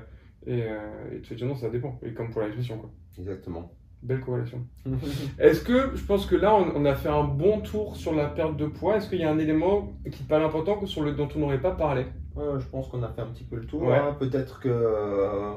et, 0.47 0.63
euh, 0.63 0.79
et 1.15 1.19
de 1.19 1.27
se 1.27 1.35
dire 1.35 1.47
non, 1.47 1.55
ça 1.57 1.69
dépend. 1.69 1.99
Et 2.03 2.13
comme 2.15 2.31
pour 2.31 2.41
la 2.41 2.47
nutrition, 2.49 2.79
quoi. 2.79 2.89
Exactement. 3.19 3.71
Belle 4.03 4.21
corrélation. 4.21 4.67
Est-ce 5.39 5.63
que, 5.63 5.95
je 5.95 6.05
pense 6.05 6.27
que 6.27 6.35
là, 6.35 6.55
on, 6.55 6.73
on 6.77 6.85
a 6.85 6.95
fait 6.95 7.09
un 7.09 7.25
bon 7.25 7.61
tour 7.61 7.97
sur 7.97 8.15
la 8.15 8.27
perte 8.27 8.57
de 8.57 8.67
poids. 8.67 8.97
Est-ce 8.97 9.09
qu'il 9.09 9.21
y 9.21 9.25
a 9.25 9.31
un 9.31 9.39
élément 9.39 9.93
qui 10.11 10.25
paraît 10.25 10.45
important 10.45 10.77
que 10.77 10.87
sur 10.87 11.03
le, 11.03 11.13
dont 11.13 11.29
on 11.37 11.39
n'aurait 11.39 11.61
pas 11.61 11.73
parlé? 11.73 12.07
Je 12.37 12.67
pense 12.67 12.89
qu'on 12.89 13.03
a 13.03 13.09
fait 13.09 13.21
un 13.21 13.27
petit 13.27 13.45
peu 13.45 13.57
le 13.57 13.67
tour. 13.67 13.83
Ouais. 13.83 13.97
hein. 13.97 14.17
Peut-être 14.19 14.59
que 14.61 14.69
euh, 14.71 15.53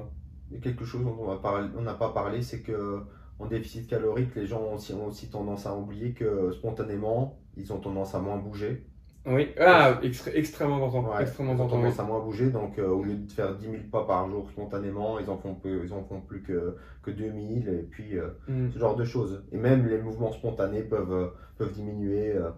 quelque 0.61 0.85
chose 0.85 1.03
dont 1.03 1.15
on 1.19 1.81
n'a 1.81 1.93
pas 1.93 2.09
parlé, 2.09 2.41
c'est 2.41 2.61
que 2.61 2.99
en 3.39 3.47
déficit 3.47 3.87
calorique, 3.87 4.35
les 4.35 4.45
gens 4.45 4.61
ont 4.61 4.75
aussi, 4.75 4.93
ont 4.93 5.07
aussi 5.07 5.29
tendance 5.29 5.65
à 5.65 5.75
oublier 5.75 6.13
que 6.13 6.51
spontanément, 6.51 7.39
ils 7.57 7.73
ont 7.73 7.79
tendance 7.79 8.15
à 8.15 8.19
moins 8.19 8.37
bouger. 8.37 8.85
Oui. 9.27 9.49
Ah, 9.59 9.99
extré- 10.03 10.31
extrêmement 10.35 10.77
important. 10.77 11.15
Ouais, 11.15 11.21
extrêmement 11.23 11.53
important. 11.53 11.77
tendance 11.77 11.99
à 11.99 12.03
moins 12.03 12.19
bouger, 12.19 12.51
donc 12.51 12.77
euh, 12.77 12.87
au 12.89 13.03
lieu 13.03 13.15
de 13.15 13.31
faire 13.31 13.55
10 13.55 13.63
000 13.65 13.75
pas 13.91 14.03
par 14.05 14.29
jour 14.29 14.49
spontanément, 14.51 15.17
ils 15.19 15.29
en 15.29 15.37
font, 15.37 15.55
peu, 15.55 15.81
ils 15.83 15.93
en 15.93 16.03
font 16.03 16.21
plus 16.21 16.41
que, 16.43 16.75
que 17.01 17.09
2000, 17.11 17.67
et 17.69 17.83
puis 17.89 18.17
euh, 18.17 18.27
Mm. 18.47 18.69
ce 18.71 18.77
genre 18.79 18.95
de 18.95 19.03
choses. 19.03 19.43
Et 19.51 19.57
même 19.57 19.87
les 19.87 19.97
mouvements 19.97 20.31
spontanés 20.31 20.83
peuvent, 20.83 21.11
euh, 21.11 21.27
peuvent 21.57 21.73
diminuer. 21.73 22.33
euh. 22.33 22.49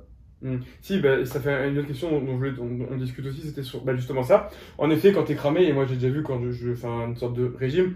Si, 0.81 0.99
bah, 0.99 1.25
ça 1.25 1.39
fait 1.39 1.69
une 1.69 1.77
autre 1.79 1.87
question 1.87 2.11
dont, 2.21 2.39
on 2.91 2.97
discute 2.97 3.25
aussi, 3.25 3.41
c'était 3.41 3.63
sur 3.63 3.83
bah, 3.83 3.95
justement 3.95 4.21
ça. 4.21 4.49
En 4.77 4.89
effet, 4.91 5.11
quand 5.11 5.23
t'es 5.23 5.33
cramé, 5.35 5.63
et 5.63 5.73
moi 5.73 5.85
j'ai 5.85 5.95
déjà 5.95 6.09
vu 6.09 6.21
quand 6.21 6.39
je, 6.43 6.51
je 6.51 6.73
fais 6.75 6.87
une 6.87 7.15
sorte 7.15 7.33
de 7.35 7.51
régime, 7.57 7.95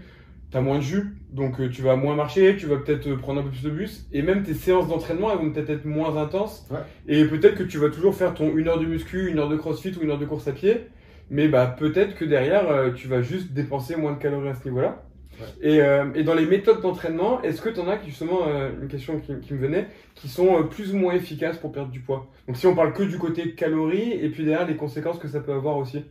t'as 0.52 0.60
moins 0.60 0.78
de 0.78 0.82
jus, 0.82 1.16
donc 1.30 1.58
euh, 1.60 1.68
tu 1.70 1.82
vas 1.82 1.96
moins 1.96 2.14
marcher, 2.14 2.56
tu 2.56 2.66
vas 2.66 2.76
peut-être 2.76 3.08
euh, 3.08 3.16
prendre 3.16 3.40
un 3.40 3.42
peu 3.42 3.50
plus 3.50 3.62
de 3.62 3.70
bus, 3.70 4.06
et 4.12 4.22
même 4.22 4.42
tes 4.42 4.54
séances 4.54 4.86
d'entraînement, 4.86 5.32
elles 5.32 5.38
vont 5.38 5.50
peut-être 5.50 5.70
être 5.70 5.86
moins 5.86 6.16
intenses. 6.16 6.68
Ouais. 6.70 6.80
Et 7.08 7.24
peut-être 7.24 7.56
que 7.56 7.62
tu 7.62 7.78
vas 7.78 7.88
toujours 7.88 8.14
faire 8.14 8.34
ton 8.34 8.54
une 8.54 8.68
heure 8.68 8.78
de 8.78 8.86
muscu, 8.86 9.30
une 9.30 9.38
heure 9.38 9.48
de 9.48 9.56
crossfit 9.56 9.92
ou 9.98 10.02
une 10.02 10.10
heure 10.10 10.18
de 10.18 10.26
course 10.26 10.46
à 10.46 10.52
pied, 10.52 10.88
mais 11.30 11.48
bah 11.48 11.66
peut-être 11.66 12.14
que 12.14 12.26
derrière, 12.26 12.70
euh, 12.70 12.92
tu 12.92 13.08
vas 13.08 13.22
juste 13.22 13.52
dépenser 13.52 13.96
moins 13.96 14.12
de 14.12 14.18
calories 14.18 14.50
à 14.50 14.54
ce 14.54 14.64
niveau-là. 14.68 15.02
Ouais. 15.40 15.46
Et, 15.62 15.80
euh, 15.80 16.12
et 16.14 16.24
dans 16.24 16.34
les 16.34 16.44
méthodes 16.44 16.82
d'entraînement, 16.82 17.40
est-ce 17.40 17.62
que 17.62 17.70
tu 17.70 17.80
en 17.80 17.88
as 17.88 17.96
qui, 17.96 18.10
justement, 18.10 18.40
euh, 18.46 18.70
une 18.82 18.88
question 18.88 19.18
qui, 19.18 19.32
qui 19.40 19.54
me 19.54 19.58
venait, 19.58 19.86
qui 20.14 20.28
sont 20.28 20.64
plus 20.68 20.92
ou 20.92 20.98
moins 20.98 21.14
efficaces 21.14 21.56
pour 21.56 21.72
perdre 21.72 21.90
du 21.90 22.00
poids? 22.00 22.30
Donc 22.46 22.58
si 22.58 22.66
on 22.66 22.74
parle 22.74 22.92
que 22.92 23.02
du 23.02 23.16
côté 23.16 23.54
calories, 23.54 24.12
et 24.12 24.28
puis 24.28 24.44
derrière 24.44 24.66
les 24.66 24.76
conséquences 24.76 25.18
que 25.18 25.28
ça 25.28 25.40
peut 25.40 25.54
avoir 25.54 25.78
aussi. 25.78 26.04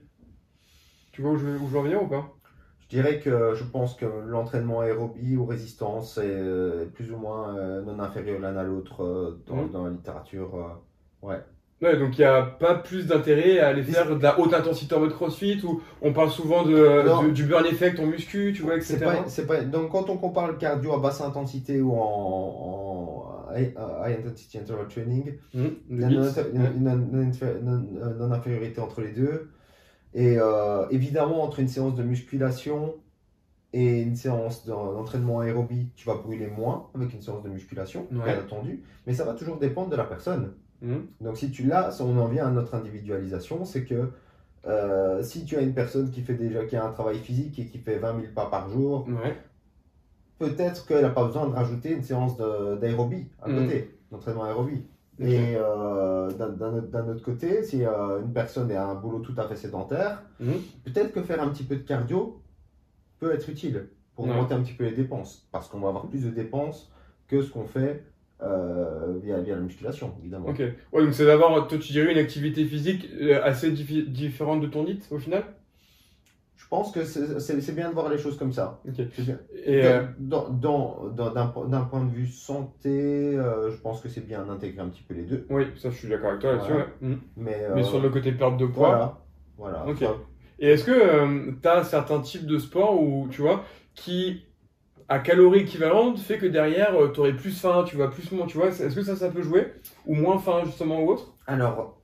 Tu 1.11 1.21
vois 1.21 1.33
où 1.33 1.37
je, 1.37 1.45
où 1.45 1.67
je 1.67 1.71
veux 1.71 1.77
en 1.77 1.83
venir 1.83 2.01
ou 2.01 2.07
pas? 2.07 2.33
Dirais 2.91 3.19
que 3.19 3.53
je 3.55 3.63
pense 3.63 3.95
que 3.95 4.05
l'entraînement 4.05 4.81
aérobie 4.81 5.35
ou 5.35 5.45
résistance 5.45 6.17
est 6.17 6.21
euh, 6.25 6.85
plus 6.93 7.11
ou 7.11 7.17
moins 7.17 7.55
euh, 7.57 7.81
non 7.81 7.99
inférieur 7.99 8.39
l'un 8.39 8.55
à 8.55 8.63
l'autre 8.63 9.03
euh, 9.03 9.41
dans, 9.47 9.55
Mhm. 9.55 9.71
dans 9.71 9.83
la 9.85 9.89
littérature. 9.91 10.77
ouais. 11.23 11.35
Ouais, 11.81 11.97
donc 11.97 12.15
il 12.19 12.21
n'y 12.21 12.25
a 12.25 12.43
pas 12.43 12.75
plus 12.75 13.07
d'intérêt 13.07 13.57
à 13.57 13.69
aller 13.69 13.81
faire 13.81 14.15
de 14.15 14.21
la 14.21 14.39
haute 14.39 14.53
intensité 14.53 14.93
en 14.93 14.99
mode 14.99 15.13
crossfit, 15.13 15.59
où 15.63 15.81
on 16.03 16.13
parle 16.13 16.29
souvent 16.29 16.63
de, 16.63 17.31
du 17.31 17.45
burn 17.45 17.65
effect 17.65 17.99
en 17.99 18.05
muscu, 18.05 18.53
tu 18.55 18.61
vois, 18.61 18.75
etc. 18.75 18.99
Pas, 18.99 19.43
pas, 19.47 19.61
donc 19.61 19.89
quand 19.91 20.07
on 20.11 20.17
compare 20.17 20.47
le 20.47 20.53
cardio 20.57 20.93
à 20.93 20.99
basse 20.99 21.21
intensité 21.21 21.81
ou 21.81 21.93
en, 21.93 23.47
en 23.49 23.55
high, 23.55 23.73
high 24.05 24.19
intensity 24.19 24.59
interval 24.59 24.87
training, 24.89 25.33
Mmh, 25.55 25.65
il 25.89 25.99
y 26.01 26.03
a 26.03 26.07
une 26.07 26.19
non- 26.19 26.23
non- 27.63 27.83
non- 28.03 28.15
non-infériorité 28.19 28.79
entre 28.79 29.01
les 29.01 29.11
deux. 29.13 29.49
Et 30.13 30.37
euh, 30.39 30.85
évidemment, 30.89 31.43
entre 31.43 31.59
une 31.59 31.67
séance 31.67 31.95
de 31.95 32.03
musculation 32.03 32.95
et 33.73 34.01
une 34.01 34.15
séance 34.15 34.65
d'en- 34.65 34.91
d'entraînement 34.93 35.39
aérobie, 35.39 35.87
tu 35.95 36.05
vas 36.07 36.15
brûler 36.15 36.47
moins 36.47 36.87
avec 36.93 37.13
une 37.13 37.21
séance 37.21 37.41
de 37.43 37.49
musculation, 37.49 38.07
Ouais. 38.11 38.23
bien 38.33 38.41
entendu, 38.43 38.83
mais 39.07 39.13
ça 39.13 39.23
va 39.23 39.33
toujours 39.33 39.57
dépendre 39.57 39.89
de 39.89 39.95
la 39.95 40.03
personne. 40.03 40.51
Mmh. 40.81 40.95
Donc 41.21 41.37
si 41.37 41.51
tu 41.51 41.63
l'as, 41.63 42.01
on 42.01 42.17
en 42.17 42.27
vient 42.27 42.47
à 42.47 42.51
notre 42.51 42.75
individualisation, 42.75 43.63
c'est 43.63 43.85
que 43.85 44.09
euh, 44.67 45.23
si 45.23 45.45
tu 45.45 45.55
as 45.55 45.61
une 45.61 45.73
personne 45.73 46.11
qui 46.11 46.21
fait 46.21 46.33
déjà 46.33 46.65
qui 46.65 46.75
a 46.75 46.83
un 46.85 46.91
travail 46.91 47.17
physique 47.19 47.57
et 47.59 47.65
qui 47.65 47.77
fait 47.77 47.97
20 47.97 48.19
000 48.19 48.33
pas 48.35 48.47
par 48.47 48.69
jour, 48.69 49.07
Ouais. 49.07 49.37
peut-être 50.39 50.85
qu'elle 50.85 51.03
n'a 51.03 51.09
pas 51.09 51.23
besoin 51.25 51.47
de 51.47 51.53
rajouter 51.53 51.91
une 51.93 52.03
séance 52.03 52.35
d'aérobie 52.37 53.27
à 53.41 53.47
Mm. 53.49 53.55
côté, 53.55 53.97
d'entraînement 54.11 54.43
aérobie. 54.43 54.83
Et 55.21 55.55
euh, 55.55 56.29
d'un- 56.31 57.07
autre- 57.07 57.23
côté, 57.23 57.63
si 57.63 57.85
euh, 57.85 58.21
une 58.21 58.33
personne 58.33 58.71
a 58.71 58.85
un 58.85 58.95
boulot 58.95 59.19
tout 59.19 59.33
à 59.37 59.47
fait 59.47 59.55
sédentaire, 59.55 60.23
Mhm. 60.39 60.53
peut-être 60.85 61.11
que 61.13 61.21
faire 61.21 61.41
un 61.41 61.49
petit 61.49 61.63
peu 61.63 61.75
de 61.75 61.83
cardio 61.83 62.41
peut 63.19 63.31
être 63.33 63.47
utile 63.49 63.87
pour 64.15 64.25
Ouais. 64.25 64.31
augmenter 64.31 64.53
un 64.55 64.61
petit 64.61 64.73
peu 64.73 64.83
les 64.85 64.91
dépenses, 64.93 65.47
parce 65.51 65.67
qu'on 65.67 65.79
va 65.79 65.89
avoir 65.89 66.07
plus 66.07 66.23
de 66.25 66.29
dépenses 66.31 66.91
que 67.27 67.41
ce 67.41 67.49
qu'on 67.51 67.65
fait 67.65 68.03
euh, 68.43 69.19
via, 69.23 69.39
via 69.39 69.53
la 69.53 69.61
musculation, 69.61 70.15
évidemment. 70.19 70.47
Ok. 70.47 70.63
Ouais, 70.91 71.03
donc 71.03 71.13
c'est 71.13 71.27
d'avoir, 71.27 71.67
toi 71.67 71.77
tu 71.77 71.91
dirais, 71.91 72.11
une 72.11 72.17
activité 72.17 72.65
physique 72.65 73.07
assez 73.43 73.71
diffi- 73.71 74.07
différente 74.09 74.61
de 74.61 74.67
ton 74.67 74.83
hit 74.87 75.07
au 75.11 75.19
final? 75.19 75.43
Je 76.61 76.67
pense 76.69 76.91
que 76.91 77.03
c'est 77.03 77.75
bien 77.75 77.89
de 77.89 77.93
voir 77.93 78.07
les 78.07 78.17
choses 78.17 78.37
comme 78.37 78.53
ça. 78.53 78.79
Et, 79.65 79.83
euh, 79.83 80.03
Dans- 80.19 80.47
dans- 80.49 81.09
dans- 81.09 81.31
D'un 81.33 81.47
po- 81.47 81.65
d'un 81.65 81.81
point 81.81 82.03
de 82.05 82.11
vue 82.11 82.27
santé, 82.27 83.35
euh, 83.35 83.71
je 83.71 83.77
pense 83.77 83.99
que 83.99 84.07
c'est 84.07 84.25
bien 84.25 84.45
d'intégrer 84.45 84.79
un 84.81 84.87
petit 84.89 85.01
peu 85.03 85.13
les 85.15 85.23
deux. 85.23 85.45
oui, 85.49 85.65
ça 85.75 85.89
je 85.89 85.97
suis 85.97 86.07
d'accord 86.07 86.29
avec 86.29 86.41
toi 86.41 86.53
là-dessus. 86.53 86.71
Voilà. 86.71 86.85
ouais. 86.85 86.91
Mhm. 87.09 87.19
Mais, 87.35 87.67
Mais 87.75 87.81
euh, 87.81 87.83
sur 87.83 87.99
le 87.99 88.09
côté 88.09 88.31
perte 88.31 88.55
de 88.57 88.65
poids. 88.67 88.89
Voilà. 89.57 89.81
Voilà. 89.83 89.85
Ok. 89.91 89.99
Ça- 89.99 90.15
Et 90.59 90.69
est-ce 90.69 90.85
que 90.85 91.51
tu 91.61 91.67
as 91.67 91.83
certains 91.83 92.21
types 92.21 92.45
de 92.45 92.57
sports 92.59 93.01
où, 93.01 93.27
tu 93.29 93.41
vois, 93.41 93.63
qui 93.95 94.43
à 95.09 95.19
calories 95.19 95.61
équivalentes 95.61 96.19
fait 96.19 96.37
que 96.37 96.45
derrière, 96.45 96.93
tu 97.13 97.19
aurais 97.19 97.35
plus 97.35 97.59
faim, 97.59 97.83
tu 97.85 97.97
vas 97.97 98.07
plus, 98.07 98.29
tu 98.47 98.57
vois, 98.57 98.67
est-ce 98.67 98.95
que 98.95 99.01
ça, 99.03 99.15
ça 99.17 99.29
peut 99.29 99.41
jouer? 99.41 99.73
Ou 100.05 100.15
moins 100.15 100.37
faim, 100.37 100.61
justement, 100.63 101.01
ou 101.01 101.09
autre? 101.09 101.35
Alors, 101.47 102.01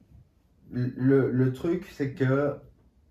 le, 0.72 1.32
le 1.32 1.53
truc, 1.53 1.86
c'est 1.91 2.14
que 2.14 2.55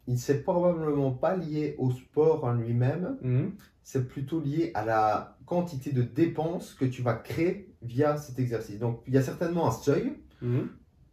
il 0.08 0.18
s'est 0.18 0.42
probablement 0.42 1.10
pas 1.12 1.36
lié 1.36 1.74
au 1.78 1.90
sport 1.90 2.44
en 2.44 2.52
lui-même, 2.52 3.16
Mhm. 3.22 3.52
c'est 3.82 4.06
plutôt 4.08 4.40
lié 4.40 4.70
à 4.74 4.84
la 4.84 5.36
quantité 5.46 5.92
de 5.92 6.02
dépenses 6.02 6.74
que 6.74 6.84
tu 6.84 7.02
vas 7.02 7.14
créer 7.14 7.72
via 7.82 8.16
cet 8.16 8.38
exercice. 8.38 8.78
Donc, 8.78 9.00
il 9.06 9.14
y 9.14 9.18
a 9.18 9.22
certainement 9.22 9.66
un 9.66 9.70
seuil 9.72 10.12
Mhm. 10.42 10.68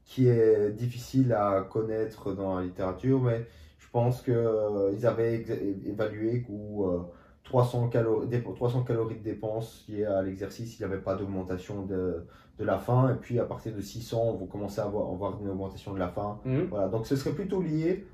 qui 0.06 0.28
est 0.28 0.72
difficile 0.72 1.34
à 1.34 1.62
connaître 1.70 2.34
dans 2.34 2.58
la 2.58 2.64
littérature, 2.66 3.22
mais 3.22 3.46
je 3.80 3.88
pense 3.92 4.22
qu'ils 4.22 5.06
avaient 5.06 5.36
ex- 5.36 5.52
évalué 5.86 6.42
qu'au 6.42 6.88
euh, 6.90 7.02
300, 7.44 7.90
calories, 7.90 8.28
dé- 8.28 8.42
300 8.44 8.84
calories 8.84 9.18
de 9.18 9.24
dépenses 9.24 9.86
liées 9.90 10.06
à 10.06 10.22
l'exercice, 10.22 10.80
il 10.80 10.82
n'y 10.86 10.92
avait 10.92 11.02
pas 11.02 11.16
d'augmentation 11.16 11.86
de, 11.86 12.26
de 12.58 12.64
la 12.64 12.78
faim. 12.80 13.12
Et 13.14 13.18
puis 13.20 13.40
à 13.40 13.46
partir 13.46 13.74
de 13.76 13.82
600, 13.82 14.22
on 14.22 14.36
va 14.38 14.46
commencer 14.48 14.80
à 14.82 14.86
avoir, 14.86 15.10
avoir 15.12 15.40
une 15.42 15.50
augmentation 15.50 15.94
de 15.94 16.00
la 16.00 16.08
faim. 16.10 16.40
Mhm. 16.46 16.68
Voilà, 16.70 16.88
donc 16.88 17.06
ce 17.06 17.16
serait 17.16 17.34
plutôt 17.36 17.62
lié 17.62 18.06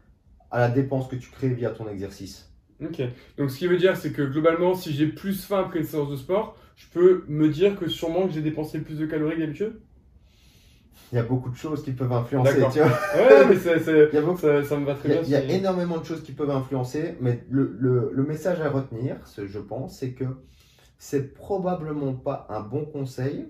à 0.51 0.59
la 0.59 0.69
dépense 0.69 1.07
que 1.07 1.15
tu 1.15 1.29
crées 1.29 1.49
via 1.49 1.69
ton 1.71 1.87
exercice. 1.89 2.49
Ok. 2.83 3.01
Donc, 3.37 3.51
ce 3.51 3.57
qui 3.57 3.67
veut 3.67 3.77
dire, 3.77 3.97
c'est 3.97 4.11
que 4.11 4.21
globalement, 4.21 4.73
si 4.73 4.93
j'ai 4.93 5.07
plus 5.07 5.43
faim 5.45 5.59
après 5.65 5.79
une 5.79 5.85
séance 5.85 6.09
de 6.09 6.15
sport, 6.15 6.55
je 6.77 6.85
peux 6.93 7.25
me 7.27 7.49
dire 7.49 7.77
que 7.77 7.89
sûrement 7.89 8.25
que 8.27 8.33
j'ai 8.33 8.41
dépensé 8.41 8.79
plus 8.79 8.97
de 8.97 9.05
calories 9.05 9.35
que 9.35 9.41
d'habitude 9.41 9.81
Il 11.11 11.15
y 11.15 11.19
a 11.19 11.23
beaucoup 11.23 11.49
de 11.49 11.55
choses 11.55 11.83
qui 11.83 11.91
peuvent 11.91 12.11
influencer. 12.13 12.53
Tu 12.71 12.79
vois. 12.79 12.87
Ouais, 13.15 13.47
mais 13.49 13.55
c'est- 13.57 13.79
c'est- 13.79 14.09
Il 14.11 14.15
y 14.15 14.17
a 14.17 14.21
beaucoup- 14.21 14.39
ça, 14.39 14.63
ça 14.63 14.77
me 14.77 14.85
va 14.85 14.95
très 14.95 15.09
Il 15.09 15.15
y, 15.15 15.17
a, 15.17 15.21
bien. 15.21 15.39
il 15.41 15.49
y 15.49 15.53
a 15.53 15.57
énormément 15.57 15.97
de 15.97 16.05
choses 16.05 16.23
qui 16.23 16.31
peuvent 16.31 16.51
influencer, 16.51 17.15
mais 17.19 17.43
le, 17.49 17.75
le- 17.79 18.11
le 18.13 18.23
message 18.23 18.61
à 18.61 18.69
retenir, 18.69 19.17
je 19.45 19.59
pense, 19.59 19.97
c'est 19.99 20.11
que 20.13 20.25
c'est 20.97 21.33
probablement 21.33 22.13
pas 22.13 22.45
un 22.49 22.61
bon 22.61 22.85
conseil 22.85 23.47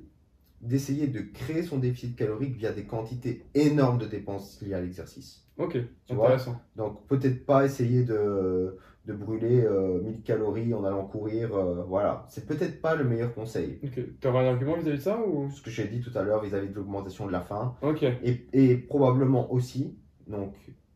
d'essayer 0.62 1.08
de 1.08 1.20
créer 1.22 1.64
son 1.64 1.78
déficit 1.78 2.16
calorique 2.16 2.56
via 2.58 2.72
des 2.72 2.86
quantités 2.86 3.44
énormes 3.54 3.98
de 3.98 4.06
dépenses 4.06 4.60
liées 4.62 4.74
à 4.74 4.82
l'exercice. 4.82 5.46
Ok, 5.60 5.78
Tu 6.06 6.14
vois 6.16 6.26
intéressant. 6.28 6.56
Donc 6.76 7.06
peut-être 7.08 7.46
pas 7.46 7.66
essayer 7.66 8.04
de, 8.04 8.78
de 9.06 9.14
brûler 9.14 9.64
euh, 9.66 10.02
1000 10.02 10.22
calories 10.24 10.74
en 10.74 10.84
allant 10.86 11.06
courir, 11.06 11.54
euh, 11.56 11.84
voilà. 11.88 12.26
C'est 12.30 12.46
peut-être 12.48 12.82
pas 12.82 12.96
le 12.96 13.04
meilleur 13.04 13.34
conseil. 13.36 13.80
Ok. 13.84 14.00
T'aurais 14.22 14.48
un 14.48 14.52
argument 14.52 14.76
vis-à-vis 14.78 14.98
de 14.98 15.04
ça 15.04 15.20
ou? 15.20 15.50
Ce 15.52 15.62
que 15.62 15.70
j'ai 15.70 15.88
dit 15.88 16.00
tout 16.02 16.18
à 16.18 16.24
l'heure 16.24 16.42
vis-à-vis 16.42 16.70
de 16.70 16.76
l'augmentation 16.76 17.28
de 17.28 17.32
la 17.32 17.42
faim, 17.42 17.76
Ok. 17.82 18.04
et, 18.04 18.48
et 18.54 18.78
probablement 18.78 19.52
aussi, 19.52 19.98
donc, 20.28 20.54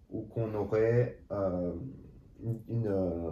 ou 0.09 0.21
qu'on 0.21 0.53
aurait 0.55 1.19
euh, 1.31 1.73
une, 2.43 2.59
une, 2.69 2.87
euh, 2.87 3.31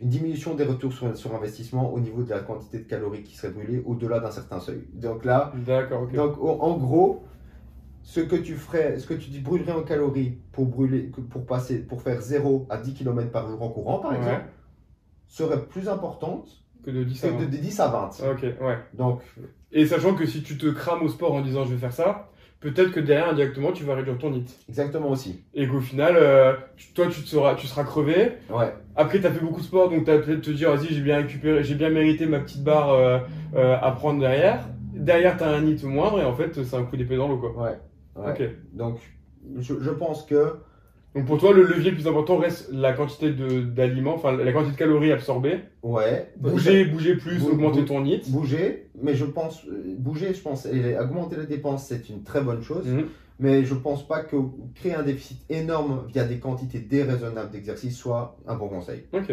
une 0.00 0.08
diminution 0.08 0.54
des 0.54 0.64
retours 0.64 0.92
sur, 0.92 1.16
sur 1.16 1.34
investissement 1.34 1.92
au 1.92 2.00
niveau 2.00 2.22
de 2.22 2.30
la 2.30 2.40
quantité 2.40 2.78
de 2.78 2.84
calories 2.84 3.22
qui 3.22 3.36
serait 3.36 3.52
brûlée 3.52 3.82
au-delà 3.86 4.20
d'un 4.20 4.30
certain 4.30 4.60
seuil. 4.60 4.84
Donc 4.92 5.24
là, 5.24 5.52
D'accord, 5.66 6.02
ok. 6.02 6.12
donc, 6.14 6.38
en 6.42 6.58
en 6.60 6.76
gros, 6.76 7.24
ce 8.02 8.20
que 8.20 8.36
tu 8.36 8.54
ferais, 8.54 8.98
ce 8.98 9.06
que 9.06 9.14
tu 9.14 9.30
dis 9.30 9.40
brûlerais 9.40 9.72
en 9.72 9.82
calories 9.82 10.38
pour 10.52 10.66
brûler, 10.66 11.10
pour 11.30 11.46
passer, 11.46 11.78
pour 11.78 12.02
faire 12.02 12.20
0 12.20 12.66
à 12.70 12.76
10 12.78 12.94
km 12.94 13.30
par 13.30 13.48
jour 13.48 13.62
en 13.62 13.68
courant, 13.68 13.98
par 14.00 14.10
Ouais. 14.12 14.18
exemple, 14.18 14.44
serait 15.28 15.62
plus 15.66 15.88
importante 15.88 16.48
Que 16.84 16.90
de 16.90 17.04
10 17.04 17.24
à 17.24 17.28
que 17.28 17.32
20. 17.34 17.38
de, 17.40 17.44
de 17.46 17.56
10 17.56 17.80
à 17.80 17.88
20. 17.88 18.10
Ok, 18.32 18.42
ouais. 18.42 18.78
Donc, 18.94 19.20
Et 19.72 19.86
sachant 19.86 20.14
que 20.14 20.26
si 20.26 20.42
tu 20.42 20.58
te 20.58 20.66
crames 20.66 21.02
au 21.02 21.08
sport 21.08 21.32
en 21.32 21.40
disant 21.40 21.64
je 21.64 21.70
vais 21.74 21.78
faire 21.80 21.92
ça, 21.92 22.28
peut-être 22.60 22.90
que 22.92 23.00
derrière 23.00 23.28
indirectement 23.30 23.72
tu 23.72 23.84
vas 23.84 23.94
réduire 23.94 24.18
ton 24.18 24.30
NIT. 24.30 24.46
exactement 24.68 25.08
aussi. 25.10 25.44
Et 25.54 25.66
qu'au 25.68 25.80
final, 25.80 26.16
euh, 26.16 26.52
tu- 26.76 26.92
toi 26.92 27.06
tu, 27.08 27.22
te 27.22 27.28
seras, 27.28 27.54
tu 27.54 27.66
seras 27.66 27.84
crevé. 27.84 28.32
Ouais, 28.50 28.74
Après 28.96 29.20
tu 29.20 29.26
as 29.26 29.30
fait 29.32 29.40
beaucoup 29.44 29.60
de 29.60 29.64
sport 29.66 29.88
donc 29.90 30.04
tu 30.04 30.10
as 30.10 30.18
peut-être 30.18 30.42
te 30.42 30.50
dire 30.50 30.74
vas-y 30.74 30.88
j'ai 30.92 31.00
bien 31.00 31.16
récupéré, 31.18 31.62
j'ai 31.64 31.74
bien 31.76 31.88
mérité 31.90 32.26
ma 32.26 32.40
petite 32.40 32.62
barre 32.64 32.90
euh, 32.90 33.18
euh, 33.54 33.76
à 33.80 33.92
prendre 33.92 34.20
derrière. 34.20 34.68
Derrière 34.92 35.36
tu 35.38 35.44
as 35.44 35.48
un 35.48 35.60
NIT 35.62 35.84
moindre 35.84 36.20
et 36.20 36.24
en 36.24 36.34
fait 36.34 36.62
c'est 36.62 36.76
un 36.76 36.82
coup 36.84 36.96
d'épée 36.98 37.16
dans 37.16 37.28
l'eau 37.28 37.38
quoi. 37.38 37.52
ouais. 37.64 37.78
Ouais. 38.16 38.30
Ok. 38.30 38.42
Donc, 38.72 38.98
je, 39.58 39.74
je 39.80 39.90
pense 39.90 40.24
que 40.24 40.54
Donc 41.14 41.26
pour 41.26 41.38
toi 41.38 41.52
le 41.52 41.64
levier 41.64 41.90
le 41.90 41.96
plus 41.96 42.06
important 42.06 42.38
reste 42.38 42.70
la 42.72 42.92
quantité 42.92 43.32
d'aliments, 43.32 44.14
enfin 44.14 44.32
la 44.36 44.52
quantité 44.52 44.72
de 44.72 44.78
calories 44.78 45.12
absorbées. 45.12 45.60
Ouais. 45.82 46.32
Bouger, 46.36 46.84
bouger 46.84 47.16
plus, 47.16 47.44
augmenter 47.44 47.84
ton 47.84 48.00
NIT. 48.02 48.30
Bouger, 48.30 48.90
mais 49.02 49.14
je 49.14 49.24
pense, 49.24 49.64
euh, 49.66 49.94
bouger, 49.98 50.32
je 50.34 50.40
pense, 50.40 50.66
et 50.66 50.96
augmenter 50.98 51.36
les 51.36 51.46
dépenses, 51.46 51.86
c'est 51.86 52.08
une 52.08 52.22
très 52.22 52.40
bonne 52.40 52.62
chose. 52.62 52.86
Mhm. 52.86 53.06
Mais 53.38 53.64
je 53.64 53.74
pense 53.74 54.06
pas 54.06 54.20
que 54.20 54.36
créer 54.74 54.94
un 54.94 55.02
déficit 55.02 55.40
énorme 55.50 56.04
via 56.08 56.24
des 56.24 56.38
quantités 56.38 56.78
déraisonnables 56.78 57.50
d'exercice 57.50 57.96
soit 57.96 58.36
un 58.46 58.54
bon 58.54 58.68
conseil. 58.68 59.04
Ok. 59.12 59.30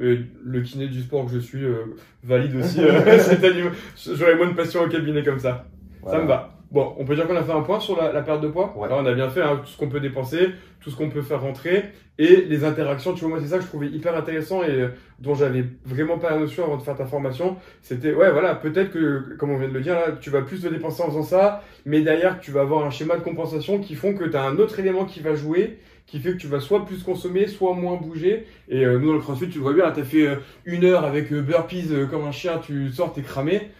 Et 0.00 0.18
le 0.44 0.60
kiné 0.60 0.86
du 0.86 1.00
sport 1.00 1.26
que 1.26 1.32
je 1.32 1.38
suis 1.38 1.64
euh, 1.64 1.96
valide 2.22 2.56
aussi 2.56 2.80
euh. 2.82 3.70
J'aurais 3.96 4.36
moins 4.36 4.48
de 4.50 4.54
passion 4.54 4.82
au 4.82 4.88
cabinet 4.88 5.22
comme 5.22 5.38
ça. 5.38 5.66
Voilà. 6.02 6.18
Ça 6.18 6.22
me 6.22 6.28
va. 6.28 6.57
Bon, 6.70 6.94
on 6.98 7.04
peut 7.04 7.14
dire 7.14 7.26
qu'on 7.26 7.36
a 7.36 7.42
fait 7.42 7.52
un 7.52 7.62
point 7.62 7.80
sur 7.80 7.96
la, 7.96 8.12
la 8.12 8.20
perte 8.20 8.42
de 8.42 8.48
poids. 8.48 8.74
Ouais. 8.76 8.88
Là, 8.88 8.96
on 8.98 9.06
a 9.06 9.14
bien 9.14 9.30
fait 9.30 9.42
hein, 9.42 9.60
tout 9.62 9.70
ce 9.70 9.78
qu'on 9.78 9.88
peut 9.88 10.00
dépenser, 10.00 10.50
tout 10.80 10.90
ce 10.90 10.96
qu'on 10.96 11.08
peut 11.08 11.22
faire 11.22 11.40
rentrer 11.40 11.84
et 12.18 12.42
les 12.42 12.64
interactions. 12.64 13.14
Tu 13.14 13.20
vois, 13.20 13.30
moi, 13.30 13.38
c'est 13.40 13.48
ça 13.48 13.56
que 13.56 13.62
je 13.62 13.68
trouvais 13.68 13.88
hyper 13.88 14.14
intéressant 14.14 14.62
et 14.62 14.70
euh, 14.70 14.88
dont 15.18 15.34
j'avais 15.34 15.64
vraiment 15.86 16.18
pas 16.18 16.30
la 16.30 16.38
notion 16.38 16.64
avant 16.64 16.76
de 16.76 16.82
faire 16.82 16.96
ta 16.96 17.06
formation. 17.06 17.56
C'était, 17.80 18.12
ouais, 18.12 18.30
voilà, 18.30 18.54
peut-être 18.54 18.90
que, 18.90 19.34
comme 19.38 19.50
on 19.50 19.58
vient 19.58 19.68
de 19.68 19.74
le 19.74 19.80
dire, 19.80 19.94
là, 19.94 20.12
tu 20.20 20.28
vas 20.28 20.42
plus 20.42 20.60
te 20.60 20.68
dépenser 20.68 21.02
en 21.02 21.06
faisant 21.06 21.22
ça, 21.22 21.62
mais 21.86 22.02
derrière, 22.02 22.38
tu 22.38 22.50
vas 22.50 22.60
avoir 22.60 22.84
un 22.84 22.90
schéma 22.90 23.16
de 23.16 23.22
compensation 23.22 23.78
qui 23.78 23.94
font 23.94 24.14
que 24.14 24.24
tu 24.24 24.36
as 24.36 24.42
un 24.42 24.58
autre 24.58 24.78
élément 24.78 25.06
qui 25.06 25.20
va 25.20 25.34
jouer 25.34 25.78
qui 26.08 26.20
fait 26.20 26.32
que 26.32 26.38
tu 26.38 26.46
vas 26.48 26.58
soit 26.58 26.86
plus 26.86 27.02
consommer, 27.02 27.46
soit 27.46 27.74
moins 27.74 27.96
bouger. 27.96 28.46
Et 28.68 28.84
euh, 28.84 28.98
nous, 28.98 29.08
dans 29.08 29.14
le 29.14 29.20
CrossFit, 29.20 29.48
tu 29.48 29.58
le 29.58 29.62
vois 29.62 29.74
bien, 29.74 29.90
tu 29.92 30.00
as 30.00 30.04
fait 30.04 30.26
euh, 30.26 30.36
une 30.64 30.84
heure 30.84 31.04
avec 31.04 31.30
euh, 31.32 31.42
burpees 31.42 31.88
euh, 31.90 32.06
comme 32.06 32.24
un 32.24 32.32
chien, 32.32 32.58
tu 32.58 32.90
sors, 32.90 33.12
t'es 33.12 33.20
cramé. 33.22 33.70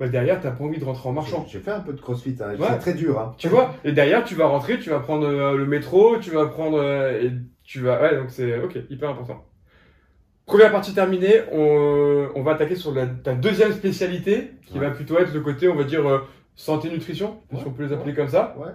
Bah, 0.00 0.08
derrière, 0.08 0.40
t'as 0.40 0.50
pas 0.50 0.64
envie 0.64 0.78
de 0.78 0.84
rentrer 0.84 1.08
en 1.08 1.12
marchant. 1.12 1.44
J'ai 1.46 1.60
fait 1.60 1.70
un 1.70 1.80
peu 1.80 1.92
de 1.92 2.00
crossfit, 2.00 2.34
hein. 2.40 2.54
Ouais. 2.58 2.66
c'est 2.70 2.78
très 2.78 2.94
dur. 2.94 3.18
Hein. 3.20 3.34
Tu 3.36 3.48
vois 3.48 3.74
Et 3.84 3.92
derrière, 3.92 4.24
tu 4.24 4.34
vas 4.34 4.46
rentrer, 4.46 4.78
tu 4.78 4.88
vas 4.90 4.98
prendre 4.98 5.26
euh, 5.28 5.54
le 5.56 5.66
métro, 5.66 6.16
tu 6.18 6.30
vas 6.30 6.46
prendre. 6.46 6.78
euh, 6.80 7.20
et 7.22 7.30
tu 7.62 7.80
vas. 7.80 8.00
Ouais, 8.00 8.16
donc 8.16 8.30
c'est. 8.30 8.58
Ok, 8.62 8.78
hyper 8.88 9.10
important. 9.10 9.44
Première 10.46 10.72
partie 10.72 10.94
terminée, 10.94 11.42
on, 11.52 12.28
on 12.34 12.42
va 12.42 12.52
attaquer 12.52 12.74
sur 12.76 12.92
la, 12.94 13.06
ta 13.06 13.34
deuxième 13.34 13.72
spécialité, 13.72 14.52
qui 14.66 14.78
Ouais. 14.78 14.86
va 14.86 14.90
plutôt 14.90 15.18
être 15.18 15.32
le 15.34 15.40
côté, 15.40 15.68
on 15.68 15.76
va 15.76 15.84
dire, 15.84 16.04
euh, 16.08 16.18
santé-nutrition, 16.56 17.36
si 17.50 17.56
Ouais, 17.56 17.62
on 17.66 17.70
peut 17.70 17.84
les 17.84 17.92
appeler 17.92 18.14
comme 18.14 18.28
ça. 18.28 18.56
Ouais. 18.58 18.72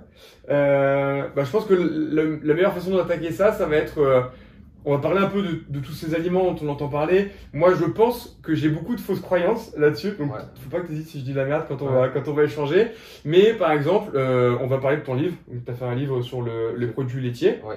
Euh, 0.49 1.27
bah, 1.35 1.43
je 1.43 1.51
pense 1.51 1.65
que 1.65 1.73
le- 1.73 2.39
la 2.43 2.53
meilleure 2.53 2.73
façon 2.73 2.95
d'attaquer 2.95 3.31
ça, 3.31 3.51
ça 3.51 3.65
va 3.65 3.75
être. 3.77 3.99
On 4.85 4.91
va 4.93 4.99
parler 4.99 5.19
un 5.19 5.27
peu 5.27 5.41
de, 5.41 5.63
de 5.67 5.79
tous 5.79 5.91
ces 5.93 6.13
aliments 6.15 6.51
dont 6.53 6.65
on 6.65 6.69
entend 6.69 6.87
parler. 6.87 7.29
Moi, 7.53 7.73
je 7.73 7.85
pense 7.85 8.39
que 8.43 8.53
j'ai 8.55 8.69
beaucoup 8.69 8.95
de 8.95 9.01
fausses 9.01 9.19
croyances 9.21 9.73
là-dessus. 9.77 10.11
Donc, 10.19 10.33
Ouais. 10.33 10.39
faut 10.55 10.69
pas 10.69 10.79
que 10.81 10.87
tu 10.87 10.93
hésites 10.93 11.07
si 11.07 11.19
je 11.19 11.25
dis 11.25 11.33
la 11.33 11.45
merde 11.45 11.65
quand 11.67 11.81
on, 11.81 11.87
Ouais. 11.87 11.93
va, 11.93 12.09
quand 12.09 12.27
on 12.27 12.33
va 12.33 12.43
échanger. 12.43 12.87
Mais 13.25 13.53
par 13.53 13.71
exemple, 13.71 14.11
euh, 14.15 14.55
on 14.61 14.67
va 14.67 14.77
parler 14.77 14.97
de 14.97 15.01
ton 15.03 15.15
livre. 15.15 15.35
Tu 15.65 15.71
as 15.71 15.75
fait 15.75 15.85
un 15.85 15.95
livre 15.95 16.21
sur 16.21 16.41
le, 16.41 16.75
les 16.77 16.87
produits 16.87 17.21
laitiers. 17.21 17.55
Ouais. 17.65 17.75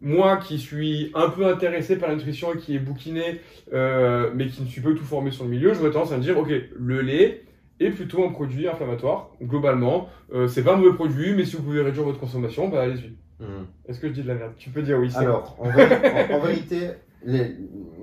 Moi 0.00 0.36
qui 0.38 0.58
suis 0.58 1.10
un 1.14 1.30
peu 1.30 1.46
intéressé 1.46 1.96
par 1.96 2.08
la 2.10 2.16
nutrition 2.16 2.52
et 2.52 2.58
qui 2.58 2.74
est 2.76 2.78
bouquiné, 2.80 3.40
euh, 3.72 4.30
mais 4.34 4.48
qui 4.48 4.62
ne 4.62 4.66
suis 4.68 4.80
pas 4.82 4.90
tout 4.90 5.04
formé 5.04 5.30
sur 5.30 5.44
le 5.44 5.50
milieu, 5.50 5.72
j'aurais 5.72 5.92
tendance 5.92 6.12
à 6.12 6.18
me 6.18 6.22
dire, 6.22 6.36
ok, 6.38 6.50
le 6.78 7.00
lait 7.00 7.42
est 7.80 7.90
plutôt 7.90 8.24
un 8.24 8.28
produit 8.28 8.68
inflammatoire. 8.68 9.30
Globalement, 9.42 10.08
euh, 10.34 10.46
c'est 10.46 10.62
pas 10.62 10.74
un 10.74 10.76
mauvais 10.76 10.94
produit, 10.94 11.32
mais 11.34 11.44
si 11.44 11.56
vous 11.56 11.62
pouvez 11.62 11.80
réduire 11.80 12.04
votre 12.04 12.18
consommation, 12.20 12.68
bah 12.68 12.82
allez-y. 12.82 13.12
Mhm. 13.40 13.66
Est-ce 13.86 14.00
que 14.00 14.08
je 14.08 14.12
dis 14.12 14.22
de 14.22 14.28
la 14.28 14.34
merde? 14.34 14.52
Tu 14.56 14.70
peux 14.70 14.82
dire 14.82 14.98
oui. 14.98 15.10
c'est 15.10 15.18
Alors, 15.18 15.56
en, 15.58 15.66
en- 15.68 16.36
en 16.36 16.40
vérité, 16.46 16.90
les- 17.24 17.56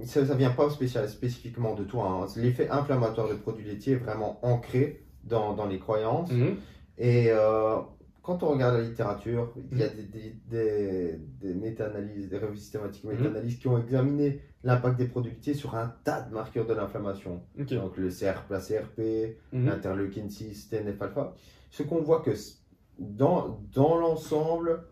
ça, 0.04 0.26
ça 0.26 0.36
vient 0.36 0.52
pas 0.52 0.70
spécial- 0.70 1.08
spécifiquement 1.10 1.74
de 1.76 1.84
toi. 1.84 2.24
hein. 2.24 2.28
L'effet 2.38 2.70
inflammatoire 2.70 3.28
des 3.30 3.36
produits 3.36 3.66
laitiers 3.66 3.94
est 3.94 3.98
vraiment 3.98 4.40
ancré 4.46 5.04
dans, 5.24 5.54
dans 5.54 5.68
les 5.68 5.80
croyances. 5.80 6.32
Mhm. 6.32 6.58
Et 6.98 7.28
euh, 7.32 7.78
quand 8.24 8.44
on 8.44 8.50
regarde 8.50 8.76
la 8.76 8.82
littérature, 8.82 9.54
il 9.72 9.78
y 9.80 9.84
a 9.84 9.88
des, 9.88 10.04
des, 10.04 10.36
des, 10.50 11.20
des 11.42 11.54
méta-analyses, 11.56 12.30
des 12.30 12.38
revues 12.38 12.58
systématiques 12.58 13.04
méta-analyses 13.06 13.58
qui 13.58 13.68
ont 13.68 13.80
examiné 13.80 14.42
l'impact 14.64 14.98
des 15.00 15.08
produits 15.08 15.32
laitiers 15.32 15.56
sur 15.56 15.74
un 15.76 15.92
tas 16.04 16.22
de 16.22 16.34
marqueurs 16.34 16.68
de 16.68 16.74
l'inflammation. 16.76 17.42
Donc 17.58 17.98
le 17.98 18.10
CRP, 18.10 18.52
la 18.52 18.60
CRP, 18.60 19.38
l'interleukine 19.54 20.30
6, 20.30 20.70
TNF-alpha. 20.70 21.34
Ce 21.72 21.82
qu'on 21.84 22.02
voit 22.02 22.20
que 22.22 22.32
dans 23.00 23.58
l'ensemble, 24.00 24.84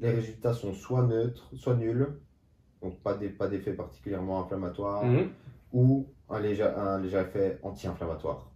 les 0.00 0.10
résultats 0.10 0.52
sont 0.52 0.72
soit 0.74 1.02
neutres, 1.02 1.48
soit 1.56 1.74
nuls, 1.74 2.06
donc 2.82 3.00
pas 3.02 3.14
des- 3.14 3.28
pas 3.30 3.48
d'effet 3.48 3.72
particulièrement 3.72 4.42
inflammatoire, 4.42 5.04
Mhm. 5.04 5.30
ou 5.72 6.06
un 6.28 6.40
léger, 6.40 6.64
un 6.64 7.00
léger 7.00 7.18
effet 7.18 7.58
anti-inflammatoire. 7.62 8.50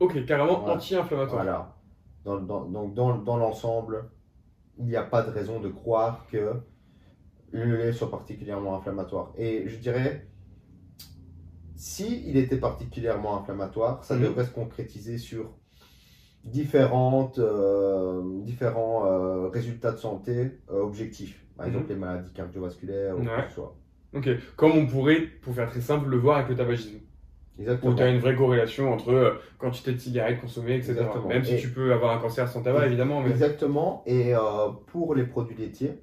Ok, 0.00 0.24
carrément 0.26 0.60
Voilà. 0.60 0.74
anti-inflammatoire. 0.76 1.42
Voilà. 1.44 1.76
Dans, 2.24 2.40
dans- 2.40 2.64
donc 2.66 2.94
dans, 2.94 3.18
dans 3.18 3.36
l'ensemble, 3.36 4.10
il 4.78 4.86
n'y 4.86 4.96
a 4.96 5.02
pas 5.04 5.22
de 5.22 5.30
raison 5.30 5.60
de 5.60 5.68
croire 5.68 6.26
que 6.30 6.60
le 7.52 7.76
lait 7.76 7.92
soit 7.92 8.10
particulièrement 8.10 8.76
inflammatoire. 8.76 9.32
Et 9.36 9.68
je 9.68 9.76
dirais, 9.76 10.26
si 11.76 12.28
il 12.28 12.36
était 12.36 12.56
particulièrement 12.58 13.38
inflammatoire, 13.38 14.02
ça 14.04 14.16
Mhm. 14.16 14.22
devrait 14.22 14.44
se 14.46 14.50
concrétiser 14.50 15.18
sur 15.18 15.54
différentes, 16.44 17.38
euh, 17.38 18.22
différents 18.42 19.06
euh, 19.06 19.48
résultats 19.48 19.92
de 19.92 19.96
santé 19.98 20.52
euh, 20.70 20.80
objectifs. 20.82 21.44
Par 21.56 21.66
exemple, 21.66 21.84
Mhm. 21.84 21.90
les 21.90 21.96
maladies 21.96 22.32
cardiovasculaires 22.32 23.16
ou 23.16 23.20
Ouais. 23.20 23.26
quoi 23.26 23.42
que 23.42 23.48
ce 23.48 23.54
soit. 23.54 23.74
Ok, 24.14 24.28
comme 24.56 24.72
on 24.72 24.86
pourrait, 24.86 25.22
pour 25.42 25.54
faire 25.54 25.68
très 25.70 25.80
simple, 25.80 26.08
le 26.08 26.18
voir 26.18 26.36
avec 26.38 26.50
le 26.50 26.56
tabagisme. 26.56 26.98
Exactement. 27.58 27.92
Où 27.92 27.94
tu 27.94 28.02
as 28.02 28.08
une 28.10 28.18
vraie 28.18 28.34
corrélation 28.34 28.92
entre 28.92 29.40
quantité 29.58 29.92
de 29.92 29.98
cigarettes 29.98 30.40
consommées, 30.40 30.74
etc. 30.74 30.92
Exactement. 30.92 31.28
Même 31.28 31.44
si 31.44 31.54
Et- 31.54 31.58
tu 31.60 31.68
peux 31.70 31.92
avoir 31.92 32.16
un 32.16 32.20
cancer 32.20 32.48
sans 32.48 32.62
tabac, 32.62 32.82
Et- 32.84 32.86
évidemment. 32.88 33.20
Mais... 33.22 33.30
Exactement. 33.30 34.02
Et 34.06 34.32
pour 34.88 35.14
les 35.14 35.24
produits 35.24 35.56
laitiers, 35.56 35.94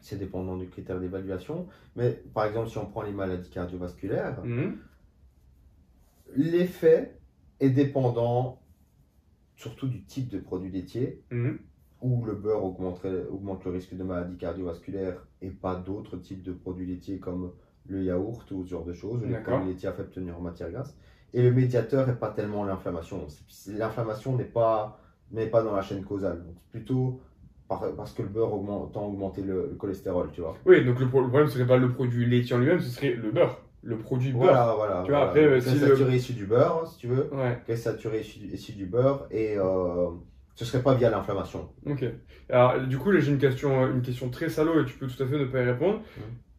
c'est 0.00 0.18
dépendant 0.18 0.56
du 0.56 0.66
critère 0.68 0.98
d'évaluation. 1.00 1.66
Mais 1.96 2.22
par 2.32 2.44
exemple, 2.46 2.68
si 2.70 2.78
on 2.78 2.86
prend 2.86 3.02
les 3.02 3.10
maladies 3.12 3.50
cardiovasculaires, 3.50 4.38
Mhm. 4.44 4.78
l'effet 6.36 7.16
est 7.58 7.70
dépendant 7.70 8.59
surtout 9.60 9.88
du 9.88 10.02
type 10.04 10.28
de 10.30 10.38
produit 10.38 10.70
laitier, 10.70 11.20
Mhm. 11.30 11.58
où 12.00 12.24
le 12.24 12.32
beurre 12.34 12.64
augmenterait- 12.64 13.26
augmente 13.30 13.62
le 13.66 13.72
risque 13.72 13.94
de 13.94 14.02
maladie 14.02 14.36
cardiovasculaire 14.38 15.16
et 15.42 15.50
pas 15.50 15.74
d'autres 15.76 16.16
types 16.16 16.42
de 16.42 16.52
produits 16.52 16.86
laitiers 16.86 17.18
comme 17.18 17.52
le 17.86 18.02
yaourt 18.02 18.50
ou 18.52 18.64
ce 18.64 18.70
genre 18.70 18.84
de 18.86 18.94
choses, 18.94 19.22
ou 19.22 19.26
les 19.26 19.34
produits 19.42 19.68
laitiers 19.72 19.88
à 19.90 19.92
faible 19.92 20.08
teneur 20.10 20.38
en 20.38 20.40
matière 20.40 20.70
grasse. 20.70 20.96
Et 21.34 21.42
le 21.42 21.52
médiateur 21.52 22.06
n'est 22.06 22.14
pas 22.14 22.30
tellement 22.30 22.64
l'inflammation. 22.64 23.26
L'inflammation 23.68 24.36
n'est 24.36 24.44
pas, 24.44 24.98
n'est 25.30 25.46
pas 25.46 25.62
dans 25.62 25.76
la 25.76 25.82
chaîne 25.82 26.02
causale. 26.04 26.42
Donc, 26.42 26.54
plutôt 26.70 27.20
par- 27.68 27.94
parce 27.94 28.12
que 28.14 28.22
le 28.22 28.28
beurre 28.28 28.52
augmente, 28.54 28.92
tend 28.92 29.04
à 29.04 29.08
augmenter 29.08 29.42
le, 29.42 29.68
le 29.68 29.74
cholestérol, 29.76 30.30
tu 30.32 30.40
vois. 30.40 30.56
Oui, 30.66 30.84
donc 30.84 30.98
le 31.00 31.08
problème, 31.08 31.46
ce 31.46 31.52
serait 31.54 31.66
pas 31.66 31.76
le 31.76 31.92
produit 31.92 32.24
laitier 32.26 32.56
en 32.56 32.58
lui-même, 32.60 32.80
ce 32.80 32.88
serait 32.90 33.14
le 33.14 33.30
beurre. 33.30 33.60
Le 33.82 33.96
produit 33.96 34.32
beurre. 34.32 34.42
Voilà, 34.42 34.74
voilà. 34.76 35.02
Tu 35.04 35.10
vois, 35.10 35.18
voilà. 35.18 35.24
après, 35.30 35.44
euh, 35.44 35.60
si 35.60 35.78
le- 35.78 35.88
saturée 35.88 36.16
issue 36.16 36.32
du 36.34 36.44
beurre, 36.46 36.86
si 36.86 36.98
tu 36.98 37.06
veux. 37.06 37.30
Ouais, 37.34 37.58
Graisse 37.66 37.82
saturée 37.82 38.20
issue, 38.20 38.40
issue 38.52 38.72
du 38.72 38.86
beurre. 38.86 39.26
Et 39.30 39.56
euh, 39.56 40.08
ce 40.54 40.64
serait 40.64 40.82
pas 40.82 40.94
via 40.94 41.08
l'inflammation. 41.10 41.70
ok. 41.86 42.04
Alors, 42.50 42.78
du 42.80 42.98
coup, 42.98 43.10
là, 43.10 43.20
j'ai 43.20 43.30
une 43.32 43.38
question, 43.38 43.86
une 43.90 44.02
question 44.02 44.28
très 44.28 44.48
salaud 44.50 44.80
et 44.82 44.84
tu 44.84 44.94
peux 44.98 45.06
tout 45.06 45.22
à 45.22 45.26
fait 45.26 45.38
ne 45.38 45.44
pas 45.46 45.62
y 45.62 45.64
répondre. 45.64 46.00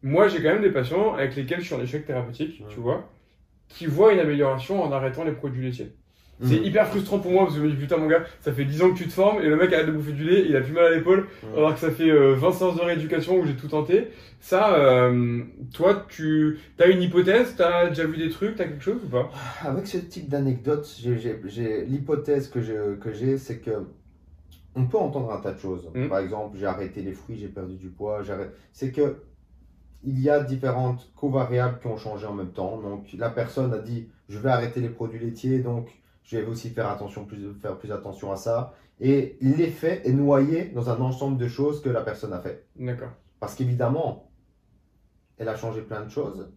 Moi, 0.02 0.26
j'ai 0.26 0.38
quand 0.42 0.48
même 0.52 0.62
des 0.62 0.70
patients 0.72 1.14
avec 1.14 1.36
lesquels 1.36 1.60
je 1.60 1.66
suis 1.66 1.74
en 1.76 1.80
échec 1.80 2.04
thérapeutique, 2.06 2.64
tu 2.68 2.80
vois, 2.80 3.08
qui 3.68 3.86
voient 3.86 4.12
une 4.12 4.18
amélioration 4.18 4.82
en 4.82 4.90
arrêtant 4.90 5.22
les 5.22 5.32
produits 5.32 5.62
laitiers. 5.64 5.94
C'est 6.44 6.56
Mhm. 6.58 6.64
hyper 6.64 6.88
frustrant 6.88 7.18
pour 7.20 7.30
moi 7.30 7.44
parce 7.44 7.54
que 7.54 7.60
je 7.60 7.66
me 7.66 7.70
dis 7.70 7.76
putain 7.76 7.96
mon 7.98 8.08
gars, 8.08 8.24
ça 8.40 8.52
fait 8.52 8.64
10 8.64 8.82
ans 8.82 8.90
que 8.92 8.98
tu 8.98 9.06
te 9.06 9.12
formes 9.12 9.40
et 9.42 9.46
le 9.48 9.56
mec 9.56 9.72
arrête 9.72 9.86
de 9.86 9.92
bouffer 9.92 10.12
du 10.12 10.24
lait, 10.24 10.44
il 10.48 10.56
a 10.56 10.60
plus 10.60 10.72
mal 10.72 10.86
à 10.86 10.90
l'épaule 10.90 11.28
Mhm. 11.44 11.56
alors 11.56 11.74
que 11.74 11.80
ça 11.80 11.90
fait 11.90 12.10
euh, 12.10 12.34
20 12.34 12.52
séances 12.52 12.76
de 12.76 12.80
rééducation 12.82 13.38
où 13.38 13.44
j'ai 13.46 13.54
tout 13.54 13.68
tenté. 13.68 14.08
Ça, 14.40 14.74
euh, 14.74 15.40
toi, 15.72 16.04
tu 16.08 16.58
as 16.80 16.86
une 16.86 17.00
hypothèse, 17.00 17.54
t'as 17.56 17.88
déjà 17.90 18.04
vu 18.06 18.16
des 18.16 18.28
trucs, 18.28 18.56
t'as 18.56 18.64
quelque 18.64 18.82
chose 18.82 19.00
ou 19.04 19.08
pas? 19.08 19.30
Avec 19.62 19.86
ce 19.86 19.98
type 19.98 20.28
d'anecdote, 20.28 20.88
j'ai- 21.00 21.84
l'hypothèse 21.86 22.48
que 22.48 22.60
j'ai, 22.60 23.38
c'est 23.38 23.58
que 23.60 23.70
on 24.74 24.86
peut 24.86 24.96
entendre 24.98 25.30
un 25.32 25.40
tas 25.40 25.52
de 25.52 25.60
choses. 25.60 25.88
Mhm. 25.94 26.08
Par 26.08 26.18
exemple, 26.18 26.56
j'ai 26.58 26.66
arrêté 26.66 27.02
les 27.02 27.12
fruits, 27.12 27.36
j'ai 27.38 27.48
perdu 27.48 27.76
du 27.76 27.88
poids. 27.88 28.22
C'est 28.72 28.90
que 28.90 29.16
il 30.04 30.18
y 30.20 30.28
a 30.28 30.40
différentes 30.40 31.12
covariables 31.14 31.78
qui 31.78 31.86
ont 31.86 31.96
changé 31.96 32.26
en 32.26 32.32
même 32.34 32.50
temps. 32.50 32.80
Donc, 32.80 33.06
la 33.16 33.30
personne 33.30 33.72
a 33.72 33.78
dit, 33.78 34.08
je 34.28 34.38
vais 34.38 34.50
arrêter 34.50 34.80
les 34.80 34.88
produits 34.88 35.20
laitiers, 35.20 35.60
donc 35.60 35.88
je 36.24 36.38
vais 36.38 36.44
aussi 36.46 36.70
faire 36.70 36.88
attention, 36.88 37.24
plus, 37.24 37.52
faire 37.60 37.76
plus 37.78 37.92
attention 37.92 38.32
à 38.32 38.36
ça. 38.36 38.74
Et 39.00 39.36
l'effet 39.40 40.02
est 40.04 40.12
noyé 40.12 40.66
dans 40.66 40.88
un 40.90 41.00
ensemble 41.00 41.36
de 41.38 41.48
choses 41.48 41.82
que 41.82 41.88
la 41.90 42.02
personne 42.02 42.32
a 42.32 42.40
fait. 42.40 42.66
D'accord. 42.76 43.10
Parce 43.40 43.54
qu'évidemment, 43.54 44.30
elle 45.38 45.48
a 45.48 45.56
changé 45.56 45.80
plein 45.82 46.02
de 46.02 46.10
choses 46.10 46.52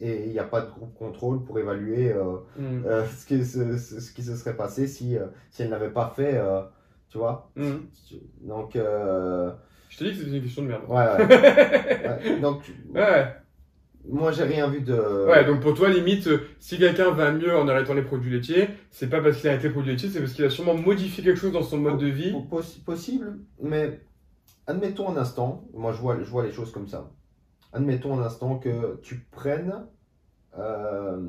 et 0.00 0.24
il 0.26 0.30
n'y 0.32 0.38
a 0.38 0.44
pas 0.44 0.62
de 0.62 0.70
groupe 0.70 0.94
contrôle 0.94 1.44
pour 1.44 1.58
évaluer 1.58 2.12
euh, 2.12 2.38
Mhm. 2.56 2.84
euh, 2.86 3.06
ce, 3.06 3.26
qui, 3.26 3.44
ce, 3.44 3.76
ce- 3.76 4.00
ce 4.00 4.12
qui 4.12 4.22
se 4.22 4.34
serait 4.36 4.56
passé 4.56 4.86
si, 4.86 5.18
euh, 5.18 5.26
si 5.50 5.62
elle 5.62 5.68
n'avait 5.70 5.90
pas 5.90 6.08
fait, 6.16 6.40
tu 7.10 7.18
vois. 7.18 7.50
Mhm. 7.56 7.82
Donc, 8.42 8.72
Je 8.76 9.98
t'ai 9.98 10.04
dit 10.04 10.10
que 10.12 10.16
c'était 10.24 10.36
une 10.36 10.42
question 10.42 10.62
de 10.62 10.68
merde. 10.68 10.84
ouais, 10.88 10.96
ouais. 10.96 11.26
Ouais, 12.24 12.40
Donc, 12.40 12.62
Ouais. 12.94 13.34
Moi, 14.10 14.32
j'ai 14.32 14.42
rien 14.44 14.68
vu 14.68 14.80
de. 14.80 15.26
Ouais, 15.28 15.44
donc 15.44 15.60
pour 15.60 15.74
toi, 15.74 15.88
limite, 15.88 16.26
euh, 16.26 16.40
si 16.58 16.78
quelqu'un 16.78 17.10
va 17.10 17.32
mieux 17.32 17.56
en 17.56 17.68
arrêtant 17.68 17.94
les 17.94 18.02
produits 18.02 18.30
laitiers, 18.32 18.68
c'est 18.90 19.08
pas 19.08 19.20
parce 19.20 19.38
qu'il 19.38 19.48
a 19.48 19.52
arrêté 19.52 19.68
les 19.68 19.72
produits 19.72 19.92
laitiers, 19.92 20.08
c'est 20.10 20.20
parce 20.20 20.32
qu'il 20.32 20.44
a 20.44 20.50
sûrement 20.50 20.74
modifié 20.74 21.22
quelque 21.24 21.38
chose 21.38 21.52
dans 21.52 21.62
son 21.62 21.78
mode 21.78 21.98
de 21.98 22.06
vie. 22.06 22.32
Poss- 22.50 22.80
possible, 22.84 23.38
mais 23.62 24.00
admettons 24.66 25.08
un 25.10 25.16
instant, 25.16 25.64
moi 25.74 25.92
je 25.92 25.98
vois, 26.00 26.18
je 26.22 26.30
vois 26.30 26.44
les 26.44 26.52
choses 26.52 26.72
comme 26.72 26.88
ça. 26.88 27.10
Admettons 27.72 28.18
un 28.20 28.22
instant 28.24 28.58
que 28.58 28.98
tu 29.02 29.26
prennes, 29.30 29.74
euh, 30.58 31.20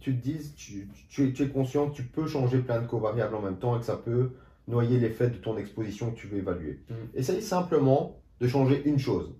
tu 0.00 0.14
te 0.16 0.22
dises, 0.22 0.54
tu, 0.54 0.88
tu, 1.08 1.28
es- 1.28 1.32
tu 1.32 1.42
es 1.44 1.48
conscient 1.48 1.88
que 1.90 1.96
tu 1.96 2.02
peux 2.02 2.26
changer 2.26 2.58
plein 2.58 2.80
de 2.82 2.86
covariables 2.86 3.34
en 3.34 3.40
même 3.42 3.58
temps 3.58 3.76
et 3.76 3.80
que 3.80 3.86
ça 3.86 3.96
peut 3.96 4.30
noyer 4.68 4.98
l'effet 4.98 5.30
de 5.30 5.36
ton 5.36 5.56
exposition 5.56 6.10
que 6.10 6.16
tu 6.16 6.26
veux 6.26 6.38
évaluer. 6.38 6.80
Mhm. 6.90 6.96
Essaye 7.14 7.40
simplement 7.42 8.20
de 8.40 8.48
changer 8.48 8.82
une 8.84 8.98
chose. 8.98 9.32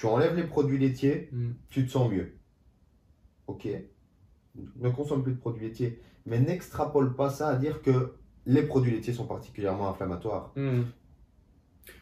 Tu 0.00 0.06
enlèves 0.06 0.34
les 0.34 0.44
produits 0.44 0.78
laitiers, 0.78 1.28
Mhm. 1.30 1.54
tu 1.68 1.84
te 1.84 1.90
sens 1.90 2.10
mieux. 2.10 2.32
Ok. 3.48 3.68
Ne 4.80 4.88
consomme 4.88 5.22
plus 5.22 5.32
de 5.34 5.38
produits 5.38 5.66
laitiers. 5.66 6.00
Mais 6.24 6.40
n'extrapole 6.40 7.14
pas 7.14 7.28
ça 7.28 7.48
à 7.48 7.56
dire 7.56 7.82
que 7.82 8.14
les 8.46 8.62
produits 8.62 8.92
laitiers 8.92 9.12
sont 9.12 9.26
particulièrement 9.26 9.90
inflammatoires. 9.90 10.52
Mhm. 10.56 10.86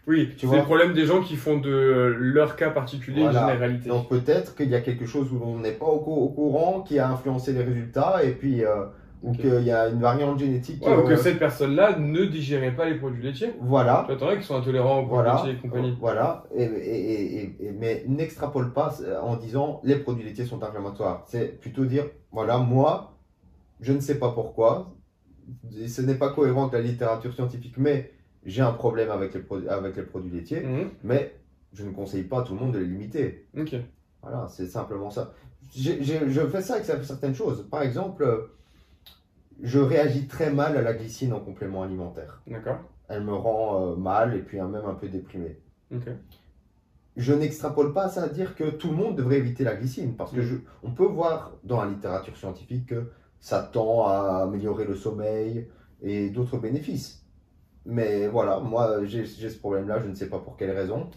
Oui, 0.07 0.33
Tu 0.39 0.47
c'est 0.47 0.57
le 0.59 0.63
problème 0.63 0.93
des 0.95 1.07
gens 1.07 1.21
qui 1.23 1.35
font 1.35 1.59
de 1.59 2.15
leur 2.17 2.55
cas 2.55 2.71
particulier 2.71 3.23
Voilà. 3.23 3.43
une 3.43 3.49
généralité. 3.49 3.89
Donc 3.89 4.09
peut-être 4.09 4.55
qu'il 4.55 4.69
y 4.69 4.77
a 4.77 4.81
quelque 4.81 5.07
chose 5.07 5.33
où 5.33 5.39
l'on 5.41 5.59
n'est 5.59 5.73
pas 5.73 5.87
au 5.87 5.99
courant 6.29 6.83
qui 6.83 7.01
a 7.01 7.11
influencé 7.11 7.53
les 7.53 7.65
résultats 7.65 8.23
et 8.23 8.31
puis 8.31 8.65
euh, 8.65 8.85
ou 9.23 9.31
Ok. 9.31 9.39
qu'il 9.41 9.63
y 9.65 9.71
a 9.73 9.89
une 9.89 10.01
variante 10.01 10.39
génétique. 10.39 10.85
Ouais, 10.87 10.97
ou 10.97 11.03
que 11.03 11.13
euh, 11.13 11.17
cette 11.17 11.39
personne-là 11.39 11.99
ne 11.99 12.25
digérait 12.25 12.75
pas 12.75 12.89
les 12.89 12.97
produits 12.97 13.23
laitiers. 13.23 13.53
Voilà. 13.61 14.05
Tu 14.07 14.13
attendrais 14.15 14.37
qu'ils 14.37 14.45
sont 14.45 14.57
intolérants 14.57 15.01
aux 15.01 15.07
produits 15.07 15.25
Voilà, 15.25 15.35
laitiers 15.45 15.53
et 15.53 15.57
compagnie. 15.63 15.97
voilà, 16.01 16.45
et, 16.57 17.55
mais 17.79 18.05
n'extrapole 18.07 18.73
pas 18.73 18.97
euh, 19.03 19.21
en 19.21 19.37
disant 19.37 19.81
les 19.85 19.97
produits 19.97 20.25
laitiers 20.25 20.45
sont 20.47 20.63
inflammatoires. 20.63 21.25
C'est 21.27 21.59
plutôt 21.61 21.85
dire 21.85 22.05
voilà, 22.33 22.59
moi, 22.59 23.17
je 23.81 23.93
ne 23.93 24.01
sais 24.01 24.19
pas 24.19 24.31
pourquoi, 24.33 24.95
ce 25.87 26.03
n'est 26.03 26.15
pas 26.17 26.31
cohérent 26.31 26.63
avec 26.69 26.75
la 26.75 26.81
littérature 26.81 27.33
scientifique, 27.35 27.75
mais 27.79 28.13
j'ai 28.45 28.63
un 28.63 28.73
problème 28.73 29.11
avec 29.11 29.35
les, 29.35 29.69
avec 29.69 29.97
les 29.97 30.03
produits 30.03 30.31
laitiers, 30.31 30.61
Mhm. 30.61 30.91
mais 31.03 31.35
je 31.73 31.85
ne 31.85 31.91
conseille 31.91 32.23
pas 32.25 32.41
à 32.41 32.43
tout 32.43 32.55
le 32.55 32.61
monde 32.61 32.73
de 32.73 32.79
les 32.79 32.87
limiter. 32.87 33.47
Ok. 33.59 33.75
Voilà, 34.23 34.47
c'est 34.49 34.67
simplement 34.67 35.11
ça. 35.11 35.33
Je 35.77 36.47
fais 36.51 36.61
ça 36.63 36.75
avec 36.75 37.05
certaines 37.05 37.35
choses. 37.35 37.69
Par 37.71 37.83
exemple, 37.83 38.23
euh, 38.23 38.58
je 39.63 39.79
réagis 39.79 40.27
très 40.29 40.53
mal 40.53 40.77
à 40.77 40.83
la 40.83 40.93
glycine 40.95 41.33
en 41.33 41.41
complément 41.41 41.83
alimentaire. 41.83 42.41
D'accord. 42.47 42.79
Elle 43.09 43.25
me 43.25 43.35
rend 43.35 43.93
euh, 43.93 43.97
mal 43.97 44.35
et 44.37 44.41
puis 44.43 44.61
euh, 44.61 44.67
même 44.67 44.85
un 44.85 44.95
peu 44.95 45.09
déprimé. 45.09 45.61
Ok. 45.95 46.09
Je 47.17 47.33
n'extrapole 47.33 47.93
pas 47.93 48.09
ça 48.09 48.25
à 48.25 48.29
dire 48.29 48.55
que 48.55 48.71
tout 48.71 48.91
le 48.91 48.97
monde 48.97 49.17
devrait 49.17 49.39
éviter 49.39 49.65
la 49.65 49.75
glycine, 49.75 50.15
parce 50.15 50.31
que 50.31 50.41
Mm. 50.41 50.45
je, 50.45 50.57
on 50.85 50.93
peut 50.93 51.07
voir 51.07 51.53
dans 51.65 51.83
la 51.83 51.91
littérature 51.91 52.37
scientifique 52.37 52.87
que 52.87 53.11
ça 53.41 53.63
tend 53.63 54.07
à 54.07 54.43
améliorer 54.45 54.85
le 54.85 54.95
sommeil 54.95 55.69
et 56.03 56.31
d'autres 56.31 56.59
bénéfices. 56.59 57.25
Mais 57.87 58.29
voilà, 58.29 58.61
moi 58.61 59.05
j'ai 59.05 59.25
ce 59.27 59.59
problème-là, 59.59 59.99
je 60.01 60.07
ne 60.09 60.15
sais 60.15 60.29
pas 60.29 60.39
pour 60.39 60.57
quelle 60.57 60.71
raison, 60.71 61.09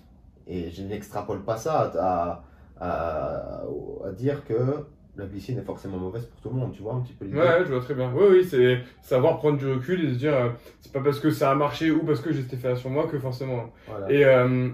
et 0.48 0.72
je 0.72 0.82
n'extrapole 0.84 1.44
pas 1.44 1.58
ça 1.58 1.92
à, 2.00 2.44
à, 2.80 3.64
à 4.06 4.12
dire 4.14 4.44
que 4.46 4.86
la 5.16 5.26
glycine 5.26 5.60
est 5.60 5.64
forcément 5.64 5.98
mauvaise 5.98 6.26
pour 6.26 6.40
tout 6.42 6.50
le 6.50 6.56
monde, 6.56 6.74
tu 6.74 6.82
vois 6.82 6.94
un 6.96 7.02
petit 7.02 7.14
peu 7.14 7.26
l'idée 7.26 7.38
Ouais, 7.38 7.44
ouais, 7.44 7.66
je 7.66 7.72
vois 7.74 7.82
très 7.82 7.94
bien. 7.96 8.12
Oui, 8.14 8.24
oui, 8.30 8.46
c'est 8.46 8.82
savoir 9.02 9.38
prendre 9.38 9.58
du 9.58 9.68
recul 9.72 10.04
et 10.06 10.14
se 10.14 10.18
dire, 10.18 10.34
euh, 10.34 10.50
c'est 10.80 10.92
pas 10.94 11.02
parce 11.02 11.20
que 11.20 11.30
ça 11.32 11.52
a 11.52 11.56
marché 11.56 11.92
ou 11.92 12.04
parce 12.06 12.22
que 12.22 12.32
j'ai 12.32 12.42
cet 12.44 12.54
effet 12.54 12.76
sur 12.76 12.90
moi 12.90 13.08
que 13.08 13.20
forcément. 13.20 13.72
Voilà. 13.88 14.12
Et 14.12 14.24
euh, 14.26 14.70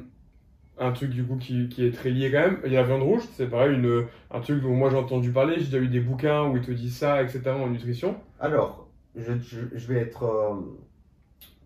un 0.79 0.91
truc 0.91 1.09
du 1.11 1.23
coup 1.25 1.38
qui, 1.38 1.69
qui 1.69 1.85
est 1.85 1.91
très 1.91 2.11
lié 2.11 2.31
quand 2.31 2.39
même, 2.39 2.59
il 2.65 2.71
y 2.71 2.77
a 2.77 2.81
la 2.81 2.88
viande 2.88 3.01
rouge, 3.01 3.23
c'est 3.33 3.47
pareil, 3.49 3.73
une, 3.75 4.05
un 4.31 4.39
truc 4.41 4.61
dont 4.61 4.73
moi 4.76 4.89
j'ai 4.91 4.97
entendu 4.97 5.31
parler, 5.31 5.55
j'ai 5.57 5.65
déjà 5.65 5.80
eu 5.80 5.88
des 5.88 5.99
bouquins 6.01 6.45
où 6.47 6.55
ils 6.57 6.61
te 6.64 6.72
disent 6.72 6.97
ça, 6.97 7.23
etc. 7.23 7.55
en 7.57 7.68
nutrition. 7.69 8.15
Alors, 8.39 8.88
je, 9.15 9.34
je- 9.39 9.76
je 9.76 9.88
vais 9.88 9.99
être. 9.99 10.23
euh, 10.23 10.53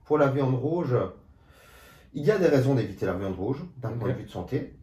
pour 0.06 0.18
la 0.18 0.28
viande 0.28 0.56
rouge, 0.56 0.96
il 2.14 2.24
y 2.24 2.32
a 2.32 2.38
des 2.38 2.48
raisons 2.48 2.76
d'éviter 2.76 3.06
la 3.06 3.14
viande 3.14 3.36
rouge, 3.36 3.64
d'un 3.78 3.92
point 3.92 4.10
de 4.10 4.14
vue 4.18 4.24
de 4.26 4.30
santé. 4.30 4.74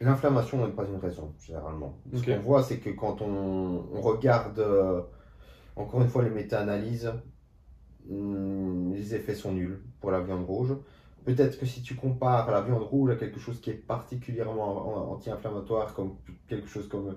L'inflammation 0.00 0.64
n'est 0.66 0.72
pas 0.72 0.84
une 0.86 0.96
raison, 0.98 1.34
généralement. 1.38 1.94
Ce 2.14 2.24
qu'on 2.24 2.40
voit, 2.40 2.62
c'est 2.62 2.78
que 2.78 2.88
quand 2.90 3.20
on, 3.20 3.84
on 3.94 4.00
regarde, 4.00 4.58
euh, 4.58 5.02
encore 5.76 6.00
une 6.00 6.08
fois, 6.08 6.22
les 6.22 6.30
méta-analyses, 6.30 7.12
hum, 8.10 8.92
les 8.94 9.14
effets 9.14 9.34
sont 9.34 9.52
nuls 9.52 9.82
pour 10.00 10.10
la 10.10 10.20
viande 10.20 10.44
rouge. 10.44 10.74
Peut-être 11.24 11.58
que 11.58 11.66
si 11.66 11.82
tu 11.82 11.96
compares 11.96 12.50
la 12.50 12.62
viande 12.62 12.82
rouge 12.82 13.10
à 13.10 13.16
quelque 13.16 13.38
chose 13.38 13.60
qui 13.60 13.68
est 13.70 13.74
particulièrement 13.74 14.88
an- 14.88 15.12
anti-inflammatoire, 15.12 15.92
comme 15.92 16.14
quelque 16.48 16.66
chose 16.66 16.88
comme 16.88 17.16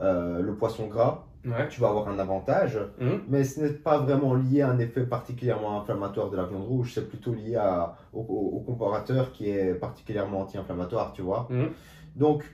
euh, 0.00 0.40
le 0.40 0.54
poisson 0.54 0.86
gras, 0.86 1.26
Ouais. 1.44 1.68
tu 1.68 1.80
vas 1.80 1.88
avoir 1.88 2.06
un 2.08 2.18
avantage. 2.18 2.78
Mhm. 3.00 3.22
Mais 3.28 3.44
ce 3.44 3.60
n'est 3.60 3.70
pas 3.72 3.98
vraiment 3.98 4.34
lié 4.34 4.60
à 4.60 4.68
un 4.70 4.78
effet 4.78 5.04
particulièrement 5.04 5.80
inflammatoire 5.80 6.30
de 6.30 6.36
la 6.36 6.44
viande 6.44 6.64
rouge, 6.64 6.92
c'est 6.94 7.08
plutôt 7.08 7.32
lié 7.32 7.56
à- 7.56 7.96
au, 8.12 8.20
au- 8.20 8.56
au 8.56 8.60
comparateur 8.60 9.32
qui 9.32 9.48
est 9.50 9.74
particulièrement 9.74 10.42
anti-inflammatoire, 10.42 11.12
tu 11.12 11.22
vois. 11.22 11.48
Mhm. 11.50 11.70
Donc, 12.16 12.44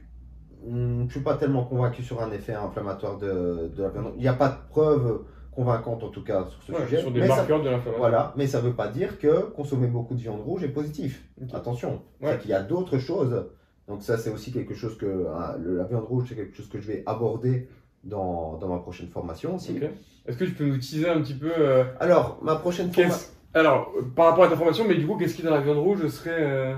je 0.67 0.73
ne 0.75 1.09
suis 1.09 1.21
pas 1.21 1.35
tellement 1.37 1.65
convaincu 1.65 2.03
sur 2.03 2.21
un 2.23 2.31
effet 2.33 2.55
inflammatoire 2.55 3.19
de, 3.19 3.71
de 3.77 3.83
la 3.83 3.89
viande 3.91 4.07
rouge. 4.07 4.15
Il 4.17 4.23
n'y 4.23 4.29
a 4.29 4.33
pas 4.35 4.49
de 4.49 4.57
preuve 4.69 5.23
convaincante 5.53 6.03
en 6.05 6.09
tout 6.09 6.23
cas 6.23 6.45
sur 6.47 6.63
ce 6.63 6.73
Ouais, 6.73 6.85
sujet. 6.85 7.01
sur 7.01 7.11
des 7.11 7.21
mais 7.21 7.29
ça- 7.29 7.37
marqueurs 7.37 7.63
de 7.63 7.69
l'inflammation. 7.71 7.99
voilà, 7.99 8.35
mais 8.37 8.47
ça 8.47 8.61
ne 8.61 8.67
veut 8.69 8.75
pas 8.75 8.89
dire 8.89 9.19
que 9.19 9.43
consommer 9.53 9.87
beaucoup 9.87 10.15
de 10.15 10.21
viande 10.21 10.41
rouge 10.43 10.63
est 10.65 10.69
positif. 10.69 11.25
Attention, 11.55 12.03
Ouais. 12.21 12.33
c'est 12.33 12.41
qu'il 12.41 12.51
y 12.51 12.55
a 12.55 12.63
d'autres 12.63 12.99
choses 12.99 13.47
Donc 13.89 14.03
ça, 14.03 14.19
c'est 14.19 14.31
aussi 14.31 14.51
quelque 14.53 14.75
chose 14.75 14.99
que 14.99 15.07
hein, 15.29 15.55
le- 15.61 15.77
la 15.77 15.85
viande 15.85 16.03
rouge, 16.07 16.25
c'est 16.29 16.35
quelque 16.35 16.57
chose 16.57 16.69
que 16.69 16.81
je 16.81 16.89
vais 16.89 17.05
aborder 17.07 17.69
dans, 18.03 18.57
dans 18.59 18.67
ma 18.67 18.79
prochaine 18.81 19.07
formation 19.07 19.55
aussi. 19.55 19.79
Est-ce 20.27 20.37
que 20.37 20.45
tu 20.45 20.55
peux 20.55 20.67
nous 20.67 20.79
teaser 20.79 21.09
un 21.09 21.21
petit 21.23 21.35
peu 21.35 21.53
euh, 21.57 21.85
Alors, 22.01 22.41
ma 22.43 22.57
prochaine 22.57 22.93
formation. 22.93 23.29
Alors, 23.55 23.93
par 24.17 24.27
rapport 24.27 24.43
à 24.45 24.49
ta 24.49 24.57
formation, 24.57 24.85
mais 24.89 24.97
du 24.97 25.07
coup, 25.07 25.17
qu'est-ce 25.17 25.37
qui 25.37 25.43
dans 25.45 25.53
la 25.55 25.61
viande 25.61 25.79
rouge 25.79 26.05
serait, 26.09 26.35
euh, 26.37 26.75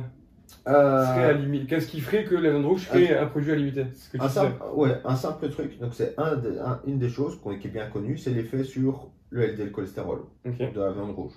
limite 1.33 1.67
Qu'est-ce 1.69 1.89
qui 1.89 2.01
ferait 2.01 2.25
que 2.25 2.35
la 2.35 2.51
viande 2.51 2.65
rouge 2.67 2.87
serait 2.89 3.17
un 3.19 3.27
produit 3.27 3.53
à 3.53 3.57
limiter 3.57 3.85
que 4.13 4.19
tu 4.19 4.23
Un 4.23 4.29
simple, 4.29 4.63
ouais, 4.75 5.01
un 5.05 5.17
simple 5.17 5.49
truc, 5.51 5.79
donc 5.79 5.95
c'est 5.95 6.15
un 6.19 6.37
un- 6.65 6.81
une 6.87 6.99
des 6.99 7.09
choses 7.09 7.39
qui 7.43 7.67
est 7.69 7.71
bien 7.71 7.87
connue, 7.89 8.17
c'est 8.19 8.31
l'effet 8.31 8.65
sur 8.65 9.11
le 9.31 9.43
LDL 9.43 9.71
cholestérol 9.73 10.21
de 10.45 10.81
la 10.81 10.93
viande 10.93 11.11
rouge. 11.15 11.33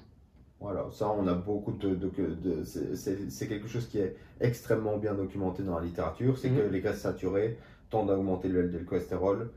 Voilà, 0.60 0.86
ça 0.92 1.10
on 1.10 1.26
a 1.28 1.34
beaucoup 1.34 1.72
de... 1.72 1.96
de, 1.96 2.10
de- 2.10 2.64
c'est- 2.64 3.48
quelque 3.48 3.68
chose 3.68 3.88
qui 3.88 3.98
est 4.00 4.16
extrêmement 4.40 4.98
bien 4.98 5.14
documenté 5.16 5.64
dans 5.64 5.78
la 5.80 5.84
littérature, 5.86 6.38
c'est 6.38 6.50
Mhm. 6.50 6.58
que 6.58 6.62
les 6.70 6.82
gaz 6.82 6.98
saturés 7.00 7.58
tendent 7.90 8.12
à 8.12 8.16
augmenter 8.18 8.48
le 8.48 8.62
LDL 8.62 8.86
cholestérol, 8.86 9.50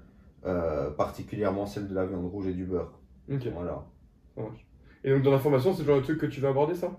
euh, 0.47 0.90
particulièrement 0.90 1.66
celle 1.66 1.89
de 1.89 1.94
la 1.94 2.06
viande 2.06 2.26
rouge 2.26 2.47
et 2.48 2.55
du 2.55 2.64
beurre. 2.64 2.98
Voilà. 3.55 3.85
Et 5.05 5.10
donc, 5.12 5.22
dans 5.22 5.31
la 5.31 5.39
formation, 5.39 5.72
c'est 5.74 5.82
le 5.82 5.86
genre 5.89 5.98
de 5.98 6.02
truc 6.05 6.18
que 6.18 6.26
tu 6.26 6.40
vas 6.40 6.48
aborder, 6.48 6.74
ça? 6.74 6.90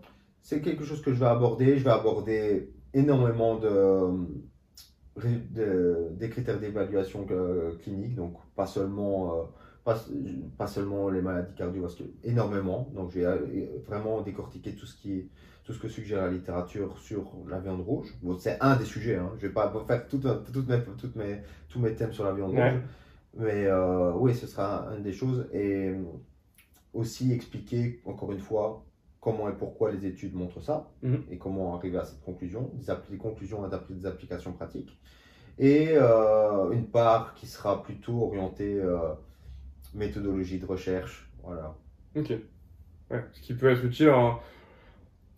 C'est 0.45 0.61
quelque 0.61 0.83
chose 0.85 1.01
que 1.01 1.11
je 1.11 1.19
vais 1.19 1.25
aborder. 1.25 1.79
Je 1.79 1.83
vais 1.83 1.89
aborder 1.89 2.69
énormément 2.93 3.55
de, 3.55 4.11
de- 5.51 6.09
des 6.11 6.29
critères 6.29 6.59
d'évaluation 6.59 7.25
euh, 7.31 7.75
clinique, 7.81 8.15
donc 8.15 8.33
pas 8.55 8.67
seulement, 8.67 9.33
euh, 9.39 9.43
pas, 9.83 9.97
pas 10.59 10.67
seulement 10.67 11.09
les 11.09 11.21
maladies 11.23 11.55
cardiovasculaires, 11.55 12.11
énormément. 12.23 12.91
Donc 12.93 13.09
je 13.11 13.19
vais 13.21 13.25
euh, 13.25 13.65
vraiment 13.87 14.21
décortiquer 14.21 14.75
tout 14.75 14.85
ce 14.85 14.95
qui 14.95 15.29
tout 15.63 15.73
ce 15.73 15.79
que 15.79 15.87
suggère 15.87 16.21
la 16.21 16.29
littérature 16.31 16.95
sur 16.99 17.23
la 17.49 17.57
viande 17.57 17.81
rouge. 17.81 18.13
Bon, 18.21 18.37
c'est 18.37 18.57
un 18.61 18.75
des 18.75 18.85
sujets, 18.85 19.15
hein. 19.15 19.31
je 19.39 19.47
vais 19.47 19.53
pas 19.53 19.73
faire 19.87 20.07
tout, 20.07 20.19
toutes 20.53 20.69
mes, 20.69 20.79
toutes 21.01 21.15
mes, 21.15 21.39
tous 21.69 21.79
mes 21.79 21.95
thèmes 21.95 22.13
sur 22.13 22.23
la 22.23 22.33
viande 22.33 22.53
Ouais. 22.53 22.69
rouge, 22.69 22.81
mais 23.35 23.65
euh, 23.65 24.11
oui, 24.13 24.35
ce 24.35 24.45
sera 24.45 24.89
une 24.95 25.01
des 25.01 25.11
choses. 25.11 25.47
Et 25.53 25.91
aussi 26.93 27.33
expliquer, 27.33 27.99
encore 28.05 28.31
une 28.31 28.39
fois, 28.39 28.85
comment 29.25 29.49
et 29.49 29.53
pourquoi 29.53 29.91
les 29.91 30.05
études 30.05 30.35
montrent 30.35 30.61
ça 30.61 30.87
Mhm. 31.01 31.23
et 31.31 31.37
comment 31.37 31.75
arriver 31.75 31.97
à 31.97 32.05
cette 32.05 32.21
conclusion, 32.21 32.69
des, 33.09 33.17
conclusions 33.17 33.63
adaptées 33.65 33.95
des 33.95 34.05
applications 34.05 34.53
pratiques. 34.53 34.97
Et 35.57 35.89
euh, 35.93 36.71
une 36.71 36.85
part 36.85 37.33
qui 37.33 37.47
sera 37.47 37.81
plutôt 37.83 38.21
orientée 38.27 38.75
euh, 38.79 38.99
méthodologie 39.95 40.59
de 40.59 40.65
recherche. 40.65 41.29
Voilà. 41.43 41.75
Ok. 42.15 42.33
Ouais, 43.11 43.23
ce 43.33 43.41
qui 43.41 43.53
peut 43.55 43.69
être 43.69 43.83
utile 43.83 44.11
en, 44.11 44.39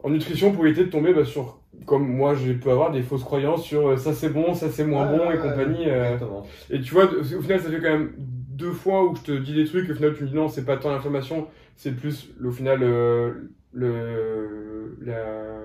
en 0.03 0.09
nutrition 0.09 0.51
pour 0.51 0.65
éviter 0.65 0.85
de 0.85 0.89
tomber 0.91 1.13
bah, 1.13 1.23
sur, 1.25 1.59
comme 1.85 2.07
moi, 2.07 2.33
je 2.33 2.51
peux 2.53 2.71
avoir 2.71 2.91
des 2.91 3.03
fausses 3.03 3.23
croyances 3.23 3.63
sur 3.63 3.87
euh, 3.89 3.97
ça 3.97 4.13
c'est 4.13 4.29
bon, 4.29 4.53
ça 4.53 4.69
c'est 4.69 4.85
moins 4.85 5.09
Ouais, 5.11 5.17
bon 5.17 5.31
et 5.31 5.37
compagnie. 5.37 5.89
euh. 5.89 6.17
Et 6.69 6.81
tu 6.81 6.93
vois, 6.93 7.05
au 7.05 7.23
final, 7.41 7.61
ça 7.61 7.69
fait 7.69 7.79
quand 7.79 7.91
même 7.97 8.13
deux 8.17 8.71
fois 8.71 9.05
où 9.05 9.15
je 9.15 9.21
te 9.21 9.31
dis 9.31 9.53
des 9.53 9.65
trucs, 9.65 9.89
au 9.89 9.93
final, 9.95 10.13
tu 10.15 10.23
me 10.23 10.29
dis 10.29 10.35
non, 10.35 10.49
c'est 10.49 10.65
pas 10.65 10.77
tant 10.77 10.91
l'inflammation, 10.91 11.47
c'est 11.75 11.95
plus, 11.95 12.33
au 12.43 12.51
final, 12.51 12.79
euh, 12.83 13.51
le, 13.73 14.97
la, 15.01 15.61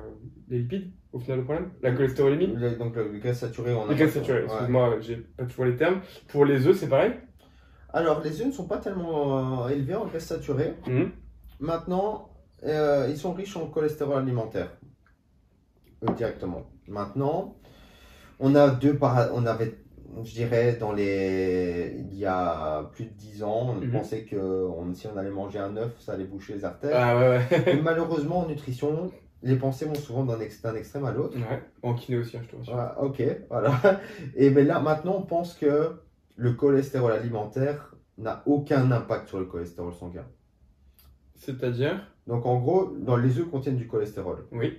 les 0.49 0.59
lipides, 0.61 0.91
au 1.12 1.19
final, 1.19 1.39
le 1.39 1.45
problème 1.45 1.70
La 1.83 1.93
cholestérolémie 1.93 2.49
Le- 2.55 2.77
Donc 2.77 2.97
le, 2.97 3.12
le 3.12 3.19
gaz 3.19 3.39
saturé, 3.39 3.74
on 3.74 3.87
a 3.87 3.89
Les 3.93 3.97
gaz 3.97 4.11
saturés, 4.12 4.41
Ouais. 4.41 4.45
excuse-moi, 4.47 4.97
j'ai 5.01 5.16
pas 5.16 5.45
toujours 5.45 5.65
les 5.66 5.77
termes. 5.77 6.01
Pour 6.29 6.45
les 6.45 6.66
œufs, 6.66 6.77
c'est 6.77 6.89
pareil 6.89 7.12
Alors 7.93 8.23
les 8.23 8.41
œufs 8.41 8.47
ne 8.49 8.53
sont 8.53 8.66
pas 8.66 8.79
tellement 8.79 9.65
euh, 9.66 9.69
élevés 9.69 9.95
en 9.95 10.07
gaz 10.07 10.24
saturé. 10.24 10.74
Mhm. 10.87 11.11
Maintenant, 11.61 12.31
euh, 12.65 13.07
ils 13.11 13.16
sont 13.16 13.33
riches 13.33 13.57
en 13.57 13.66
cholestérol 13.66 14.19
alimentaire. 14.19 14.70
euh, 16.09 16.12
directement. 16.15 16.66
Maintenant, 16.89 17.57
on 18.41 18.55
a 18.57 18.69
deux 18.70 18.97
para- 18.99 19.31
on 19.35 19.47
avait, 19.47 19.79
je 20.24 20.32
dirais, 20.32 20.76
dans 20.76 20.93
les, 20.93 21.97
il 22.10 22.18
y 22.18 22.26
a 22.26 22.84
plus 22.93 23.05
de 23.06 23.10
10 23.14 23.43
ans, 23.43 23.70
on 23.70 23.74
Mhm. 23.74 23.90
pensait 23.93 24.24
que 24.24 24.36
on- 24.36 24.93
si 24.94 25.06
on 25.06 25.16
allait 25.16 25.30
manger 25.30 25.59
un 25.59 25.76
œuf, 25.76 25.98
ça 26.01 26.12
allait 26.12 26.24
boucher 26.24 26.55
les 26.55 26.64
artères. 26.64 26.93
Ah 26.94 27.16
ouais, 27.18 27.39
ouais. 27.39 27.72
Et 27.72 27.80
malheureusement, 27.80 28.40
en 28.40 28.47
nutrition, 28.48 29.10
les 29.43 29.56
pensées 29.56 29.86
vont 29.86 29.94
souvent 29.94 30.24
d'un 30.24 30.39
ex- 30.40 30.60
d'un 30.62 30.74
extrême 30.74 31.05
à 31.05 31.12
l'autre. 31.12 31.36
ouais. 31.36 31.62
En 31.82 31.94
kiné 31.94 32.18
aussi, 32.18 32.36
hein, 32.36 32.40
je 32.44 32.48
te 32.51 32.56
rassure. 32.56 32.76
Ah, 32.78 33.02
ok, 33.02 33.22
voilà. 33.51 33.72
Et 34.36 34.51
ben 34.51 34.66
là, 34.66 34.80
maintenant, 34.80 35.16
on 35.18 35.22
pense 35.22 35.55
que 35.55 35.93
le 36.36 36.52
cholestérol 36.52 37.12
alimentaire 37.12 37.94
n'a 38.18 38.43
aucun 38.47 38.90
impact 38.93 39.28
sur 39.28 39.39
le 39.39 39.47
cholestérol 39.47 39.93
sanguin. 39.94 40.26
C'est-à-dire? 41.34 42.06
Donc 42.26 42.47
en 42.47 42.60
gros, 42.60 42.93
dans 42.98 43.16
les 43.16 43.39
œufs 43.39 43.48
contiennent 43.51 43.76
du 43.76 43.89
cholestérol. 43.89 44.47
Oui. 44.52 44.78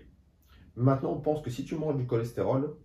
Maintenant, 0.76 1.11
on 1.11 1.19
pense 1.19 1.41
que 1.41 1.49
si 1.49 1.65
tu 1.65 1.76
manges 1.76 1.97
du 1.97 2.05
cholestérol, 2.07 2.76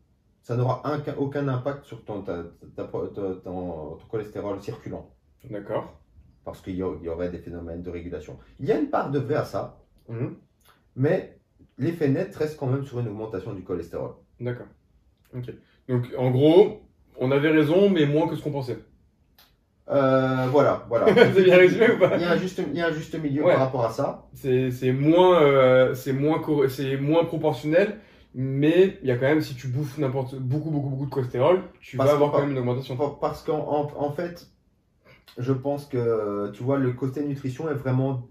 ça 0.49 0.57
n'aura 0.57 0.81
un- 0.91 1.03
aucun 1.19 1.47
impact 1.47 1.85
sur 1.85 2.03
ton, 2.07 2.23
ta- 2.23 2.43
ta- 2.75 2.85
ta- 2.85 2.89
ton, 3.15 3.35
ton 3.45 3.99
cholestérol 4.11 4.63
circulant. 4.63 5.11
D'accord. 5.51 5.93
Parce 6.43 6.63
qu'il 6.63 6.75
y, 6.75 6.79
y 6.79 7.09
aurait 7.11 7.29
des 7.29 7.37
phénomènes 7.37 7.83
de 7.83 7.91
régulation. 7.91 8.39
Il 8.59 8.65
y 8.65 8.73
a 8.73 8.79
une 8.79 8.89
part 8.89 9.11
de 9.11 9.19
vrai 9.19 9.35
à 9.35 9.45
ça, 9.45 9.77
Mhm. 10.09 10.37
mais 10.97 11.37
l'effet 11.77 12.09
net 12.09 12.35
reste 12.35 12.57
quand 12.59 12.67
même 12.67 12.83
sur 12.87 12.99
une 12.99 13.09
augmentation 13.09 13.53
du 13.53 13.63
cholestérol. 13.63 14.13
D'accord. 14.41 14.69
Ok. 15.37 15.53
Donc, 15.87 16.07
en 16.17 16.31
gros, 16.31 16.81
on 17.21 17.31
avait 17.31 17.51
raison, 17.51 17.91
mais 17.91 18.07
moins 18.07 18.27
que 18.27 18.35
ce 18.35 18.43
qu'on 18.43 18.51
pensait. 18.53 18.79
Euh, 19.91 20.47
voilà, 20.51 20.87
voilà. 20.89 21.07
C'est 21.35 21.43
bien 21.43 21.59
résumé 21.59 21.91
ou 21.93 21.99
pas? 21.99 22.17
Il 22.17 22.23
y 22.23 22.25
a 22.25 22.31
un 22.33 22.37
juste, 22.39 22.59
il 22.73 22.75
y 22.75 22.81
a 22.81 22.87
un 22.87 22.93
juste 22.93 23.15
milieu 23.23 23.45
Ouais. 23.45 23.53
par 23.53 23.61
rapport 23.67 23.85
à 23.85 23.91
ça. 23.91 24.27
C'est 24.33 24.93
moins, 24.93 25.43
euh, 25.43 25.95
c'est 25.95 26.15
moins, 26.15 26.41
moins 27.03 27.25
proportionnel, 27.27 27.99
mais 28.35 28.99
il 29.03 29.09
y 29.09 29.11
a 29.11 29.17
quand 29.17 29.27
même, 29.27 29.41
si 29.41 29.55
tu 29.55 29.69
bouffes 29.69 29.99
n'importe, 29.99 30.37
beaucoup, 30.37 30.71
beaucoup, 30.71 30.89
beaucoup 30.91 31.07
de 31.07 31.11
cholestérol, 31.11 31.63
tu 31.81 31.97
Parce 31.97 32.11
vas 32.11 32.15
avoir 32.17 32.31
quand 32.33 32.41
même 32.41 32.51
une 32.53 32.59
augmentation. 32.59 32.97
Par- 32.97 33.19
Parce 33.19 33.43
qu'en 33.43 33.59
en, 33.59 33.91
en 33.97 34.11
fait, 34.13 34.49
je 35.39 35.53
pense 35.53 35.87
que 35.87 36.51
tu 36.53 36.63
vois, 36.63 36.79
le 36.79 36.93
côté 36.93 37.25
nutrition 37.25 37.69
est 37.71 37.75
vraiment 37.75 38.29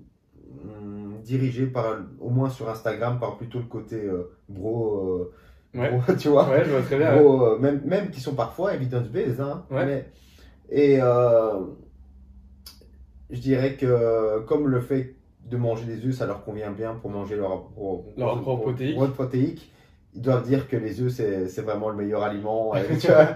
hum, 0.63 1.17
dirigé 1.23 1.65
par, 1.67 1.97
au 2.19 2.29
moins 2.29 2.49
sur 2.49 2.69
Instagram, 2.69 3.19
par 3.19 3.37
plutôt 3.37 3.59
le 3.59 3.65
côté 3.65 3.95
euh, 3.95 4.31
bro, 4.49 4.95
euh, 5.19 5.33
Ouais. 5.73 5.91
bro, 5.91 6.13
tu 6.17 6.29
vois. 6.29 6.49
Ouais, 6.49 6.63
je 6.65 6.69
vois 6.71 6.81
très 6.81 6.97
bien. 6.97 7.15
ouais. 7.15 7.23
Euh, 7.25 7.57
même, 7.59 7.81
même 7.85 8.09
qui 8.09 8.19
sont 8.21 8.33
parfois 8.35 8.73
evidence-based. 8.73 9.39
Hein, 9.41 9.65
mais- 9.85 10.05
et 10.69 10.99
euh, 11.01 11.59
je 13.29 13.39
dirais 13.39 13.75
que 13.75 14.39
comme 14.47 14.67
le 14.67 14.79
fait 14.79 15.15
de 15.45 15.57
manger 15.57 15.85
des 15.85 16.05
œufs, 16.05 16.15
ça 16.15 16.25
leur 16.25 16.43
convient 16.43 16.71
bien 16.71 16.93
pour 16.95 17.09
manger 17.09 17.35
leur, 17.35 17.69
Leur 18.17 18.41
protéique, 19.13 19.71
ils 20.13 20.21
doivent 20.21 20.43
dire 20.47 20.67
que 20.67 20.75
les 20.77 21.01
œufs, 21.01 21.11
c'est 21.11 21.61
vraiment 21.61 21.89
le 21.89 21.95
meilleur 21.95 22.23
aliment. 22.23 22.75
et 22.75 22.97
tu 22.99 23.07
vois. 23.07 23.29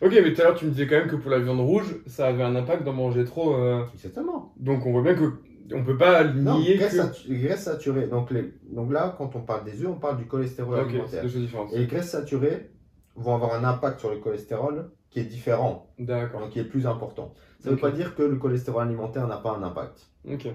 Ok, 0.00 0.10
mais 0.12 0.32
tout 0.34 0.40
à 0.40 0.44
l'heure, 0.44 0.54
tu 0.56 0.64
me 0.66 0.70
disais 0.70 0.86
quand 0.88 0.96
même 0.96 1.08
que 1.08 1.14
pour 1.16 1.30
la 1.30 1.38
viande 1.38 1.60
rouge, 1.60 1.96
ça 2.06 2.26
avait 2.26 2.42
un 2.42 2.56
impact 2.56 2.82
d'en 2.84 2.92
manger 2.92 3.24
trop. 3.24 3.54
euh, 3.54 3.84
Exactement. 3.94 4.52
Donc, 4.58 4.84
on 4.84 4.90
voit 4.92 5.02
bien 5.02 5.14
que 5.14 5.32
on 5.74 5.84
peut 5.84 5.96
pas 5.96 6.24
Non, 6.24 6.58
nier 6.58 6.76
graisse, 6.76 6.90
que. 6.92 6.96
satu- 7.02 7.38
graisse 7.38 7.62
saturée. 7.62 8.08
Donc, 8.08 8.30
les, 8.32 8.52
donc 8.70 8.92
là, 8.92 9.14
quand 9.16 9.36
on 9.36 9.40
parle 9.42 9.64
des 9.64 9.80
œufs, 9.82 9.88
on 9.90 9.98
parle 10.00 10.16
du 10.18 10.26
cholestérol 10.26 10.80
alimentaire. 10.80 11.22
deux 11.22 11.28
choses 11.28 11.40
différentes. 11.42 11.72
Et 11.72 11.78
les 11.78 11.86
graisses 11.86 12.10
saturées 12.10 12.70
vont 13.14 13.34
avoir 13.36 13.54
un 13.54 13.62
impact 13.64 14.00
sur 14.00 14.10
le 14.10 14.16
cholestérol 14.16 14.90
qui 15.10 15.20
est 15.20 15.24
différent, 15.24 15.92
D'accord. 15.98 16.40
donc 16.40 16.50
qui 16.50 16.58
est 16.58 16.64
plus 16.64 16.86
important. 16.86 17.32
Ça 17.60 17.70
ne 17.70 17.74
veut 17.76 17.80
pas 17.80 17.90
dire 17.92 18.14
que 18.16 18.22
le 18.22 18.36
cholestérol 18.36 18.82
alimentaire 18.82 19.28
n'a 19.28 19.36
pas 19.36 19.52
un 19.52 19.62
impact. 19.62 20.10
Ok. 20.28 20.48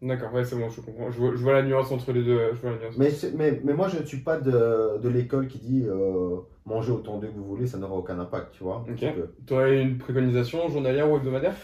D'accord, 0.00 0.32
ouais, 0.32 0.44
c'est 0.44 0.54
bon, 0.56 0.70
je 0.70 0.80
comprends. 0.80 1.10
Je 1.10 1.18
vois, 1.18 1.30
je 1.32 1.42
vois 1.42 1.54
la 1.54 1.62
nuance 1.62 1.90
entre 1.90 2.12
les 2.12 2.22
deux. 2.22 2.38
Je 2.54 2.60
vois 2.60 2.70
la 2.70 2.78
nuance. 2.78 2.96
Mais, 2.98 3.10
mais, 3.34 3.60
mais 3.64 3.72
moi, 3.74 3.88
je 3.88 3.98
ne 3.98 4.04
suis 4.04 4.18
pas 4.18 4.38
de, 4.38 4.98
de 5.02 5.08
l'école 5.08 5.48
qui 5.48 5.58
dit 5.58 5.84
euh, 5.88 6.36
mangez 6.66 6.92
autant 6.92 7.18
d'œufs 7.18 7.32
que 7.32 7.36
vous 7.36 7.44
voulez, 7.44 7.66
ça 7.66 7.78
n'aura 7.78 7.94
aucun 7.94 8.18
impact, 8.18 8.52
tu 8.52 8.62
vois. 8.62 8.84
Ok. 8.88 9.04
Tu 9.46 9.52
aurais 9.54 9.80
une 9.82 9.98
préconisation 9.98 10.68
journalière 10.68 11.10
ou 11.10 11.16
hebdomadaire? 11.16 11.54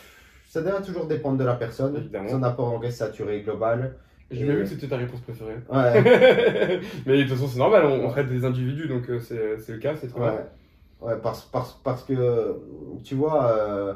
Ça 0.48 0.62
doit 0.62 0.80
toujours 0.82 1.06
dépendre 1.06 1.38
de 1.38 1.44
la 1.44 1.54
personne, 1.54 1.96
Évidemment. 1.96 2.28
son 2.28 2.42
apport 2.42 2.72
en 2.72 2.78
graisse 2.78 2.96
saturée 2.96 3.42
global. 3.42 3.96
J'ai 4.30 4.44
bien 4.44 4.54
vu 4.54 4.62
que 4.62 4.68
c'était 4.68 4.88
ta 4.88 4.96
réponse 4.96 5.20
préférée. 5.20 5.56
Ouais, 5.72 6.80
mais 7.06 7.18
de 7.18 7.22
toute 7.22 7.32
façon, 7.32 7.46
c'est 7.46 7.58
normal, 7.58 7.84
on, 7.86 8.06
on 8.06 8.10
traite 8.10 8.28
des 8.28 8.44
individus, 8.44 8.88
donc 8.88 9.08
euh, 9.10 9.20
c'est 9.20 9.72
le 9.72 9.78
cas, 9.78 9.94
c'est 9.96 10.08
très 10.08 10.18
bien. 10.18 10.32
Ouais, 10.32 11.08
ouais 11.12 11.16
parce, 11.22 11.42
parce, 11.42 11.80
parce 11.84 12.02
que, 12.04 12.56
tu 13.04 13.14
vois, 13.14 13.46
euh, 13.52 13.94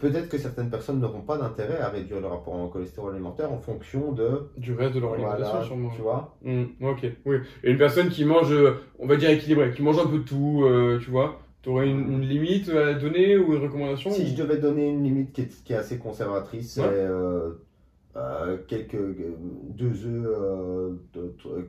peut-être 0.00 0.28
que 0.28 0.38
certaines 0.38 0.70
personnes 0.70 1.00
n'auront 1.00 1.20
pas 1.20 1.36
d'intérêt 1.36 1.78
à 1.78 1.88
réduire 1.88 2.20
leur 2.20 2.30
rapport 2.30 2.54
en 2.54 2.68
cholestérol 2.68 3.12
alimentaire 3.14 3.52
en 3.52 3.58
fonction 3.58 4.12
de... 4.12 4.48
Du 4.56 4.72
reste 4.72 4.94
de 4.94 5.00
leur 5.00 5.12
alimentation, 5.14 5.46
Voilà, 5.50 5.64
sûrement. 5.66 5.90
tu 5.94 6.02
vois 6.02 6.36
Hmm, 6.42 6.64
ok, 6.82 7.06
oui. 7.26 7.36
Et 7.64 7.70
une 7.70 7.78
personne 7.78 8.08
qui 8.08 8.24
mange, 8.24 8.52
euh, 8.52 8.72
on 8.98 9.06
va 9.06 9.16
dire 9.16 9.30
équilibré, 9.30 9.70
qui 9.72 9.82
mange 9.82 9.98
un 9.98 10.06
peu 10.06 10.18
de 10.18 10.24
tout, 10.24 10.62
euh, 10.64 10.98
tu 11.02 11.10
vois, 11.10 11.40
t'aurais 11.62 11.88
une, 11.88 12.10
une 12.12 12.22
limite 12.22 12.68
à 12.70 12.94
donner 12.94 13.36
ou 13.36 13.54
une 13.54 13.62
recommandation 13.62 14.10
Si 14.10 14.22
ou- 14.22 14.26
je 14.26 14.42
devais 14.42 14.56
donner 14.58 14.88
une 14.88 15.02
limite 15.04 15.32
qui 15.32 15.42
est, 15.42 15.62
qui 15.64 15.72
est 15.72 15.76
assez 15.76 15.98
conservatrice, 15.98 16.72
c'est 16.74 16.82
euh, 16.82 17.50
euh, 18.16 18.56
quelques 18.66 18.96
deux 19.76 20.06
œufs 20.06 20.96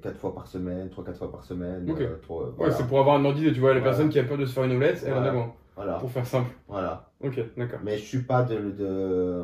quatre 0.01 0.17
fois 0.17 0.33
par 0.33 0.47
semaine, 0.47 0.89
trois 0.89 1.03
quatre 1.03 1.17
fois 1.19 1.31
par 1.31 1.43
semaine. 1.43 1.89
Ok. 1.89 2.01
euh, 2.01 2.15
trois- 2.21 2.53
Ouais, 2.57 2.71
c'est 2.71 2.87
pour 2.87 2.99
avoir 2.99 3.15
un 3.17 3.25
ordre 3.25 3.37
tu 3.39 3.43
vois, 3.59 3.73
les 3.73 3.79
Voilà. 3.79 3.81
personnes 3.81 4.09
qui 4.09 4.19
a 4.19 4.23
peur 4.23 4.37
de 4.37 4.45
se 4.45 4.53
faire 4.53 4.63
une 4.63 4.71
omelette, 4.71 5.03
elle 5.05 5.13
en 5.13 5.23
a 5.23 5.31
moins, 5.31 5.53
voilà, 5.75 5.93
pour 5.95 6.11
faire 6.11 6.25
simple. 6.25 6.51
voilà. 6.67 7.11
Ok, 7.23 7.39
d'accord. 7.57 7.79
Mais 7.83 7.97
je 7.97 8.03
suis 8.05 8.21
pas 8.23 8.43
de, 8.43 8.71
de 8.71 9.43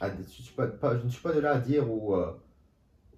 à- 0.00 0.08
je 0.10 0.22
suis 0.42 0.54
pas, 0.54 0.66
pas- 0.66 0.98
je 0.98 1.04
ne 1.04 1.10
suis 1.10 1.22
pas 1.22 1.32
de 1.32 1.40
là 1.40 1.52
à 1.52 1.58
dire 1.58 1.88
où 1.90 2.14
euh, 2.16 2.32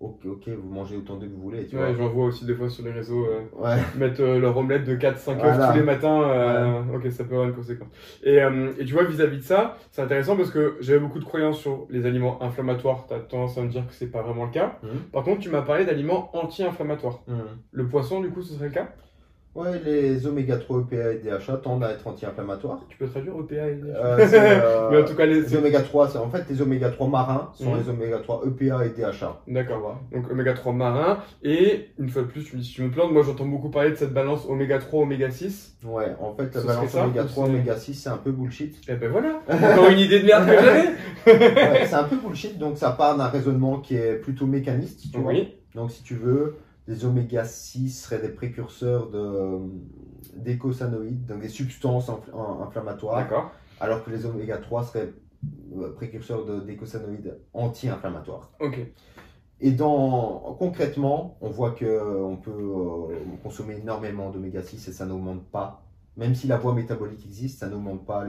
ok, 0.00 0.20
ok, 0.26 0.48
vous 0.48 0.68
mangez 0.70 0.96
autant 0.96 1.16
de 1.16 1.26
que 1.26 1.32
vous 1.32 1.40
voulez. 1.40 1.66
Tu 1.66 1.78
Ouais, 1.78 1.94
j'en 1.96 2.08
vois 2.10 2.26
aussi 2.26 2.44
des 2.44 2.54
fois 2.54 2.68
sur 2.68 2.84
les 2.84 2.92
réseaux 2.92 3.24
euh, 3.24 3.40
Ouais. 3.54 3.76
mettre 3.96 4.20
euh, 4.20 4.38
leur 4.38 4.54
omelette 4.56 4.84
de 4.84 4.94
4-5 4.96 5.30
œufs 5.36 5.40
Voilà. 5.40 5.68
tous 5.68 5.78
les 5.78 5.82
matins. 5.82 6.22
euh, 6.22 6.82
Ok, 6.94 7.10
ça 7.10 7.24
peut 7.24 7.32
avoir 7.34 7.48
une 7.48 7.54
conséquence. 7.54 7.88
Et, 8.22 8.34
et 8.36 8.84
tu 8.84 8.92
vois, 8.92 9.04
vis-à-vis 9.04 9.38
de 9.38 9.42
ça, 9.42 9.78
c'est 9.90 10.02
intéressant 10.02 10.36
parce 10.36 10.50
que 10.50 10.76
j'avais 10.80 10.98
beaucoup 10.98 11.20
de 11.20 11.24
croyances 11.24 11.58
sur 11.58 11.86
les 11.88 12.04
aliments 12.04 12.42
inflammatoires. 12.42 13.06
Tu 13.08 13.14
as 13.14 13.20
tendance 13.20 13.56
à 13.56 13.62
me 13.62 13.68
dire 13.68 13.86
que 13.86 13.94
c'est 13.94 14.08
pas 14.10 14.20
vraiment 14.20 14.44
le 14.44 14.50
cas. 14.50 14.78
Mhm. 14.82 14.90
Par 15.10 15.22
contre, 15.24 15.40
tu 15.40 15.48
m'as 15.48 15.62
parlé 15.62 15.86
d'aliments 15.86 16.28
anti-inflammatoires. 16.36 17.20
Mhm. 17.26 17.44
Le 17.72 17.88
poisson, 17.88 18.20
du 18.20 18.28
coup, 18.30 18.42
ce 18.42 18.52
serait 18.54 18.66
le 18.66 18.72
cas? 18.74 18.88
Ouais, 19.54 19.80
les 19.84 20.26
oméga 20.26 20.56
3, 20.56 20.80
EPA 20.80 21.12
et 21.12 21.18
DHA 21.18 21.58
tendent 21.58 21.84
à 21.84 21.92
être 21.92 22.04
anti-inflammatoires. 22.08 22.80
Tu 22.88 22.96
peux 22.96 23.06
traduire 23.06 23.34
EPA 23.38 23.68
et 23.68 23.80
Euh, 23.84 24.26
c'est, 24.28 24.38
euh, 24.64 24.90
Mais 24.90 25.02
en 25.02 25.04
tout 25.04 25.14
cas, 25.14 25.26
les. 25.26 25.42
les 25.42 25.56
oméga 25.56 25.80
3, 25.80 26.08
c'est 26.08 26.18
en 26.18 26.28
fait 26.28 26.44
les 26.50 26.60
oméga 26.60 26.90
3 26.90 27.06
marins 27.06 27.50
sont 27.54 27.70
Mhm. 27.72 27.80
les 27.80 27.88
oméga 27.88 28.18
3 28.18 28.42
EPA 28.46 28.84
et 28.84 28.88
DHA. 28.90 29.42
D'accord. 29.46 30.00
Donc 30.12 30.28
oméga 30.28 30.54
3 30.54 30.72
marin. 30.72 31.18
Et 31.44 31.90
une 31.98 32.08
fois 32.08 32.22
de 32.22 32.26
plus, 32.26 32.42
tu 32.44 32.58
tu 32.58 32.82
me 32.82 32.90
plantes, 32.90 33.12
moi 33.12 33.22
j'entends 33.24 33.46
beaucoup 33.46 33.68
parler 33.70 33.90
de 33.90 33.94
cette 33.96 34.12
balance 34.12 34.44
oméga 34.48 34.78
3, 34.78 35.02
oméga 35.02 35.30
6. 35.30 35.76
Ouais, 35.84 36.16
en 36.20 36.34
fait, 36.34 36.52
la 36.54 36.60
balance 36.62 36.90
ça, 36.90 37.04
oméga 37.04 37.22
ou 37.22 37.26
3, 37.26 37.46
c'est- 37.46 37.52
oméga 37.52 37.76
6, 37.76 37.94
c'est 37.94 38.08
un 38.10 38.16
peu 38.16 38.32
bullshit. 38.32 38.76
Et 38.88 38.94
ben 38.96 39.08
voilà, 39.10 39.40
encore 39.48 39.88
une 39.88 39.98
idée 40.00 40.18
de 40.20 40.26
merde 40.26 40.46
que 40.46 40.52
j'avais. 40.52 40.88
Ouais, 41.26 41.86
c'est 41.86 41.94
un 41.94 42.04
peu 42.04 42.16
bullshit, 42.16 42.58
donc 42.58 42.76
ça 42.76 42.90
part 42.90 43.16
d'un 43.16 43.28
raisonnement 43.28 43.78
qui 43.78 43.94
est 43.96 44.14
plutôt 44.14 44.46
mécaniste, 44.46 45.12
tu 45.12 45.18
vois. 45.18 45.30
Oui, 45.32 45.54
Donc, 45.76 45.90
si 45.90 46.02
tu 46.02 46.14
veux, 46.14 46.56
les 46.86 47.04
oméga 47.04 47.44
6 47.44 47.90
seraient 47.90 48.20
des 48.20 48.28
précurseurs 48.28 49.10
de 49.10 49.58
d'écosanoïdes, 50.36 51.26
donc 51.26 51.40
des 51.40 51.48
substances 51.48 52.08
infl- 52.08 52.62
inflammatoires, 52.62 53.18
alors 53.80 54.04
que 54.04 54.10
les 54.10 54.26
oméga 54.26 54.58
3 54.58 54.82
seraient 54.84 55.12
euh, 55.76 55.92
précurseurs 55.94 56.44
de- 56.44 56.60
d'écosanoïdes 56.60 57.38
anti-inflammatoires. 57.52 58.50
Ok. 58.60 58.78
Et 59.60 59.70
dans, 59.70 60.56
concrètement, 60.58 61.36
on 61.40 61.48
voit 61.50 61.70
que 61.72 61.84
euh, 61.84 62.22
on 62.22 62.36
peut 62.36 62.50
euh, 62.50 63.16
consommer 63.42 63.76
énormément 63.78 64.30
d'oméga 64.30 64.62
6 64.62 64.88
et 64.88 64.92
ça 64.92 65.06
n'augmente 65.06 65.44
pas, 65.44 65.82
même 66.16 66.34
si 66.34 66.46
la 66.46 66.56
voie 66.58 66.74
métabolique 66.74 67.24
existe, 67.24 67.60
ça 67.60 67.68
n'augmente 67.68 68.04
pas 68.04 68.24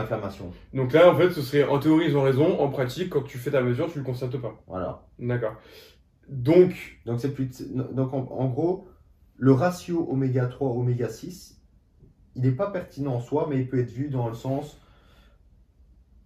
L'inflammation. 0.00 0.52
Donc 0.74 0.92
là, 0.92 1.10
en 1.12 1.16
fait, 1.16 1.30
ce 1.30 1.42
serait 1.42 1.64
en 1.64 1.78
théorie, 1.78 2.06
ils 2.08 2.16
ont 2.16 2.22
raison. 2.22 2.60
En 2.60 2.68
pratique, 2.68 3.10
quand 3.10 3.22
tu 3.22 3.38
fais 3.38 3.50
ta 3.50 3.60
mesure, 3.62 3.90
tu 3.90 3.98
le 3.98 4.04
constates 4.04 4.36
pas. 4.36 4.54
Voilà. 4.66 5.02
D'accord. 5.18 5.54
Donc, 6.28 6.98
Donc, 7.06 7.20
c'est 7.20 7.32
plus, 7.32 7.48
donc 7.92 8.12
en, 8.12 8.26
en 8.30 8.48
gros, 8.48 8.86
le 9.36 9.52
ratio 9.52 10.06
oméga 10.10 10.46
3 10.46 10.68
oméga 10.70 11.08
6, 11.08 11.60
il 12.36 12.42
n'est 12.42 12.50
pas 12.50 12.70
pertinent 12.70 13.14
en 13.14 13.20
soi, 13.20 13.46
mais 13.48 13.56
il 13.58 13.68
peut 13.68 13.78
être 13.80 13.90
vu 13.90 14.08
dans 14.10 14.28
le 14.28 14.34
sens, 14.34 14.78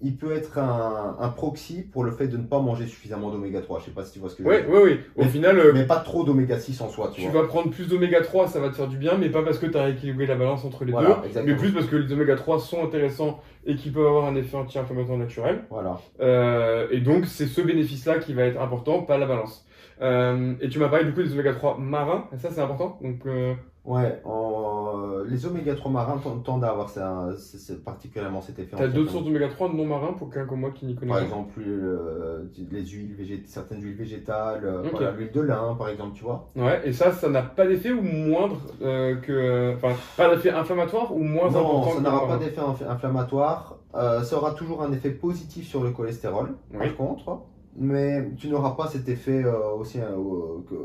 il 0.05 0.17
peut 0.17 0.33
être 0.33 0.59
un, 0.59 1.17
un 1.21 1.29
proxy 1.29 1.83
pour 1.83 2.03
le 2.03 2.11
fait 2.11 2.27
de 2.27 2.37
ne 2.37 2.43
pas 2.43 2.59
manger 2.59 2.89
suffisamment 2.89 3.31
d'oméga 3.31 3.61
3. 3.61 3.79
Je 3.79 3.85
sais 3.85 3.91
pas 3.93 4.05
si 4.05 4.15
tu 4.15 4.19
vois 4.19 4.29
ce 4.29 4.35
que 4.35 4.43
je 4.43 4.49
veux 4.49 4.55
oui, 4.57 4.63
dire. 4.63 4.71
oui, 4.73 4.81
oui. 4.85 5.01
Au 5.15 5.23
Mais- 5.23 5.29
final, 5.29 5.57
euh, 5.61 5.71
Mais 5.73 5.87
pas 5.87 6.01
trop 6.01 6.25
d'oméga 6.25 6.59
6 6.59 6.81
en 6.81 6.89
soi, 6.89 7.13
tu, 7.15 7.23
tu 7.23 7.29
vois. 7.29 7.43
vas 7.43 7.47
prendre 7.49 7.71
plus 7.71 7.87
d'oméga 7.87 8.21
3, 8.21 8.49
ça 8.49 8.59
va 8.59 8.71
te 8.71 8.75
faire 8.75 8.89
du 8.89 8.97
bien, 8.97 9.17
mais 9.17 9.29
pas 9.31 9.45
parce 9.45 9.59
que 9.59 9.67
tu 9.67 9.77
as 9.79 9.85
rééquilibré 9.85 10.27
la 10.27 10.35
balance 10.35 10.65
entre 10.65 10.85
les 10.85 10.91
Voilà, 10.91 11.21
deux, 11.23 11.29
exactement. 11.29 11.47
mais 11.47 11.57
plus 11.57 11.73
parce 11.73 11.87
que 11.87 11.95
les 11.95 12.13
oméga 12.13 12.35
3 12.35 12.59
sont 12.59 12.83
intéressants 12.85 13.39
et 13.65 13.77
qui 13.77 13.91
peuvent 13.93 14.07
avoir 14.09 14.25
un 14.27 14.35
effet 14.35 14.57
anti-inflammatoire 14.57 15.19
naturel. 15.19 15.67
Voilà. 15.71 16.01
Euh, 16.19 16.89
et 16.91 16.99
donc, 17.01 17.27
c'est 17.27 17.47
ce 17.47 17.61
bénéfice-là 17.61 18.19
qui 18.19 18.35
va 18.35 18.43
être 18.43 18.61
important, 18.61 19.03
pas 19.03 19.19
la 19.19 19.27
balance. 19.27 19.65
Euh, 20.03 20.55
et 20.61 20.69
tu 20.69 20.79
m'as 20.79 20.89
parlé 20.89 21.05
du 21.05 21.13
coup 21.15 21.23
des 21.23 21.33
oméga 21.33 21.53
3 21.55 21.79
marins, 21.79 22.27
et 22.33 22.37
ça 22.39 22.51
c'est 22.51 22.61
important. 22.61 22.99
Donc, 23.03 23.25
euh, 23.27 23.55
Ouais, 23.85 24.21
en- 24.25 25.23
les 25.29 25.45
oméga 25.45 25.75
3 25.75 25.91
marins 25.91 26.21
tendent 26.45 26.63
à 26.63 26.69
avoir 26.71 26.89
ça, 26.89 27.31
c'est- 27.37 27.85
particulièrement 27.85 28.41
cet 28.41 28.59
effet. 28.61 28.77
t'as 28.77 28.87
d'autres 28.87 29.07
fait. 29.07 29.13
sources 29.13 29.25
d'oméga 29.25 29.49
3 29.49 29.69
non 29.73 29.85
marins 29.87 30.13
pour 30.13 30.31
quelqu'un 30.31 30.47
comme 30.49 30.61
moi 30.61 30.71
qui 30.73 30.87
n'y 30.87 30.95
connaît 30.95 31.11
Par 31.11 31.19
pas. 31.19 31.25
exemple, 31.25 31.61
euh, 31.67 32.45
les 32.71 32.87
huiles 32.87 33.15
végétales, 33.17 33.47
certaines 33.49 33.83
huiles 33.83 33.97
végétales, 33.97 34.65
euh, 34.65 34.83
voilà, 34.89 35.11
l'huile 35.13 35.33
de 35.33 35.41
lin, 35.41 35.75
par 35.77 35.89
exemple, 35.89 36.13
tu 36.15 36.23
vois. 36.23 36.49
Ouais, 36.55 36.81
et 36.85 36.93
ça, 36.93 37.11
ça 37.11 37.29
n'a 37.29 37.43
pas 37.43 37.67
d'effet 37.67 37.91
ou 37.91 38.03
moindre 38.03 38.61
que. 38.81 39.75
Enfin, 39.75 39.95
pas 40.17 40.31
d'effet 40.33 40.51
inflammatoire 40.51 41.13
ou 41.15 41.23
moins 41.23 41.51
non, 41.51 41.59
important 41.59 41.91
ça 41.97 42.01
n'aura 42.03 42.29
pas 42.29 42.37
d'effet 42.39 42.61
inf- 42.61 42.89
inflammatoire. 42.89 43.79
Ça 43.95 44.37
aura 44.37 44.53
toujours 44.53 44.83
un 44.83 44.93
effet 44.93 45.11
positif 45.11 45.67
sur 45.69 45.83
le 45.83 45.91
cholestérol, 45.91 46.55
Oui. 46.73 46.79
par 46.87 46.97
contre. 46.97 47.41
Mais 47.75 48.31
tu 48.37 48.49
n'auras 48.49 48.73
pas 48.73 48.87
cet 48.87 49.09
effet 49.09 49.45
euh, 49.45 49.71
aussi, 49.71 49.99
euh, 49.99 50.17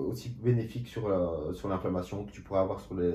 aussi 0.10 0.30
bénéfique 0.42 0.88
sur, 0.88 1.12
sur 1.54 1.68
l'inflammation 1.68 2.26
que 2.26 2.32
tu 2.32 2.42
pourrais 2.42 2.62
avoir 2.62 2.80
sur 2.80 2.96
les 2.96 3.12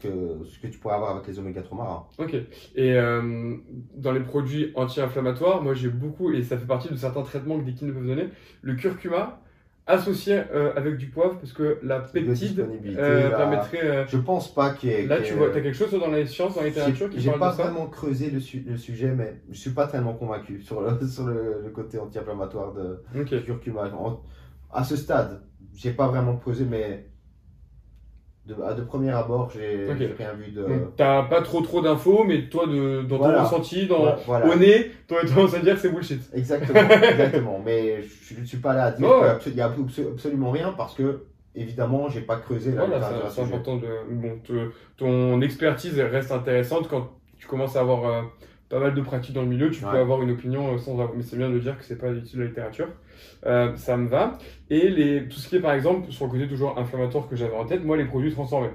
que 0.00 0.42
que 0.60 0.66
tu 0.66 0.78
pourrais 0.78 0.94
avoir 0.94 1.12
avec 1.12 1.26
les 1.26 1.38
oméga 1.38 1.62
3 1.62 1.78
marins. 1.78 2.06
Ok. 2.18 2.34
Et 2.74 2.92
euh, 2.94 3.56
dans 3.96 4.12
les 4.12 4.20
produits 4.20 4.72
anti-inflammatoires, 4.74 5.62
moi 5.62 5.74
j'ai 5.74 5.88
beaucoup, 5.88 6.32
et 6.32 6.42
ça 6.42 6.58
fait 6.58 6.66
partie 6.66 6.88
de 6.88 6.96
certains 6.96 7.22
traitements 7.22 7.58
que 7.58 7.64
des 7.64 7.74
kinés 7.74 7.92
peuvent 7.92 8.06
donner, 8.06 8.28
le 8.62 8.74
curcuma 8.74 9.40
associé 9.86 10.40
euh, 10.52 10.72
avec 10.76 10.96
du 10.96 11.06
poivre, 11.08 11.38
parce 11.38 11.52
que 11.52 11.78
la 11.82 12.00
peptide 12.00 12.60
euh, 12.98 13.30
permettrait. 13.36 13.84
euh, 13.84 14.06
Je 14.06 14.16
pense 14.16 14.52
pas 14.54 14.70
qu'il 14.72 14.90
y 14.90 14.92
ait. 14.92 15.06
Là, 15.06 15.20
tu 15.20 15.34
vois, 15.34 15.50
t'as 15.50 15.60
quelque 15.60 15.76
chose 15.76 15.90
dans 15.92 16.10
les 16.10 16.26
sciences, 16.26 16.54
dans 16.54 16.62
la 16.62 16.68
littérature 16.68 17.08
J'ai 17.10 17.16
qui 17.16 17.20
j'ai 17.22 17.30
parle 17.30 17.40
pas 17.40 17.50
de 17.52 17.56
ça 17.56 17.62
vraiment 17.64 17.86
creusé 17.88 18.30
le, 18.30 18.40
su- 18.40 18.64
le 18.66 18.76
sujet, 18.76 19.10
mais 19.10 19.42
je 19.50 19.58
suis 19.58 19.70
pas 19.70 19.86
tellement 19.86 20.14
convaincu 20.14 20.60
sur 20.62 20.80
le, 20.80 21.06
sur 21.06 21.26
le, 21.26 21.60
le 21.64 21.70
côté 21.70 21.98
anti-inflammatoire 21.98 22.72
de 22.72 23.02
Ok. 23.18 23.26
du 23.34 23.42
curcuma. 23.42 23.90
En- 23.94 24.20
à 24.72 24.84
ce 24.84 24.96
stade, 24.96 25.42
j'ai 25.74 25.92
pas 25.92 26.08
vraiment 26.08 26.36
creusé, 26.36 26.64
mais 26.64 27.06
de, 28.46 28.54
de 28.54 28.82
premier 28.82 29.10
abord, 29.10 29.50
j'ai 29.50 29.86
Ok. 29.88 29.96
j'ai 29.98 30.06
rien 30.18 30.32
vu 30.34 30.52
de. 30.52 30.66
T'as 30.96 31.22
pas 31.22 31.40
trop 31.42 31.60
trop 31.62 31.80
d'infos, 31.80 32.24
mais 32.24 32.48
toi, 32.48 32.66
de, 32.66 33.02
dans 33.02 33.16
Voilà. 33.18 33.38
ton 33.38 33.44
ressenti, 33.44 33.86
dans, 33.86 34.16
voilà. 34.26 34.46
au 34.46 34.54
nez, 34.56 34.90
t'aurais 35.08 35.24
tendance 35.26 35.54
à 35.54 35.60
dire 35.60 35.74
que 35.74 35.80
c'est 35.80 35.88
bullshit. 35.90 36.20
Exactement, 36.34 36.80
exactement. 36.90 37.62
Mais 37.64 38.02
je 38.02 38.40
ne 38.40 38.44
suis 38.44 38.58
pas 38.58 38.74
là 38.74 38.84
à 38.84 38.90
dire 38.92 39.08
Ouais. 39.08 39.38
qu'il 39.40 39.54
n'y 39.54 39.60
a 39.62 39.68
abso- 39.70 40.12
absolument 40.12 40.50
rien 40.50 40.74
parce 40.76 40.94
que, 40.94 41.24
évidemment, 41.54 42.08
j'ai 42.10 42.20
pas 42.20 42.36
creusé 42.36 42.72
la 42.72 42.84
Voilà, 42.84 42.98
littérature 43.08 43.30
c'est- 43.30 43.40
important 43.42 43.76
de. 43.76 43.86
Bon, 44.10 44.38
te- 44.44 44.70
ton 44.98 45.40
expertise 45.40 45.98
reste 45.98 46.30
intéressante 46.32 46.88
quand 46.88 47.10
tu 47.38 47.46
commences 47.46 47.76
à 47.76 47.80
avoir 47.80 48.04
euh, 48.06 48.22
pas 48.74 48.80
mal 48.80 48.94
de 48.94 49.00
pratiques 49.02 49.34
dans 49.34 49.42
le 49.42 49.48
milieu. 49.48 49.70
Tu 49.70 49.82
peux 49.82 49.96
avoir 49.96 50.20
une 50.20 50.32
opinion 50.32 50.74
euh, 50.74 50.78
sans 50.78 50.94
avoir. 50.94 51.14
Mais 51.14 51.22
c'est 51.22 51.36
bien 51.36 51.48
de 51.48 51.60
dire 51.60 51.78
que 51.78 51.84
c'est 51.84 51.96
pas 51.96 52.10
utile 52.10 52.40
la 52.40 52.46
littérature. 52.46 52.88
Euh, 53.46 53.76
ça 53.76 53.96
me 53.96 54.08
va. 54.08 54.36
Et 54.68 54.90
les, 54.90 55.28
tout 55.28 55.38
ce 55.38 55.48
qui 55.48 55.54
est 55.54 55.60
par 55.60 55.74
exemple, 55.74 56.10
sur 56.10 56.24
le 56.24 56.32
côté 56.32 56.48
toujours 56.48 56.76
inflammatoire 56.76 57.28
que 57.28 57.36
j'avais 57.36 57.54
en 57.54 57.66
tête, 57.66 57.84
moi, 57.84 57.96
les 57.96 58.04
produits 58.04 58.32
transformés. 58.32 58.70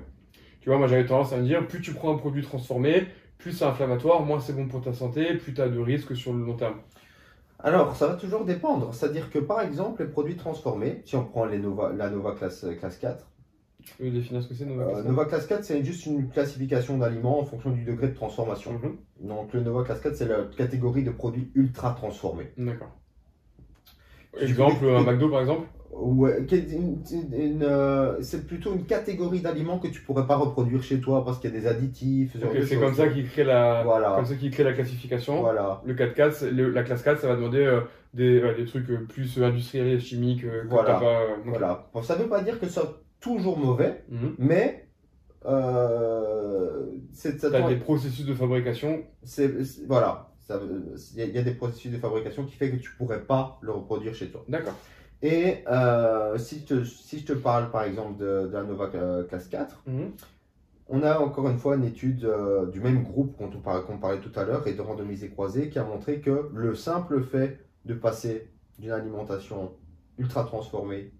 Tu 0.62 0.70
vois, 0.70 0.78
moi 0.78 0.88
j'avais 0.88 1.06
tendance 1.06 1.34
à 1.34 1.38
me 1.38 1.44
dire, 1.44 1.68
plus 1.68 1.82
tu 1.82 1.94
prends 1.94 2.14
un 2.14 2.18
produit 2.18 2.44
transformé, 2.44 3.08
plus 3.38 3.52
c'est 3.52 3.66
inflammatoire, 3.66 4.22
moins 4.22 4.40
c'est 4.40 4.56
bon 4.56 4.70
pour 4.70 4.82
ta 4.82 4.94
santé, 4.94 5.34
plus 5.34 5.54
tu 5.54 5.60
as 5.60 5.68
de 5.68 5.80
risques 5.80 6.16
sur 6.16 6.32
le 6.32 6.46
long 6.46 6.56
terme. 6.56 6.76
Alors, 7.62 7.94
ça 7.98 8.08
va 8.08 8.14
toujours 8.14 8.46
dépendre. 8.46 8.94
C'est-à-dire 8.94 9.30
que, 9.30 9.40
par 9.40 9.60
exemple, 9.62 10.02
les 10.02 10.10
produits 10.10 10.38
transformés, 10.38 11.02
si 11.04 11.18
on 11.18 11.26
prend 11.26 11.44
les 11.44 11.60
Nova, 11.60 11.92
la 11.92 12.10
Nova 12.10 12.32
classe, 12.32 12.66
classe 12.80 12.98
4, 13.00 13.28
Tu 13.98 14.04
peux 14.04 14.10
définir 14.12 14.42
ce 14.44 14.48
que 14.48 14.54
c'est 14.54 14.66
Nova 14.66 14.84
euh, 14.84 14.92
Class 14.92 15.06
Nova 15.06 15.26
classe 15.26 15.48
4, 15.48 15.64
c'est 15.64 15.84
juste 15.84 16.06
une 16.06 16.30
classification 16.30 16.98
d'aliments 16.98 17.40
en 17.40 17.46
fonction 17.46 17.72
du 17.72 17.84
degré 17.84 18.08
de 18.08 18.14
transformation. 18.16 18.74
Mhm. 18.74 19.28
Donc, 19.28 19.54
le 19.54 19.62
Nova 19.62 19.84
classe 19.84 20.02
4, 20.02 20.16
c'est 20.16 20.28
la 20.28 20.44
catégorie 20.56 21.04
de 21.04 21.12
produits 21.12 21.52
ultra 21.56 21.92
transformés. 21.94 22.52
D'accord. 22.58 22.92
Exemple, 24.40 24.86
un 24.86 25.04
McDo 25.04 25.30
par 25.30 25.42
exemple 25.42 25.68
Ouais, 25.92 26.46
euh, 27.62 28.18
c'est 28.22 28.48
plutôt 28.48 28.74
une 28.74 28.86
catégorie 28.86 29.42
d'aliments 29.42 29.80
que 29.80 29.88
tu 29.88 30.02
pourrais 30.02 30.28
pas 30.28 30.36
reproduire 30.38 30.84
chez 30.84 31.02
toi 31.02 31.26
parce 31.26 31.40
qu'il 31.40 31.52
y 31.52 31.58
a 31.58 31.60
des 31.60 31.68
additifs. 31.68 32.34
ce 32.34 32.38
genre 32.38 32.52
Ok, 32.52 32.58
de 32.58 32.62
c'est 32.62 32.78
comme 32.78 32.94
ça 32.94 33.08
qu'il 33.08 33.28
crée 33.28 33.44
la, 33.44 33.84
Voilà. 33.84 34.14
comme 34.16 34.26
ça 34.26 34.36
qu'il 34.36 34.52
crée 34.52 34.64
la 34.64 34.74
classification. 34.74 35.42
Voilà. 35.42 35.82
Le 35.86 35.96
4-4, 35.96 36.32
c'est- 36.34 36.52
le- 36.52 36.70
la 36.70 36.84
classe 36.84 37.02
4, 37.02 37.20
ça 37.20 37.28
va 37.28 37.36
demander 37.36 37.66
euh, 37.66 37.82
des, 38.14 38.66
trucs 38.66 38.88
plus 39.08 39.42
industriels 39.44 40.00
chimiques 40.00 40.44
euh, 40.46 40.64
Voilà. 40.70 41.00
pas. 41.00 41.22
Voilà. 41.46 41.90
Bon, 41.94 42.04
ça 42.04 42.16
veut 42.16 42.28
pas 42.30 42.42
dire 42.42 42.60
que 42.60 42.68
ça 42.68 42.84
toujours 43.20 43.58
mauvais, 43.58 44.04
Mhm. 44.10 44.36
mais 44.38 44.88
euh, 45.46 46.86
c'est 47.12 47.40
ça 47.40 47.50
des 47.68 47.76
processus 47.78 48.26
de 48.26 48.34
fabrication. 48.34 49.04
c'est- 49.24 49.86
voilà. 49.88 50.26
Il 50.50 51.20
y, 51.20 51.22
a- 51.22 51.26
il 51.26 51.36
y 51.36 51.38
a 51.38 51.44
des 51.44 51.54
processus 51.54 51.92
de 51.92 51.98
fabrication 52.00 52.44
qui 52.46 52.56
fait 52.56 52.72
que 52.72 52.78
tu 52.78 52.90
pourrais 52.98 53.22
pas 53.24 53.60
le 53.62 53.72
reproduire 53.72 54.16
chez 54.16 54.30
toi. 54.32 54.44
D'accord. 54.50 54.74
Et 55.22 55.64
euh, 55.68 56.38
si, 56.40 56.60
je 56.62 56.66
te, 56.66 56.84
si 56.86 57.20
je 57.20 57.26
te 57.26 57.34
parle 57.34 57.70
par 57.70 57.84
exemple 57.84 58.18
de, 58.20 58.48
de 58.48 58.54
la 58.54 58.64
Nova 58.64 58.88
classe 59.28 59.48
4, 59.48 59.84
Mhm. 59.86 60.12
on 60.88 61.04
a 61.04 61.20
encore 61.20 61.48
une 61.50 61.60
fois 61.60 61.76
une 61.76 61.84
étude 61.84 62.26
euh, 62.26 62.66
du 62.66 62.80
même 62.80 63.04
groupe 63.04 63.38
qu'on 63.38 63.46
on 63.54 63.62
parlait, 63.62 63.84
parlait 64.02 64.20
tout 64.22 64.32
à 64.40 64.44
l'heure 64.44 64.66
et 64.66 64.74
de 64.74 64.82
randomisé 64.82 65.30
croisé 65.30 65.70
qui 65.70 65.78
a 65.78 65.84
montré 65.84 66.20
que 66.20 66.50
le 66.52 66.74
simple 66.74 67.22
fait 67.24 67.60
de 67.86 67.94
passer 67.94 68.50
d'une 68.80 68.92
alimentation 68.92 69.74
ultra 70.18 70.46
transformée 70.46 71.12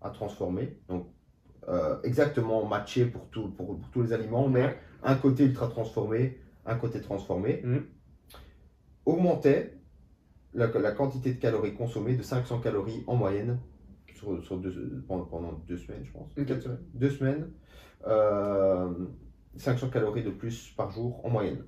à 0.00 0.10
transformée, 0.10 0.78
donc 0.88 1.06
euh, 1.68 1.96
exactement 2.04 2.64
matché 2.66 3.06
pour, 3.06 3.26
tout, 3.30 3.48
pour, 3.48 3.78
pour 3.78 3.90
tous 3.90 4.02
les 4.02 4.12
aliments, 4.12 4.48
mais 4.48 4.62
Ouais. 4.64 4.76
un 5.02 5.14
côté 5.16 5.44
ultra 5.44 5.68
transformé, 5.68 6.38
un 6.64 6.76
côté 6.76 7.00
transformé, 7.00 7.60
Mhm. 7.64 7.84
augmentait 9.04 9.78
la, 10.54 10.66
la 10.68 10.92
quantité 10.92 11.34
de 11.34 11.40
calories 11.40 11.74
consommées 11.74 12.16
de 12.16 12.22
500 12.22 12.60
calories 12.60 13.04
en 13.06 13.14
moyenne 13.16 13.58
sur, 14.14 14.42
sur 14.42 14.58
deux- 14.58 15.04
pendant, 15.06 15.24
pendant 15.24 15.52
deux 15.68 15.76
semaines, 15.76 16.04
je 16.04 16.12
pense. 16.12 16.30
Ok. 16.38 16.46
Quatre 16.46 16.62
semaines. 16.62 16.84
Deux 16.94 17.10
semaines, 17.10 17.50
euh, 18.06 18.88
500 19.56 19.90
calories 19.90 20.22
de 20.22 20.30
plus 20.30 20.70
par 20.76 20.90
jour 20.90 21.24
en 21.24 21.30
moyenne. 21.30 21.62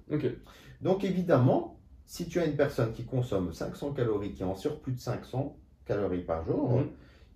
Donc 0.81 1.05
évidemment, 1.05 1.79
si 2.07 2.27
tu 2.29 2.41
as 2.41 2.47
une 2.47 2.57
personne 2.57 2.93
qui 2.93 3.05
consomme 3.05 3.53
500 3.53 3.93
calories, 3.93 4.33
qui 4.33 4.43
est 4.43 4.47
en 4.47 4.55
surplus 4.55 4.93
de 4.95 5.01
500 5.01 5.57
calories 5.85 6.23
par 6.25 6.45
jour, 6.45 6.71
Mhm. 6.79 6.87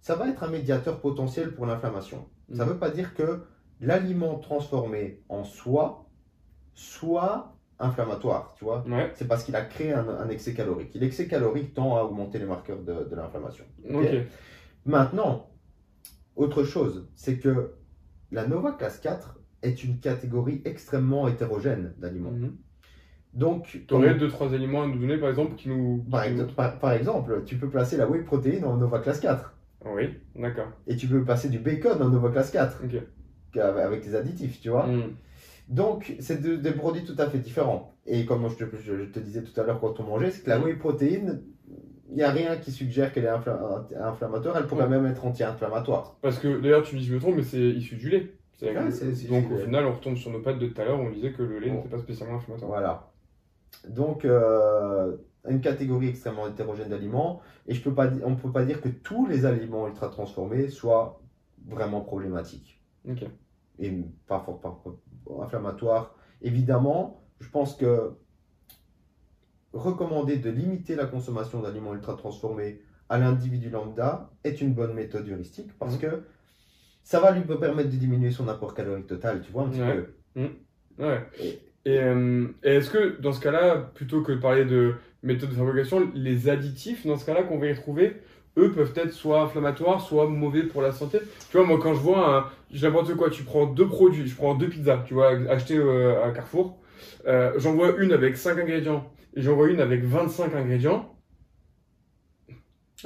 ça 0.01 0.17
va 0.17 0.29
être 0.29 0.43
un 0.43 0.49
médiateur 0.49 1.01
potentiel 1.01 1.55
pour 1.55 1.67
l'inflammation. 1.67 2.27
Ça 2.51 2.59
ne 2.59 2.65
Mhm. 2.65 2.69
veut 2.75 2.79
pas 2.79 2.91
dire 2.91 3.15
que 3.15 3.43
l'aliment 3.81 4.39
transformé 4.39 5.21
en 5.29 5.45
soi 5.45 6.07
soit 6.75 7.57
inflammatoire, 7.79 8.55
tu 8.57 8.65
vois. 8.65 8.85
Ouais, 8.87 9.11
C'est 9.15 9.27
parce 9.27 9.43
qu'il 9.45 9.57
a 9.57 9.63
créé 9.65 9.93
un, 9.93 10.09
un 10.09 10.29
excès 10.29 10.55
calorique. 10.55 10.95
L'excès 10.95 11.27
calorique 11.27 11.75
tend 11.75 11.97
à 11.97 12.03
augmenter 12.03 12.39
les 12.39 12.45
marqueurs 12.47 12.79
de, 12.83 13.05
de 13.11 13.17
l'inflammation. 13.17 13.65
ok. 13.89 13.97
Ok. 13.97 14.17
Maintenant, 14.87 15.51
autre 16.37 16.65
chose, 16.65 17.09
c'est 17.15 17.39
que 17.39 17.75
la 18.31 18.47
Nova 18.47 18.73
classe 18.73 18.99
4 19.01 19.39
est 19.63 19.85
une 19.85 19.99
catégorie 20.01 20.63
extrêmement 20.65 21.29
hétérogène 21.29 21.95
d'aliments. 21.99 22.31
Mhm. 22.33 22.57
Donc, 23.35 23.83
Tu 23.89 23.95
aurais 23.95 24.15
deux, 24.15 24.29
trois 24.29 24.53
aliments 24.53 24.83
à 24.83 24.87
nous 24.87 24.99
donner, 24.99 25.17
par 25.19 25.31
exemple, 25.31 25.55
qui 25.55 25.69
nous. 25.69 26.05
par- 26.57 26.79
par 26.79 26.93
exemple, 26.93 27.43
tu 27.47 27.57
peux 27.57 27.69
placer 27.71 27.97
la 27.97 28.07
whey 28.09 28.23
protéine 28.23 28.65
en 28.65 28.77
Nova 28.77 28.99
classe 28.99 29.21
4. 29.21 29.52
Oui, 29.85 30.11
d'accord. 30.37 30.69
Et 30.87 30.97
tu 30.97 31.07
peux 31.07 31.25
placer 31.25 31.49
du 31.49 31.59
bacon 31.59 32.01
en 32.03 32.09
Nova 32.09 32.31
classe 32.31 32.51
4 32.51 32.83
Ok. 32.85 33.59
avec 33.61 34.03
des 34.05 34.15
additifs, 34.15 34.61
tu 34.61 34.71
vois. 34.71 34.87
Mhm. 34.87 35.15
Donc, 35.69 36.15
c'est 36.21 36.41
de- 36.41 36.57
des 36.57 36.73
produits 36.73 37.05
tout 37.05 37.15
à 37.19 37.29
fait 37.29 37.39
différents. 37.39 37.95
Et 38.07 38.25
comme 38.27 38.49
je 38.49 38.57
te, 38.65 38.77
je 38.83 39.05
te 39.05 39.19
disais 39.21 39.43
tout 39.43 39.59
à 39.61 39.65
l'heure 39.65 39.81
quand 39.81 39.99
on 40.01 40.05
mangeait, 40.05 40.31
c'est 40.31 40.43
que 40.43 40.51
la 40.51 40.59
whey 40.61 40.75
protéine, 40.75 41.43
il 42.11 42.17
n'y 42.17 42.23
a 42.23 42.31
rien 42.31 42.57
qui 42.57 42.71
suggère 42.73 43.13
qu'elle 43.13 43.25
est 43.25 43.29
infla- 43.29 43.87
inflammatoire. 44.03 44.57
Elle 44.59 44.67
pourrait 44.67 44.85
Ouais. 44.85 44.91
même 44.91 45.07
être 45.07 45.25
anti-inflammatoire. 45.25 46.17
Parce 46.21 46.39
que 46.39 46.61
d'ailleurs, 46.61 46.83
tu 46.83 46.95
me 46.97 47.01
dis 47.01 47.07
je 47.07 47.15
me 47.15 47.21
trompe, 47.21 47.37
mais 47.37 47.43
c'est 47.43 47.61
issu 47.61 47.97
du 47.97 48.11
lait. 48.11 48.33
Ouais, 48.61 48.75
Donc 49.29 49.51
au 49.51 49.57
final, 49.57 49.87
on 49.87 49.93
retombe 49.93 50.17
sur 50.17 50.31
nos 50.31 50.39
pattes 50.41 50.59
de 50.59 50.67
tout 50.69 50.81
à 50.81 50.85
l'heure, 50.85 51.01
on 51.01 51.11
disait 51.11 51.33
que 51.33 51.43
le 51.43 51.59
lait 51.59 51.69
Bon. 51.71 51.77
n'était 51.79 51.89
pas 51.89 51.99
spécialement 51.99 52.37
inflammatoire. 52.37 52.71
Voilà. 52.71 53.11
Donc, 53.89 54.25
euh, 54.25 55.17
une 55.49 55.61
catégorie 55.61 56.09
extrêmement 56.09 56.47
hétérogène 56.47 56.89
d'aliments. 56.89 57.41
Et 57.67 57.75
je 57.75 57.83
peux 57.83 57.95
pas, 57.95 58.09
on 58.25 58.31
ne 58.31 58.37
peut 58.37 58.53
pas 58.53 58.65
dire 58.65 58.81
que 58.81 58.89
tous 58.89 59.27
les 59.27 59.45
aliments 59.45 59.89
ultra 59.89 60.09
transformés 60.09 60.69
soient 60.69 61.21
vraiment 61.67 62.01
problématiques. 62.01 62.81
Et 63.79 63.91
pas 64.27 64.41
fort, 64.41 64.61
pas, 64.61 64.81
pas- 64.85 65.45
inflammatoires. 65.45 66.15
Évidemment, 66.43 67.23
je 67.41 67.49
pense 67.49 67.75
que 67.75 68.13
recommander 69.73 70.37
de 70.37 70.51
limiter 70.51 70.95
la 70.95 71.07
consommation 71.07 71.61
d'aliments 71.63 71.95
ultra 71.95 72.15
transformés 72.15 72.81
à 73.09 73.19
l'individu 73.19 73.71
lambda 73.71 74.31
est 74.45 74.61
une 74.61 74.75
bonne 74.75 74.93
méthode 74.95 75.29
heuristique 75.29 75.71
parce 75.79 75.95
Mhm. 75.95 76.01
que 76.01 76.23
ça 77.03 77.21
va 77.21 77.33
lui 77.33 77.41
permettre 77.43 77.89
de 77.91 77.97
diminuer 77.97 78.31
son 78.31 78.49
apport 78.49 78.75
calorique 78.75 79.07
total, 79.07 79.41
tu 79.41 79.51
vois 79.51 79.65
un 79.65 79.69
petit 79.71 79.81
Ouais. 79.81 80.07
peu. 80.37 80.49
Ouais. 80.99 81.27
Et- 81.41 81.59
Et, 81.85 81.99
euh, 81.99 82.47
et 82.63 82.77
est-ce 82.77 82.91
que 82.91 83.21
dans 83.21 83.33
ce 83.33 83.41
cas-là, 83.41 83.77
plutôt 83.77 84.23
que 84.23 84.31
de 84.31 84.37
parler 84.39 84.65
de 84.65 84.95
méthode 85.23 85.51
de 85.51 85.55
fabrication, 85.55 86.11
les 86.15 86.49
additifs, 86.49 87.07
dans 87.07 87.17
ce 87.17 87.25
cas-là, 87.25 87.43
qu'on 87.43 87.59
va 87.59 87.67
y 87.67 87.73
retrouver, 87.73 88.17
eux 88.59 88.73
peuvent 88.73 88.93
être 88.97 89.13
soit 89.13 89.43
inflammatoires, 89.43 90.01
soit 90.01 90.27
mauvais 90.27 90.65
pour 90.65 90.83
la 90.83 90.93
santé. 90.93 91.19
Tu 91.51 91.57
vois, 91.57 91.67
moi, 91.67 91.79
quand 91.81 91.95
je 91.95 92.01
vois 92.01 92.37
un, 92.37 92.45
n'importe 92.77 93.15
quoi, 93.15 93.31
tu 93.31 93.45
prends 93.45 93.67
deux 93.67 93.87
produits, 93.87 94.27
je 94.27 94.35
prends 94.35 94.55
deux 94.55 94.69
pizzas, 94.69 95.05
tu 95.07 95.15
vois, 95.15 95.31
achetées 95.49 95.79
euh, 95.79 96.25
à 96.25 96.31
Carrefour, 96.31 96.79
euh, 97.27 97.53
j'en 97.57 97.75
vois 97.75 97.97
une 97.99 98.13
avec 98.13 98.37
5 98.37 98.59
ingrédients 98.59 99.11
et 99.35 99.43
j'en 99.43 99.55
vois 99.55 99.69
une 99.69 99.81
avec 99.81 100.05
25 100.05 100.55
ingrédients. 100.55 101.15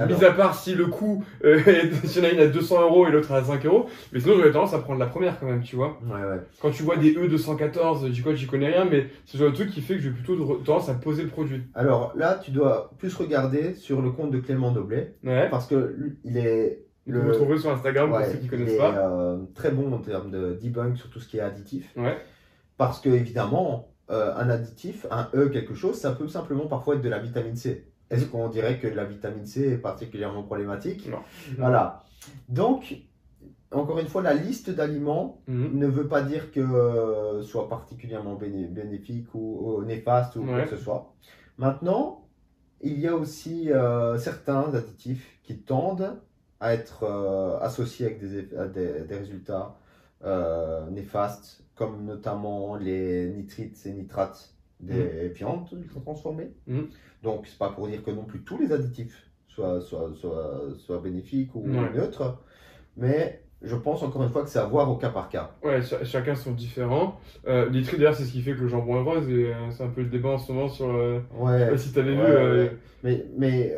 Mis 0.04 0.24
à 0.24 0.32
part 0.32 0.54
si 0.54 0.74
le 0.74 0.86
coût, 0.86 1.24
euh, 1.44 1.58
s'il 2.04 2.22
y 2.22 2.26
en 2.26 2.28
a 2.28 2.32
une 2.32 2.40
à 2.40 2.46
200 2.46 2.82
euros 2.82 3.06
et 3.06 3.10
l'autre 3.10 3.32
à 3.32 3.42
5 3.42 3.64
euros, 3.66 3.86
mais 4.12 4.20
sinon 4.20 4.34
j'aurais 4.36 4.52
tendance 4.52 4.74
à 4.74 4.78
prendre 4.80 4.98
la 4.98 5.06
première 5.06 5.38
quand 5.40 5.46
même, 5.46 5.62
tu 5.62 5.76
vois. 5.76 5.98
ouais, 6.06 6.20
ouais. 6.20 6.40
Quand 6.60 6.70
tu 6.70 6.82
vois 6.82 6.96
des 6.96 7.14
E214, 7.14 8.06
je 8.06 8.12
dis 8.12 8.20
quoi, 8.22 8.34
j'y 8.34 8.46
connais 8.46 8.66
rien, 8.68 8.84
mais 8.84 9.06
c'est 9.24 9.38
le 9.38 9.44
genre 9.44 9.52
de 9.52 9.56
truc 9.56 9.70
qui 9.70 9.80
fait 9.80 9.94
que 9.94 10.00
j'ai 10.00 10.10
plutôt 10.10 10.36
tendance 10.64 10.88
à 10.88 10.94
poser 10.94 11.22
le 11.22 11.28
produit. 11.28 11.62
Alors 11.74 12.12
là, 12.16 12.38
tu 12.42 12.50
dois 12.50 12.90
plus 12.98 13.14
regarder 13.14 13.74
sur 13.74 14.02
le 14.02 14.10
compte 14.10 14.30
de 14.30 14.38
Clément 14.38 14.70
Doblet 14.72 15.14
Ouais. 15.24 15.48
parce 15.50 15.66
que 15.66 15.94
lui, 15.96 16.18
il 16.24 16.36
est, 16.36 16.82
Vous 17.06 17.12
le 17.20 17.32
trouverez 17.32 17.58
sur 17.58 17.70
Instagram 17.70 18.12
ouais, 18.12 18.18
pour 18.22 18.26
ceux 18.32 18.38
qui 18.38 18.44
il 18.44 18.50
connaissent 18.50 18.72
est, 18.72 18.78
pas. 18.78 18.94
euh, 19.10 19.38
très 19.54 19.70
bon 19.70 19.92
en 19.92 19.98
termes 19.98 20.30
de 20.30 20.58
debunk 20.60 20.96
sur 20.98 21.08
tout 21.10 21.20
ce 21.20 21.28
qui 21.28 21.38
est 21.38 21.40
additif. 21.40 21.90
Ouais. 21.96 22.16
Parce 22.76 23.00
que 23.00 23.08
évidemment, 23.08 23.88
euh, 24.10 24.34
un 24.36 24.50
additif, 24.50 25.06
un 25.10 25.28
E 25.34 25.48
quelque 25.48 25.74
chose, 25.74 25.94
ça 25.96 26.12
peut 26.12 26.28
simplement 26.28 26.66
parfois 26.66 26.96
être 26.96 27.02
de 27.02 27.08
la 27.08 27.18
vitamine 27.18 27.56
C. 27.56 27.86
Est-ce 28.10 28.26
qu'on 28.26 28.48
dirait 28.48 28.78
que 28.78 28.86
la 28.86 29.04
vitamine 29.04 29.46
C 29.46 29.68
est 29.72 29.78
particulièrement 29.78 30.42
problématique 30.44 31.08
Non. 31.10 31.18
Voilà. 31.58 32.04
Donc, 32.48 32.96
encore 33.72 33.98
une 33.98 34.06
fois, 34.06 34.22
la 34.22 34.34
liste 34.34 34.70
d'aliments 34.70 35.42
Mhm. 35.48 35.78
ne 35.78 35.86
veut 35.86 36.06
pas 36.08 36.22
dire 36.22 36.52
que 36.52 36.60
euh, 36.60 37.42
soit 37.42 37.68
particulièrement 37.68 38.34
béné- 38.36 38.68
bénéfique 38.68 39.34
ou, 39.34 39.78
ou 39.78 39.84
néfaste 39.84 40.36
ou 40.36 40.44
quoi 40.44 40.62
que 40.62 40.76
ce 40.76 40.82
soit. 40.84 41.14
Maintenant, 41.58 42.28
il 42.80 42.98
y 43.00 43.08
a 43.08 43.14
aussi 43.16 43.72
euh, 43.72 44.18
certains 44.18 44.72
additifs 44.74 45.38
qui 45.42 45.58
tendent 45.58 46.20
à 46.60 46.72
être 46.74 47.02
euh, 47.02 47.58
associés 47.60 48.06
avec 48.06 48.20
des, 48.20 48.42
eff- 48.42 48.56
à 48.58 48.66
des, 48.68 49.00
des 49.00 49.16
résultats 49.16 49.76
euh, 50.24 50.88
néfastes, 50.90 51.64
comme 51.74 52.04
notamment 52.04 52.76
les 52.76 53.28
nitrites 53.30 53.84
et 53.84 53.92
nitrates 53.92 54.54
des 54.80 55.28
viandes 55.28 55.66
ultra 55.72 56.00
transformées. 56.00 56.50
Mhm. 56.66 56.88
Donc, 57.22 57.46
c'est 57.46 57.58
pas 57.58 57.70
pour 57.70 57.88
dire 57.88 58.02
que 58.04 58.10
non 58.10 58.24
plus 58.24 58.40
tous 58.42 58.58
les 58.58 58.72
additifs 58.72 59.30
soient, 59.48 59.80
soient, 59.80 60.12
soient, 60.14 60.62
soient 60.78 60.98
bénéfiques 61.00 61.54
ou 61.54 61.62
Ouais. 61.62 61.90
neutres, 61.94 62.38
mais 62.96 63.42
je 63.62 63.74
pense 63.74 64.02
encore 64.02 64.22
une 64.22 64.28
fois 64.28 64.42
que 64.42 64.50
c'est 64.50 64.58
à 64.58 64.66
voir 64.66 64.90
au 64.90 64.96
cas 64.96 65.08
par 65.08 65.30
cas. 65.30 65.52
Ouais, 65.64 65.80
cha- 65.82 66.04
chacun 66.04 66.34
sont 66.34 66.52
différents. 66.52 67.18
Euh, 67.46 67.70
les 67.70 67.82
tri, 67.82 67.96
d'ailleurs, 67.96 68.14
c'est 68.14 68.24
ce 68.24 68.32
qui 68.32 68.42
fait 68.42 68.52
que 68.54 68.60
le 68.60 68.68
jambon 68.68 68.96
est 68.96 69.02
rose, 69.02 69.28
et 69.30 69.54
euh, 69.54 69.70
c'est 69.70 69.82
un 69.82 69.88
peu 69.88 70.02
le 70.02 70.08
débat 70.10 70.28
en 70.30 70.38
ce 70.38 70.52
moment 70.52 70.68
sur. 70.68 70.90
euh, 70.90 71.20
je 71.32 71.36
sais 71.36 71.42
Ouais. 71.42 71.70
pas 71.70 71.78
si. 71.78 71.92
Ouais, 71.98 72.06
euh. 72.08 72.68
Mais, 73.02 73.74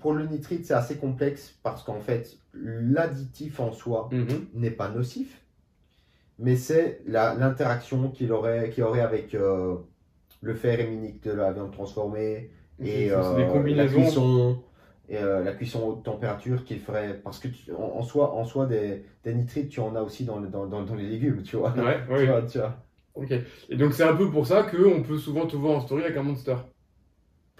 pour 0.00 0.14
le 0.14 0.26
nitrite, 0.26 0.64
c'est 0.64 0.74
assez 0.74 0.96
complexe 0.96 1.58
parce 1.62 1.82
qu'en 1.82 2.00
fait, 2.00 2.38
l'additif 2.54 3.60
en 3.60 3.72
soi 3.72 4.08
mhm. 4.12 4.46
n'est 4.54 4.70
pas 4.70 4.88
nocif, 4.88 5.42
mais 6.38 6.56
c'est 6.56 7.02
l'interaction 7.06 8.10
qu'il 8.10 8.32
aurait, 8.32 8.72
aurait 8.80 9.00
avec 9.00 9.36
le 10.42 10.54
fer 10.54 10.80
héminique 10.80 11.22
de 11.24 11.32
la 11.32 11.52
viande 11.52 11.72
transformée 11.72 12.50
et 12.80 13.10
euh, 13.10 13.34
des 13.36 13.44
la 13.44 13.50
combinaisons. 13.52 14.02
cuisson. 14.02 14.62
Et 15.08 15.16
euh, 15.18 15.42
la 15.44 15.52
cuisson 15.52 15.86
haute 15.88 16.04
température 16.04 16.64
qu'il 16.64 16.80
ferait. 16.80 17.20
Parce 17.22 17.38
que 17.38 17.48
tu- 17.48 17.72
en, 17.72 17.82
en 17.98 18.02
soi, 18.02 18.34
en 18.34 18.44
soi 18.44 18.66
des, 18.66 19.04
des 19.24 19.34
nitrites, 19.34 19.68
tu 19.70 19.80
en 19.80 19.94
as 19.96 20.02
aussi 20.02 20.24
dans, 20.24 20.38
le- 20.38 20.48
dans, 20.48 20.66
dans, 20.66 20.82
dans 20.82 20.94
les 20.94 21.06
légumes, 21.08 21.42
tu 21.42 21.56
vois. 21.56 21.72
Ouais, 21.72 21.98
Tu 22.18 22.26
vois, 22.26 22.42
tu 22.42 22.58
vois. 22.58 22.76
Ok. 23.14 23.32
Et 23.68 23.76
donc, 23.76 23.92
c'est 23.94 24.04
un 24.04 24.16
peu 24.16 24.30
pour 24.30 24.46
ça 24.46 24.62
qu'on 24.64 25.02
peut 25.02 25.18
souvent 25.18 25.46
te 25.46 25.56
voir 25.56 25.76
en 25.76 25.80
story 25.80 26.04
avec 26.04 26.16
un 26.16 26.22
monster. 26.22 26.56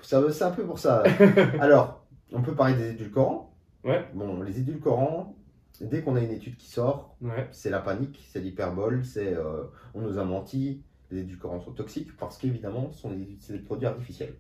Ça, 0.01 0.23
c'est 0.33 0.45
un 0.45 0.51
peu 0.51 0.65
pour 0.65 0.79
ça. 0.79 1.03
Alors, 1.61 2.05
on 2.33 2.43
peut 2.43 2.55
parler 2.55 2.75
des 2.75 2.91
édulcorants. 2.91 3.55
Ouais. 3.85 4.05
Bon, 4.15 4.43
les 4.43 4.59
édulcorants, 4.59 5.37
dès 5.81 6.03
qu'on 6.03 6.17
a 6.17 6.21
une 6.21 6.31
étude 6.33 6.57
qui 6.57 6.69
sort, 6.71 7.17
Ouais. 7.21 7.49
c'est 7.53 7.71
la 7.71 7.81
panique, 7.81 8.27
c'est 8.33 8.41
l'hyperbole, 8.41 9.05
c'est 9.05 9.35
euh, 9.37 9.65
on 9.95 10.01
nous 10.01 10.19
a 10.19 10.25
menti, 10.25 10.83
les 11.13 11.21
édulcorants 11.21 11.61
sont 11.61 11.73
toxiques 11.73 12.17
parce 12.17 12.39
qu'évidemment, 12.39 12.91
ce 12.91 13.01
sont 13.03 13.11
des, 13.11 13.37
c'est 13.39 13.53
des 13.53 13.59
produits 13.61 13.87
artificiels. 13.87 14.35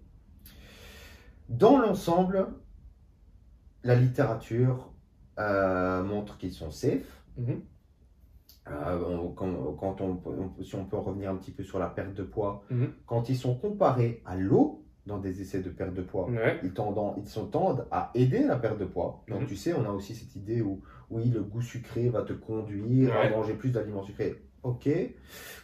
Dans 1.48 1.78
l'ensemble, 1.78 2.48
la 3.84 3.94
littérature 3.94 4.90
euh, 5.38 6.02
montre 6.02 6.38
qu'ils 6.38 6.52
sont 6.52 6.70
safe. 6.70 7.22
Mhm. 7.36 7.60
Euh, 8.68 9.04
on- 9.08 9.28
quand, 9.32 9.72
quand 9.78 10.00
on, 10.00 10.20
on- 10.24 10.62
si 10.62 10.74
on 10.76 10.84
peut 10.84 10.96
en 10.96 11.02
revenir 11.02 11.30
un 11.30 11.36
petit 11.36 11.50
peu 11.50 11.64
sur 11.64 11.78
la 11.78 11.88
perte 11.88 12.14
de 12.14 12.22
poids, 12.22 12.62
Mhm. 12.70 12.92
quand 13.06 13.28
ils 13.28 13.36
sont 13.36 13.54
comparés 13.56 14.22
à 14.24 14.36
l'eau 14.36 14.84
dans 15.06 15.18
des 15.18 15.40
essais 15.42 15.62
de 15.62 15.70
perte 15.70 15.94
de 15.94 16.02
poids, 16.02 16.28
Ouais. 16.30 16.60
ils, 16.62 16.72
tendent, 16.72 17.14
ils 17.18 17.26
sont 17.26 17.46
tendent 17.46 17.86
à 17.90 18.10
aider 18.14 18.44
la 18.44 18.56
perte 18.56 18.78
de 18.78 18.84
poids. 18.84 19.24
Donc 19.28 19.40
Mhm. 19.42 19.46
tu 19.48 19.56
sais, 19.56 19.72
on 19.72 19.84
a 19.84 19.90
aussi 19.90 20.14
cette 20.14 20.36
idée 20.36 20.62
où 20.62 20.80
oui, 21.10 21.24
le 21.30 21.42
goût 21.42 21.60
sucré 21.60 22.08
va 22.08 22.22
te 22.22 22.32
conduire 22.32 23.12
à 23.16 23.28
manger 23.30 23.54
plus 23.54 23.70
d'aliments 23.70 24.04
sucrés. 24.04 24.40
Ok. 24.62 24.89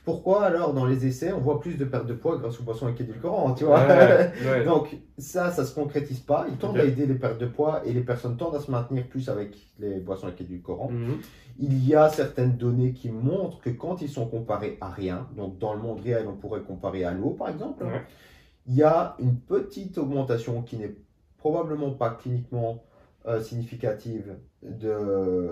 Pourquoi 0.04 0.44
alors 0.44 0.72
dans 0.72 0.86
les 0.86 1.06
essais 1.06 1.32
on 1.32 1.40
voit 1.40 1.60
plus 1.60 1.76
de 1.76 1.84
perte 1.84 2.06
de 2.06 2.14
poids 2.14 2.38
grâce 2.38 2.58
aux 2.58 2.62
boissons 2.62 2.86
avec 2.86 3.00
édulcorants, 3.00 3.52
tu 3.54 3.64
vois 3.64 3.80
Ouais, 3.86 4.32
ouais. 4.44 4.64
Donc 4.66 4.96
ça, 5.18 5.50
ça 5.50 5.64
se 5.64 5.74
concrétise 5.74 6.20
pas. 6.20 6.46
Ils 6.50 6.56
tendent 6.56 6.78
à 6.78 6.84
aider 6.84 7.06
les 7.06 7.14
pertes 7.14 7.38
de 7.38 7.46
poids 7.46 7.82
et 7.84 7.92
les 7.92 8.00
personnes 8.00 8.36
tendent 8.36 8.54
à 8.54 8.60
se 8.60 8.70
maintenir 8.70 9.06
plus 9.06 9.28
avec 9.28 9.56
les 9.78 10.00
boissons 10.00 10.26
avec 10.26 10.40
édulcorants. 10.40 10.90
Mhm. 10.90 11.18
Il 11.60 11.86
y 11.86 11.94
a 11.94 12.08
certaines 12.08 12.56
données 12.56 12.92
qui 12.92 13.10
montrent 13.10 13.60
que 13.60 13.70
quand 13.70 14.00
ils 14.00 14.08
sont 14.08 14.26
comparés 14.26 14.78
à 14.80 14.88
rien, 14.90 15.28
donc 15.36 15.58
dans 15.58 15.74
le 15.74 15.80
monde 15.80 16.00
réel 16.00 16.26
on 16.28 16.36
pourrait 16.36 16.62
comparer 16.62 17.04
à 17.04 17.12
l'eau 17.12 17.30
par 17.30 17.50
exemple, 17.50 17.84
Ouais. 17.84 18.02
il 18.66 18.74
y 18.76 18.82
a 18.82 19.14
une 19.18 19.36
petite 19.36 19.98
augmentation 19.98 20.62
qui 20.62 20.76
n'est 20.76 20.94
probablement 21.36 21.90
pas 21.90 22.10
cliniquement 22.10 22.82
euh, 23.26 23.40
significative 23.42 24.36
de, 24.62 25.50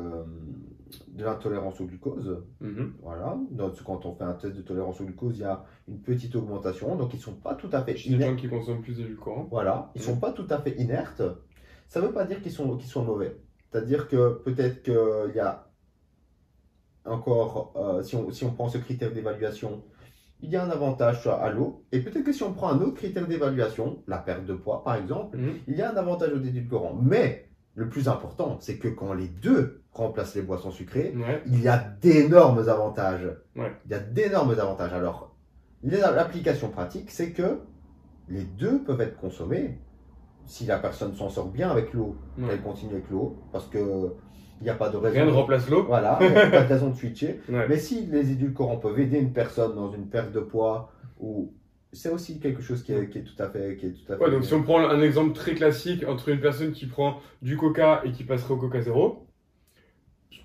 de 1.08 1.24
l'intolérance 1.24 1.80
au 1.80 1.84
glucose. 1.86 2.42
Mhm. 2.60 2.94
Voilà. 3.02 3.36
Donc, 3.50 3.82
quand 3.82 4.06
on 4.06 4.14
fait 4.14 4.24
un 4.24 4.34
test 4.34 4.54
de 4.56 4.62
tolérance 4.62 5.00
au 5.00 5.04
glucose, 5.04 5.36
il 5.38 5.42
y 5.42 5.44
a 5.44 5.64
une 5.88 6.00
petite 6.00 6.34
augmentation. 6.36 6.94
Donc, 6.96 7.12
ils 7.14 7.16
ne 7.18 7.22
sont 7.22 7.34
pas 7.34 7.54
tout 7.54 7.68
à 7.72 7.82
fait 7.82 7.96
Chez 7.96 8.10
les 8.10 8.16
inertes. 8.16 8.30
gens 8.32 8.36
qui 8.36 8.48
consomment 8.48 8.82
plus 8.82 8.96
d'édulcorants. 8.96 9.48
Voilà. 9.50 9.90
Ils 9.94 10.00
Mhm. 10.00 10.06
sont 10.06 10.16
pas 10.20 10.32
tout 10.32 10.46
à 10.50 10.58
fait 10.60 10.76
inertes. 10.78 11.22
Ça 11.88 12.00
ne 12.00 12.06
veut 12.06 12.12
pas 12.12 12.24
dire 12.24 12.40
qu'ils 12.42 12.52
sont, 12.52 12.76
qu'ils 12.76 12.88
sont 12.88 13.04
mauvais. 13.04 13.36
C'est-à-dire 13.70 14.08
que 14.08 14.40
peut-être 14.44 14.82
qu'il 14.82 15.34
y 15.36 15.40
a 15.40 15.66
encore, 17.04 17.72
euh, 17.76 18.02
si, 18.02 18.16
on, 18.16 18.30
si 18.30 18.44
on 18.44 18.52
prend 18.52 18.68
ce 18.68 18.78
critère 18.78 19.12
d'évaluation, 19.12 19.82
il 20.40 20.50
y 20.50 20.56
a 20.56 20.64
un 20.64 20.70
avantage 20.70 21.26
à 21.26 21.50
l'eau. 21.50 21.84
Et 21.92 22.00
peut-être 22.00 22.24
que 22.24 22.32
si 22.32 22.42
on 22.42 22.52
prend 22.52 22.68
un 22.70 22.80
autre 22.80 22.94
critère 22.94 23.26
d'évaluation, 23.26 24.02
la 24.06 24.18
perte 24.18 24.44
de 24.44 24.54
poids 24.54 24.82
par 24.84 24.96
exemple, 24.96 25.36
Mhm. 25.38 25.54
il 25.68 25.76
y 25.76 25.82
a 25.82 25.92
un 25.92 25.96
avantage 25.96 26.32
au 26.32 26.40
édulcorant. 26.40 26.94
Mais 26.94 27.45
le 27.76 27.88
plus 27.88 28.08
important, 28.08 28.56
c'est 28.60 28.78
que 28.78 28.88
quand 28.88 29.12
les 29.12 29.28
deux 29.28 29.82
remplacent 29.92 30.34
les 30.34 30.42
boissons 30.42 30.70
sucrées, 30.72 31.14
Ouais. 31.16 31.42
il 31.46 31.62
y 31.62 31.68
a 31.68 31.76
d'énormes 31.78 32.68
avantages. 32.68 33.28
Ouais. 33.54 33.70
Il 33.84 33.92
y 33.92 33.94
a 33.94 33.98
d'énormes 34.00 34.50
avantages. 34.58 34.92
Alors, 34.92 35.36
l'application 35.82 36.70
pratique, 36.70 37.10
c'est 37.10 37.30
que 37.32 37.60
les 38.28 38.42
deux 38.44 38.82
peuvent 38.82 39.00
être 39.02 39.16
consommés 39.18 39.78
si 40.46 40.64
la 40.64 40.78
personne 40.78 41.14
s'en 41.14 41.28
sort 41.28 41.48
bien 41.50 41.70
avec 41.70 41.92
l'eau. 41.92 42.16
Ouais. 42.38 42.48
Elle 42.52 42.62
continue 42.62 42.92
avec 42.94 43.10
l'eau 43.10 43.36
parce 43.52 43.66
que 43.66 44.12
il 44.60 44.64
n'y 44.64 44.70
a 44.70 44.74
pas 44.74 44.88
de 44.88 44.96
raison. 44.96 45.14
Rien 45.14 45.26
ne 45.26 45.32
remplace 45.32 45.68
l'eau. 45.68 45.84
Voilà, 45.84 46.16
il 46.22 46.30
n'y 46.30 46.36
a 46.36 46.48
pas 46.50 46.62
de 46.62 46.68
raison 46.72 46.88
de 46.88 46.94
switcher. 46.96 47.40
Mais 47.48 47.76
si 47.76 48.06
les 48.06 48.30
édulcorants 48.32 48.78
peuvent 48.78 48.98
aider 48.98 49.18
une 49.18 49.32
personne 49.34 49.74
dans 49.74 49.92
une 49.92 50.06
perte 50.08 50.32
de 50.32 50.40
poids, 50.40 50.90
ou 51.20 51.52
c'est 51.92 52.10
aussi 52.10 52.40
quelque 52.40 52.62
chose 52.62 52.82
qui 52.82 52.92
est, 52.92 53.08
qui 53.08 53.18
est 53.18 53.24
tout 53.24 53.42
à 53.42 53.48
fait, 53.48 53.76
qui 53.76 53.86
est 53.86 53.92
tout 53.92 54.12
à 54.12 54.16
fait. 54.16 54.24
Ouais, 54.24 54.30
donc 54.30 54.44
si 54.44 54.54
on 54.54 54.62
prend 54.62 54.80
un 54.80 55.00
exemple 55.00 55.34
très 55.34 55.54
classique 55.54 56.04
entre 56.06 56.28
une 56.28 56.40
personne 56.40 56.72
qui 56.72 56.86
prend 56.86 57.20
du 57.42 57.56
coca 57.56 58.02
et 58.04 58.12
qui 58.12 58.24
passerait 58.24 58.54
au 58.54 58.58
coca 58.58 58.80
zéro, 58.80 59.26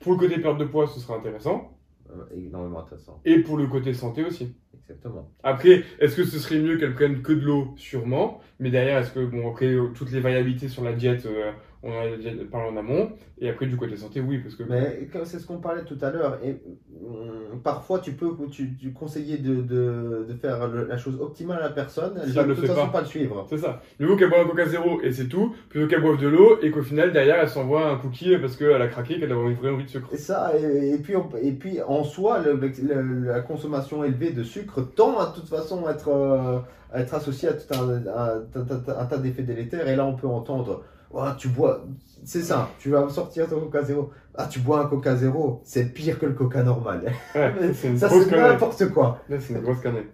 pour 0.01 0.13
le 0.13 0.17
côté 0.17 0.39
perte 0.39 0.57
de 0.57 0.65
poids, 0.65 0.87
ce 0.87 0.99
sera 0.99 1.15
intéressant. 1.15 1.77
Euh, 2.09 2.25
énormément 2.35 2.79
intéressant. 2.79 3.21
Et 3.23 3.39
pour 3.39 3.57
le 3.57 3.67
côté 3.67 3.93
santé 3.93 4.23
aussi. 4.23 4.55
Exactement. 4.73 5.31
Après, 5.43 5.83
est-ce 5.99 6.15
que 6.15 6.23
ce 6.23 6.39
serait 6.39 6.59
mieux 6.59 6.77
qu'elle 6.77 6.93
prenne 6.93 7.21
que 7.21 7.31
de 7.31 7.41
l'eau 7.41 7.73
Sûrement? 7.77 8.41
Mais 8.59 8.69
derrière, 8.69 8.97
est-ce 8.97 9.11
que, 9.11 9.25
bon, 9.25 9.49
après, 9.49 9.75
toutes 9.95 10.11
les 10.11 10.19
variabilités 10.19 10.67
sur 10.67 10.83
la 10.83 10.93
diète, 10.93 11.25
euh, 11.25 11.51
on 11.83 11.91
en 11.91 12.01
a 12.01 12.15
déjà 12.17 12.31
parlé 12.51 12.69
en 12.69 12.77
amont. 12.77 13.11
Et 13.39 13.49
après, 13.49 13.65
du 13.65 13.75
côté 13.77 13.95
santé, 13.95 14.21
oui, 14.21 14.37
parce 14.39 14.55
que. 14.55 14.63
Mais 14.63 15.07
c'est 15.25 15.39
ce 15.39 15.47
qu'on 15.47 15.57
parlait 15.57 15.83
tout 15.83 15.97
à 16.01 16.11
l'heure, 16.11 16.37
et 16.43 16.61
hum, 17.03 17.59
parfois 17.63 17.99
tu 17.99 18.13
peux 18.13 18.29
tu, 18.51 18.75
tu 18.77 18.93
conseiller 18.93 19.37
de, 19.37 19.55
de, 19.61 20.25
de 20.29 20.33
faire 20.35 20.67
le- 20.67 20.85
la 20.85 20.97
chose 20.97 21.19
optimale 21.19 21.57
à 21.59 21.63
la 21.63 21.69
personne, 21.69 22.13
elle 22.21 22.29
Si 22.29 22.35
va 22.35 22.43
de 22.43 22.53
toute 22.53 22.61
fait 22.61 22.67
façon 22.67 22.85
pas. 22.87 22.91
pas 22.91 23.01
le 23.01 23.07
suivre. 23.07 23.45
C'est 23.49 23.57
ça. 23.57 23.81
Mieux 23.99 24.07
vaut 24.07 24.15
qu'elle 24.15 24.29
boive 24.29 24.45
un 24.45 24.49
coca 24.49 24.65
zéro 24.65 25.01
et 25.01 25.11
c'est 25.11 25.27
tout, 25.27 25.55
plutôt 25.69 25.87
qu'elle 25.87 26.01
boive 26.01 26.21
de 26.21 26.27
l'eau 26.27 26.59
et 26.61 26.69
qu'au 26.71 26.81
final, 26.83 27.11
derrière, 27.11 27.37
elle 27.39 27.49
s'envoie 27.49 27.89
un 27.89 27.97
cookie 27.97 28.37
parce 28.37 28.55
qu'elle 28.55 28.81
a 28.81 28.87
craqué, 28.87 29.19
qu'elle 29.19 29.31
a 29.31 29.35
une 29.35 29.55
vraie 29.55 29.71
envie 29.71 29.85
de 29.85 29.89
sucre. 29.89 30.09
Et 30.13 30.17
ça, 30.17 30.51
et, 30.57 30.91
et 30.93 30.97
puis, 30.99 31.15
on- 31.15 31.29
et 31.41 31.51
puis 31.51 31.81
en 31.81 32.03
soi, 32.03 32.39
le- 32.39 32.53
le- 32.53 33.25
la 33.25 33.41
consommation 33.41 34.03
élevée 34.03 34.31
de 34.31 34.43
sucre 34.43 34.81
tend 34.95 35.19
à 35.19 35.27
de 35.31 35.35
toute 35.35 35.49
façon 35.49 35.89
être, 35.89 36.09
euh, 36.09 36.59
à 36.93 37.01
être 37.01 37.13
associée 37.15 37.49
à 37.49 37.53
tout 37.53 37.73
un, 37.73 37.89
un- 37.89 38.43
un- 38.55 38.99
un 39.01 39.05
tas 39.05 39.17
d'effets 39.17 39.43
délétères. 39.43 39.87
Et 39.87 39.95
là, 39.95 40.05
on 40.05 40.13
peut 40.15 40.27
entendre, 40.27 40.83
Oh, 41.13 41.25
tu 41.37 41.49
bois, 41.49 41.85
c'est 42.23 42.41
ça, 42.41 42.69
tu 42.79 42.89
vas 42.89 43.07
sortir 43.09 43.47
ton 43.47 43.59
coca 43.61 43.83
zéro. 43.83 44.11
Ah, 44.35 44.47
tu 44.49 44.59
bois 44.59 44.81
un 44.81 44.85
coca 44.87 45.15
zéro, 45.15 45.61
c'est 45.65 45.93
pire 45.93 46.17
que 46.19 46.25
le 46.25 46.33
coca 46.33 46.63
normal. 46.63 47.11
Ouais, 47.35 47.53
c'est 47.73 47.89
une 47.89 47.97
ça, 47.97 48.09
c'est 48.09 48.31
n'importe 48.31 48.89
quoi. 48.91 49.19
Là, 49.29 49.39
c'est 49.39 49.53
une 49.53 49.61
grosse 49.61 49.81
connerie. 49.81 50.05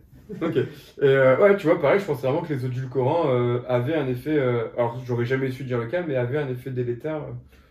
ok. 0.42 0.56
Et 0.58 0.68
euh, 1.04 1.38
ouais, 1.40 1.56
tu 1.58 1.68
vois, 1.68 1.80
pareil, 1.80 2.00
je 2.00 2.06
pensais 2.06 2.26
vraiment 2.28 2.42
que 2.42 2.54
les 2.54 2.66
édulcorants 2.66 3.30
euh, 3.30 3.60
avaient 3.68 3.96
un 3.96 4.08
effet. 4.08 4.38
euh, 4.38 4.70
alors, 4.78 5.00
j'aurais 5.06 5.26
jamais 5.26 5.52
su 5.52 5.64
dire 5.64 5.78
lequel, 5.78 6.06
mais 6.08 6.16
avaient 6.16 6.40
un 6.40 6.50
effet 6.50 6.72
délétère 6.72 7.22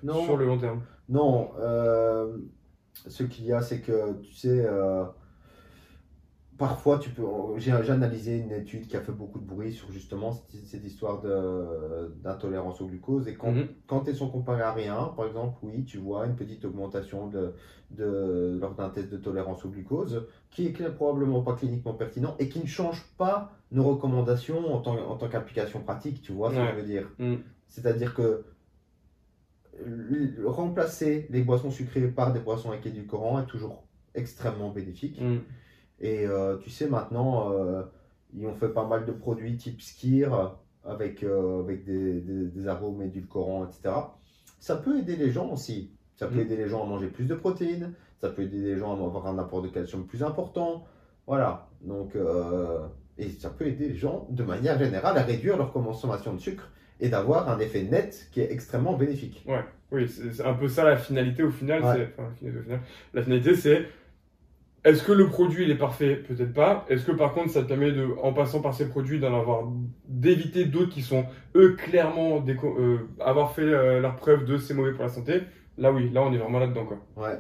Non, 0.02 0.24
sur 0.24 0.36
le 0.36 0.46
long 0.46 0.58
terme. 0.58 0.80
Non, 1.08 1.50
ce 3.08 3.22
qu'il 3.24 3.44
y 3.46 3.52
a, 3.52 3.60
c'est 3.60 3.80
que 3.80 4.20
tu 4.22 4.34
sais, 4.34 4.66
parfois 6.58 6.98
tu 6.98 7.10
peux. 7.10 7.22
J'ai 7.58 7.72
analysé 7.72 8.38
une 8.38 8.52
étude 8.52 8.86
qui 8.86 8.96
a 8.96 9.00
fait 9.00 9.12
beaucoup 9.12 9.38
de 9.38 9.44
bruit 9.44 9.72
sur 9.72 9.90
justement 9.90 10.32
cette, 10.32 10.64
cette 10.64 10.84
histoire 10.84 11.22
d'intolérance 12.22 12.80
au 12.80 12.86
glucose. 12.86 13.28
Et 13.28 13.34
quand, 13.34 13.52
Mhm. 13.52 13.68
quand 13.86 14.08
elles 14.08 14.16
sont 14.16 14.30
comparées 14.30 14.62
à 14.62 14.72
rien, 14.72 15.12
par 15.16 15.26
exemple, 15.26 15.58
oui, 15.62 15.84
tu 15.84 15.98
vois 15.98 16.26
une 16.26 16.36
petite 16.36 16.64
augmentation 16.64 17.26
de, 17.28 17.54
de, 17.90 18.58
lors 18.60 18.74
d'un 18.74 18.90
test 18.90 19.10
de 19.10 19.16
tolérance 19.16 19.64
au 19.64 19.68
glucose, 19.70 20.26
qui 20.50 20.66
est 20.66 20.94
probablement 20.94 21.42
pas 21.42 21.54
cliniquement 21.54 21.94
pertinent 21.94 22.34
et 22.38 22.48
qui 22.48 22.60
ne 22.60 22.66
change 22.66 23.02
pas 23.18 23.52
nos 23.70 23.84
recommandations 23.84 24.74
en 24.74 24.80
tant, 24.80 24.96
en 24.98 25.16
tant 25.16 25.28
qu'application 25.28 25.80
pratique, 25.80 26.22
tu 26.22 26.32
vois 26.32 26.50
ce 26.50 26.56
que 26.56 26.66
je 26.70 26.76
veux 26.76 26.86
dire? 26.86 27.08
Mhm. 27.18 27.38
C'est-à-dire 27.68 28.14
que 28.14 28.44
remplacer 30.44 31.26
les 31.30 31.42
boissons 31.42 31.70
sucrées 31.70 32.08
par 32.08 32.32
des 32.32 32.40
boissons 32.40 32.70
avec 32.70 32.86
édulcorants 32.86 33.40
est 33.40 33.46
toujours 33.46 33.84
extrêmement 34.14 34.70
bénéfique. 34.70 35.20
Mm. 35.20 35.40
Et 36.00 36.26
euh, 36.26 36.56
tu 36.58 36.70
sais, 36.70 36.88
maintenant, 36.88 37.52
euh, 37.52 37.82
ils 38.34 38.46
ont 38.46 38.54
fait 38.54 38.68
pas 38.68 38.86
mal 38.86 39.06
de 39.06 39.12
produits 39.12 39.56
type 39.56 39.80
skir 39.80 40.54
avec, 40.84 41.22
euh, 41.22 41.60
avec 41.60 41.84
des, 41.84 42.20
des, 42.20 42.44
des 42.46 42.68
arômes 42.68 43.02
édulcorants, 43.02 43.64
etc. 43.66 43.94
Ça 44.60 44.76
peut 44.76 44.98
aider 44.98 45.16
les 45.16 45.30
gens 45.30 45.48
aussi. 45.50 45.90
Ça 46.16 46.26
peut 46.26 46.36
Mm. 46.36 46.40
aider 46.40 46.56
les 46.56 46.68
gens 46.68 46.82
à 46.84 46.86
manger 46.86 47.08
plus 47.08 47.24
de 47.24 47.34
protéines. 47.34 47.92
Ça 48.20 48.30
peut 48.30 48.42
aider 48.42 48.58
les 48.60 48.76
gens 48.78 48.90
à 48.92 49.04
avoir 49.06 49.26
un 49.26 49.38
apport 49.38 49.62
de 49.62 49.68
calcium 49.68 50.06
plus 50.06 50.22
important. 50.22 50.84
Voilà. 51.26 51.68
Donc, 51.82 52.14
euh, 52.16 52.86
et 53.18 53.28
ça 53.30 53.50
peut 53.50 53.66
aider 53.66 53.88
les 53.88 53.96
gens 53.96 54.26
de 54.30 54.42
manière 54.42 54.78
générale 54.78 55.16
à 55.18 55.22
réduire 55.22 55.56
leur 55.56 55.72
consommation 55.72 56.32
de 56.34 56.38
sucre 56.38 56.70
et 57.00 57.08
d'avoir 57.08 57.48
un 57.50 57.58
effet 57.58 57.82
net 57.82 58.28
qui 58.32 58.40
est 58.40 58.50
extrêmement 58.52 58.94
bénéfique. 58.96 59.44
Oui, 59.92 60.08
c'est 60.08 60.44
un 60.44 60.54
peu 60.54 60.68
ça 60.68 60.84
la 60.84 60.96
finalité 60.96 61.42
au 61.42 61.50
final. 61.50 61.82
Ouais. 61.82 61.94
c'est- 61.94 62.12
Enfin, 62.18 62.22
la 62.28 62.34
finalité, 62.34 62.58
au 62.58 62.62
final. 62.62 62.80
La 63.14 63.22
finalité, 63.22 63.54
c'est 63.54 63.86
est-ce 64.86 65.02
que 65.02 65.12
le 65.12 65.26
produit 65.26 65.64
il 65.64 65.70
est 65.70 65.74
parfait? 65.76 66.16
Peut-être 66.16 66.54
pas. 66.54 66.86
Est-ce 66.88 67.04
que 67.04 67.12
par 67.12 67.34
contre 67.34 67.50
ça 67.50 67.62
te 67.62 67.68
permet 67.68 67.92
de, 67.92 68.06
en 68.22 68.32
passant 68.32 68.60
par 68.62 68.72
ces 68.72 68.88
produits, 68.88 69.18
d'en 69.20 69.38
avoir 69.38 69.64
d'éviter 70.08 70.64
d'autres 70.64 70.90
qui 70.94 71.02
sont 71.02 71.26
eux 71.54 71.74
clairement 71.76 72.40
déco- 72.40 72.78
euh, 72.80 72.98
avoir 73.20 73.52
fait 73.52 73.62
euh, 73.62 74.00
leur 74.00 74.16
preuve 74.16 74.44
de 74.46 74.56
c'est 74.56 74.72
mauvais 74.72 74.92
pour 74.92 75.02
la 75.04 75.10
santé? 75.10 75.42
Là 75.76 75.92
oui, 75.92 76.08
là 76.10 76.22
on 76.22 76.32
est 76.32 76.38
vraiment 76.38 76.58
là-dedans 76.58 76.86
quoi. 76.86 76.98
Ouais. 77.16 77.36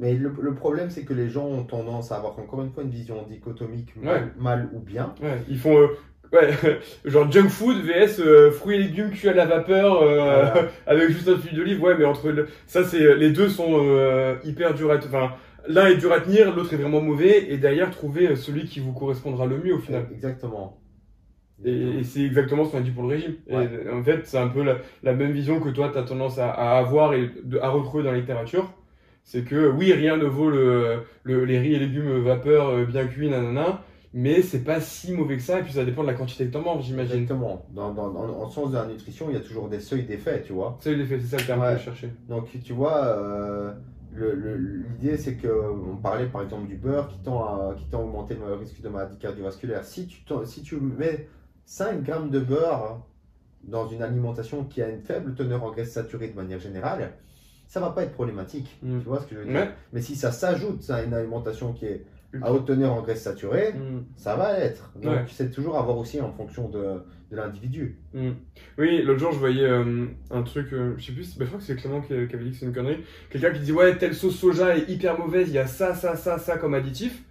Mais 0.00 0.14
le, 0.14 0.32
le 0.40 0.54
problème, 0.54 0.90
c'est 0.90 1.04
que 1.04 1.14
les 1.14 1.28
gens 1.30 1.46
ont 1.46 1.62
tendance 1.62 2.10
à 2.10 2.16
avoir 2.16 2.36
encore 2.40 2.60
une 2.62 2.72
fois 2.72 2.82
une 2.82 2.90
vision 2.90 3.22
dichotomique 3.28 3.94
mal, 3.94 4.32
mal 4.36 4.68
ou 4.72 4.80
bien. 4.80 5.14
Ouais, 5.22 5.38
ils 5.48 5.58
font 5.58 5.78
euh, 5.78 5.86
ouais, 6.32 6.50
genre 7.04 7.30
junk 7.30 7.48
food 7.48 7.76
vs 7.84 8.18
euh, 8.18 8.50
fruits 8.50 8.74
et 8.76 8.82
légumes 8.82 9.10
cuits 9.10 9.28
à 9.28 9.32
la 9.34 9.46
vapeur 9.46 10.02
euh, 10.02 10.16
Voilà. 10.16 10.54
avec 10.88 11.10
juste 11.10 11.28
un 11.28 11.36
huile 11.36 11.54
d'olive. 11.56 11.80
Ouais, 11.80 11.94
mais 11.96 12.04
entre 12.04 12.30
le- 12.30 12.48
ça 12.66 12.82
c'est 12.82 13.14
les 13.14 13.30
deux 13.30 13.48
sont 13.48 13.68
euh, 13.78 14.34
hyper 14.42 14.74
durs 14.74 14.90
à 14.90 14.96
enfin 14.96 15.30
l'un 15.68 15.86
est 15.86 15.96
dur 15.96 16.12
à 16.12 16.20
tenir, 16.20 16.54
l'autre 16.54 16.72
est 16.74 16.76
vraiment 16.76 17.00
mauvais 17.00 17.50
et 17.52 17.58
derrière 17.58 17.90
trouver 17.90 18.28
euh, 18.28 18.36
celui 18.36 18.64
qui 18.66 18.80
vous 18.80 18.92
correspondra 18.92 19.46
le 19.46 19.58
mieux 19.58 19.74
au 19.74 19.78
final. 19.78 20.06
Exactement. 20.12 20.78
Et, 21.64 21.98
et 22.00 22.04
c'est 22.04 22.22
exactement 22.22 22.64
ce 22.64 22.72
qu'on 22.72 22.78
a 22.78 22.82
dit 22.82 22.90
pour 22.90 23.04
le 23.04 23.10
régime. 23.10 23.34
Ouais. 23.48 23.68
Et 23.86 23.88
en 23.90 24.02
fait, 24.02 24.26
c'est 24.26 24.38
un 24.38 24.48
peu 24.48 24.62
la, 24.64 24.78
la 25.02 25.14
même 25.14 25.32
vision 25.32 25.60
que 25.60 25.68
toi, 25.70 25.88
tu 25.92 25.98
as 25.98 26.02
tendance 26.02 26.38
à, 26.38 26.50
à 26.50 26.78
avoir 26.78 27.14
et 27.14 27.30
de- 27.44 27.58
à 27.58 27.68
retrouver 27.70 28.02
dans 28.02 28.12
la 28.12 28.18
littérature. 28.18 28.72
C'est 29.22 29.44
que 29.44 29.70
oui, 29.70 29.92
rien 29.92 30.16
ne 30.16 30.24
vaut 30.26 30.50
le, 30.50 31.02
le- 31.22 31.44
les 31.44 31.58
riz 31.58 31.74
et 31.74 31.78
légumes 31.78 32.18
vapeur 32.22 32.68
euh, 32.68 32.84
bien 32.84 33.06
cuits, 33.06 33.30
nanana, 33.30 33.82
mais 34.12 34.42
c'est 34.42 34.64
pas 34.64 34.80
si 34.80 35.12
mauvais 35.12 35.36
que 35.36 35.42
ça, 35.42 35.60
et 35.60 35.62
puis 35.62 35.72
ça 35.72 35.84
dépend 35.84 36.02
de 36.02 36.08
la 36.08 36.14
quantité 36.14 36.44
que 36.46 36.52
t'en 36.52 36.60
manges, 36.60 36.84
j'imagine. 36.84 37.22
Exactement. 37.22 37.64
Dans, 37.72 37.94
dans, 37.94 38.10
dans- 38.10 38.42
en 38.42 38.48
sens 38.50 38.70
de 38.70 38.76
la 38.76 38.86
nutrition, 38.86 39.26
il 39.30 39.34
y 39.34 39.38
a 39.38 39.40
toujours 39.40 39.68
des 39.68 39.80
seuils 39.80 40.02
d'effet, 40.04 40.42
tu 40.44 40.52
vois. 40.52 40.76
C'est 40.80 40.94
l'effet, 40.94 41.18
c'est 41.20 41.28
ça 41.28 41.36
le 41.38 41.44
terme 41.44 41.60
Ouais. 41.62 41.72
que 41.72 41.78
je 41.78 41.84
cherchais. 41.84 42.10
Donc, 42.28 42.48
tu 42.64 42.72
vois, 42.74 42.96
euh, 43.06 43.72
l'idée, 44.20 45.16
c'est 45.16 45.36
que 45.36 45.48
on 45.48 45.96
parlait 45.96 46.26
par 46.26 46.42
exemple 46.42 46.68
du 46.68 46.76
beurre 46.76 47.08
qui 47.08 47.18
tend 47.18 47.44
à, 47.44 47.74
qui 47.74 47.84
tend 47.86 48.00
à 48.00 48.02
augmenter 48.02 48.34
le 48.34 48.54
risque 48.54 48.80
de 48.80 48.88
maladie 48.88 49.18
cardiovasculaire. 49.18 49.84
Si 49.84 50.06
tu, 50.06 50.22
si 50.44 50.62
tu 50.62 50.76
mets 50.76 51.28
5 51.66 52.02
grammes 52.02 52.30
de 52.30 52.40
beurre 52.40 53.00
dans 53.64 53.88
une 53.88 54.02
alimentation 54.02 54.64
qui 54.64 54.82
a 54.82 54.88
une 54.88 55.00
faible 55.00 55.34
teneur 55.34 55.64
en 55.64 55.70
graisse 55.70 55.92
saturée 55.92 56.28
de 56.28 56.36
manière 56.36 56.60
générale, 56.60 57.12
ça 57.66 57.80
va 57.80 57.90
pas 57.90 58.04
être 58.04 58.12
problématique. 58.12 58.78
Mm. 58.82 59.00
Tu 59.00 59.04
vois 59.06 59.20
ce 59.20 59.26
que 59.26 59.34
je 59.34 59.40
veux 59.40 59.46
dire? 59.46 59.72
Mais 59.92 60.00
si 60.00 60.16
ça 60.16 60.32
s'ajoute 60.32 60.88
à 60.90 61.02
une 61.02 61.14
alimentation 61.14 61.72
qui 61.72 61.86
est 61.86 62.04
Ultra. 62.34 62.48
à 62.48 62.52
haute 62.52 62.66
teneur 62.66 62.92
en 62.92 63.02
graisse 63.02 63.22
saturée, 63.22 63.72
Mm. 63.72 64.02
ça 64.16 64.36
va 64.36 64.58
l'être. 64.58 64.90
Donc, 64.96 65.12
Ouais. 65.12 65.24
c'est 65.30 65.50
toujours 65.50 65.78
à 65.78 65.82
voir 65.82 65.96
aussi 65.98 66.20
en 66.20 66.32
fonction 66.32 66.68
de, 66.68 66.78
de 67.30 67.36
l'individu. 67.36 67.96
Mm. 68.12 68.30
Oui, 68.78 69.02
l'autre 69.02 69.20
jour, 69.20 69.32
je 69.32 69.38
voyais 69.38 69.64
euh, 69.64 70.06
un 70.30 70.42
truc, 70.42 70.72
euh, 70.72 70.94
je 70.98 71.06
sais 71.06 71.12
plus, 71.12 71.36
bah, 71.38 71.44
je 71.44 71.46
crois 71.46 71.58
que 71.60 71.64
c'est 71.64 71.76
Clément 71.76 72.00
qui, 72.00 72.08
qui 72.08 72.34
avait 72.34 72.44
dit 72.44 72.50
que 72.50 72.56
c'est 72.56 72.66
une 72.66 72.74
connerie. 72.74 72.98
Quelqu'un 73.30 73.50
qui 73.52 73.60
dit 73.60 73.72
Ouais, 73.72 73.96
telle 73.96 74.14
sauce 74.14 74.36
soja 74.36 74.76
est 74.76 74.88
hyper 74.90 75.18
mauvaise, 75.18 75.48
il 75.48 75.54
y 75.54 75.58
a 75.58 75.66
ça, 75.66 75.94
ça, 75.94 76.16
ça, 76.16 76.38
ça 76.38 76.56
comme 76.58 76.74
additif. 76.74 77.22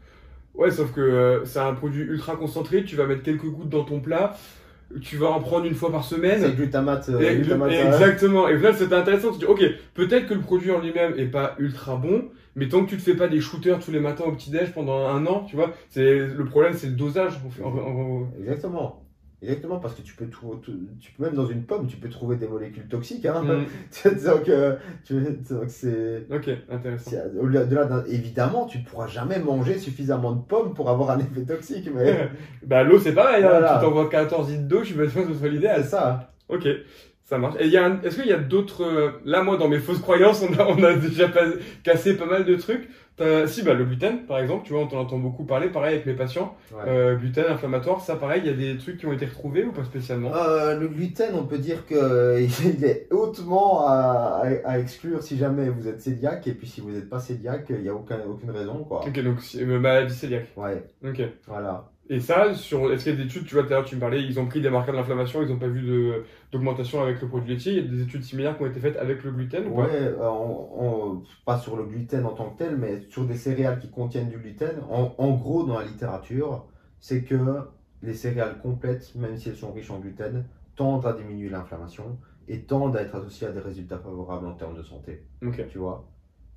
Ouais, 0.56 0.70
sauf 0.72 0.92
que 0.94 1.02
euh, 1.02 1.46
c'est 1.46 1.60
un 1.60 1.74
produit 1.74 2.04
ultra 2.04 2.36
concentré, 2.36 2.84
tu 2.84 2.96
vas 2.96 3.08
mettre 3.08 3.24
quelques 3.24 3.46
gouttes 3.50 3.70
dans 3.70 3.84
ton 3.84 4.00
plat, 4.00 4.38
tu 5.02 5.18
vas 5.18 5.30
en 5.32 5.40
prendre 5.40 5.66
une 5.66 5.74
fois 5.74 5.92
par 5.92 6.04
C'est 6.04 6.16
semaine. 6.16 6.54
glutamate. 6.54 7.10
euh, 7.10 7.36
glutamate, 7.38 7.72
euh, 7.72 7.88
exactement. 7.88 8.48
Et 8.48 8.56
final, 8.58 8.76
c'était 8.76 8.94
intéressant. 8.94 9.32
Tu 9.32 9.40
dis, 9.40 9.46
ok, 9.46 9.64
peut-être 9.96 10.28
que 10.28 10.36
le 10.36 10.42
produit 10.42 10.70
en 10.70 10.80
lui-même 10.80 11.16
est 11.18 11.26
pas 11.26 11.56
ultra 11.58 11.96
bon, 11.96 12.26
mais 12.56 12.68
tant 12.70 12.84
que 12.86 12.90
tu 12.90 12.98
te 12.98 13.02
fais 13.02 13.16
pas 13.16 13.28
des 13.28 13.42
shooters 13.42 13.80
tous 13.80 13.92
les 13.92 14.00
matins 14.00 14.26
au 14.26 14.32
petit-déj 14.32 14.72
pendant 14.74 15.08
un 15.08 15.26
an, 15.26 15.46
tu 15.50 15.56
vois, 15.56 15.72
c'est 15.90 16.28
le 16.28 16.46
problème, 16.46 16.74
c'est 16.74 16.88
le 16.88 16.94
dosage. 16.94 17.34
en- 17.64 17.68
en- 17.68 18.22
en- 18.22 18.30
Exactement. 18.40 19.00
Exactement, 19.42 19.78
parce 19.78 19.94
que 19.94 20.02
tu 20.02 20.16
peux, 20.16 20.30
trou- 20.30 20.56
tu, 20.64 20.72
tu 21.02 21.12
peux 21.12 21.26
même 21.26 21.34
dans 21.34 21.46
une 21.46 21.64
pomme, 21.64 21.86
tu 21.86 21.98
peux 21.98 22.08
trouver 22.08 22.38
des 22.38 22.48
molécules 22.48 22.88
toxiques. 22.88 23.26
Hein. 23.26 23.44
Mm. 23.44 24.26
donc, 24.26 24.48
euh, 24.48 24.76
donc 25.10 25.66
c'est. 25.68 26.26
Ok, 26.32 26.50
intéressant. 26.70 27.12
c'est- 27.12 27.38
Au-delà 27.38 27.66
d'un- 27.66 28.06
évidemment, 28.06 28.66
tu 28.68 28.78
ne 28.80 28.86
pourras 28.86 29.08
jamais 29.08 29.40
manger 29.40 29.80
suffisamment 29.80 30.32
de 30.32 30.42
pommes 30.42 30.74
pour 30.74 30.90
avoir 30.90 31.10
un 31.12 31.20
effet 31.20 31.42
toxique, 31.46 31.90
mais 31.94 32.30
Bah 32.66 32.84
l'eau 32.84 33.00
c'est 33.00 33.12
pareil, 33.14 33.44
hein. 33.44 33.50
Voilà. 33.50 33.80
tu 33.82 33.86
t'envoies 33.86 34.08
14 34.10 34.50
litres 34.50 34.64
d'eau, 34.68 34.80
je 34.80 34.86
suis 34.86 34.96
pas 34.96 35.10
sûr 35.10 35.24
que 35.24 35.34
ce 35.34 35.40
soit 35.40 35.48
c'est 35.48 35.54
l'idéal. 35.54 35.84
ça. 35.84 36.34
Ok, 36.48 36.66
ça 37.26 37.38
marche. 37.38 37.56
Et 37.60 37.66
il 37.66 37.72
y 37.72 37.78
a 37.78 37.86
un- 37.86 38.02
est-ce 38.02 38.18
qu'il 38.22 38.30
y 38.30 38.34
a 38.34 38.38
d'autres... 38.38 38.84
euh, 38.84 39.12
Là 39.26 39.44
moi 39.44 39.58
dans 39.58 39.68
mes 39.70 39.80
fausses 39.80 40.00
croyances, 40.00 40.44
on 40.44 40.54
a, 40.60 40.66
on 40.68 40.84
a 40.84 40.94
déjà 40.94 41.28
pas- 41.30 41.42
cassé 41.84 42.16
pas 42.18 42.26
mal 42.26 42.46
de 42.46 42.56
trucs. 42.56 42.88
T'as- 43.16 43.46
Si, 43.46 43.62
bah, 43.62 43.76
le 43.76 43.86
gluten, 43.86 44.26
par 44.26 44.40
exemple, 44.40 44.66
tu 44.66 44.74
vois, 44.74 44.82
on 44.82 44.88
t'en 44.88 44.98
entend 45.02 45.20
beaucoup 45.20 45.44
parler, 45.46 45.68
pareil 45.70 45.94
avec 45.94 46.08
mes 46.08 46.14
patients. 46.14 46.56
Ouais. 46.72 46.80
Euh, 46.88 47.16
gluten, 47.16 47.46
inflammatoire, 47.48 48.02
ça, 48.02 48.16
pareil, 48.16 48.42
il 48.44 48.48
y 48.48 48.54
a 48.54 48.74
des 48.74 48.78
trucs 48.80 48.98
qui 48.98 49.06
ont 49.06 49.14
été 49.14 49.26
retrouvés 49.28 49.64
ou 49.64 49.72
pas 49.72 49.84
spécialement? 49.84 50.34
Euh, 50.36 50.80
le 50.80 50.88
gluten, 50.88 51.36
on 51.36 51.44
peut 51.46 51.60
dire 51.60 51.86
qu'il 51.86 51.98
est 52.84 53.08
hautement 53.12 53.86
à, 53.88 54.42
à- 54.66 54.68
à 54.72 54.80
exclure 54.80 55.22
si 55.22 55.38
jamais 55.38 55.70
vous 55.70 55.88
êtes 55.88 56.04
cœliaque, 56.04 56.48
et 56.48 56.54
puis 56.54 56.66
si 56.68 56.82
vous 56.82 56.90
n'êtes 56.90 57.08
pas 57.08 57.20
cœliaque, 57.22 57.68
il 57.70 57.82
n'y 57.84 57.90
a 57.90 57.94
aucun, 57.94 58.18
aucune 58.28 58.50
raison, 58.50 58.84
quoi. 58.84 59.06
Ok, 59.08 59.20
donc 59.24 59.42
c'est- 59.42 59.62
euh, 59.62 59.80
maladie 59.80 60.20
cœliaque. 60.20 60.48
Ouais, 60.58 60.84
Ok. 61.06 61.22
voilà. 61.48 61.92
Et 62.10 62.20
ça, 62.20 62.54
sur, 62.54 62.92
est-ce 62.92 63.06
qu'il 63.06 63.14
y 63.14 63.16
a 63.16 63.18
des 63.18 63.26
études, 63.26 63.46
tu 63.46 63.54
vois, 63.56 63.64
tout 63.64 63.70
à 63.70 63.78
l'heure 63.78 63.86
tu 63.86 63.96
me 63.96 64.02
parlais, 64.02 64.22
ils 64.22 64.38
ont 64.40 64.46
pris 64.46 64.62
des 64.62 64.70
marqueurs 64.70 64.94
de 64.94 65.00
l'inflammation, 65.00 65.42
ils 65.42 65.48
n'ont 65.50 65.58
pas 65.58 65.68
vu 65.68 65.82
de- 65.84 66.26
d'augmentation 66.52 67.02
avec 67.02 67.22
le 67.22 67.28
produit 67.30 67.54
laitier. 67.54 67.74
Il 67.74 67.78
y 67.78 67.88
a 67.88 67.90
des 67.90 68.02
études 68.02 68.24
similaires 68.24 68.58
qui 68.58 68.64
ont 68.64 68.68
été 68.68 68.80
faites 68.82 68.98
avec 68.98 69.24
le 69.24 69.32
gluten 69.32 69.68
ou 69.68 69.82
Ouais, 69.82 70.12
pas 70.12 70.32
on- 70.32 71.14
on- 71.14 71.24
pas 71.46 71.58
sur 71.58 71.78
le 71.78 71.86
gluten 71.86 72.26
en 72.26 72.34
tant 72.34 72.50
que 72.50 72.58
tel, 72.58 72.78
mais 72.78 73.02
sur 73.10 73.26
des 73.26 73.36
céréales 73.38 73.80
qui 73.80 73.90
contiennent 73.90 74.30
du 74.30 74.38
gluten. 74.38 74.82
En, 74.90 75.16
en 75.18 75.32
gros, 75.32 75.64
dans 75.66 75.80
la 75.80 75.86
littérature, 75.86 76.66
c'est 77.00 77.24
que 77.24 77.36
les 78.02 78.14
céréales 78.14 78.60
complètes, 78.62 79.16
même 79.16 79.38
si 79.38 79.50
elles 79.50 79.56
sont 79.56 79.72
riches 79.72 79.92
en 79.92 80.00
gluten, 80.00 80.46
tendent 80.76 81.06
à 81.06 81.14
diminuer 81.14 81.50
l'inflammation 81.50 82.20
et 82.50 82.64
tendent 82.64 82.98
à 82.98 83.02
être 83.02 83.16
associées 83.16 83.48
à 83.48 83.52
des 83.52 83.62
résultats 83.62 84.00
favorables 84.00 84.46
en 84.46 84.54
termes 84.54 84.76
de 84.76 84.84
santé. 84.84 85.24
Ok. 85.46 85.66
tu 85.70 85.78
vois, 85.78 86.06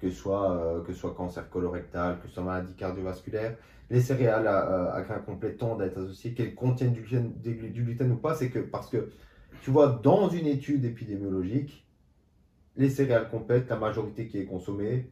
que 0.01 0.09
ce 0.10 0.16
soit, 0.16 0.51
euh, 0.56 0.82
que 0.82 0.93
ce 0.93 0.98
soit 0.98 1.14
cancer 1.14 1.48
colorectal, 1.48 2.18
que 2.20 2.28
ce 2.28 2.35
soit 2.35 2.43
maladie 2.43 2.74
cardiovasculaire. 2.74 3.56
Les 3.91 4.01
céréales 4.01 4.47
à, 4.49 4.93
à- 4.95 5.03
grains 5.03 5.19
complets 5.21 5.55
tendent 5.55 5.81
à 5.83 5.87
être 5.87 5.99
associées, 5.99 6.35
qu'elles 6.35 6.55
contiennent 6.55 6.93
du 6.93 7.01
gluten, 7.03 7.33
du 7.43 7.55
glu- 7.55 7.71
du 7.71 7.83
gluten 7.85 8.11
ou 8.13 8.17
pas, 8.17 8.35
c'est 8.35 8.51
que 8.51 8.59
parce 8.59 8.89
que, 8.91 9.11
tu 9.63 9.71
vois, 9.71 10.01
dans 10.03 10.29
une 10.29 10.47
étude 10.47 10.85
épidémiologique, 10.85 11.87
les 12.77 12.91
céréales 12.91 13.29
complètes, 13.31 13.69
la 13.71 13.77
majorité 13.77 14.27
qui 14.27 14.39
est 14.39 14.45
consommée, 14.45 15.09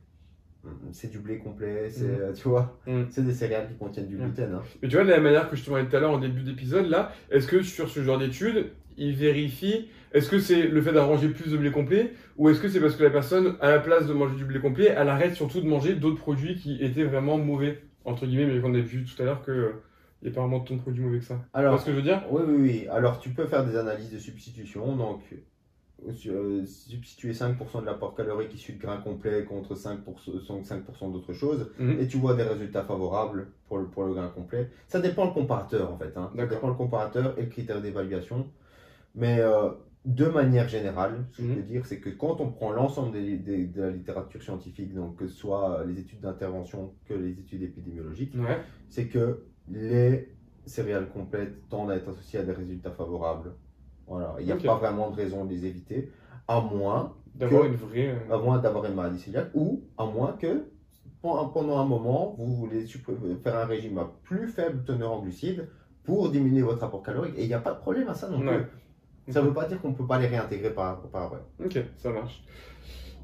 hum, 0.65 0.73
c'est 0.93 1.11
du 1.11 1.19
blé 1.21 1.39
complet, 1.39 1.89
c'est, 1.89 2.05
euh, 2.05 2.33
tu 2.33 2.49
vois, 2.49 2.79
Mhm. 2.87 3.07
c'est 3.11 3.25
des 3.25 3.33
céréales 3.33 3.69
qui 3.69 3.75
contiennent 3.77 4.09
du 4.09 4.17
gluten. 4.17 4.53
hein. 4.55 4.63
Mais 4.83 4.89
tu 4.89 4.97
vois, 4.97 5.05
de 5.05 5.11
la 5.11 5.21
manière 5.21 5.49
que 5.49 5.57
je 5.57 5.63
te 5.65 5.71
demandais 5.71 5.89
tout 5.89 5.97
à 5.97 6.01
l'heure 6.01 6.11
en 6.13 6.19
début 6.19 6.43
d'épisode, 6.43 6.87
là, 6.89 7.13
est-ce 7.31 7.47
que 7.47 7.63
sur 7.63 7.89
ce 7.89 8.03
genre 8.03 8.19
d'études, 8.19 8.73
ils 8.97 9.15
vérifient, 9.15 9.89
est-ce 10.13 10.29
que 10.29 10.39
c'est 10.39 10.67
le 10.69 10.83
fait 10.83 10.93
d'arranger 10.93 11.29
plus 11.29 11.51
de 11.53 11.57
blé 11.57 11.71
complet, 11.71 12.13
ou 12.37 12.49
est-ce 12.49 12.61
que 12.61 12.69
c'est 12.69 12.81
parce 12.81 12.97
que 12.97 13.03
la 13.05 13.11
personne, 13.11 13.57
à 13.61 13.71
la 13.71 13.79
place 13.79 14.07
de 14.07 14.13
manger 14.13 14.37
du 14.37 14.45
blé 14.45 14.61
complet, 14.61 14.87
elle 14.97 15.09
arrête 15.09 15.35
surtout 15.35 15.61
de 15.61 15.67
manger 15.69 15.95
d'autres 15.95 16.19
produits 16.21 16.57
qui 16.57 16.83
étaient 16.85 17.05
vraiment 17.05 17.39
mauvais, 17.39 17.83
entre 18.05 18.27
guillemets, 18.27 18.47
mais 18.47 18.61
qu'on 18.61 18.75
a 18.75 18.81
vu 18.81 19.05
tout 19.05 19.21
à 19.23 19.25
l'heure 19.25 19.43
que 19.43 19.75
il 20.23 20.29
n'y 20.29 20.33
a 20.33 20.35
pas 20.35 20.41
vraiment 20.47 20.61
de 20.65 20.77
produits 20.77 21.03
mauvais 21.05 21.19
que 21.19 21.25
ça. 21.25 21.35
Tu 21.35 21.41
vois 21.51 21.61
Alors, 21.61 21.81
ce 21.81 21.87
que 21.87 21.91
je 21.93 21.97
veux 21.97 22.03
dire? 22.03 22.23
Oui, 22.31 22.43
oui, 22.47 22.55
oui. 22.59 22.89
Alors, 22.91 23.19
tu 23.21 23.31
peux 23.31 23.47
faire 23.47 23.65
des 23.67 23.77
analyses 23.77 24.11
de 24.11 24.19
substitution. 24.19 24.97
Donc, 24.97 25.21
euh, 26.27 26.65
substituer 26.67 27.33
5% 27.33 27.81
de 27.81 27.87
l'apport 27.87 28.15
calorique 28.15 28.55
issu 28.55 28.73
de 28.75 28.79
grains 28.81 28.99
complets 28.99 29.45
contre 29.45 29.75
5%, 29.75 30.63
5% 30.65 31.11
d'autres 31.13 31.33
choses. 31.35 31.71
Mhm. 31.79 32.01
Et 32.01 32.07
tu 32.07 32.17
vois 32.17 32.35
des 32.35 32.43
résultats 32.43 32.85
favorables 32.85 33.49
pour 33.69 33.79
le, 33.79 33.87
pour 33.87 34.05
le 34.05 34.15
grain 34.15 34.29
complet. 34.29 34.71
Ça 34.89 35.01
dépend 35.01 35.27
le 35.27 35.33
comparateur, 35.33 35.93
en 35.93 35.99
fait. 35.99 36.13
hein. 36.17 36.31
Ça 36.37 36.47
dépend 36.47 36.69
le 36.69 36.75
comparateur 36.75 37.39
et 37.39 37.43
le 37.43 37.49
critère 37.49 37.81
d'évaluation. 37.83 38.47
Mais 39.15 39.41
euh, 39.41 39.71
de 40.05 40.27
manière 40.27 40.69
générale, 40.69 41.25
ce 41.33 41.39
que 41.39 41.43
Mhm. 41.43 41.51
je 41.51 41.55
veux 41.57 41.63
dire, 41.63 41.87
c'est 41.87 41.99
que 42.01 42.11
quand 42.11 42.41
on 42.41 42.51
prend 42.51 42.71
l'ensemble 42.73 43.13
de 43.13 43.81
la 43.81 43.91
littérature 43.91 44.43
scientifique, 44.43 44.95
donc 44.95 45.17
que 45.17 45.27
ce 45.27 45.35
soit 45.35 45.83
les 45.87 45.99
études 45.99 46.21
d'intervention 46.21 46.93
que 47.07 47.15
les 47.15 47.31
études 47.31 47.63
épidémiologiques, 47.63 48.35
Ouais. 48.35 48.59
c'est 48.89 49.07
que 49.09 49.45
les 49.69 50.29
céréales 50.67 51.09
complètes 51.09 51.69
tendent 51.71 51.91
à 51.91 51.97
être 51.97 52.11
associées 52.11 52.41
à 52.41 52.43
des 52.43 52.53
résultats 52.53 52.91
favorables. 52.91 53.53
Voilà, 54.07 54.37
il 54.41 54.45
n'y 54.47 54.53
a 54.53 54.57
pas 54.57 54.77
vraiment 54.77 55.11
de 55.11 55.17
raison 55.17 55.47
de 55.47 55.51
les 55.51 55.65
éviter, 55.65 56.11
à 56.49 56.61
moins, 56.61 57.15
D'avoir 57.35 57.63
Que- 57.63 57.69
une 57.69 57.75
vraie. 57.75 58.11
euh, 58.31 58.35
à 58.35 58.39
moins 58.39 58.59
d'avoir 58.59 58.85
une 58.85 58.95
maladie 58.95 59.21
cœliaque 59.25 59.51
ou 59.55 59.83
à 59.99 60.05
moins 60.05 60.33
que 60.35 60.67
pen- 61.23 61.51
pendant 61.53 61.79
un 61.79 61.85
moment, 61.87 62.35
vous 62.39 62.55
voulez 62.55 62.87
faire 63.43 63.57
un 63.57 63.65
régime 63.65 63.99
à 63.99 64.13
plus 64.23 64.47
faible 64.49 64.85
teneur 64.85 65.11
en 65.13 65.21
glucides 65.23 65.67
pour 66.05 66.29
diminuer 66.31 66.63
votre 66.63 66.85
apport 66.85 67.03
calorique. 67.03 67.35
Et 67.39 67.43
il 67.43 67.49
n'y 67.49 67.55
a 67.55 67.59
pas 67.61 67.73
de 67.73 67.79
problème 67.81 68.09
à 68.09 68.15
ça 68.15 68.29
non 68.29 68.39
Ouais. 68.47 68.65
Ça 69.31 69.41
ne 69.41 69.47
veut 69.47 69.55
pas 69.55 69.65
dire 69.65 69.81
qu'on 69.81 69.89
ne 69.89 69.95
peut 69.95 70.07
pas 70.07 70.19
les 70.19 70.27
réintégrer 70.27 70.71
par, 70.71 71.01
par 71.03 71.25
après. 71.25 71.39
Ok, 71.65 71.79
ça 71.97 72.11
marche. 72.11 72.43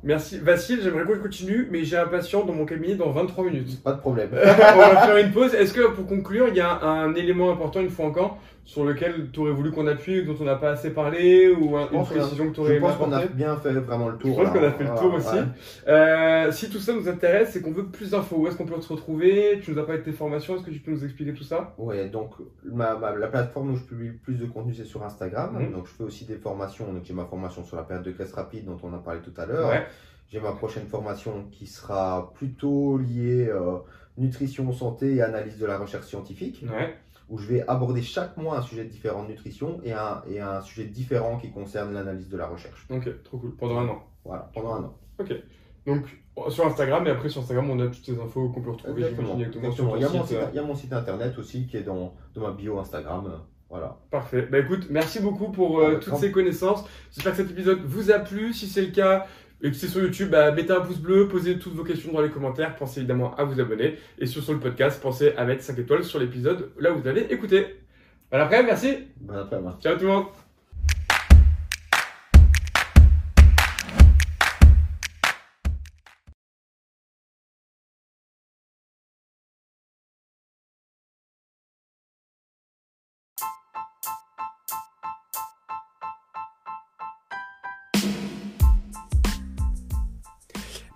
Merci. 0.02 0.38
Vassil, 0.38 0.80
j'aimerais 0.82 1.04
qu'on 1.04 1.18
continue, 1.18 1.68
mais 1.70 1.84
j'ai 1.84 1.98
un 1.98 2.06
patient 2.06 2.44
dans 2.44 2.54
mon 2.54 2.64
cabinet 2.64 2.94
dans 2.94 3.10
23 3.10 3.44
minutes. 3.44 3.82
Pas 3.82 3.92
de 3.92 4.00
problème. 4.00 4.30
on 4.32 4.36
va 4.78 5.06
faire 5.06 5.16
une 5.18 5.30
pause. 5.30 5.52
Est-ce 5.54 5.74
que 5.74 5.88
pour 5.90 6.06
conclure, 6.06 6.48
il 6.48 6.56
y 6.56 6.60
a 6.60 6.80
un 6.82 7.14
élément 7.14 7.52
important, 7.52 7.80
une 7.80 7.90
fois 7.90 8.06
encore, 8.06 8.38
sur 8.64 8.84
lequel 8.84 9.30
tu 9.32 9.40
aurais 9.40 9.50
voulu 9.52 9.72
qu'on 9.72 9.86
appuie, 9.88 10.24
dont 10.24 10.36
on 10.40 10.44
n'a 10.44 10.54
pas 10.54 10.70
assez 10.70 10.90
parlé, 10.90 11.48
ou 11.50 11.76
un- 11.76 11.90
une 11.90 12.04
précision 12.04 12.44
que 12.44 12.50
tu 12.50 12.56
Je 12.56 12.60
aurais 12.60 12.70
aimé 12.76 12.80
pense 12.86 12.96
qu'on 12.98 13.12
a 13.12 13.26
bien 13.26 13.56
fait 13.56 13.72
vraiment 13.72 14.08
le 14.08 14.16
tour. 14.16 14.38
Je 14.38 14.44
pense 14.44 14.52
qu'on 14.52 14.64
a 14.64 14.70
fait 14.70 14.84
le 14.84 14.90
tour 14.90 15.08
Voilà, 15.10 15.16
aussi. 15.16 15.36
ouais. 15.36 15.44
Euh, 15.88 16.52
si 16.52 16.70
tout 16.70 16.78
ça 16.78 16.92
nous 16.92 17.08
intéresse, 17.08 17.50
c'est 17.52 17.62
qu'on 17.62 17.72
veut 17.72 17.86
plus 17.86 18.10
d'infos. 18.12 18.36
Où 18.36 18.46
est-ce 18.46 18.56
qu'on 18.56 18.66
peut 18.66 18.78
te 18.78 18.92
retrouver? 18.92 19.60
Tu 19.62 19.72
nous 19.72 19.78
as 19.78 19.84
parlé 19.84 20.00
de 20.00 20.04
tes 20.04 20.12
formations. 20.12 20.54
Est-ce 20.56 20.62
que 20.64 20.70
tu 20.70 20.78
peux 20.78 20.92
nous 20.92 21.04
expliquer 21.04 21.34
tout 21.34 21.42
ça? 21.42 21.74
Ouais, 21.78 22.08
donc 22.08 22.30
ma, 22.64 22.94
ma- 22.96 23.14
la 23.16 23.26
plateforme 23.26 23.72
où 23.72 23.76
je 23.76 23.82
publie 23.82 24.08
le 24.08 24.14
plus 24.14 24.34
de 24.34 24.46
contenu, 24.46 24.72
c'est 24.74 24.84
sur 24.84 25.02
Instagram. 25.02 25.56
Mhm. 25.58 25.72
Donc 25.72 25.86
je 25.86 25.92
fais 25.92 26.04
aussi 26.04 26.24
des 26.26 26.36
formations. 26.36 26.92
Donc 26.92 27.02
j'ai 27.04 27.14
ma 27.14 27.24
formation 27.24 27.64
sur 27.64 27.76
la 27.76 27.82
perte 27.82 28.04
de 28.04 28.12
graisse 28.12 28.32
rapide 28.32 28.66
dont 28.66 28.78
on 28.84 28.94
a 28.94 28.98
parlé 28.98 29.20
tout 29.20 29.34
à 29.40 29.46
l'heure. 29.46 29.68
Ouais. 29.70 29.82
J'ai 30.32 30.38
ma 30.38 30.52
prochaine 30.52 30.86
formation 30.86 31.46
qui 31.50 31.66
sera 31.66 32.30
plutôt 32.36 32.98
liée 32.98 33.48
euh, 33.48 33.78
nutrition, 34.16 34.70
santé 34.72 35.16
et 35.16 35.22
analyse 35.22 35.58
de 35.58 35.66
la 35.66 35.76
recherche 35.78 36.04
scientifique, 36.06 36.62
Ouais. 36.72 36.94
Où 37.30 37.38
je 37.38 37.46
vais 37.46 37.64
aborder 37.68 38.02
chaque 38.02 38.36
mois 38.36 38.58
un 38.58 38.62
sujet 38.62 38.84
différent 38.84 39.22
de 39.22 39.28
nutrition 39.28 39.80
et 39.84 39.92
un, 39.92 40.22
et 40.28 40.40
un 40.40 40.60
sujet 40.60 40.84
différent 40.84 41.38
qui 41.38 41.50
concerne 41.50 41.94
l'analyse 41.94 42.28
de 42.28 42.36
la 42.36 42.46
recherche. 42.48 42.86
Ok, 42.90 43.08
trop 43.22 43.38
cool. 43.38 43.56
Pendant 43.56 43.78
un 43.78 43.88
an. 43.88 44.02
Voilà, 44.24 44.50
pendant 44.52 44.74
un 44.74 44.84
an. 44.84 44.94
Ok. 45.18 45.32
Donc 45.86 46.04
sur 46.48 46.66
Instagram, 46.66 47.06
et 47.06 47.10
après 47.10 47.28
sur 47.28 47.40
Instagram, 47.42 47.70
on 47.70 47.80
a 47.80 47.86
toutes 47.86 48.04
ces 48.04 48.18
infos 48.18 48.48
qu'on 48.50 48.60
peut 48.62 48.70
retrouver. 48.70 49.02
Exactement. 49.04 49.70
sur 49.70 49.96
Il 49.96 50.02
y, 50.02 50.04
a 50.04 50.08
mon 50.08 50.24
site, 50.24 50.36
euh. 50.36 50.46
il 50.52 50.56
y 50.56 50.58
a 50.58 50.62
mon 50.62 50.74
site 50.74 50.92
internet 50.92 51.38
aussi 51.38 51.66
qui 51.66 51.76
est 51.76 51.82
dans, 51.82 52.14
dans 52.34 52.42
ma 52.42 52.50
bio 52.52 52.78
Instagram. 52.78 53.26
euh, 53.26 53.36
Voilà. 53.68 53.98
Parfait. 54.10 54.48
Bah 54.50 54.58
écoute, 54.58 54.86
merci 54.90 55.20
beaucoup 55.20 55.50
pour 55.50 55.80
euh, 55.80 55.98
toutes 56.00 56.16
ces 56.16 56.32
connaissances. 56.32 56.84
J'espère 57.12 57.32
que 57.32 57.38
cet 57.38 57.50
épisode 57.50 57.80
vous 57.84 58.10
a 58.10 58.18
plu. 58.18 58.52
Si 58.52 58.66
c'est 58.66 58.82
le 58.82 58.92
cas 58.92 59.26
et 59.62 59.70
que 59.70 59.76
c'est 59.76 59.88
sur 59.88 60.02
YouTube, 60.02 60.30
bah, 60.30 60.52
mettez 60.52 60.72
un 60.72 60.80
pouce 60.80 60.98
bleu, 60.98 61.28
posez 61.28 61.58
toutes 61.58 61.74
vos 61.74 61.84
questions 61.84 62.12
dans 62.12 62.22
les 62.22 62.30
commentaires. 62.30 62.76
Pensez 62.76 63.00
évidemment 63.00 63.34
à 63.36 63.44
vous 63.44 63.60
abonner. 63.60 63.98
Et 64.18 64.26
sur, 64.26 64.42
sur 64.42 64.52
le 64.52 64.60
podcast, 64.60 65.00
pensez 65.02 65.34
à 65.36 65.44
mettre 65.44 65.62
5 65.62 65.78
étoiles 65.78 66.04
sur 66.04 66.18
l'épisode 66.18 66.70
là 66.78 66.92
où 66.92 67.00
vous 67.00 67.08
avez 67.08 67.32
écouté. 67.32 67.80
Voilà, 68.30 68.46
après, 68.46 68.62
merci. 68.62 68.98
Bon 69.20 69.34
après-midi. 69.34 69.74
Ciao 69.82 69.96
tout 69.96 70.04
le 70.04 70.08
monde. 70.08 70.39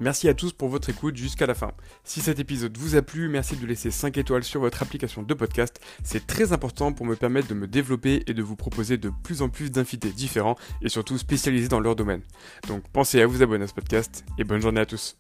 Merci 0.04 0.28
à 0.28 0.34
tous 0.34 0.52
pour 0.52 0.68
votre 0.68 0.90
écoute 0.90 1.16
jusqu'à 1.16 1.46
la 1.46 1.54
fin. 1.54 1.72
Si 2.04 2.20
cet 2.20 2.38
épisode 2.38 2.76
vous 2.76 2.94
a 2.94 3.00
plu, 3.00 3.30
merci 3.30 3.56
de 3.56 3.64
laisser 3.64 3.90
5 3.90 4.18
étoiles 4.18 4.44
sur 4.44 4.60
votre 4.60 4.82
application 4.82 5.22
de 5.22 5.32
podcast. 5.32 5.80
C'est 6.02 6.26
très 6.26 6.52
important 6.52 6.92
pour 6.92 7.06
me 7.06 7.16
permettre 7.16 7.48
de 7.48 7.54
me 7.54 7.66
développer 7.66 8.22
et 8.26 8.34
de 8.34 8.42
vous 8.42 8.54
proposer 8.54 8.98
de 8.98 9.10
plus 9.22 9.40
en 9.40 9.48
plus 9.48 9.70
d'invités 9.70 10.10
différents 10.10 10.56
et 10.82 10.90
surtout 10.90 11.16
spécialisés 11.16 11.68
dans 11.68 11.80
leur 11.80 11.96
domaine. 11.96 12.20
Donc 12.68 12.82
pensez 12.92 13.22
à 13.22 13.26
vous 13.26 13.42
abonner 13.42 13.64
à 13.64 13.66
ce 13.66 13.72
podcast 13.72 14.26
et 14.36 14.44
bonne 14.44 14.60
journée 14.60 14.82
à 14.82 14.86
tous. 14.86 15.16